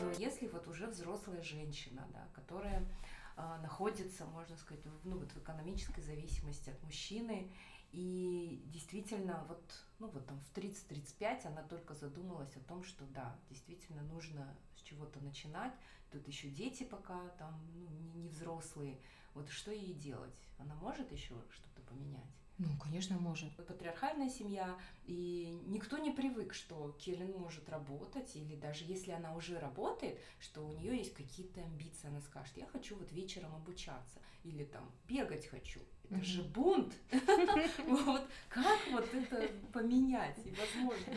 Но 0.02 0.12
если 0.18 0.48
вот 0.48 0.68
уже 0.68 0.88
взрослая 0.88 1.44
женщина, 1.44 2.08
да, 2.14 2.28
которая 2.34 2.88
а, 3.42 3.58
находится, 3.60 4.26
можно 4.26 4.58
сказать, 4.58 4.86
в, 4.86 5.08
ну, 5.08 5.18
вот 5.18 5.32
в 5.32 5.38
экономической 5.38 6.02
зависимости 6.02 6.70
от 6.70 6.84
мужчины, 6.84 7.50
И 7.92 8.62
действительно, 8.68 9.44
вот, 9.48 9.64
ну 10.00 10.08
вот 10.10 10.26
там 10.28 10.40
в 10.40 10.58
30-35 10.58 11.48
она 11.48 11.64
только 11.64 11.96
задумалась 11.96 12.56
о 12.56 12.68
том, 12.68 12.84
что 12.84 13.06
да, 13.06 13.36
действительно 13.50 14.04
нужно 14.04 14.56
с 14.76 14.82
чего-то 14.82 15.20
начинать. 15.22 15.74
Тут 16.12 16.28
еще 16.28 16.50
дети 16.50 16.84
пока 16.84 17.30
там 17.40 17.60
ну, 17.76 17.88
не, 17.90 18.10
не 18.22 18.30
взрослые. 18.30 19.00
Вот 19.34 19.50
что 19.50 19.72
ей 19.72 19.94
делать? 19.94 20.34
Она 20.58 20.76
может 20.76 21.12
еще 21.12 21.36
что-то 21.52 21.82
поменять? 21.82 22.30
Ну, 22.60 22.68
конечно, 22.78 23.18
может. 23.18 23.56
Патриархальная 23.56 24.30
семья, 24.30 24.78
и 25.06 25.58
никто 25.68 25.98
не 25.98 26.12
привык, 26.12 26.54
что 26.54 26.92
Келлен 27.00 27.32
может 27.40 27.70
работать, 27.70 28.36
или 28.36 28.58
даже 28.58 28.84
если 28.84 29.12
она 29.12 29.34
уже 29.34 29.58
работает, 29.60 30.20
что 30.42 30.68
у 30.68 30.74
нее 30.74 30.98
есть 30.98 31.14
какие-то 31.14 31.62
амбиции, 31.62 32.10
она 32.10 32.20
скажет, 32.20 32.58
я 32.58 32.66
хочу 32.66 32.98
вот 32.98 33.14
вечером 33.14 33.56
обучаться, 33.56 34.20
или 34.44 34.66
там 34.66 34.92
бегать 35.08 35.48
хочу. 35.48 35.80
Это 36.10 36.24
же 36.24 36.44
бунт. 36.44 36.94
Вот 37.88 38.28
как 38.50 38.80
вот 38.92 39.08
это 39.14 39.48
поменять 39.72 40.38
и 40.46 40.52
возможно? 40.52 41.14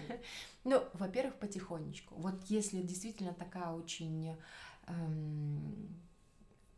Ну, 0.65 0.85
во-первых, 0.95 1.37
потихонечку. 1.37 2.15
Вот 2.17 2.43
если 2.45 2.83
действительно 2.83 3.33
такая 3.33 3.71
очень 3.71 4.37
эм, 4.87 5.89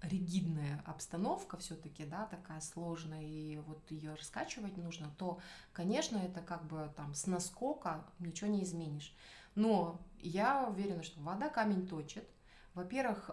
ригидная 0.03 0.83
обстановка 0.87 1.57
все-таки, 1.57 2.05
да, 2.05 2.27
такая 2.27 2.61
сложная, 2.61 3.23
и 3.23 3.57
вот 3.67 3.91
ее 3.91 4.15
раскачивать 4.15 4.77
нужно, 4.77 5.11
то, 5.19 5.41
конечно, 5.73 6.19
это 6.19 6.41
как 6.41 6.65
бы 6.67 6.91
там 6.97 7.15
с 7.15 7.27
наскока 7.27 8.05
ничего 8.19 8.51
не 8.51 8.63
изменишь. 8.63 9.15
Но 9.55 10.01
я 10.21 10.69
уверена, 10.69 11.03
что 11.03 11.21
вода 11.21 11.49
камень 11.49 11.87
точит. 11.87 12.29
Во-первых, 12.75 13.31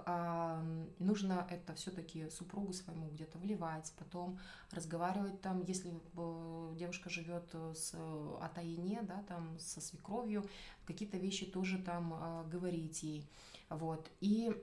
нужно 0.99 1.47
это 1.49 1.73
все-таки 1.73 2.29
супругу 2.29 2.73
своему 2.73 3.09
где-то 3.09 3.39
вливать, 3.39 3.91
потом 3.97 4.39
разговаривать 4.71 5.41
там, 5.41 5.63
если 5.63 5.91
э, 5.91 6.75
девушка 6.77 7.09
живет 7.09 7.53
с 7.73 7.95
Атаине, 8.39 9.01
да, 9.01 9.23
там 9.27 9.57
со 9.59 9.81
свекровью, 9.81 10.45
какие-то 10.85 11.17
вещи 11.17 11.45
тоже 11.45 11.79
там 11.79 12.13
а, 12.13 12.43
говорить 12.43 13.03
ей. 13.03 13.27
Вот. 13.69 14.09
И 14.19 14.53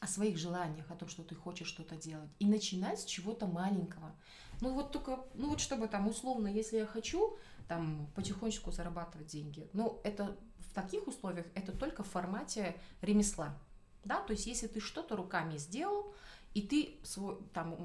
о 0.00 0.06
своих 0.06 0.36
желаниях, 0.36 0.90
о 0.90 0.96
том, 0.96 1.08
что 1.08 1.22
ты 1.22 1.34
хочешь 1.34 1.68
что-то 1.68 1.96
делать. 1.96 2.30
И 2.38 2.46
начинать 2.46 3.00
с 3.00 3.04
чего-то 3.04 3.46
маленького. 3.46 4.14
Ну 4.60 4.74
вот 4.74 4.92
только, 4.92 5.24
ну 5.34 5.48
вот 5.48 5.60
чтобы 5.60 5.88
там 5.88 6.06
условно, 6.06 6.48
если 6.48 6.76
я 6.76 6.86
хочу 6.86 7.36
там 7.68 8.06
потихонечку 8.14 8.70
зарабатывать 8.70 9.28
деньги, 9.28 9.68
ну 9.72 10.00
это 10.04 10.36
в 10.74 10.82
таких 10.82 11.06
условиях 11.06 11.46
это 11.54 11.70
только 11.70 12.02
в 12.02 12.10
формате 12.10 12.74
ремесла. 13.00 13.56
Да, 14.04 14.20
то 14.20 14.32
есть 14.32 14.46
если 14.46 14.66
ты 14.66 14.80
что-то 14.80 15.14
руками 15.14 15.56
сделал, 15.56 16.12
и 16.52 16.62
ты 16.62 16.98
свой, 17.04 17.38
там, 17.52 17.76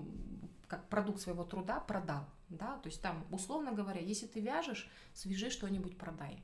как 0.67 0.89
продукт 0.89 1.21
своего 1.21 1.43
труда 1.43 1.79
продал, 1.79 2.25
да, 2.49 2.77
то 2.77 2.89
есть 2.89 2.99
там, 2.99 3.27
условно 3.29 3.73
говоря, 3.73 4.01
если 4.01 4.25
ты 4.25 4.39
вяжешь, 4.39 4.89
свяжи 5.13 5.51
что-нибудь, 5.51 5.99
продай. 5.99 6.41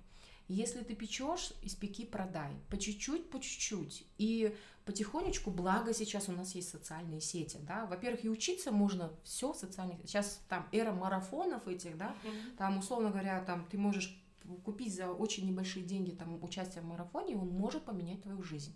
Если 0.47 0.83
ты 0.83 0.93
печешь, 0.93 1.51
испеки, 1.63 2.05
продай. 2.05 2.53
По 2.69 2.77
чуть-чуть, 2.77 3.31
по 3.31 3.39
чуть-чуть. 3.39 4.05
И 4.19 4.55
потихонечку, 4.85 5.49
благо 5.49 5.95
сейчас 5.95 6.29
у 6.29 6.31
нас 6.31 6.53
есть 6.53 6.69
социальные 6.69 7.21
сети, 7.21 7.57
да, 7.63 7.87
во-первых, 7.87 8.23
и 8.23 8.29
учиться 8.29 8.71
можно 8.71 9.11
все 9.23 9.51
в 9.51 9.57
социальных, 9.57 9.97
сейчас 10.01 10.39
там 10.47 10.69
эра 10.71 10.91
марафонов 10.91 11.67
этих, 11.67 11.97
да, 11.97 12.15
mm-hmm. 12.23 12.57
там, 12.57 12.77
условно 12.77 13.09
говоря, 13.09 13.43
там 13.43 13.65
ты 13.65 13.79
можешь 13.79 14.15
купить 14.63 14.95
за 14.95 15.11
очень 15.11 15.47
небольшие 15.47 15.85
деньги 15.85 16.11
там 16.11 16.43
участие 16.43 16.81
в 16.83 16.85
марафоне, 16.85 17.35
он 17.37 17.49
может 17.49 17.83
поменять 17.85 18.21
твою 18.21 18.41
жизнь. 18.43 18.75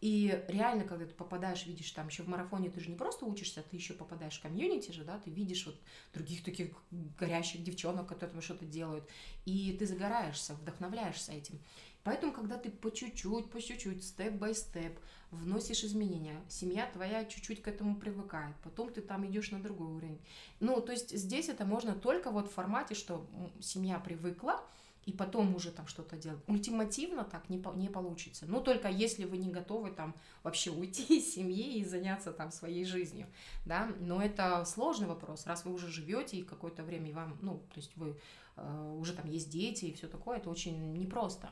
И 0.00 0.44
реально, 0.46 0.84
когда 0.84 1.06
ты 1.06 1.14
попадаешь, 1.14 1.66
видишь, 1.66 1.90
там 1.90 2.06
еще 2.06 2.22
в 2.22 2.28
марафоне 2.28 2.70
ты 2.70 2.78
же 2.78 2.88
не 2.88 2.96
просто 2.96 3.24
учишься, 3.24 3.64
ты 3.68 3.76
еще 3.76 3.94
попадаешь 3.94 4.38
в 4.38 4.42
комьюнити 4.42 4.92
же, 4.92 5.02
да, 5.02 5.18
ты 5.18 5.30
видишь 5.30 5.66
вот 5.66 5.76
других 6.14 6.44
таких 6.44 6.70
горящих 7.18 7.64
девчонок, 7.64 8.06
которые 8.06 8.34
там 8.34 8.42
что-то 8.42 8.64
делают, 8.64 9.08
и 9.44 9.76
ты 9.76 9.86
загораешься, 9.86 10.54
вдохновляешься 10.54 11.32
этим. 11.32 11.58
Поэтому, 12.04 12.32
когда 12.32 12.56
ты 12.56 12.70
по 12.70 12.90
чуть-чуть, 12.92 13.50
по 13.50 13.60
чуть-чуть, 13.60 14.04
степ-бай-степ 14.04 14.98
вносишь 15.32 15.82
изменения, 15.82 16.40
семья 16.48 16.88
твоя 16.92 17.24
чуть-чуть 17.24 17.60
к 17.60 17.66
этому 17.66 17.96
привыкает, 17.96 18.54
потом 18.62 18.92
ты 18.92 19.02
там 19.02 19.26
идешь 19.26 19.50
на 19.50 19.60
другой 19.60 19.88
уровень. 19.88 20.20
Ну, 20.60 20.80
то 20.80 20.92
есть 20.92 21.10
здесь 21.10 21.48
это 21.48 21.64
можно 21.66 21.94
только 21.94 22.30
вот 22.30 22.48
в 22.48 22.54
формате, 22.54 22.94
что 22.94 23.26
семья 23.60 23.98
привыкла, 23.98 24.64
и 25.06 25.12
потом 25.12 25.54
уже 25.54 25.70
там 25.70 25.86
что-то 25.86 26.16
делать. 26.16 26.42
Ультимативно 26.46 27.24
так 27.24 27.48
не, 27.48 27.62
не 27.76 27.88
получится. 27.88 28.44
Ну, 28.46 28.60
только 28.60 28.88
если 28.88 29.24
вы 29.24 29.38
не 29.38 29.50
готовы 29.50 29.90
там 29.90 30.14
вообще 30.42 30.70
уйти 30.70 31.18
из 31.18 31.32
семьи 31.34 31.78
и 31.78 31.84
заняться 31.84 32.32
там 32.32 32.50
своей 32.50 32.84
жизнью, 32.84 33.26
да. 33.64 33.90
Но 34.00 34.22
это 34.22 34.64
сложный 34.66 35.06
вопрос. 35.06 35.46
Раз 35.46 35.64
вы 35.64 35.72
уже 35.72 35.88
живете 35.88 36.36
и 36.36 36.42
какое-то 36.42 36.82
время 36.82 37.14
вам, 37.14 37.38
ну, 37.40 37.62
то 37.72 37.80
есть 37.80 37.96
вы 37.96 38.18
э, 38.56 38.96
уже 39.00 39.14
там 39.14 39.26
есть 39.30 39.50
дети 39.50 39.86
и 39.86 39.94
все 39.94 40.08
такое, 40.08 40.38
это 40.38 40.50
очень 40.50 40.92
непросто. 40.92 41.50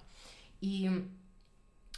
И 0.61 0.91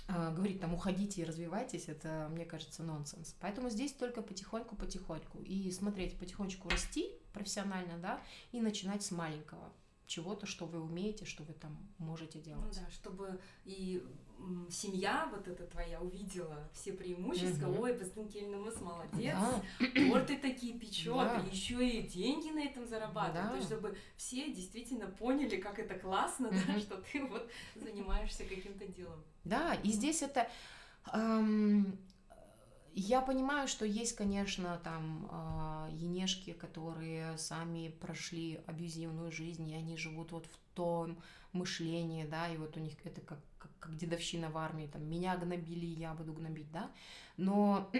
э, 0.08 0.34
говорить 0.34 0.60
там 0.60 0.74
уходите 0.74 1.22
и 1.22 1.24
развивайтесь, 1.24 1.88
это, 1.88 2.28
мне 2.30 2.44
кажется, 2.44 2.84
нонсенс. 2.84 3.34
Поэтому 3.40 3.68
здесь 3.68 3.92
только 3.92 4.22
потихоньку-потихоньку. 4.22 5.42
И 5.42 5.72
смотреть, 5.72 6.18
потихонечку 6.18 6.68
расти 6.68 7.10
профессионально, 7.32 7.98
да, 7.98 8.20
и 8.52 8.60
начинать 8.60 9.02
с 9.02 9.10
маленького 9.10 9.72
чего-то, 10.08 10.46
что 10.46 10.64
вы 10.64 10.80
умеете, 10.80 11.24
что 11.26 11.44
вы 11.44 11.52
там 11.52 11.76
можете 11.98 12.40
делать. 12.40 12.64
Ну 12.64 12.82
да, 12.82 12.90
чтобы 12.90 13.38
и 13.64 14.02
семья 14.70 15.28
вот 15.30 15.46
эта 15.46 15.64
твоя 15.66 16.00
увидела 16.00 16.68
все 16.72 16.92
преимущества, 16.92 17.68
угу. 17.68 17.82
ой, 17.82 17.98
Бастенкельномыс 17.98 18.80
молодец, 18.80 19.36
да. 19.36 19.62
торты 20.10 20.38
такие 20.38 20.78
печет, 20.78 21.14
да. 21.14 21.40
и 21.44 21.54
еще 21.54 21.86
и 21.86 22.02
деньги 22.06 22.48
на 22.48 22.60
этом 22.60 22.86
зарабатывает, 22.86 23.44
да. 23.44 23.50
то 23.50 23.56
есть 23.56 23.68
чтобы 23.68 23.96
все 24.16 24.52
действительно 24.52 25.06
поняли, 25.06 25.56
как 25.56 25.78
это 25.78 25.98
классно, 25.98 26.48
угу. 26.48 26.56
да, 26.66 26.80
что 26.80 26.96
ты 27.12 27.24
вот 27.26 27.50
занимаешься 27.74 28.44
каким-то 28.44 28.86
делом. 28.86 29.22
Да, 29.44 29.74
и 29.74 29.90
здесь 29.90 30.22
это 30.22 30.48
эм, 31.12 31.98
я 32.94 33.20
понимаю, 33.20 33.68
что 33.68 33.84
есть, 33.84 34.14
конечно, 34.16 34.80
там 34.84 35.28
э, 35.30 35.94
енешки, 35.94 36.52
которые 36.52 37.36
сами 37.38 37.88
прошли 38.00 38.60
абьюзивную 38.66 39.30
жизнь, 39.32 39.68
и 39.70 39.74
они 39.74 39.96
живут 39.96 40.32
вот 40.32 40.46
в 40.46 40.74
том 40.74 41.18
мышлении, 41.52 42.24
да, 42.24 42.48
и 42.48 42.56
вот 42.56 42.76
у 42.76 42.80
них 42.80 42.94
это 43.04 43.20
как, 43.20 43.38
как, 43.58 43.70
как 43.78 43.96
дедовщина 43.96 44.50
в 44.50 44.58
армии, 44.58 44.86
там, 44.86 45.08
меня 45.08 45.36
гнобили, 45.36 45.86
я 45.86 46.14
буду 46.14 46.32
гнобить, 46.32 46.70
да, 46.72 46.90
но 47.36 47.90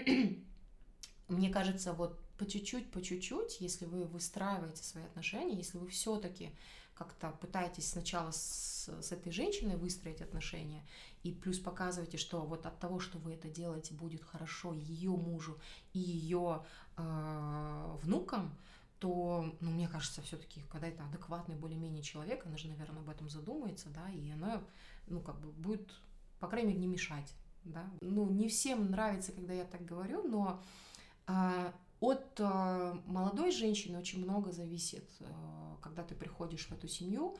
мне 1.27 1.49
кажется, 1.49 1.93
вот 1.93 2.19
по 2.37 2.45
чуть-чуть, 2.45 2.91
по 2.91 3.01
чуть-чуть, 3.01 3.59
если 3.59 3.85
вы 3.85 4.05
выстраиваете 4.05 4.83
свои 4.83 5.03
отношения, 5.03 5.57
если 5.57 5.77
вы 5.77 5.87
все-таки 5.87 6.51
как-то 6.99 7.31
пытаетесь 7.31 7.89
сначала 7.89 8.31
с, 8.31 8.89
с 8.89 9.11
этой 9.13 9.31
женщиной 9.31 9.77
выстроить 9.77 10.21
отношения, 10.21 10.85
и 11.23 11.31
плюс 11.31 11.57
показываете, 11.57 12.17
что 12.17 12.41
вот 12.41 12.65
от 12.65 12.77
того, 12.77 12.99
что 12.99 13.17
вы 13.19 13.33
это 13.33 13.47
делаете, 13.49 13.93
будет 13.93 14.21
хорошо 14.21 14.73
ее 14.73 15.11
мужу 15.11 15.57
и 15.93 15.99
ее 15.99 16.65
э, 16.97 17.97
внукам, 18.03 18.53
то, 18.99 19.55
ну, 19.61 19.71
мне 19.71 19.87
кажется, 19.87 20.21
все-таки, 20.21 20.61
когда 20.69 20.87
это 20.87 21.05
адекватный 21.05 21.55
более-менее 21.55 22.03
человек, 22.03 22.45
она 22.45 22.57
же, 22.57 22.67
наверное, 22.67 23.01
об 23.01 23.09
этом 23.09 23.29
задумается, 23.29 23.87
да, 23.89 24.09
и 24.09 24.29
она, 24.31 24.61
ну, 25.07 25.21
как 25.21 25.39
бы 25.39 25.53
будет, 25.53 25.89
по 26.41 26.49
крайней 26.49 26.73
мере, 26.73 26.81
не 26.81 26.87
мешать, 26.87 27.33
да. 27.63 27.89
Ну, 28.01 28.29
не 28.29 28.49
всем 28.49 28.91
нравится, 28.91 29.31
когда 29.31 29.53
я 29.53 29.63
так 29.63 29.85
говорю, 29.85 30.27
но 30.27 30.61
э, 31.27 31.71
от 31.99 32.39
э, 32.39 32.93
молодой 33.05 33.51
женщины 33.51 33.97
очень 33.99 34.23
много 34.23 34.51
зависит, 34.51 35.09
э, 35.19 35.25
когда 35.81 36.03
ты 36.03 36.15
приходишь 36.15 36.67
в 36.67 36.71
эту 36.71 36.87
семью. 36.87 37.37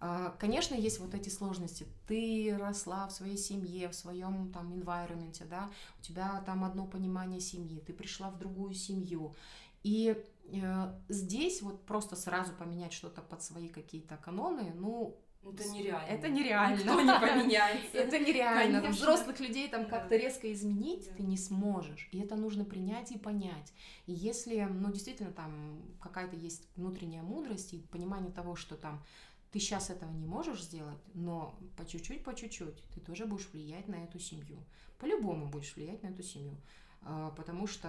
Э, 0.00 0.32
конечно, 0.38 0.74
есть 0.74 1.00
вот 1.00 1.14
эти 1.14 1.30
сложности. 1.30 1.86
Ты 2.06 2.56
росла 2.58 3.06
в 3.06 3.12
своей 3.12 3.38
семье, 3.38 3.88
в 3.88 3.94
своем 3.94 4.52
там 4.52 4.72
environment, 4.72 5.46
да, 5.48 5.70
у 5.98 6.02
тебя 6.02 6.42
там 6.44 6.64
одно 6.64 6.86
понимание 6.86 7.40
семьи, 7.40 7.80
ты 7.80 7.92
пришла 7.92 8.30
в 8.30 8.38
другую 8.38 8.74
семью. 8.74 9.34
И 9.82 10.22
э, 10.52 10.94
здесь 11.08 11.62
вот 11.62 11.84
просто 11.86 12.16
сразу 12.16 12.52
поменять 12.52 12.92
что-то 12.92 13.22
под 13.22 13.42
свои 13.42 13.68
какие-то 13.68 14.16
каноны, 14.16 14.72
ну, 14.74 15.16
это 15.44 15.68
нереально. 15.68 16.06
Это 16.08 16.28
нереально. 16.28 16.78
Никто 16.78 17.00
не 17.00 17.20
поменяется. 17.20 17.98
Это 17.98 18.18
нереально. 18.18 18.80
Конечно. 18.80 18.96
Взрослых 18.96 19.40
людей 19.40 19.68
там 19.68 19.86
как-то 19.86 20.16
резко 20.16 20.52
изменить 20.52 21.10
ты 21.16 21.22
не 21.22 21.36
сможешь. 21.36 22.08
И 22.12 22.20
это 22.20 22.36
нужно 22.36 22.64
принять 22.64 23.10
и 23.12 23.18
понять. 23.18 23.72
И 24.06 24.12
если, 24.12 24.60
ну, 24.62 24.92
действительно, 24.92 25.32
там 25.32 25.82
какая-то 26.00 26.36
есть 26.36 26.68
внутренняя 26.76 27.22
мудрость 27.22 27.74
и 27.74 27.78
понимание 27.78 28.32
того, 28.32 28.56
что 28.56 28.76
там 28.76 29.02
ты 29.50 29.58
сейчас 29.58 29.90
этого 29.90 30.10
не 30.10 30.24
можешь 30.24 30.62
сделать, 30.62 30.98
но 31.12 31.58
по 31.76 31.84
чуть-чуть, 31.84 32.24
по 32.24 32.34
чуть-чуть 32.34 32.82
ты 32.94 33.00
тоже 33.00 33.26
будешь 33.26 33.50
влиять 33.52 33.86
на 33.86 33.96
эту 33.96 34.18
семью. 34.18 34.58
По-любому 34.98 35.46
будешь 35.46 35.74
влиять 35.76 36.02
на 36.02 36.08
эту 36.08 36.22
семью. 36.22 36.56
А, 37.02 37.30
потому 37.30 37.66
что 37.66 37.88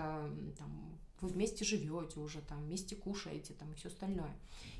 там, 0.57 0.99
вы 1.23 1.29
вместе 1.29 1.63
живете 1.63 2.19
уже, 2.19 2.41
там, 2.41 2.63
вместе 2.65 2.95
кушаете 2.95 3.53
там, 3.53 3.71
и 3.71 3.75
все 3.75 3.87
остальное. 3.87 4.35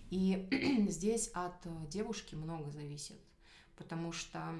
И 0.10 0.48
здесь 0.90 1.30
от 1.34 1.65
э, 1.65 1.70
девушки 1.90 2.36
много 2.36 2.70
зависит. 2.70 3.20
потому 3.78 4.11
что 4.11 4.53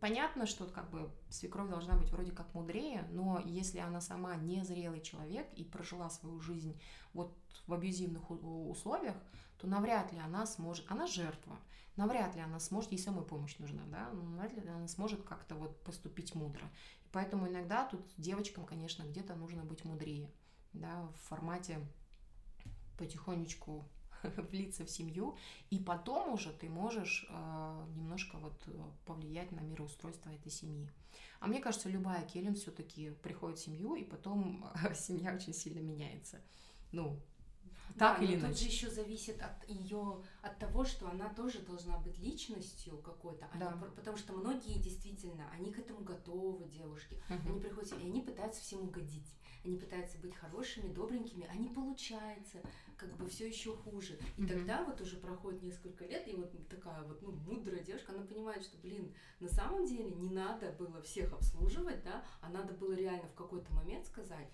понятно, 0.00 0.46
что 0.46 0.64
как 0.66 0.90
бы 0.90 1.10
свекровь 1.28 1.68
должна 1.68 1.96
быть 1.96 2.10
вроде 2.10 2.30
как 2.30 2.54
мудрее, 2.54 3.06
но 3.10 3.42
если 3.44 3.78
она 3.78 4.00
сама 4.00 4.36
незрелый 4.36 5.00
человек 5.00 5.46
и 5.56 5.64
прожила 5.64 6.08
свою 6.08 6.40
жизнь 6.40 6.80
вот 7.12 7.36
в 7.66 7.74
абьюзивных 7.74 8.30
условиях, 8.30 9.16
то 9.58 9.66
навряд 9.66 10.12
ли 10.12 10.18
она 10.18 10.46
сможет, 10.46 10.90
она 10.90 11.06
жертва, 11.06 11.58
навряд 11.96 12.34
ли 12.36 12.40
она 12.40 12.60
сможет, 12.60 12.92
ей 12.92 12.98
самой 12.98 13.24
помощь 13.24 13.58
нужна, 13.58 13.82
да, 13.86 14.08
но 14.12 14.22
навряд 14.22 14.64
ли 14.64 14.70
она 14.70 14.88
сможет 14.88 15.22
как-то 15.22 15.56
вот 15.56 15.82
поступить 15.84 16.34
мудро. 16.34 16.64
Поэтому 17.12 17.46
иногда 17.46 17.84
тут 17.84 18.00
девочкам, 18.16 18.64
конечно, 18.64 19.02
где-то 19.02 19.34
нужно 19.34 19.62
быть 19.62 19.84
мудрее, 19.84 20.30
да, 20.72 21.02
в 21.06 21.28
формате 21.28 21.78
потихонечку 22.98 23.88
влиться 24.50 24.84
в 24.84 24.90
семью, 24.90 25.36
и 25.70 25.78
потом 25.78 26.32
уже 26.34 26.52
ты 26.52 26.68
можешь 26.68 27.26
э, 27.28 27.86
немножко 27.96 28.38
вот 28.38 28.60
э, 28.66 28.70
повлиять 29.06 29.50
на 29.52 29.60
мироустройство 29.60 30.30
этой 30.30 30.50
семьи. 30.52 30.88
А 31.40 31.46
мне 31.48 31.60
кажется, 31.60 31.88
любая 31.88 32.24
Келлен 32.26 32.54
все-таки 32.54 33.10
приходит 33.22 33.58
в 33.58 33.62
семью, 33.64 33.94
и 33.96 34.04
потом 34.04 34.64
семья 34.94 35.34
очень 35.34 35.52
сильно 35.54 35.80
меняется. 35.80 36.40
Ну, 36.92 37.20
так 37.98 38.20
Да, 38.20 38.24
или 38.24 38.36
но 38.36 38.48
тут 38.48 38.58
же 38.58 38.64
иначе. 38.64 38.66
еще 38.66 38.90
зависит 38.90 39.40
от 39.42 39.68
ее, 39.68 40.22
от 40.42 40.58
того, 40.58 40.84
что 40.84 41.08
она 41.10 41.28
тоже 41.34 41.58
должна 41.60 41.98
быть 41.98 42.18
личностью 42.18 42.98
какой-то, 42.98 43.46
а 43.52 43.58
Да. 43.58 43.72
потому 43.96 44.16
что 44.16 44.32
многие 44.34 44.78
действительно, 44.78 45.50
они 45.50 45.72
к 45.72 45.78
этому 45.78 46.00
готовы, 46.04 46.66
девушки, 46.68 47.20
Мгм. 47.28 47.48
они 47.50 47.60
приходят, 47.60 47.92
и 48.00 48.06
они 48.06 48.22
пытаются 48.22 48.60
всем 48.62 48.82
угодить, 48.82 49.34
они 49.64 49.76
пытаются 49.76 50.18
быть 50.18 50.34
хорошими, 50.34 50.92
добренькими, 50.92 51.46
а 51.50 51.54
не 51.56 51.68
получается, 51.68 52.60
как 52.96 53.16
бы 53.16 53.28
все 53.28 53.48
еще 53.48 53.76
хуже. 53.76 54.18
И 54.36 54.42
Мгм. 54.42 54.48
тогда 54.48 54.84
вот 54.84 55.00
уже 55.00 55.16
проходит 55.16 55.62
несколько 55.62 56.04
лет, 56.04 56.26
и 56.28 56.34
вот 56.34 56.52
такая 56.68 57.02
вот, 57.04 57.22
ну, 57.22 57.32
мудрая 57.32 57.82
девушка, 57.82 58.12
она 58.12 58.24
понимает, 58.24 58.62
что, 58.62 58.76
блин, 58.78 59.12
на 59.40 59.48
самом 59.48 59.86
деле 59.86 60.10
не 60.12 60.30
надо 60.30 60.72
было 60.72 61.00
всех 61.02 61.32
обслуживать, 61.32 62.02
да, 62.02 62.24
а 62.40 62.48
надо 62.50 62.72
было 62.74 62.92
реально 62.92 63.28
в 63.28 63.34
какой-то 63.34 63.72
момент 63.72 64.06
сказать, 64.06 64.48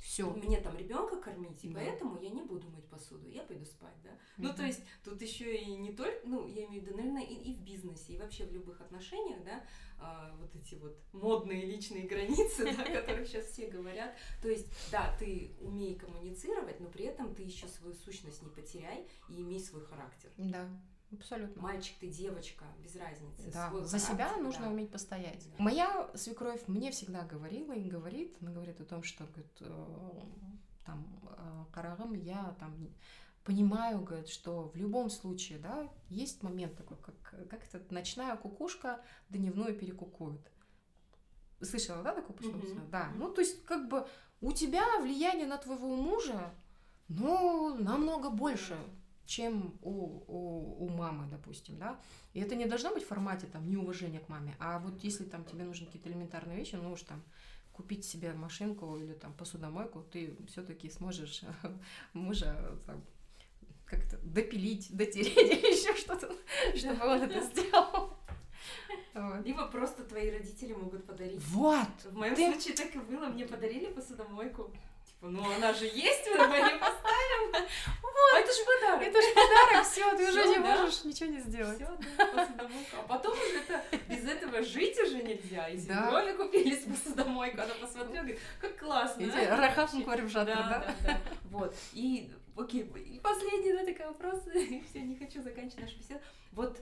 Все. 0.00 0.30
мне 0.30 0.60
там 0.60 0.76
ребенка 0.76 1.20
кормить, 1.20 1.64
и 1.64 1.68
Да. 1.68 1.80
поэтому 1.80 2.20
я 2.20 2.30
не 2.30 2.42
буду 2.42 2.68
мыть 2.68 2.86
посуду, 2.88 3.28
я 3.28 3.42
пойду 3.42 3.64
спать, 3.64 3.94
да. 4.04 4.10
Ну, 4.36 4.48
Мгм. 4.48 4.56
то 4.56 4.62
есть 4.64 4.82
тут 5.04 5.20
еще 5.20 5.56
и 5.56 5.74
не 5.76 5.92
только, 5.92 6.20
ну, 6.26 6.46
я 6.46 6.64
имею 6.66 6.82
в 6.82 6.86
виду, 6.86 6.96
наверное, 6.96 7.24
и, 7.24 7.34
и 7.34 7.54
в 7.54 7.60
бизнесе, 7.60 8.12
и 8.14 8.18
вообще 8.18 8.44
в 8.46 8.52
любых 8.52 8.80
отношениях, 8.80 9.42
да, 9.44 9.64
а, 10.00 10.34
вот 10.40 10.54
эти 10.54 10.76
вот 10.76 10.96
модные 11.12 11.66
личные 11.66 12.06
границы, 12.06 12.64
да, 12.76 12.82
о 12.82 13.00
которых 13.02 13.26
сейчас 13.26 13.46
все 13.46 13.66
говорят. 13.68 14.16
То 14.40 14.48
есть, 14.48 14.68
да, 14.92 15.14
ты 15.18 15.56
умей 15.60 15.96
коммуницировать, 15.96 16.78
но 16.80 16.88
при 16.88 17.04
этом 17.06 17.34
ты 17.34 17.42
еще 17.42 17.66
свою 17.66 17.94
сущность 17.94 18.42
не 18.42 18.50
потеряй 18.50 19.06
и 19.28 19.40
имей 19.42 19.60
свой 19.60 19.84
характер. 19.84 20.30
Да, 20.36 20.68
абсолютно. 21.12 21.62
Мальчик 21.62 21.96
ты, 22.00 22.08
девочка, 22.08 22.64
без 22.82 22.96
разницы. 22.96 23.50
Да, 23.50 23.68
свой 23.68 23.84
за 23.84 23.98
себя 23.98 24.36
нужно 24.36 24.66
да. 24.66 24.70
уметь 24.70 24.90
постоять. 24.90 25.48
Да. 25.56 25.64
Моя 25.64 26.10
свекровь 26.14 26.66
мне 26.68 26.90
всегда 26.90 27.22
говорила 27.24 27.72
и 27.72 27.88
говорит, 27.88 28.36
она 28.40 28.52
говорит 28.52 28.80
о 28.80 28.84
том, 28.84 29.02
что 29.02 29.24
говорит, 29.24 29.56
э, 29.60 30.20
там 30.84 31.06
э, 31.24 31.64
карагым 31.72 32.12
я 32.14 32.54
там 32.60 32.74
понимаю, 33.44 34.02
говорит, 34.02 34.28
что 34.28 34.68
в 34.68 34.76
любом 34.76 35.08
случае, 35.08 35.58
да, 35.58 35.88
есть 36.10 36.42
момент 36.42 36.76
такой, 36.76 36.98
как, 36.98 37.48
как 37.48 37.64
это, 37.64 37.82
ночная 37.94 38.36
кукушка 38.36 39.00
дневную 39.30 39.74
перекукует. 39.74 40.40
Слышала, 41.62 42.02
да, 42.02 42.14
такую 42.14 42.36
пословицу? 42.36 42.74
Мгм. 42.74 42.90
Да. 42.90 43.10
Ну, 43.16 43.32
то 43.32 43.40
есть, 43.40 43.64
как 43.64 43.88
бы 43.88 44.06
у 44.42 44.52
тебя 44.52 44.84
влияние 45.00 45.46
на 45.46 45.56
твоего 45.56 45.96
мужа, 45.96 46.52
ну, 47.08 47.74
намного 47.82 48.28
больше, 48.30 48.76
чем 49.28 49.78
у, 49.82 49.92
у, 50.26 50.86
у 50.86 50.88
мамы, 50.88 51.26
допустим, 51.30 51.76
да. 51.78 52.00
И 52.32 52.40
это 52.40 52.56
не 52.56 52.64
должно 52.64 52.94
быть 52.94 53.04
в 53.04 53.08
формате 53.08 53.46
там 53.46 53.68
неуважения 53.68 54.20
к 54.20 54.28
маме, 54.30 54.56
а 54.58 54.78
вот 54.78 55.04
если 55.04 55.24
там 55.24 55.44
тебе 55.44 55.64
нужны 55.64 55.84
какие-то 55.84 56.08
элементарные 56.08 56.56
вещи, 56.56 56.76
ну 56.76 56.92
уж 56.92 57.02
там 57.02 57.22
купить 57.72 58.06
себе 58.06 58.32
машинку 58.32 58.96
или 58.96 59.12
там 59.12 59.34
посудомойку, 59.34 60.02
ты 60.02 60.34
все-таки 60.48 60.88
сможешь 60.88 61.42
мужа 62.14 62.78
там, 62.86 63.04
как-то 63.84 64.16
допилить, 64.22 64.96
дотереть 64.96 65.36
или 65.36 65.76
еще 65.76 65.94
что-то, 65.94 66.34
чтобы 66.74 67.06
он 67.06 67.20
это 67.20 67.40
сделал. 67.42 68.16
Вот. 69.12 69.44
Либо 69.44 69.66
просто 69.66 70.04
твои 70.04 70.30
родители 70.30 70.72
могут 70.72 71.04
подарить. 71.04 71.44
Вот! 71.48 71.88
В 72.04 72.16
моем 72.16 72.34
Ты- 72.34 72.50
случае 72.50 72.74
так 72.76 72.96
и 72.96 72.98
было, 72.98 73.26
мне 73.26 73.44
подарили 73.46 73.92
посудомойку. 73.92 74.72
Типа, 75.18 75.30
ну 75.32 75.52
она 75.56 75.72
же 75.72 75.84
есть, 75.86 76.28
мы 76.30 76.46
на 76.46 76.56
ее 76.56 76.78
поставим. 76.78 77.66
А 78.30 78.38
это 78.38 78.52
же 78.52 78.64
подарок. 78.64 79.02
Это 79.02 79.20
же 79.20 79.28
подарок, 79.34 79.86
все, 79.86 80.16
ты 80.16 80.28
уже 80.28 80.48
не 80.48 80.58
можешь 80.58 81.04
ничего 81.04 81.30
не 81.30 81.40
сделать. 81.40 81.76
Всё, 81.76 81.98
да. 82.16 82.46
А 82.98 83.02
потом 83.08 83.32
уже 83.32 83.58
это, 83.58 83.82
без 84.08 84.24
этого 84.24 84.62
жить 84.62 84.96
уже 85.00 85.22
нельзя. 85.22 85.68
И 85.68 85.78
свекрови 85.78 86.32
купили 86.32 86.76
с 86.76 86.84
посудомойку. 86.84 87.60
Она 87.62 87.74
посмотрела, 87.74 88.22
говорит, 88.22 88.40
как 88.60 88.76
классно. 88.78 89.22
Эти 89.22 89.36
а?» 89.38 89.56
рахафн 89.56 89.96
Вообще. 89.96 90.04
кварифжатор, 90.04 90.56
Да, 90.56 90.68
да? 90.68 90.94
да. 91.04 91.20
Вот. 91.50 91.74
И, 91.94 92.30
окей, 92.56 92.82
и 92.82 93.18
последний, 93.20 93.72
да, 93.72 93.84
такой 93.84 94.06
вопрос. 94.06 94.40
Все, 94.90 95.00
не 95.00 95.16
хочу 95.16 95.42
заканчивать 95.42 95.80
нашу 95.82 95.98
беседу. 95.98 96.20
Вот 96.52 96.78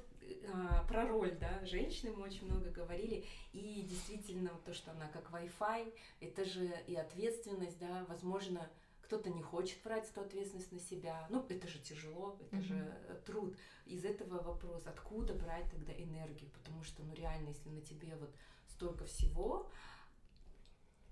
про 0.88 1.06
роль, 1.06 1.36
да, 1.38 1.64
женщины 1.64 2.12
мы 2.12 2.24
очень 2.24 2.46
много 2.46 2.70
говорили, 2.70 3.24
и 3.52 3.82
действительно 3.82 4.50
то, 4.64 4.72
что 4.74 4.90
она 4.92 5.08
как 5.08 5.30
Wi-Fi, 5.30 5.92
это 6.20 6.44
же 6.44 6.68
и 6.86 6.94
ответственность, 6.94 7.78
да, 7.78 8.04
возможно, 8.08 8.68
кто-то 9.02 9.30
не 9.30 9.42
хочет 9.42 9.80
брать 9.84 10.08
эту 10.10 10.20
ответственность 10.20 10.72
на 10.72 10.80
себя, 10.80 11.26
ну, 11.30 11.44
это 11.48 11.68
же 11.68 11.78
тяжело, 11.78 12.36
это 12.40 12.56
Мгм. 12.56 12.64
же 12.64 12.74
э, 13.08 13.20
труд. 13.24 13.56
Из 13.84 14.04
этого 14.04 14.42
вопрос, 14.42 14.86
откуда 14.86 15.34
брать 15.34 15.70
тогда 15.70 15.92
энергию, 15.92 16.50
потому 16.50 16.82
что, 16.82 17.02
ну, 17.04 17.14
реально, 17.14 17.48
если 17.48 17.68
на 17.68 17.80
тебе 17.80 18.16
вот 18.16 18.34
столько 18.68 19.04
всего, 19.04 19.70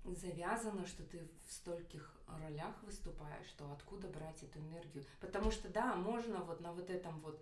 завязано, 0.03 0.85
что 0.85 1.03
ты 1.03 1.27
в 1.47 1.51
стольких 1.51 2.13
ролях 2.27 2.75
выступаешь, 2.83 3.47
что 3.47 3.71
откуда 3.71 4.07
брать 4.07 4.43
эту 4.43 4.59
энергию? 4.59 5.03
Потому 5.19 5.49
что, 5.49 5.69
да, 5.69 5.95
можно 5.95 6.43
вот 6.43 6.61
на 6.61 6.73
вот 6.73 6.89
этом 6.89 7.19
вот 7.21 7.41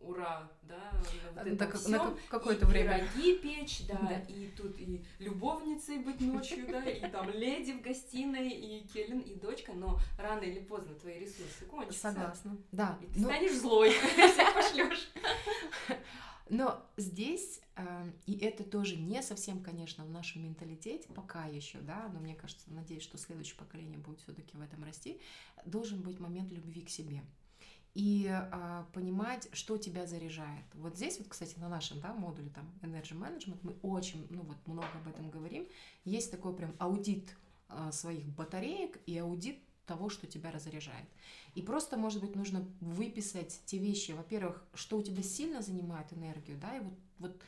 ура, 0.00 0.50
да, 0.62 0.90
на 0.92 0.98
вот 0.98 1.34
На 1.34 1.40
этом 1.40 1.58
как- 1.58 1.72
на 1.74 1.78
всём 1.80 2.14
как- 2.14 2.28
какое-то 2.28 2.64
и 2.66 2.68
время. 2.68 2.98
пироги 3.14 3.38
печь, 3.38 3.86
да, 3.88 3.98
Да. 3.98 4.18
и 4.28 4.48
тут 4.56 4.78
и 4.78 5.04
любовницей 5.18 5.98
быть 5.98 6.20
ночью, 6.20 6.66
да, 6.68 6.84
и 6.84 7.08
там 7.10 7.30
леди 7.30 7.72
в 7.72 7.82
гостиной, 7.82 8.48
и 8.50 8.86
Келлен, 8.88 9.20
и 9.20 9.34
дочка, 9.34 9.72
но 9.72 10.00
рано 10.18 10.42
или 10.42 10.60
поздно 10.60 10.94
твои 10.94 11.20
ресурсы 11.20 11.64
кончатся. 11.66 12.00
Согласна. 12.00 12.56
Да. 12.72 12.98
И 13.02 13.06
ты 13.06 13.20
Ну, 13.20 13.26
станешь 13.28 13.52
злой, 13.58 13.90
всех 14.32 14.54
пошлешь. 14.54 15.10
Но 16.48 16.84
здесь, 16.96 17.60
э, 17.76 18.10
и 18.26 18.36
это 18.38 18.64
тоже 18.64 18.96
не 18.96 19.22
совсем, 19.22 19.62
конечно, 19.62 20.04
в 20.04 20.10
нашем 20.10 20.42
менталитете, 20.42 21.08
пока 21.14 21.44
еще, 21.46 21.78
да, 21.78 22.10
но 22.12 22.18
мне 22.18 22.34
кажется, 22.34 22.64
надеюсь, 22.72 23.04
что 23.04 23.18
следующее 23.18 23.56
поколение 23.56 23.98
будет 23.98 24.20
все-таки 24.20 24.56
в 24.56 24.60
этом 24.60 24.82
расти, 24.82 25.20
должен 25.64 26.00
быть 26.00 26.18
момент 26.18 26.50
любви 26.50 26.80
к 26.82 26.90
себе. 26.90 27.22
И 27.94 28.28
э, 28.30 28.84
понимать, 28.92 29.48
что 29.52 29.76
тебя 29.76 30.06
заряжает. 30.06 30.64
Вот 30.74 30.96
здесь, 30.96 31.18
вот, 31.18 31.28
кстати, 31.28 31.58
на 31.58 31.68
нашем 31.68 32.00
да, 32.00 32.14
модуле 32.14 32.50
там 32.50 32.70
Energy 32.82 33.18
Management 33.18 33.58
мы 33.62 33.72
очень 33.82 34.26
ну, 34.30 34.42
вот, 34.42 34.56
много 34.66 34.88
об 34.94 35.08
этом 35.08 35.28
говорим. 35.30 35.66
Есть 36.04 36.30
такой 36.30 36.54
прям 36.54 36.74
аудит 36.78 37.36
э, 37.68 37.90
своих 37.92 38.24
батареек 38.26 39.00
и 39.06 39.18
аудит 39.18 39.58
того, 39.86 40.08
что 40.08 40.28
тебя 40.28 40.52
разряжает. 40.52 41.08
И 41.56 41.62
просто, 41.62 41.96
может 41.96 42.20
быть, 42.20 42.36
нужно 42.36 42.64
выписать 42.80 43.60
те 43.66 43.78
вещи, 43.78 44.12
во-первых, 44.12 44.64
что 44.74 44.98
у 44.98 45.02
тебя 45.02 45.22
сильно 45.22 45.62
занимает 45.62 46.12
энергию, 46.12 46.58
да, 46.58 46.76
и 46.76 46.80
вот, 46.80 46.94
вот 47.18 47.42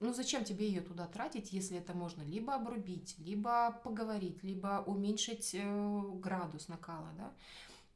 ну 0.00 0.12
зачем 0.12 0.44
тебе 0.44 0.68
ее 0.68 0.82
туда 0.82 1.06
тратить, 1.06 1.52
если 1.52 1.78
это 1.78 1.94
можно 1.94 2.22
либо 2.22 2.54
обрубить, 2.54 3.16
либо 3.18 3.80
поговорить, 3.82 4.42
либо 4.44 4.84
уменьшить 4.86 5.54
э, 5.54 6.02
градус 6.16 6.68
накала, 6.68 7.10
да, 7.16 7.32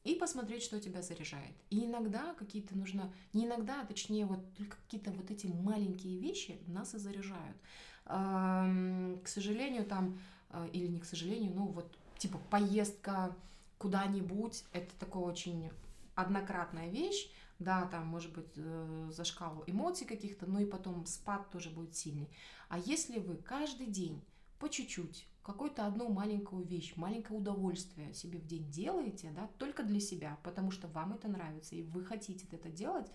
и 0.04 0.14
посмотреть, 0.14 0.62
что 0.62 0.80
тебя 0.80 1.02
заряжает. 1.02 1.54
И 1.70 1.84
иногда 1.84 2.34
какие-то 2.34 2.76
нужно, 2.76 3.12
не 3.32 3.46
иногда, 3.46 3.82
а 3.82 3.86
точнее 3.86 4.26
вот 4.26 4.40
только 4.54 4.76
какие-то 4.76 5.12
вот 5.12 5.30
эти 5.30 5.46
маленькие 5.46 6.18
вещи 6.18 6.58
нас 6.66 6.94
и 6.94 6.98
заряжают. 6.98 7.56
К 8.04 9.26
сожалению, 9.28 9.84
там, 9.84 10.18
э, 10.50 10.68
или 10.72 10.88
не 10.88 10.98
к 10.98 11.04
сожалению, 11.04 11.52
ну 11.54 11.66
вот 11.66 11.96
типа 12.18 12.38
поездка 12.50 13.34
куда-нибудь, 13.78 14.64
это 14.72 14.92
такое 14.98 15.22
очень 15.22 15.70
однократная 16.16 16.88
вещь, 16.88 17.30
да, 17.60 17.86
там 17.86 18.06
может 18.06 18.32
быть 18.32 18.52
э, 18.56 19.10
зашкал 19.12 19.62
эмоций 19.68 20.06
каких-то, 20.06 20.46
но 20.46 20.58
и 20.60 20.66
потом 20.66 21.06
спад 21.06 21.48
тоже 21.50 21.70
будет 21.70 21.94
сильный. 21.94 22.28
А 22.68 22.78
если 22.78 23.20
вы 23.20 23.36
каждый 23.36 23.86
день 23.86 24.20
по 24.58 24.68
чуть-чуть 24.68 25.26
какую-то 25.42 25.86
одну 25.86 26.08
маленькую 26.08 26.64
вещь, 26.64 26.94
маленькое 26.96 27.38
удовольствие 27.38 28.14
себе 28.14 28.38
в 28.38 28.46
день 28.46 28.70
делаете, 28.70 29.32
да, 29.34 29.48
только 29.58 29.82
для 29.82 30.00
себя, 30.00 30.38
потому 30.42 30.70
что 30.70 30.88
вам 30.88 31.12
это 31.12 31.28
нравится, 31.28 31.74
и 31.74 31.82
вы 31.82 32.04
хотите 32.04 32.46
это 32.52 32.68
делать, 32.68 33.10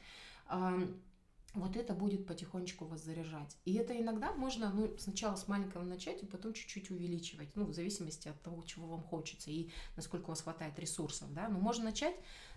вот 1.53 1.75
это 1.75 1.93
будет 1.93 2.27
потихонечку 2.27 2.85
вас 2.85 3.03
заряжать. 3.03 3.57
И 3.65 3.73
это 3.73 3.99
иногда 3.99 4.33
можно, 4.33 4.71
ну, 4.71 4.95
сначала 4.97 5.35
с 5.35 5.47
маленького 5.47 5.83
начать, 5.83 6.21
и 6.21 6.25
потом 6.25 6.53
чуть-чуть 6.53 6.91
увеличивать, 6.91 7.55
ну, 7.55 7.65
в 7.65 7.73
зависимости 7.73 8.27
от 8.27 8.41
того, 8.41 8.61
чего 8.63 8.87
вам 8.87 9.01
хочется 9.01 9.49
и 9.49 9.69
насколько 9.95 10.25
у 10.25 10.29
вас 10.29 10.41
хватает 10.41 10.77
ресурсов, 10.77 11.33
да. 11.33 11.47
Но 11.47 11.59
можно 11.59 11.85
начать 11.85 12.15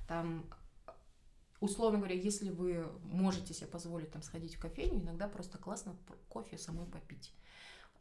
там 0.09 0.45
условно 1.61 1.99
говоря, 1.99 2.15
если 2.15 2.51
вы 2.51 2.87
можете 3.05 3.55
себе 3.55 3.69
позволить 3.69 4.11
там 4.11 4.23
сходить 4.23 4.57
в 4.57 4.61
кофейню, 4.61 5.01
иногда 5.03 5.29
просто 5.29 5.59
классно 5.59 5.95
кофе 6.29 6.59
самой 6.59 6.87
попить, 6.87 7.33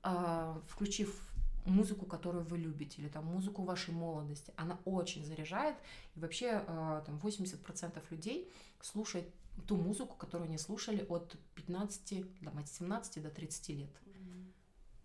а, 0.01 0.61
включив 0.67 1.29
музыку, 1.65 2.05
которую 2.05 2.45
вы 2.45 2.57
любите, 2.57 3.01
или 3.01 3.09
там 3.09 3.25
музыку 3.25 3.63
вашей 3.63 3.93
молодости, 3.93 4.53
она 4.55 4.79
очень 4.85 5.25
заряжает, 5.25 5.75
и 6.15 6.19
вообще 6.19 6.63
а, 6.67 7.01
там 7.01 7.17
80% 7.17 8.01
людей 8.09 8.51
слушает 8.81 9.29
ту 9.67 9.75
музыку, 9.75 10.15
которую 10.15 10.47
они 10.47 10.57
слушали 10.57 11.05
от 11.09 11.35
15, 11.55 12.25
там, 12.43 12.57
от 12.57 12.67
17 12.67 13.23
до 13.23 13.29
30 13.29 13.69
лет. 13.69 13.89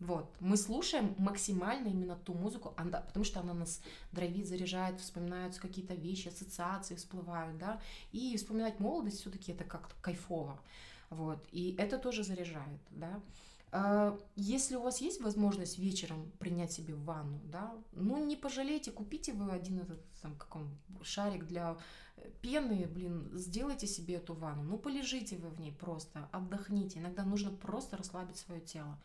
Вот. 0.01 0.35
Мы 0.41 0.57
слушаем 0.57 1.15
максимально 1.19 1.89
именно 1.89 2.17
ту 2.17 2.35
музыку, 2.35 2.75
она, 2.77 3.01
потому 3.01 3.25
что 3.25 3.41
она 3.41 3.55
нас 3.55 3.81
драйвит, 4.13 4.47
заряжает, 4.47 5.01
вспоминаются 5.01 5.61
какие-то 5.61 5.95
вещи, 5.95 6.29
ассоциации 6.29 6.95
всплывают, 6.97 7.57
да, 7.59 7.81
и 8.13 8.37
вспоминать 8.37 8.81
молодость 8.81 9.21
все 9.21 9.31
таки 9.31 9.53
это 9.53 9.65
как-то 9.65 9.95
кайфово, 10.03 10.61
вот, 11.11 11.47
и 11.53 11.75
это 11.79 11.97
тоже 11.99 12.23
заряжает, 12.23 12.81
да. 12.91 13.21
А, 13.77 14.17
если 14.37 14.77
у 14.77 14.83
вас 14.83 15.01
есть 15.01 15.21
возможность 15.21 15.79
вечером 15.79 16.31
принять 16.39 16.71
себе 16.71 16.95
ванну, 16.95 17.41
да, 17.47 17.75
ну 17.91 18.25
не 18.25 18.37
пожалейте, 18.37 18.93
купите 18.93 19.33
вы 19.33 19.51
один 19.51 19.81
этот 19.81 20.01
там 20.23 20.37
как 20.37 20.55
он 20.55 20.71
шарик 21.03 21.45
для 21.45 21.77
э, 22.17 22.31
пены, 22.41 22.87
блин, 22.87 23.29
сделайте 23.33 23.89
себе 23.89 24.15
эту 24.15 24.35
ванну, 24.35 24.63
ну 24.63 24.79
полежите 24.79 25.37
вы 25.39 25.49
в 25.49 25.59
ней 25.59 25.73
просто, 25.73 26.29
отдохните. 26.31 27.01
Иногда 27.01 27.25
нужно 27.25 27.51
просто 27.51 27.97
расслабить 27.97 28.37
свое 28.37 28.61
тело. 28.61 28.97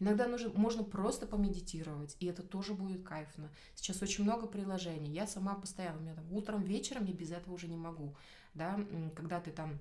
Иногда 0.00 0.26
нужно, 0.26 0.50
можно 0.54 0.84
просто 0.84 1.26
помедитировать, 1.26 2.16
и 2.18 2.24
это 2.24 2.42
тоже 2.42 2.72
будет 2.72 3.02
кайфно. 3.02 3.50
Сейчас 3.74 4.00
очень 4.00 4.24
много 4.24 4.46
приложений. 4.46 5.12
Я 5.12 5.26
сама 5.26 5.54
постоянно, 5.54 5.98
у 5.98 6.00
меня 6.00 6.14
там 6.14 6.32
утром, 6.32 6.62
вечером 6.62 7.04
я 7.04 7.12
без 7.12 7.30
этого 7.30 7.52
уже 7.52 7.68
не 7.68 7.76
могу. 7.76 8.16
Да? 8.54 8.80
Когда 9.14 9.38
ты 9.38 9.50
там 9.50 9.78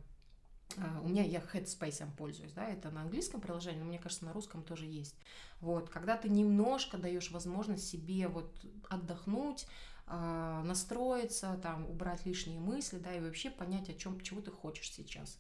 у 1.04 1.08
меня 1.08 1.24
я 1.24 1.40
Headspace 1.40 2.08
пользуюсь, 2.18 2.54
да, 2.54 2.66
это 2.68 2.90
на 2.92 3.02
английском 3.02 3.42
приложении, 3.42 3.80
но 3.80 3.86
мне 3.86 4.00
кажется, 4.00 4.26
на 4.26 4.34
русском 4.34 4.64
тоже 4.64 4.86
есть. 4.86 5.16
Вот, 5.62 5.90
когда 5.90 6.18
ты 6.18 6.30
немножко 6.30 6.98
даешь 6.98 7.32
возможность 7.32 7.88
себе 7.88 8.28
вот 8.28 8.54
отдохнуть, 8.90 9.68
а, 10.06 10.62
настроиться, 10.64 11.60
там, 11.64 11.90
убрать 11.90 12.26
лишние 12.26 12.60
мысли, 12.60 12.98
да, 12.98 13.14
и 13.16 13.22
вообще 13.22 13.50
понять, 13.50 13.90
о 13.90 13.94
чем, 13.94 14.20
чего 14.22 14.42
ты 14.42 14.52
хочешь 14.52 14.92
сейчас. 14.92 15.40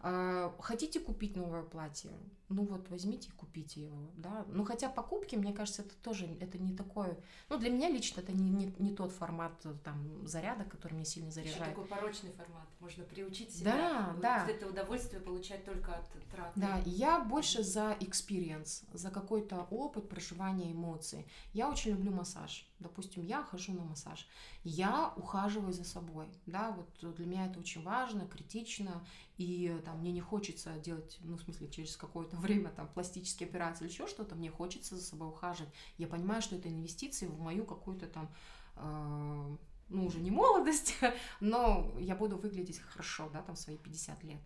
А, 0.00 0.54
хотите 0.60 1.00
купить 1.00 1.36
новое 1.36 1.62
платье? 1.62 2.10
Ну 2.48 2.64
вот 2.64 2.88
возьмите 2.90 3.28
и 3.28 3.32
купите 3.32 3.82
его, 3.82 4.10
да. 4.16 4.44
Ну 4.48 4.64
хотя 4.64 4.88
покупки, 4.88 5.34
мне 5.36 5.52
кажется, 5.52 5.82
это 5.82 5.94
тоже 6.02 6.26
это 6.40 6.58
не 6.58 6.76
такое. 6.76 7.18
Ну 7.48 7.58
для 7.58 7.70
меня 7.70 7.88
лично 7.88 8.20
это 8.20 8.32
не, 8.32 8.50
не, 8.50 8.74
не 8.78 8.94
тот 8.94 9.12
формат 9.12 9.52
э, 9.64 9.74
там 9.82 10.26
заряда, 10.26 10.64
который 10.64 10.94
меня 10.94 11.04
сильно 11.04 11.30
заряжает. 11.30 11.60
Еще 11.60 11.70
такой 11.70 11.86
порочный 11.86 12.32
формат. 12.32 12.68
Можно 12.80 13.04
приучить 13.04 13.52
себя. 13.52 13.72
Да, 13.72 14.10
вот 14.12 14.20
да. 14.20 14.46
Это 14.46 14.68
удовольствие 14.68 15.22
получать 15.22 15.64
только 15.64 15.96
от 15.96 16.06
траты. 16.30 16.52
Да, 16.60 16.82
я 16.84 17.20
больше 17.20 17.62
за 17.62 17.92
experience, 18.00 18.84
за 18.92 19.10
какой-то 19.10 19.66
опыт 19.70 20.08
проживания 20.08 20.72
эмоций. 20.72 21.26
Я 21.52 21.70
очень 21.70 21.92
люблю 21.92 22.12
массаж. 22.12 22.68
Допустим, 22.78 23.24
я 23.24 23.42
хожу 23.42 23.72
на 23.72 23.84
массаж. 23.84 24.28
Я 24.64 25.12
ухаживаю 25.16 25.72
за 25.72 25.84
собой, 25.84 26.28
да, 26.46 26.72
вот 26.72 27.14
для 27.16 27.26
меня 27.26 27.46
это 27.46 27.60
очень 27.60 27.82
важно, 27.82 28.26
критично, 28.26 29.04
и 29.36 29.80
там 29.84 30.00
мне 30.00 30.12
не 30.12 30.20
хочется 30.20 30.78
делать, 30.78 31.18
ну, 31.22 31.36
в 31.36 31.42
смысле, 31.42 31.68
через 31.68 31.96
какое-то 31.96 32.36
время 32.44 32.70
там 32.70 32.88
пластические 32.88 33.48
операции 33.48 33.84
или 33.84 33.92
еще 33.92 34.06
что-то, 34.06 34.34
мне 34.34 34.50
хочется 34.50 34.96
за 34.96 35.02
собой 35.02 35.28
ухаживать. 35.28 35.72
Я 35.98 36.06
понимаю, 36.06 36.42
что 36.42 36.56
это 36.56 36.68
инвестиции 36.68 37.26
в 37.26 37.40
мою 37.40 37.64
какую-то 37.64 38.06
там 38.06 38.28
э, 38.76 39.56
ну, 39.88 40.06
уже 40.06 40.20
не 40.20 40.30
молодость, 40.30 40.96
но 41.40 41.92
я 41.98 42.14
буду 42.14 42.36
выглядеть 42.36 42.78
хорошо, 42.78 43.28
да, 43.32 43.42
там, 43.42 43.56
свои 43.56 43.76
50 43.76 44.24
лет. 44.24 44.40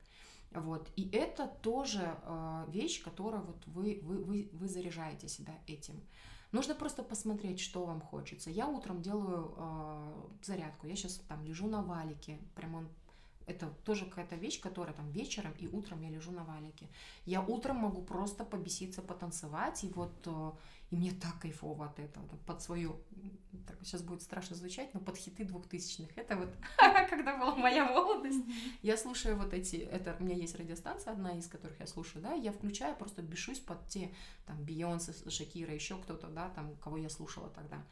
Вот. 0.50 0.90
И 0.96 1.10
это 1.10 1.46
тоже 1.46 2.16
э, 2.22 2.64
вещь, 2.68 3.02
которая 3.02 3.42
вот 3.42 3.66
вы, 3.66 4.00
вы, 4.02 4.22
вы, 4.24 4.48
вы 4.52 4.68
заряжаете 4.68 5.28
себя 5.28 5.54
этим. 5.66 6.00
Нужно 6.52 6.74
просто 6.74 7.02
посмотреть, 7.02 7.60
что 7.60 7.84
вам 7.84 8.00
хочется. 8.00 8.50
Я 8.50 8.66
утром 8.66 9.02
делаю 9.02 9.54
э, 9.56 10.14
зарядку. 10.42 10.86
Я 10.86 10.96
сейчас 10.96 11.16
там 11.28 11.44
лежу 11.44 11.68
на 11.68 11.82
валике, 11.82 12.38
прям 12.54 12.74
он 12.74 12.88
это 13.48 13.68
тоже 13.84 14.04
какая-то 14.04 14.36
вещь, 14.36 14.60
которая 14.60 14.94
там 14.94 15.10
вечером 15.10 15.52
и 15.58 15.66
утром 15.66 16.02
я 16.02 16.10
лежу 16.10 16.30
на 16.32 16.44
валике. 16.44 16.88
Я 17.24 17.40
утром 17.42 17.76
могу 17.76 18.02
просто 18.02 18.44
побеситься, 18.44 19.02
потанцевать, 19.02 19.84
и 19.84 19.88
вот 19.88 20.26
э, 20.26 20.52
и 20.90 20.96
мне 20.96 21.12
так 21.12 21.38
кайфово 21.40 21.86
от 21.86 21.98
этого, 21.98 22.26
под 22.46 22.62
свою, 22.62 22.98
так 23.66 23.76
сейчас 23.82 24.02
будет 24.02 24.22
страшно 24.22 24.56
звучать, 24.56 24.94
но 24.94 25.00
под 25.00 25.18
хиты 25.18 25.44
двухтысячных. 25.44 26.16
Это 26.16 26.36
вот, 26.36 26.48
когда 27.10 27.36
была 27.36 27.54
моя 27.56 27.84
молодость, 27.84 28.44
я 28.80 28.96
слушаю 28.96 29.36
вот 29.36 29.52
эти, 29.52 29.76
это 29.76 30.16
у 30.18 30.24
меня 30.24 30.34
есть 30.34 30.54
радиостанция 30.56 31.12
одна 31.12 31.36
из 31.36 31.46
которых 31.46 31.78
я 31.78 31.86
слушаю, 31.86 32.22
да, 32.22 32.32
я 32.32 32.52
включаю, 32.52 32.96
просто 32.96 33.20
бешусь 33.20 33.60
под 33.60 33.86
те, 33.88 34.14
там, 34.46 34.64
Бейонсе, 34.64 35.12
Шакира, 35.28 35.74
еще 35.74 35.98
кто-то, 35.98 36.28
да, 36.28 36.48
там, 36.50 36.74
кого 36.76 36.96
я 36.96 37.10
слушала 37.10 37.50
тогда. 37.50 37.84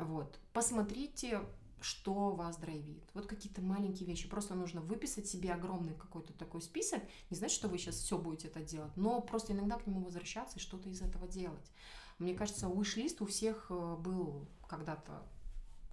Вот. 0.00 0.40
Посмотрите, 0.52 1.42
что 1.86 2.30
вас 2.32 2.56
драйвит. 2.56 3.08
Вот 3.14 3.26
какие-то 3.26 3.62
маленькие 3.62 4.08
вещи. 4.08 4.28
Просто 4.28 4.56
нужно 4.56 4.80
выписать 4.80 5.28
себе 5.28 5.52
огромный 5.52 5.94
какой-то 5.94 6.32
такой 6.32 6.60
список. 6.60 7.00
Не 7.30 7.36
значит, 7.36 7.54
что 7.54 7.68
вы 7.68 7.78
сейчас 7.78 7.94
все 7.94 8.18
будете 8.18 8.48
это 8.48 8.60
делать, 8.60 8.90
но 8.96 9.20
просто 9.20 9.52
иногда 9.52 9.78
к 9.78 9.86
нему 9.86 10.00
возвращаться 10.00 10.58
и 10.58 10.60
что-то 10.60 10.88
из 10.88 11.00
этого 11.00 11.28
делать. 11.28 11.70
Мне 12.18 12.34
кажется, 12.34 12.68
уиш-лист 12.68 13.22
у 13.22 13.26
всех 13.26 13.66
э, 13.70 13.96
был 14.00 14.48
когда-то 14.68 15.22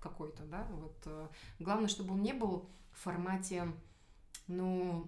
какой-то, 0.02 0.44
да, 0.46 0.68
вот. 0.72 0.98
Э, 1.06 1.28
главное, 1.60 1.88
чтобы 1.88 2.16
он 2.16 2.24
не 2.24 2.34
был 2.34 2.70
в 2.92 3.00
формате, 3.00 3.72
ну, 4.48 5.08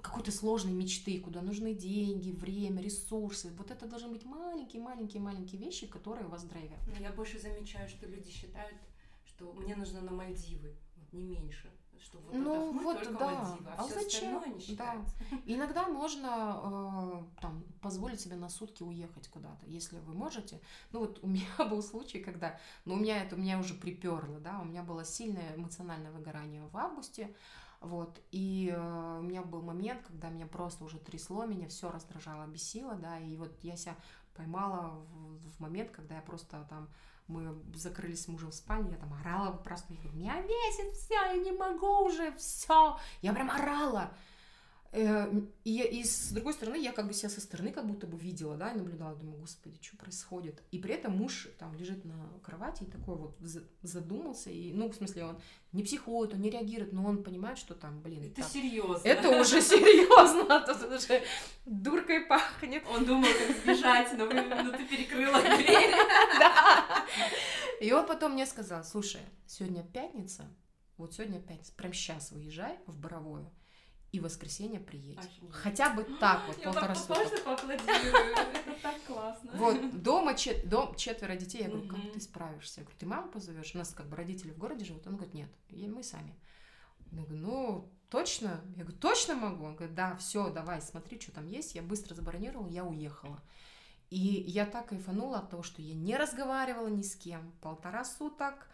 какой-то 0.00 0.32
сложной 0.32 0.72
мечты, 0.72 1.20
куда 1.20 1.42
нужны 1.42 1.74
деньги, 1.74 2.30
время, 2.30 2.80
ресурсы. 2.80 3.52
Вот 3.58 3.70
это 3.70 3.86
должны 3.86 4.08
быть 4.08 4.24
маленькие-маленькие-маленькие 4.24 5.60
вещи, 5.60 5.86
которые 5.86 6.28
вас 6.28 6.44
драйвят. 6.44 6.80
Я 6.98 7.12
больше 7.12 7.38
замечаю, 7.38 7.90
что 7.90 8.06
люди 8.06 8.30
считают, 8.30 8.76
что 9.34 9.52
мне 9.52 9.74
нужно 9.76 10.00
на 10.00 10.12
Мальдивы, 10.12 10.76
не 11.12 11.24
меньше 11.24 11.70
что 12.04 12.18
вот 12.18 12.34
ну 12.34 12.78
вот 12.82 13.02
только 13.02 13.18
да, 13.18 13.30
Мальдивы, 13.30 13.70
а, 13.70 13.74
а 13.78 13.84
все 13.84 13.94
зачем? 13.94 14.36
остальное 14.36 14.58
не 14.58 14.76
Да. 14.76 14.96
Иногда 15.46 15.88
можно 15.88 16.60
э, 16.62 17.40
там 17.40 17.64
позволить 17.80 18.20
себе 18.20 18.36
на 18.36 18.48
сутки 18.48 18.82
уехать 18.82 19.28
куда-то, 19.28 19.64
если 19.66 19.98
вы 20.00 20.12
можете. 20.12 20.60
Ну 20.92 21.00
вот 21.00 21.18
у 21.22 21.26
меня 21.28 21.46
был 21.70 21.82
случай, 21.82 22.20
когда, 22.20 22.58
ну 22.84 22.94
у 22.94 22.96
меня 22.98 23.22
это 23.22 23.36
у 23.36 23.38
меня 23.38 23.58
уже 23.58 23.74
приперло, 23.74 24.38
да, 24.38 24.60
у 24.60 24.64
меня 24.64 24.82
было 24.82 25.04
сильное 25.04 25.56
эмоциональное 25.56 26.12
выгорание 26.12 26.66
в 26.66 26.76
августе, 26.76 27.34
вот, 27.84 28.20
и 28.30 28.72
э, 28.74 29.18
у 29.18 29.22
меня 29.22 29.42
был 29.42 29.62
момент, 29.62 30.02
когда 30.06 30.30
меня 30.30 30.46
просто 30.46 30.84
уже 30.84 30.98
трясло, 30.98 31.44
меня 31.44 31.68
все 31.68 31.90
раздражало, 31.90 32.46
бесило, 32.46 32.94
да, 32.94 33.18
и 33.18 33.36
вот 33.36 33.52
я 33.62 33.76
себя 33.76 33.96
поймала 34.34 34.88
в, 34.90 35.50
в 35.50 35.60
момент, 35.60 35.90
когда 35.90 36.16
я 36.16 36.22
просто 36.22 36.66
там 36.68 36.88
мы 37.26 37.54
закрылись 37.74 38.24
с 38.24 38.28
мужем 38.28 38.50
в 38.50 38.54
спальне, 38.54 38.92
я 38.92 38.96
там 38.96 39.12
орала 39.14 39.52
просто, 39.52 39.94
я 39.94 40.00
говорю, 40.00 40.18
меня 40.18 40.42
бесит 40.42 40.94
все, 40.94 41.14
я 41.14 41.36
не 41.36 41.52
могу 41.52 42.04
уже, 42.04 42.34
все. 42.36 42.98
Я 43.22 43.32
прям 43.32 43.50
орала. 43.50 44.10
Э, 44.96 45.28
и, 45.64 45.82
и 45.82 46.04
с 46.04 46.30
другой 46.30 46.52
стороны, 46.52 46.76
я 46.76 46.92
как 46.92 47.08
бы 47.08 47.14
себя 47.14 47.28
со 47.28 47.40
стороны 47.40 47.72
как 47.72 47.84
будто 47.84 48.06
бы 48.06 48.16
видела, 48.16 48.56
да, 48.56 48.70
и 48.70 48.76
наблюдала, 48.76 49.16
думаю, 49.16 49.40
господи, 49.40 49.76
что 49.80 49.96
происходит? 49.96 50.62
И 50.70 50.78
при 50.78 50.94
этом 50.94 51.16
муж 51.16 51.48
там 51.58 51.74
лежит 51.74 52.04
на 52.04 52.14
кровати 52.44 52.84
и 52.84 52.86
такой 52.86 53.16
вот 53.16 53.36
задумался, 53.82 54.50
и, 54.50 54.72
ну, 54.72 54.88
в 54.88 54.94
смысле, 54.94 55.24
он 55.24 55.40
не 55.72 55.82
психует, 55.82 56.32
он 56.32 56.42
не 56.42 56.50
реагирует, 56.50 56.92
но 56.92 57.04
он 57.04 57.24
понимает, 57.24 57.58
что 57.58 57.74
там, 57.74 58.00
блин, 58.02 58.22
это 58.22 58.42
так, 58.42 58.50
серьезно. 58.52 59.08
Это 59.08 59.40
уже 59.40 59.60
серьезно, 59.60 60.56
а 60.56 60.60
тут 60.60 60.92
уже 60.92 61.24
дуркой 61.66 62.20
пахнет. 62.26 62.84
Он 62.94 63.04
думал, 63.04 63.26
как 63.26 63.56
сбежать, 63.56 64.16
но, 64.16 64.26
но 64.26 64.70
ты 64.76 64.86
перекрыла 64.86 65.42
дверь. 65.56 65.90
Да. 66.38 67.04
И 67.80 67.90
он 67.90 68.06
потом 68.06 68.34
мне 68.34 68.46
сказал, 68.46 68.84
слушай, 68.84 69.22
сегодня 69.48 69.82
пятница, 69.82 70.44
вот 70.98 71.14
сегодня 71.14 71.40
пятница, 71.40 71.72
прям 71.72 71.92
сейчас 71.92 72.30
выезжай 72.30 72.78
в 72.86 72.96
Боровое, 72.96 73.50
и 74.14 74.20
в 74.20 74.22
воскресенье 74.22 74.78
приедь. 74.78 75.18
Офигеть. 75.18 75.50
Хотя 75.50 75.90
бы 75.90 76.04
так 76.20 76.46
вот, 76.46 76.56
я 76.58 76.72
полтора 76.72 76.94
суток. 76.94 77.18
Это 77.68 78.80
так 78.80 79.02
классно. 79.06 79.50
Вот, 79.54 80.02
дома 80.02 80.34
чет, 80.34 80.68
дом, 80.68 80.94
четверо 80.94 81.34
детей, 81.34 81.62
я 81.62 81.68
говорю, 81.68 81.88
как 81.88 82.12
ты 82.12 82.20
справишься? 82.20 82.80
Я 82.80 82.84
говорю, 82.84 82.98
ты 83.00 83.06
маму 83.06 83.28
позовешь? 83.28 83.74
У 83.74 83.78
нас 83.78 83.92
как 83.92 84.06
бы 84.08 84.16
родители 84.16 84.52
в 84.52 84.58
городе 84.58 84.84
живут. 84.84 85.04
Он 85.08 85.16
говорит, 85.16 85.34
нет, 85.34 85.50
мы 85.70 86.04
сами. 86.04 86.38
Я 87.10 87.22
говорю, 87.22 87.36
ну, 87.38 87.92
точно? 88.08 88.60
Я 88.76 88.84
говорю, 88.84 88.98
точно 88.98 89.34
могу? 89.34 89.64
Он 89.64 89.74
говорит, 89.74 89.96
да, 89.96 90.14
все, 90.14 90.48
давай, 90.50 90.80
смотри, 90.80 91.20
что 91.20 91.32
там 91.32 91.46
есть. 91.48 91.74
Я 91.74 91.82
быстро 91.82 92.14
забронировала, 92.14 92.68
я 92.68 92.84
уехала. 92.84 93.42
И 94.10 94.16
я 94.46 94.64
так 94.64 94.90
кайфанула 94.90 95.38
от 95.38 95.50
того, 95.50 95.64
что 95.64 95.82
я 95.82 95.94
не 95.94 96.16
разговаривала 96.16 96.86
ни 96.86 97.02
с 97.02 97.16
кем. 97.16 97.52
Полтора 97.60 98.04
суток, 98.04 98.68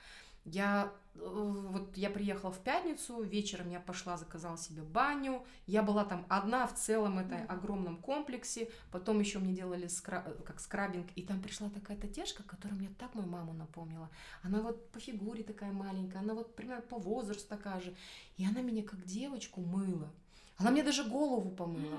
Я 0.45 0.93
э, 1.15 1.19
вот 1.21 1.97
я 1.97 2.11
приехала 2.11 2.51
в 2.51 2.59
пятницу, 2.61 3.23
вечером 3.23 3.71
я 3.71 3.81
пошла, 3.81 4.17
заказала 4.17 4.57
себе 4.57 4.83
баню. 4.83 5.45
Я 5.67 5.83
была 5.83 6.05
там 6.05 6.27
одна 6.29 6.67
в 6.67 6.75
целом 6.75 7.19
этой 7.19 7.45
огромном 7.47 7.99
комплексе. 7.99 8.71
Потом 8.91 9.21
еще 9.21 9.39
мне 9.39 9.55
делали 9.55 9.87
скра... 9.87 10.23
как 10.45 10.61
скрабинг, 10.61 11.09
и 11.15 11.23
там 11.23 11.43
пришла 11.43 11.69
такая 11.69 11.97
татешка, 11.97 12.43
которая 12.43 12.79
мне 12.79 12.91
так 12.99 13.15
мою 13.15 13.29
маму 13.29 13.53
напомнила. 13.53 14.09
Она 14.43 14.61
вот 14.63 14.91
по 14.91 15.01
фигуре 15.01 15.43
такая 15.43 15.73
маленькая, 15.73 16.19
она 16.19 16.35
вот 16.35 16.55
примерно 16.55 16.83
по 16.83 16.99
возрасту 16.99 17.49
такая 17.49 17.81
же. 17.81 17.95
И 18.37 18.47
она 18.47 18.63
меня 18.63 18.83
как 18.83 19.05
девочку 19.05 19.61
мыла. 19.61 20.11
Она 20.57 20.71
мне 20.71 20.83
даже 20.83 21.05
голову 21.05 21.51
помыла. 21.51 21.99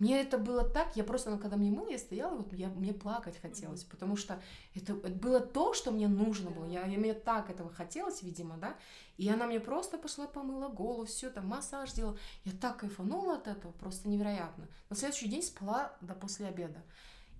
Мне 0.00 0.20
это 0.20 0.38
было 0.38 0.68
так, 0.68 0.96
я 0.96 1.04
просто, 1.04 1.30
ну, 1.30 1.38
когда 1.38 1.56
мне 1.56 1.70
мыло, 1.70 1.88
я 1.88 1.98
стояла, 1.98 2.36
вот 2.36 2.52
я, 2.52 2.68
мне 2.68 2.92
плакать 2.92 3.40
хотелось, 3.40 3.84
потому 3.84 4.16
что 4.16 4.42
это, 4.74 4.94
это 4.94 5.14
было 5.14 5.38
то, 5.38 5.72
что 5.72 5.92
мне 5.92 6.08
нужно 6.08 6.50
было, 6.50 6.64
я, 6.64 6.84
я, 6.84 6.98
мне 6.98 7.14
так 7.14 7.48
этого 7.48 7.70
хотелось, 7.72 8.22
видимо, 8.22 8.56
да, 8.56 8.76
и 9.18 9.28
она 9.28 9.46
мне 9.46 9.60
просто 9.60 9.96
пошла 9.96 10.26
помыла 10.26 10.68
голову, 10.68 11.04
все 11.04 11.30
там, 11.30 11.46
массаж 11.46 11.92
делала, 11.92 12.18
я 12.44 12.50
так 12.52 12.78
кайфанула 12.78 13.36
от 13.36 13.46
этого, 13.46 13.70
просто 13.70 14.08
невероятно. 14.08 14.66
На 14.90 14.96
следующий 14.96 15.28
день 15.28 15.42
спала 15.42 15.96
до 16.00 16.14
после 16.14 16.48
обеда, 16.48 16.82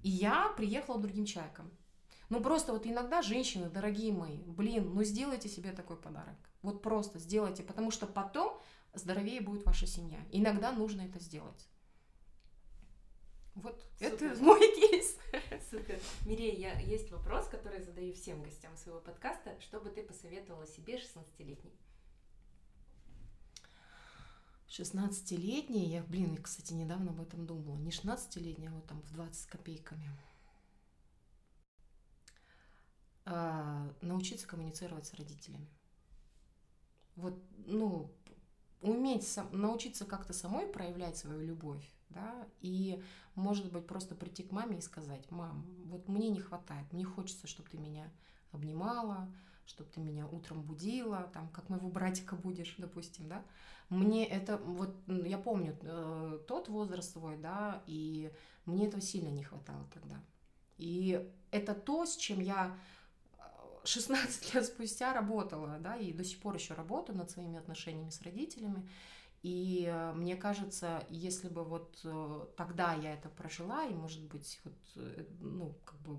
и 0.05 0.11
я 0.11 0.49
приехала 0.57 1.01
другим 1.01 1.25
человеком. 1.25 1.73
Ну, 2.31 2.41
просто 2.41 2.73
вот 2.73 2.87
иногда 2.87 3.21
женщины, 3.21 3.69
дорогие 3.69 4.13
мои, 4.13 4.39
блин, 4.47 4.95
ну, 4.95 5.03
сделайте 5.03 5.49
себе 5.49 5.73
такой 5.73 5.97
подарок, 5.97 6.37
вот 6.63 6.83
просто 6.83 7.19
сделайте, 7.19 7.65
потому 7.65 7.91
что 7.91 8.07
потом 8.07 8.57
здоровее 8.95 9.41
будет 9.41 9.67
ваша 9.67 9.89
семья. 9.89 10.19
Иногда 10.31 10.71
нужно 10.71 11.03
это 11.03 11.19
сделать. 11.19 11.69
Вот 13.55 13.81
Супер. 13.99 14.33
это 14.33 14.43
мой 14.43 14.61
кейс. 14.75 15.17
Супер. 15.71 15.99
Мирей, 16.27 16.57
я, 16.57 16.79
есть 16.81 17.11
вопрос, 17.11 17.47
который 17.49 17.81
задаю 17.81 18.13
всем 18.13 18.43
гостям 18.43 18.77
своего 18.77 19.01
подкаста. 19.01 19.57
Что 19.61 19.81
бы 19.81 19.91
ты 19.91 20.03
посоветовала 20.03 20.67
себе 20.67 20.97
16-летней? 20.97 21.73
16-летняя, 24.69 25.87
я, 25.87 26.03
блин, 26.03 26.37
кстати, 26.43 26.73
недавно 26.73 27.13
об 27.13 27.21
этом 27.21 27.47
думала. 27.47 27.77
Не 27.77 27.91
16-летняя, 27.91 28.71
а 28.71 28.75
вот 28.75 28.87
там 28.87 29.01
в 29.03 29.13
20 29.13 29.41
с 29.41 29.47
копейками. 29.47 30.11
А, 33.25 33.95
научиться 34.01 34.49
коммуницировать 34.49 35.07
с 35.07 35.15
родителями. 35.15 35.69
Вот, 37.15 37.41
ну, 37.67 38.13
уметь 38.81 39.27
сам, 39.27 39.49
научиться 39.53 40.05
как-то 40.05 40.33
самой 40.33 40.67
проявлять 40.67 41.17
свою 41.17 41.41
любовь, 41.41 41.89
да, 42.15 42.47
и, 42.61 43.03
может 43.35 43.71
быть, 43.73 43.87
просто 43.87 44.15
прийти 44.15 44.43
к 44.43 44.53
маме 44.53 44.79
и 44.79 44.83
сказать, 44.83 45.31
мам, 45.31 45.67
вот 45.87 46.09
мне 46.09 46.31
не 46.31 46.41
хватает, 46.41 46.93
мне 46.93 47.05
хочется, 47.05 47.47
чтобы 47.47 47.69
ты 47.69 47.79
меня 47.79 48.11
обнимала, 48.53 49.33
чтобы 49.67 49.91
ты 49.91 50.01
меня 50.01 50.27
утром 50.27 50.63
будила, 50.63 51.31
там, 51.33 51.49
как 51.49 51.69
моего 51.69 51.89
братика 51.89 52.37
будешь, 52.37 52.75
допустим, 52.79 53.29
да, 53.29 53.45
мне 53.89 54.27
это, 54.27 54.57
вот, 54.57 54.95
я 55.07 55.39
помню 55.39 55.77
э, 55.83 56.39
тот 56.47 56.69
возраст 56.69 57.13
свой, 57.13 57.37
да, 57.37 57.83
и 57.87 58.33
мне 58.65 58.87
этого 58.87 59.03
сильно 59.03 59.29
не 59.29 59.43
хватало 59.43 59.87
тогда. 59.93 60.17
И 60.79 61.31
это 61.51 61.75
то, 61.75 62.07
с 62.07 62.17
чем 62.17 62.41
я 62.41 62.77
16 63.85 64.55
лет 64.55 64.67
спустя 64.67 65.13
работала, 65.13 65.79
да, 65.79 65.97
и 65.97 66.13
до 66.13 66.25
сих 66.25 66.41
пор 66.41 66.55
еще 66.55 66.75
работаю 66.75 67.19
над 67.19 67.31
своими 67.31 67.59
отношениями 67.59 68.11
с 68.11 68.23
родителями. 68.23 68.89
И 69.45 69.85
э, 69.87 70.13
мне 70.15 70.37
кажется, 70.37 71.05
если 71.11 71.51
бы 71.51 71.65
вот 71.65 72.01
э, 72.03 72.47
тогда 72.57 72.95
я 72.95 73.13
это 73.13 73.29
прожила, 73.29 73.85
и, 73.85 73.93
может 73.93 74.23
быть, 74.23 74.59
вот, 74.65 74.75
э, 74.97 75.27
ну, 75.39 75.79
как 75.85 76.01
бы 76.01 76.19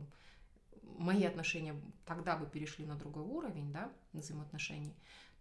мои 0.99 1.23
отношения 1.23 1.73
тогда 2.05 2.37
бы 2.37 2.45
перешли 2.45 2.85
на 2.85 2.95
другой 2.95 3.23
уровень, 3.23 3.73
да, 3.73 3.91
взаимоотношений, 4.13 4.95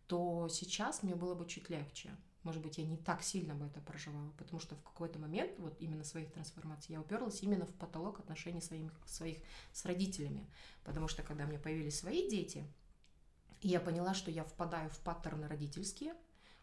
то 0.07 0.49
сейчас 0.49 1.03
мне 1.03 1.15
было 1.15 1.35
бы 1.35 1.47
чуть 1.47 1.69
легче. 1.69 2.17
Может 2.43 2.63
быть, 2.63 2.79
я 2.79 2.87
не 2.87 2.97
так 2.97 3.23
сильно 3.23 3.55
бы 3.55 3.67
это 3.67 3.83
проживала, 3.83 4.31
потому 4.39 4.61
что 4.61 4.77
в 4.77 4.83
какой-то 4.83 5.19
момент, 5.19 5.59
вот 5.59 5.77
именно 5.79 6.05
своих 6.05 6.33
трансформаций, 6.33 6.95
я 6.95 7.03
уперлась 7.03 7.43
именно 7.43 7.67
в 7.67 7.75
потолок 7.75 8.19
отношений 8.19 8.63
своих, 8.63 8.93
своих 9.05 9.37
с 9.75 9.85
родителями, 9.85 10.49
потому 10.85 11.07
что 11.07 11.23
когда 11.23 11.45
у 11.45 11.49
меня 11.49 11.59
появились 11.59 11.99
свои 11.99 12.31
дети, 12.31 12.65
я 13.61 13.79
поняла, 13.79 14.15
что 14.15 14.31
я 14.31 14.43
впадаю 14.43 14.89
в 14.89 14.99
паттерны 15.01 15.49
родительские, 15.49 16.15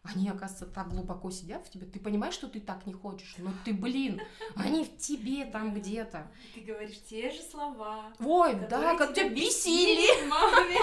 они, 0.02 0.28
оказывается, 0.28 0.66
так 0.66 0.88
глубоко 0.88 1.30
сидят 1.30 1.64
в 1.66 1.70
тебе. 1.70 1.86
Ты 1.86 2.00
понимаешь, 2.00 2.34
что 2.34 2.48
ты 2.48 2.60
так 2.60 2.86
не 2.86 2.92
хочешь, 2.92 3.36
но 3.38 3.52
ты, 3.64 3.72
блин, 3.72 4.20
они 4.56 4.84
в 4.84 4.96
тебе 4.98 5.44
там 5.44 5.72
где-то. 5.72 6.30
Ты 6.54 6.60
говоришь 6.60 7.00
те 7.08 7.30
же 7.30 7.40
слова. 7.42 8.12
Ой, 8.18 8.54
да, 8.68 8.96
как 8.96 9.14
тебя 9.14 9.28
бесили. 9.28 10.26
Маме. 10.28 10.78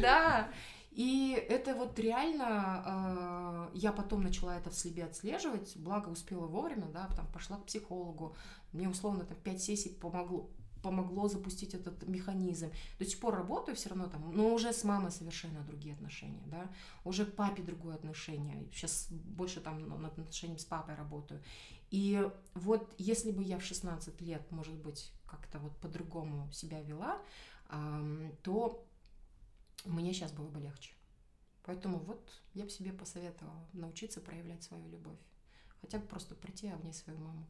Да. 0.00 0.48
И 0.92 1.32
это 1.48 1.74
вот 1.74 1.98
реально, 1.98 3.70
э, 3.72 3.78
я 3.78 3.92
потом 3.92 4.22
начала 4.22 4.56
это 4.56 4.68
в 4.68 4.74
себе 4.74 5.04
отслеживать, 5.04 5.74
благо 5.76 6.10
успела 6.10 6.46
вовремя, 6.46 6.86
да, 6.92 7.08
там 7.16 7.26
пошла 7.32 7.56
к 7.56 7.64
психологу, 7.64 8.36
мне 8.72 8.90
условно 8.90 9.24
там 9.24 9.38
5 9.38 9.62
сессий 9.62 9.88
помогло, 9.88 10.50
помогло 10.82 11.28
запустить 11.28 11.74
этот 11.74 12.06
механизм. 12.08 12.70
До 12.98 13.04
сих 13.04 13.20
пор 13.20 13.34
работаю 13.34 13.76
все 13.76 13.88
равно 13.88 14.08
там, 14.08 14.30
но 14.34 14.52
уже 14.52 14.72
с 14.72 14.84
мамой 14.84 15.10
совершенно 15.10 15.62
другие 15.62 15.94
отношения, 15.94 16.42
да, 16.46 16.70
уже 17.04 17.24
к 17.24 17.34
папе 17.34 17.62
другое 17.62 17.94
отношение, 17.94 18.68
сейчас 18.72 19.08
больше 19.10 19.60
там 19.60 19.88
над 20.02 20.18
отношением 20.18 20.58
с 20.58 20.64
папой 20.64 20.94
работаю. 20.94 21.42
И 21.90 22.28
вот 22.54 22.94
если 22.98 23.32
бы 23.32 23.42
я 23.42 23.58
в 23.58 23.62
16 23.62 24.20
лет, 24.22 24.50
может 24.50 24.74
быть, 24.74 25.12
как-то 25.26 25.58
вот 25.58 25.76
по-другому 25.76 26.50
себя 26.52 26.80
вела, 26.82 27.18
то 28.42 28.86
мне 29.84 30.12
сейчас 30.12 30.32
было 30.32 30.48
бы 30.48 30.60
легче. 30.60 30.92
Поэтому 31.64 31.98
вот 31.98 32.20
я 32.54 32.64
бы 32.64 32.70
себе 32.70 32.92
посоветовала 32.92 33.68
научиться 33.72 34.20
проявлять 34.20 34.62
свою 34.62 34.88
любовь. 34.88 35.18
Хотя 35.80 35.98
бы 35.98 36.06
просто 36.06 36.34
прийти 36.34 36.68
обнять 36.68 36.96
свою 36.96 37.18
маму. 37.18 37.46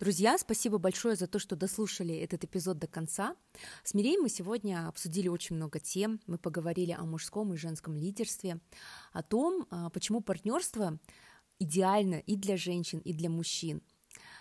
Друзья, 0.00 0.38
спасибо 0.38 0.78
большое 0.78 1.14
за 1.14 1.26
то, 1.26 1.38
что 1.38 1.56
дослушали 1.56 2.16
этот 2.16 2.42
эпизод 2.44 2.78
до 2.78 2.86
конца. 2.86 3.36
С 3.84 3.92
Мирей 3.92 4.16
мы 4.16 4.30
сегодня 4.30 4.88
обсудили 4.88 5.28
очень 5.28 5.56
много 5.56 5.78
тем. 5.78 6.22
Мы 6.26 6.38
поговорили 6.38 6.92
о 6.92 7.04
мужском 7.04 7.52
и 7.52 7.58
женском 7.58 7.94
лидерстве, 7.98 8.60
о 9.12 9.22
том, 9.22 9.66
а, 9.68 9.90
почему 9.90 10.22
партнерство 10.22 10.98
идеально 11.58 12.14
и 12.14 12.36
для 12.36 12.56
женщин, 12.56 13.00
и 13.00 13.12
для 13.12 13.28
мужчин. 13.28 13.82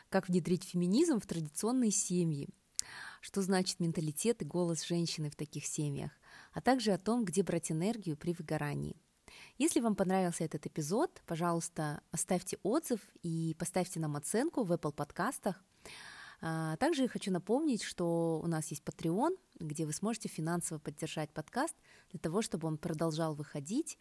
Как 0.08 0.30
внедрить 0.30 0.64
феминизм 0.64 1.20
в 1.20 1.28
традиционные 1.28 1.92
семьи, 1.92 2.48
что 3.20 3.42
значит 3.42 3.82
менталитет 3.82 4.42
и 4.42 4.46
голос 4.46 4.86
женщины 4.86 5.30
в 5.30 5.36
таких 5.36 5.66
семьях, 5.66 6.12
а 6.54 6.62
также 6.62 6.94
о 6.94 6.98
том, 6.98 7.26
где 7.26 7.44
брать 7.44 7.70
энергию 7.70 8.16
при 8.16 8.32
выгорании. 8.32 8.96
Если 9.60 9.82
вам 9.82 9.94
понравился 9.94 10.46
этот 10.46 10.66
эпизод, 10.68 11.22
пожалуйста, 11.26 12.02
оставьте 12.12 12.58
отзыв 12.64 13.02
и 13.24 13.54
поставьте 13.60 14.00
нам 14.00 14.16
оценку 14.16 14.64
в 14.64 14.72
Apple 14.72 14.94
подкастах. 14.94 15.62
А, 16.40 16.78
также 16.78 17.02
я 17.02 17.10
хочу 17.10 17.30
напомнить, 17.30 17.84
что 17.84 18.40
у 18.42 18.48
нас 18.48 18.68
есть 18.68 18.84
Patreon, 18.86 19.38
где 19.60 19.86
вы 19.86 19.92
сможете 19.92 20.30
финансово 20.30 20.80
поддержать 20.80 21.34
подкаст 21.34 21.76
для 22.10 22.22
того, 22.22 22.42
чтобы 22.42 22.70
он 22.70 22.78
продолжал 22.78 23.36
выходить 23.36 23.98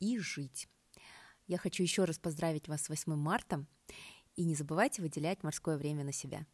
и 0.00 0.18
жить. 0.18 0.66
Я 1.46 1.58
хочу 1.58 1.82
еще 1.82 2.04
раз 2.04 2.18
поздравить 2.18 2.66
вас 2.66 2.84
с 2.84 2.88
8 2.88 3.14
марта 3.14 3.66
и 4.34 4.44
не 4.44 4.54
забывайте 4.54 5.02
выделять 5.02 5.42
морское 5.42 5.76
время 5.76 6.04
на 6.04 6.12
себя. 6.12 6.46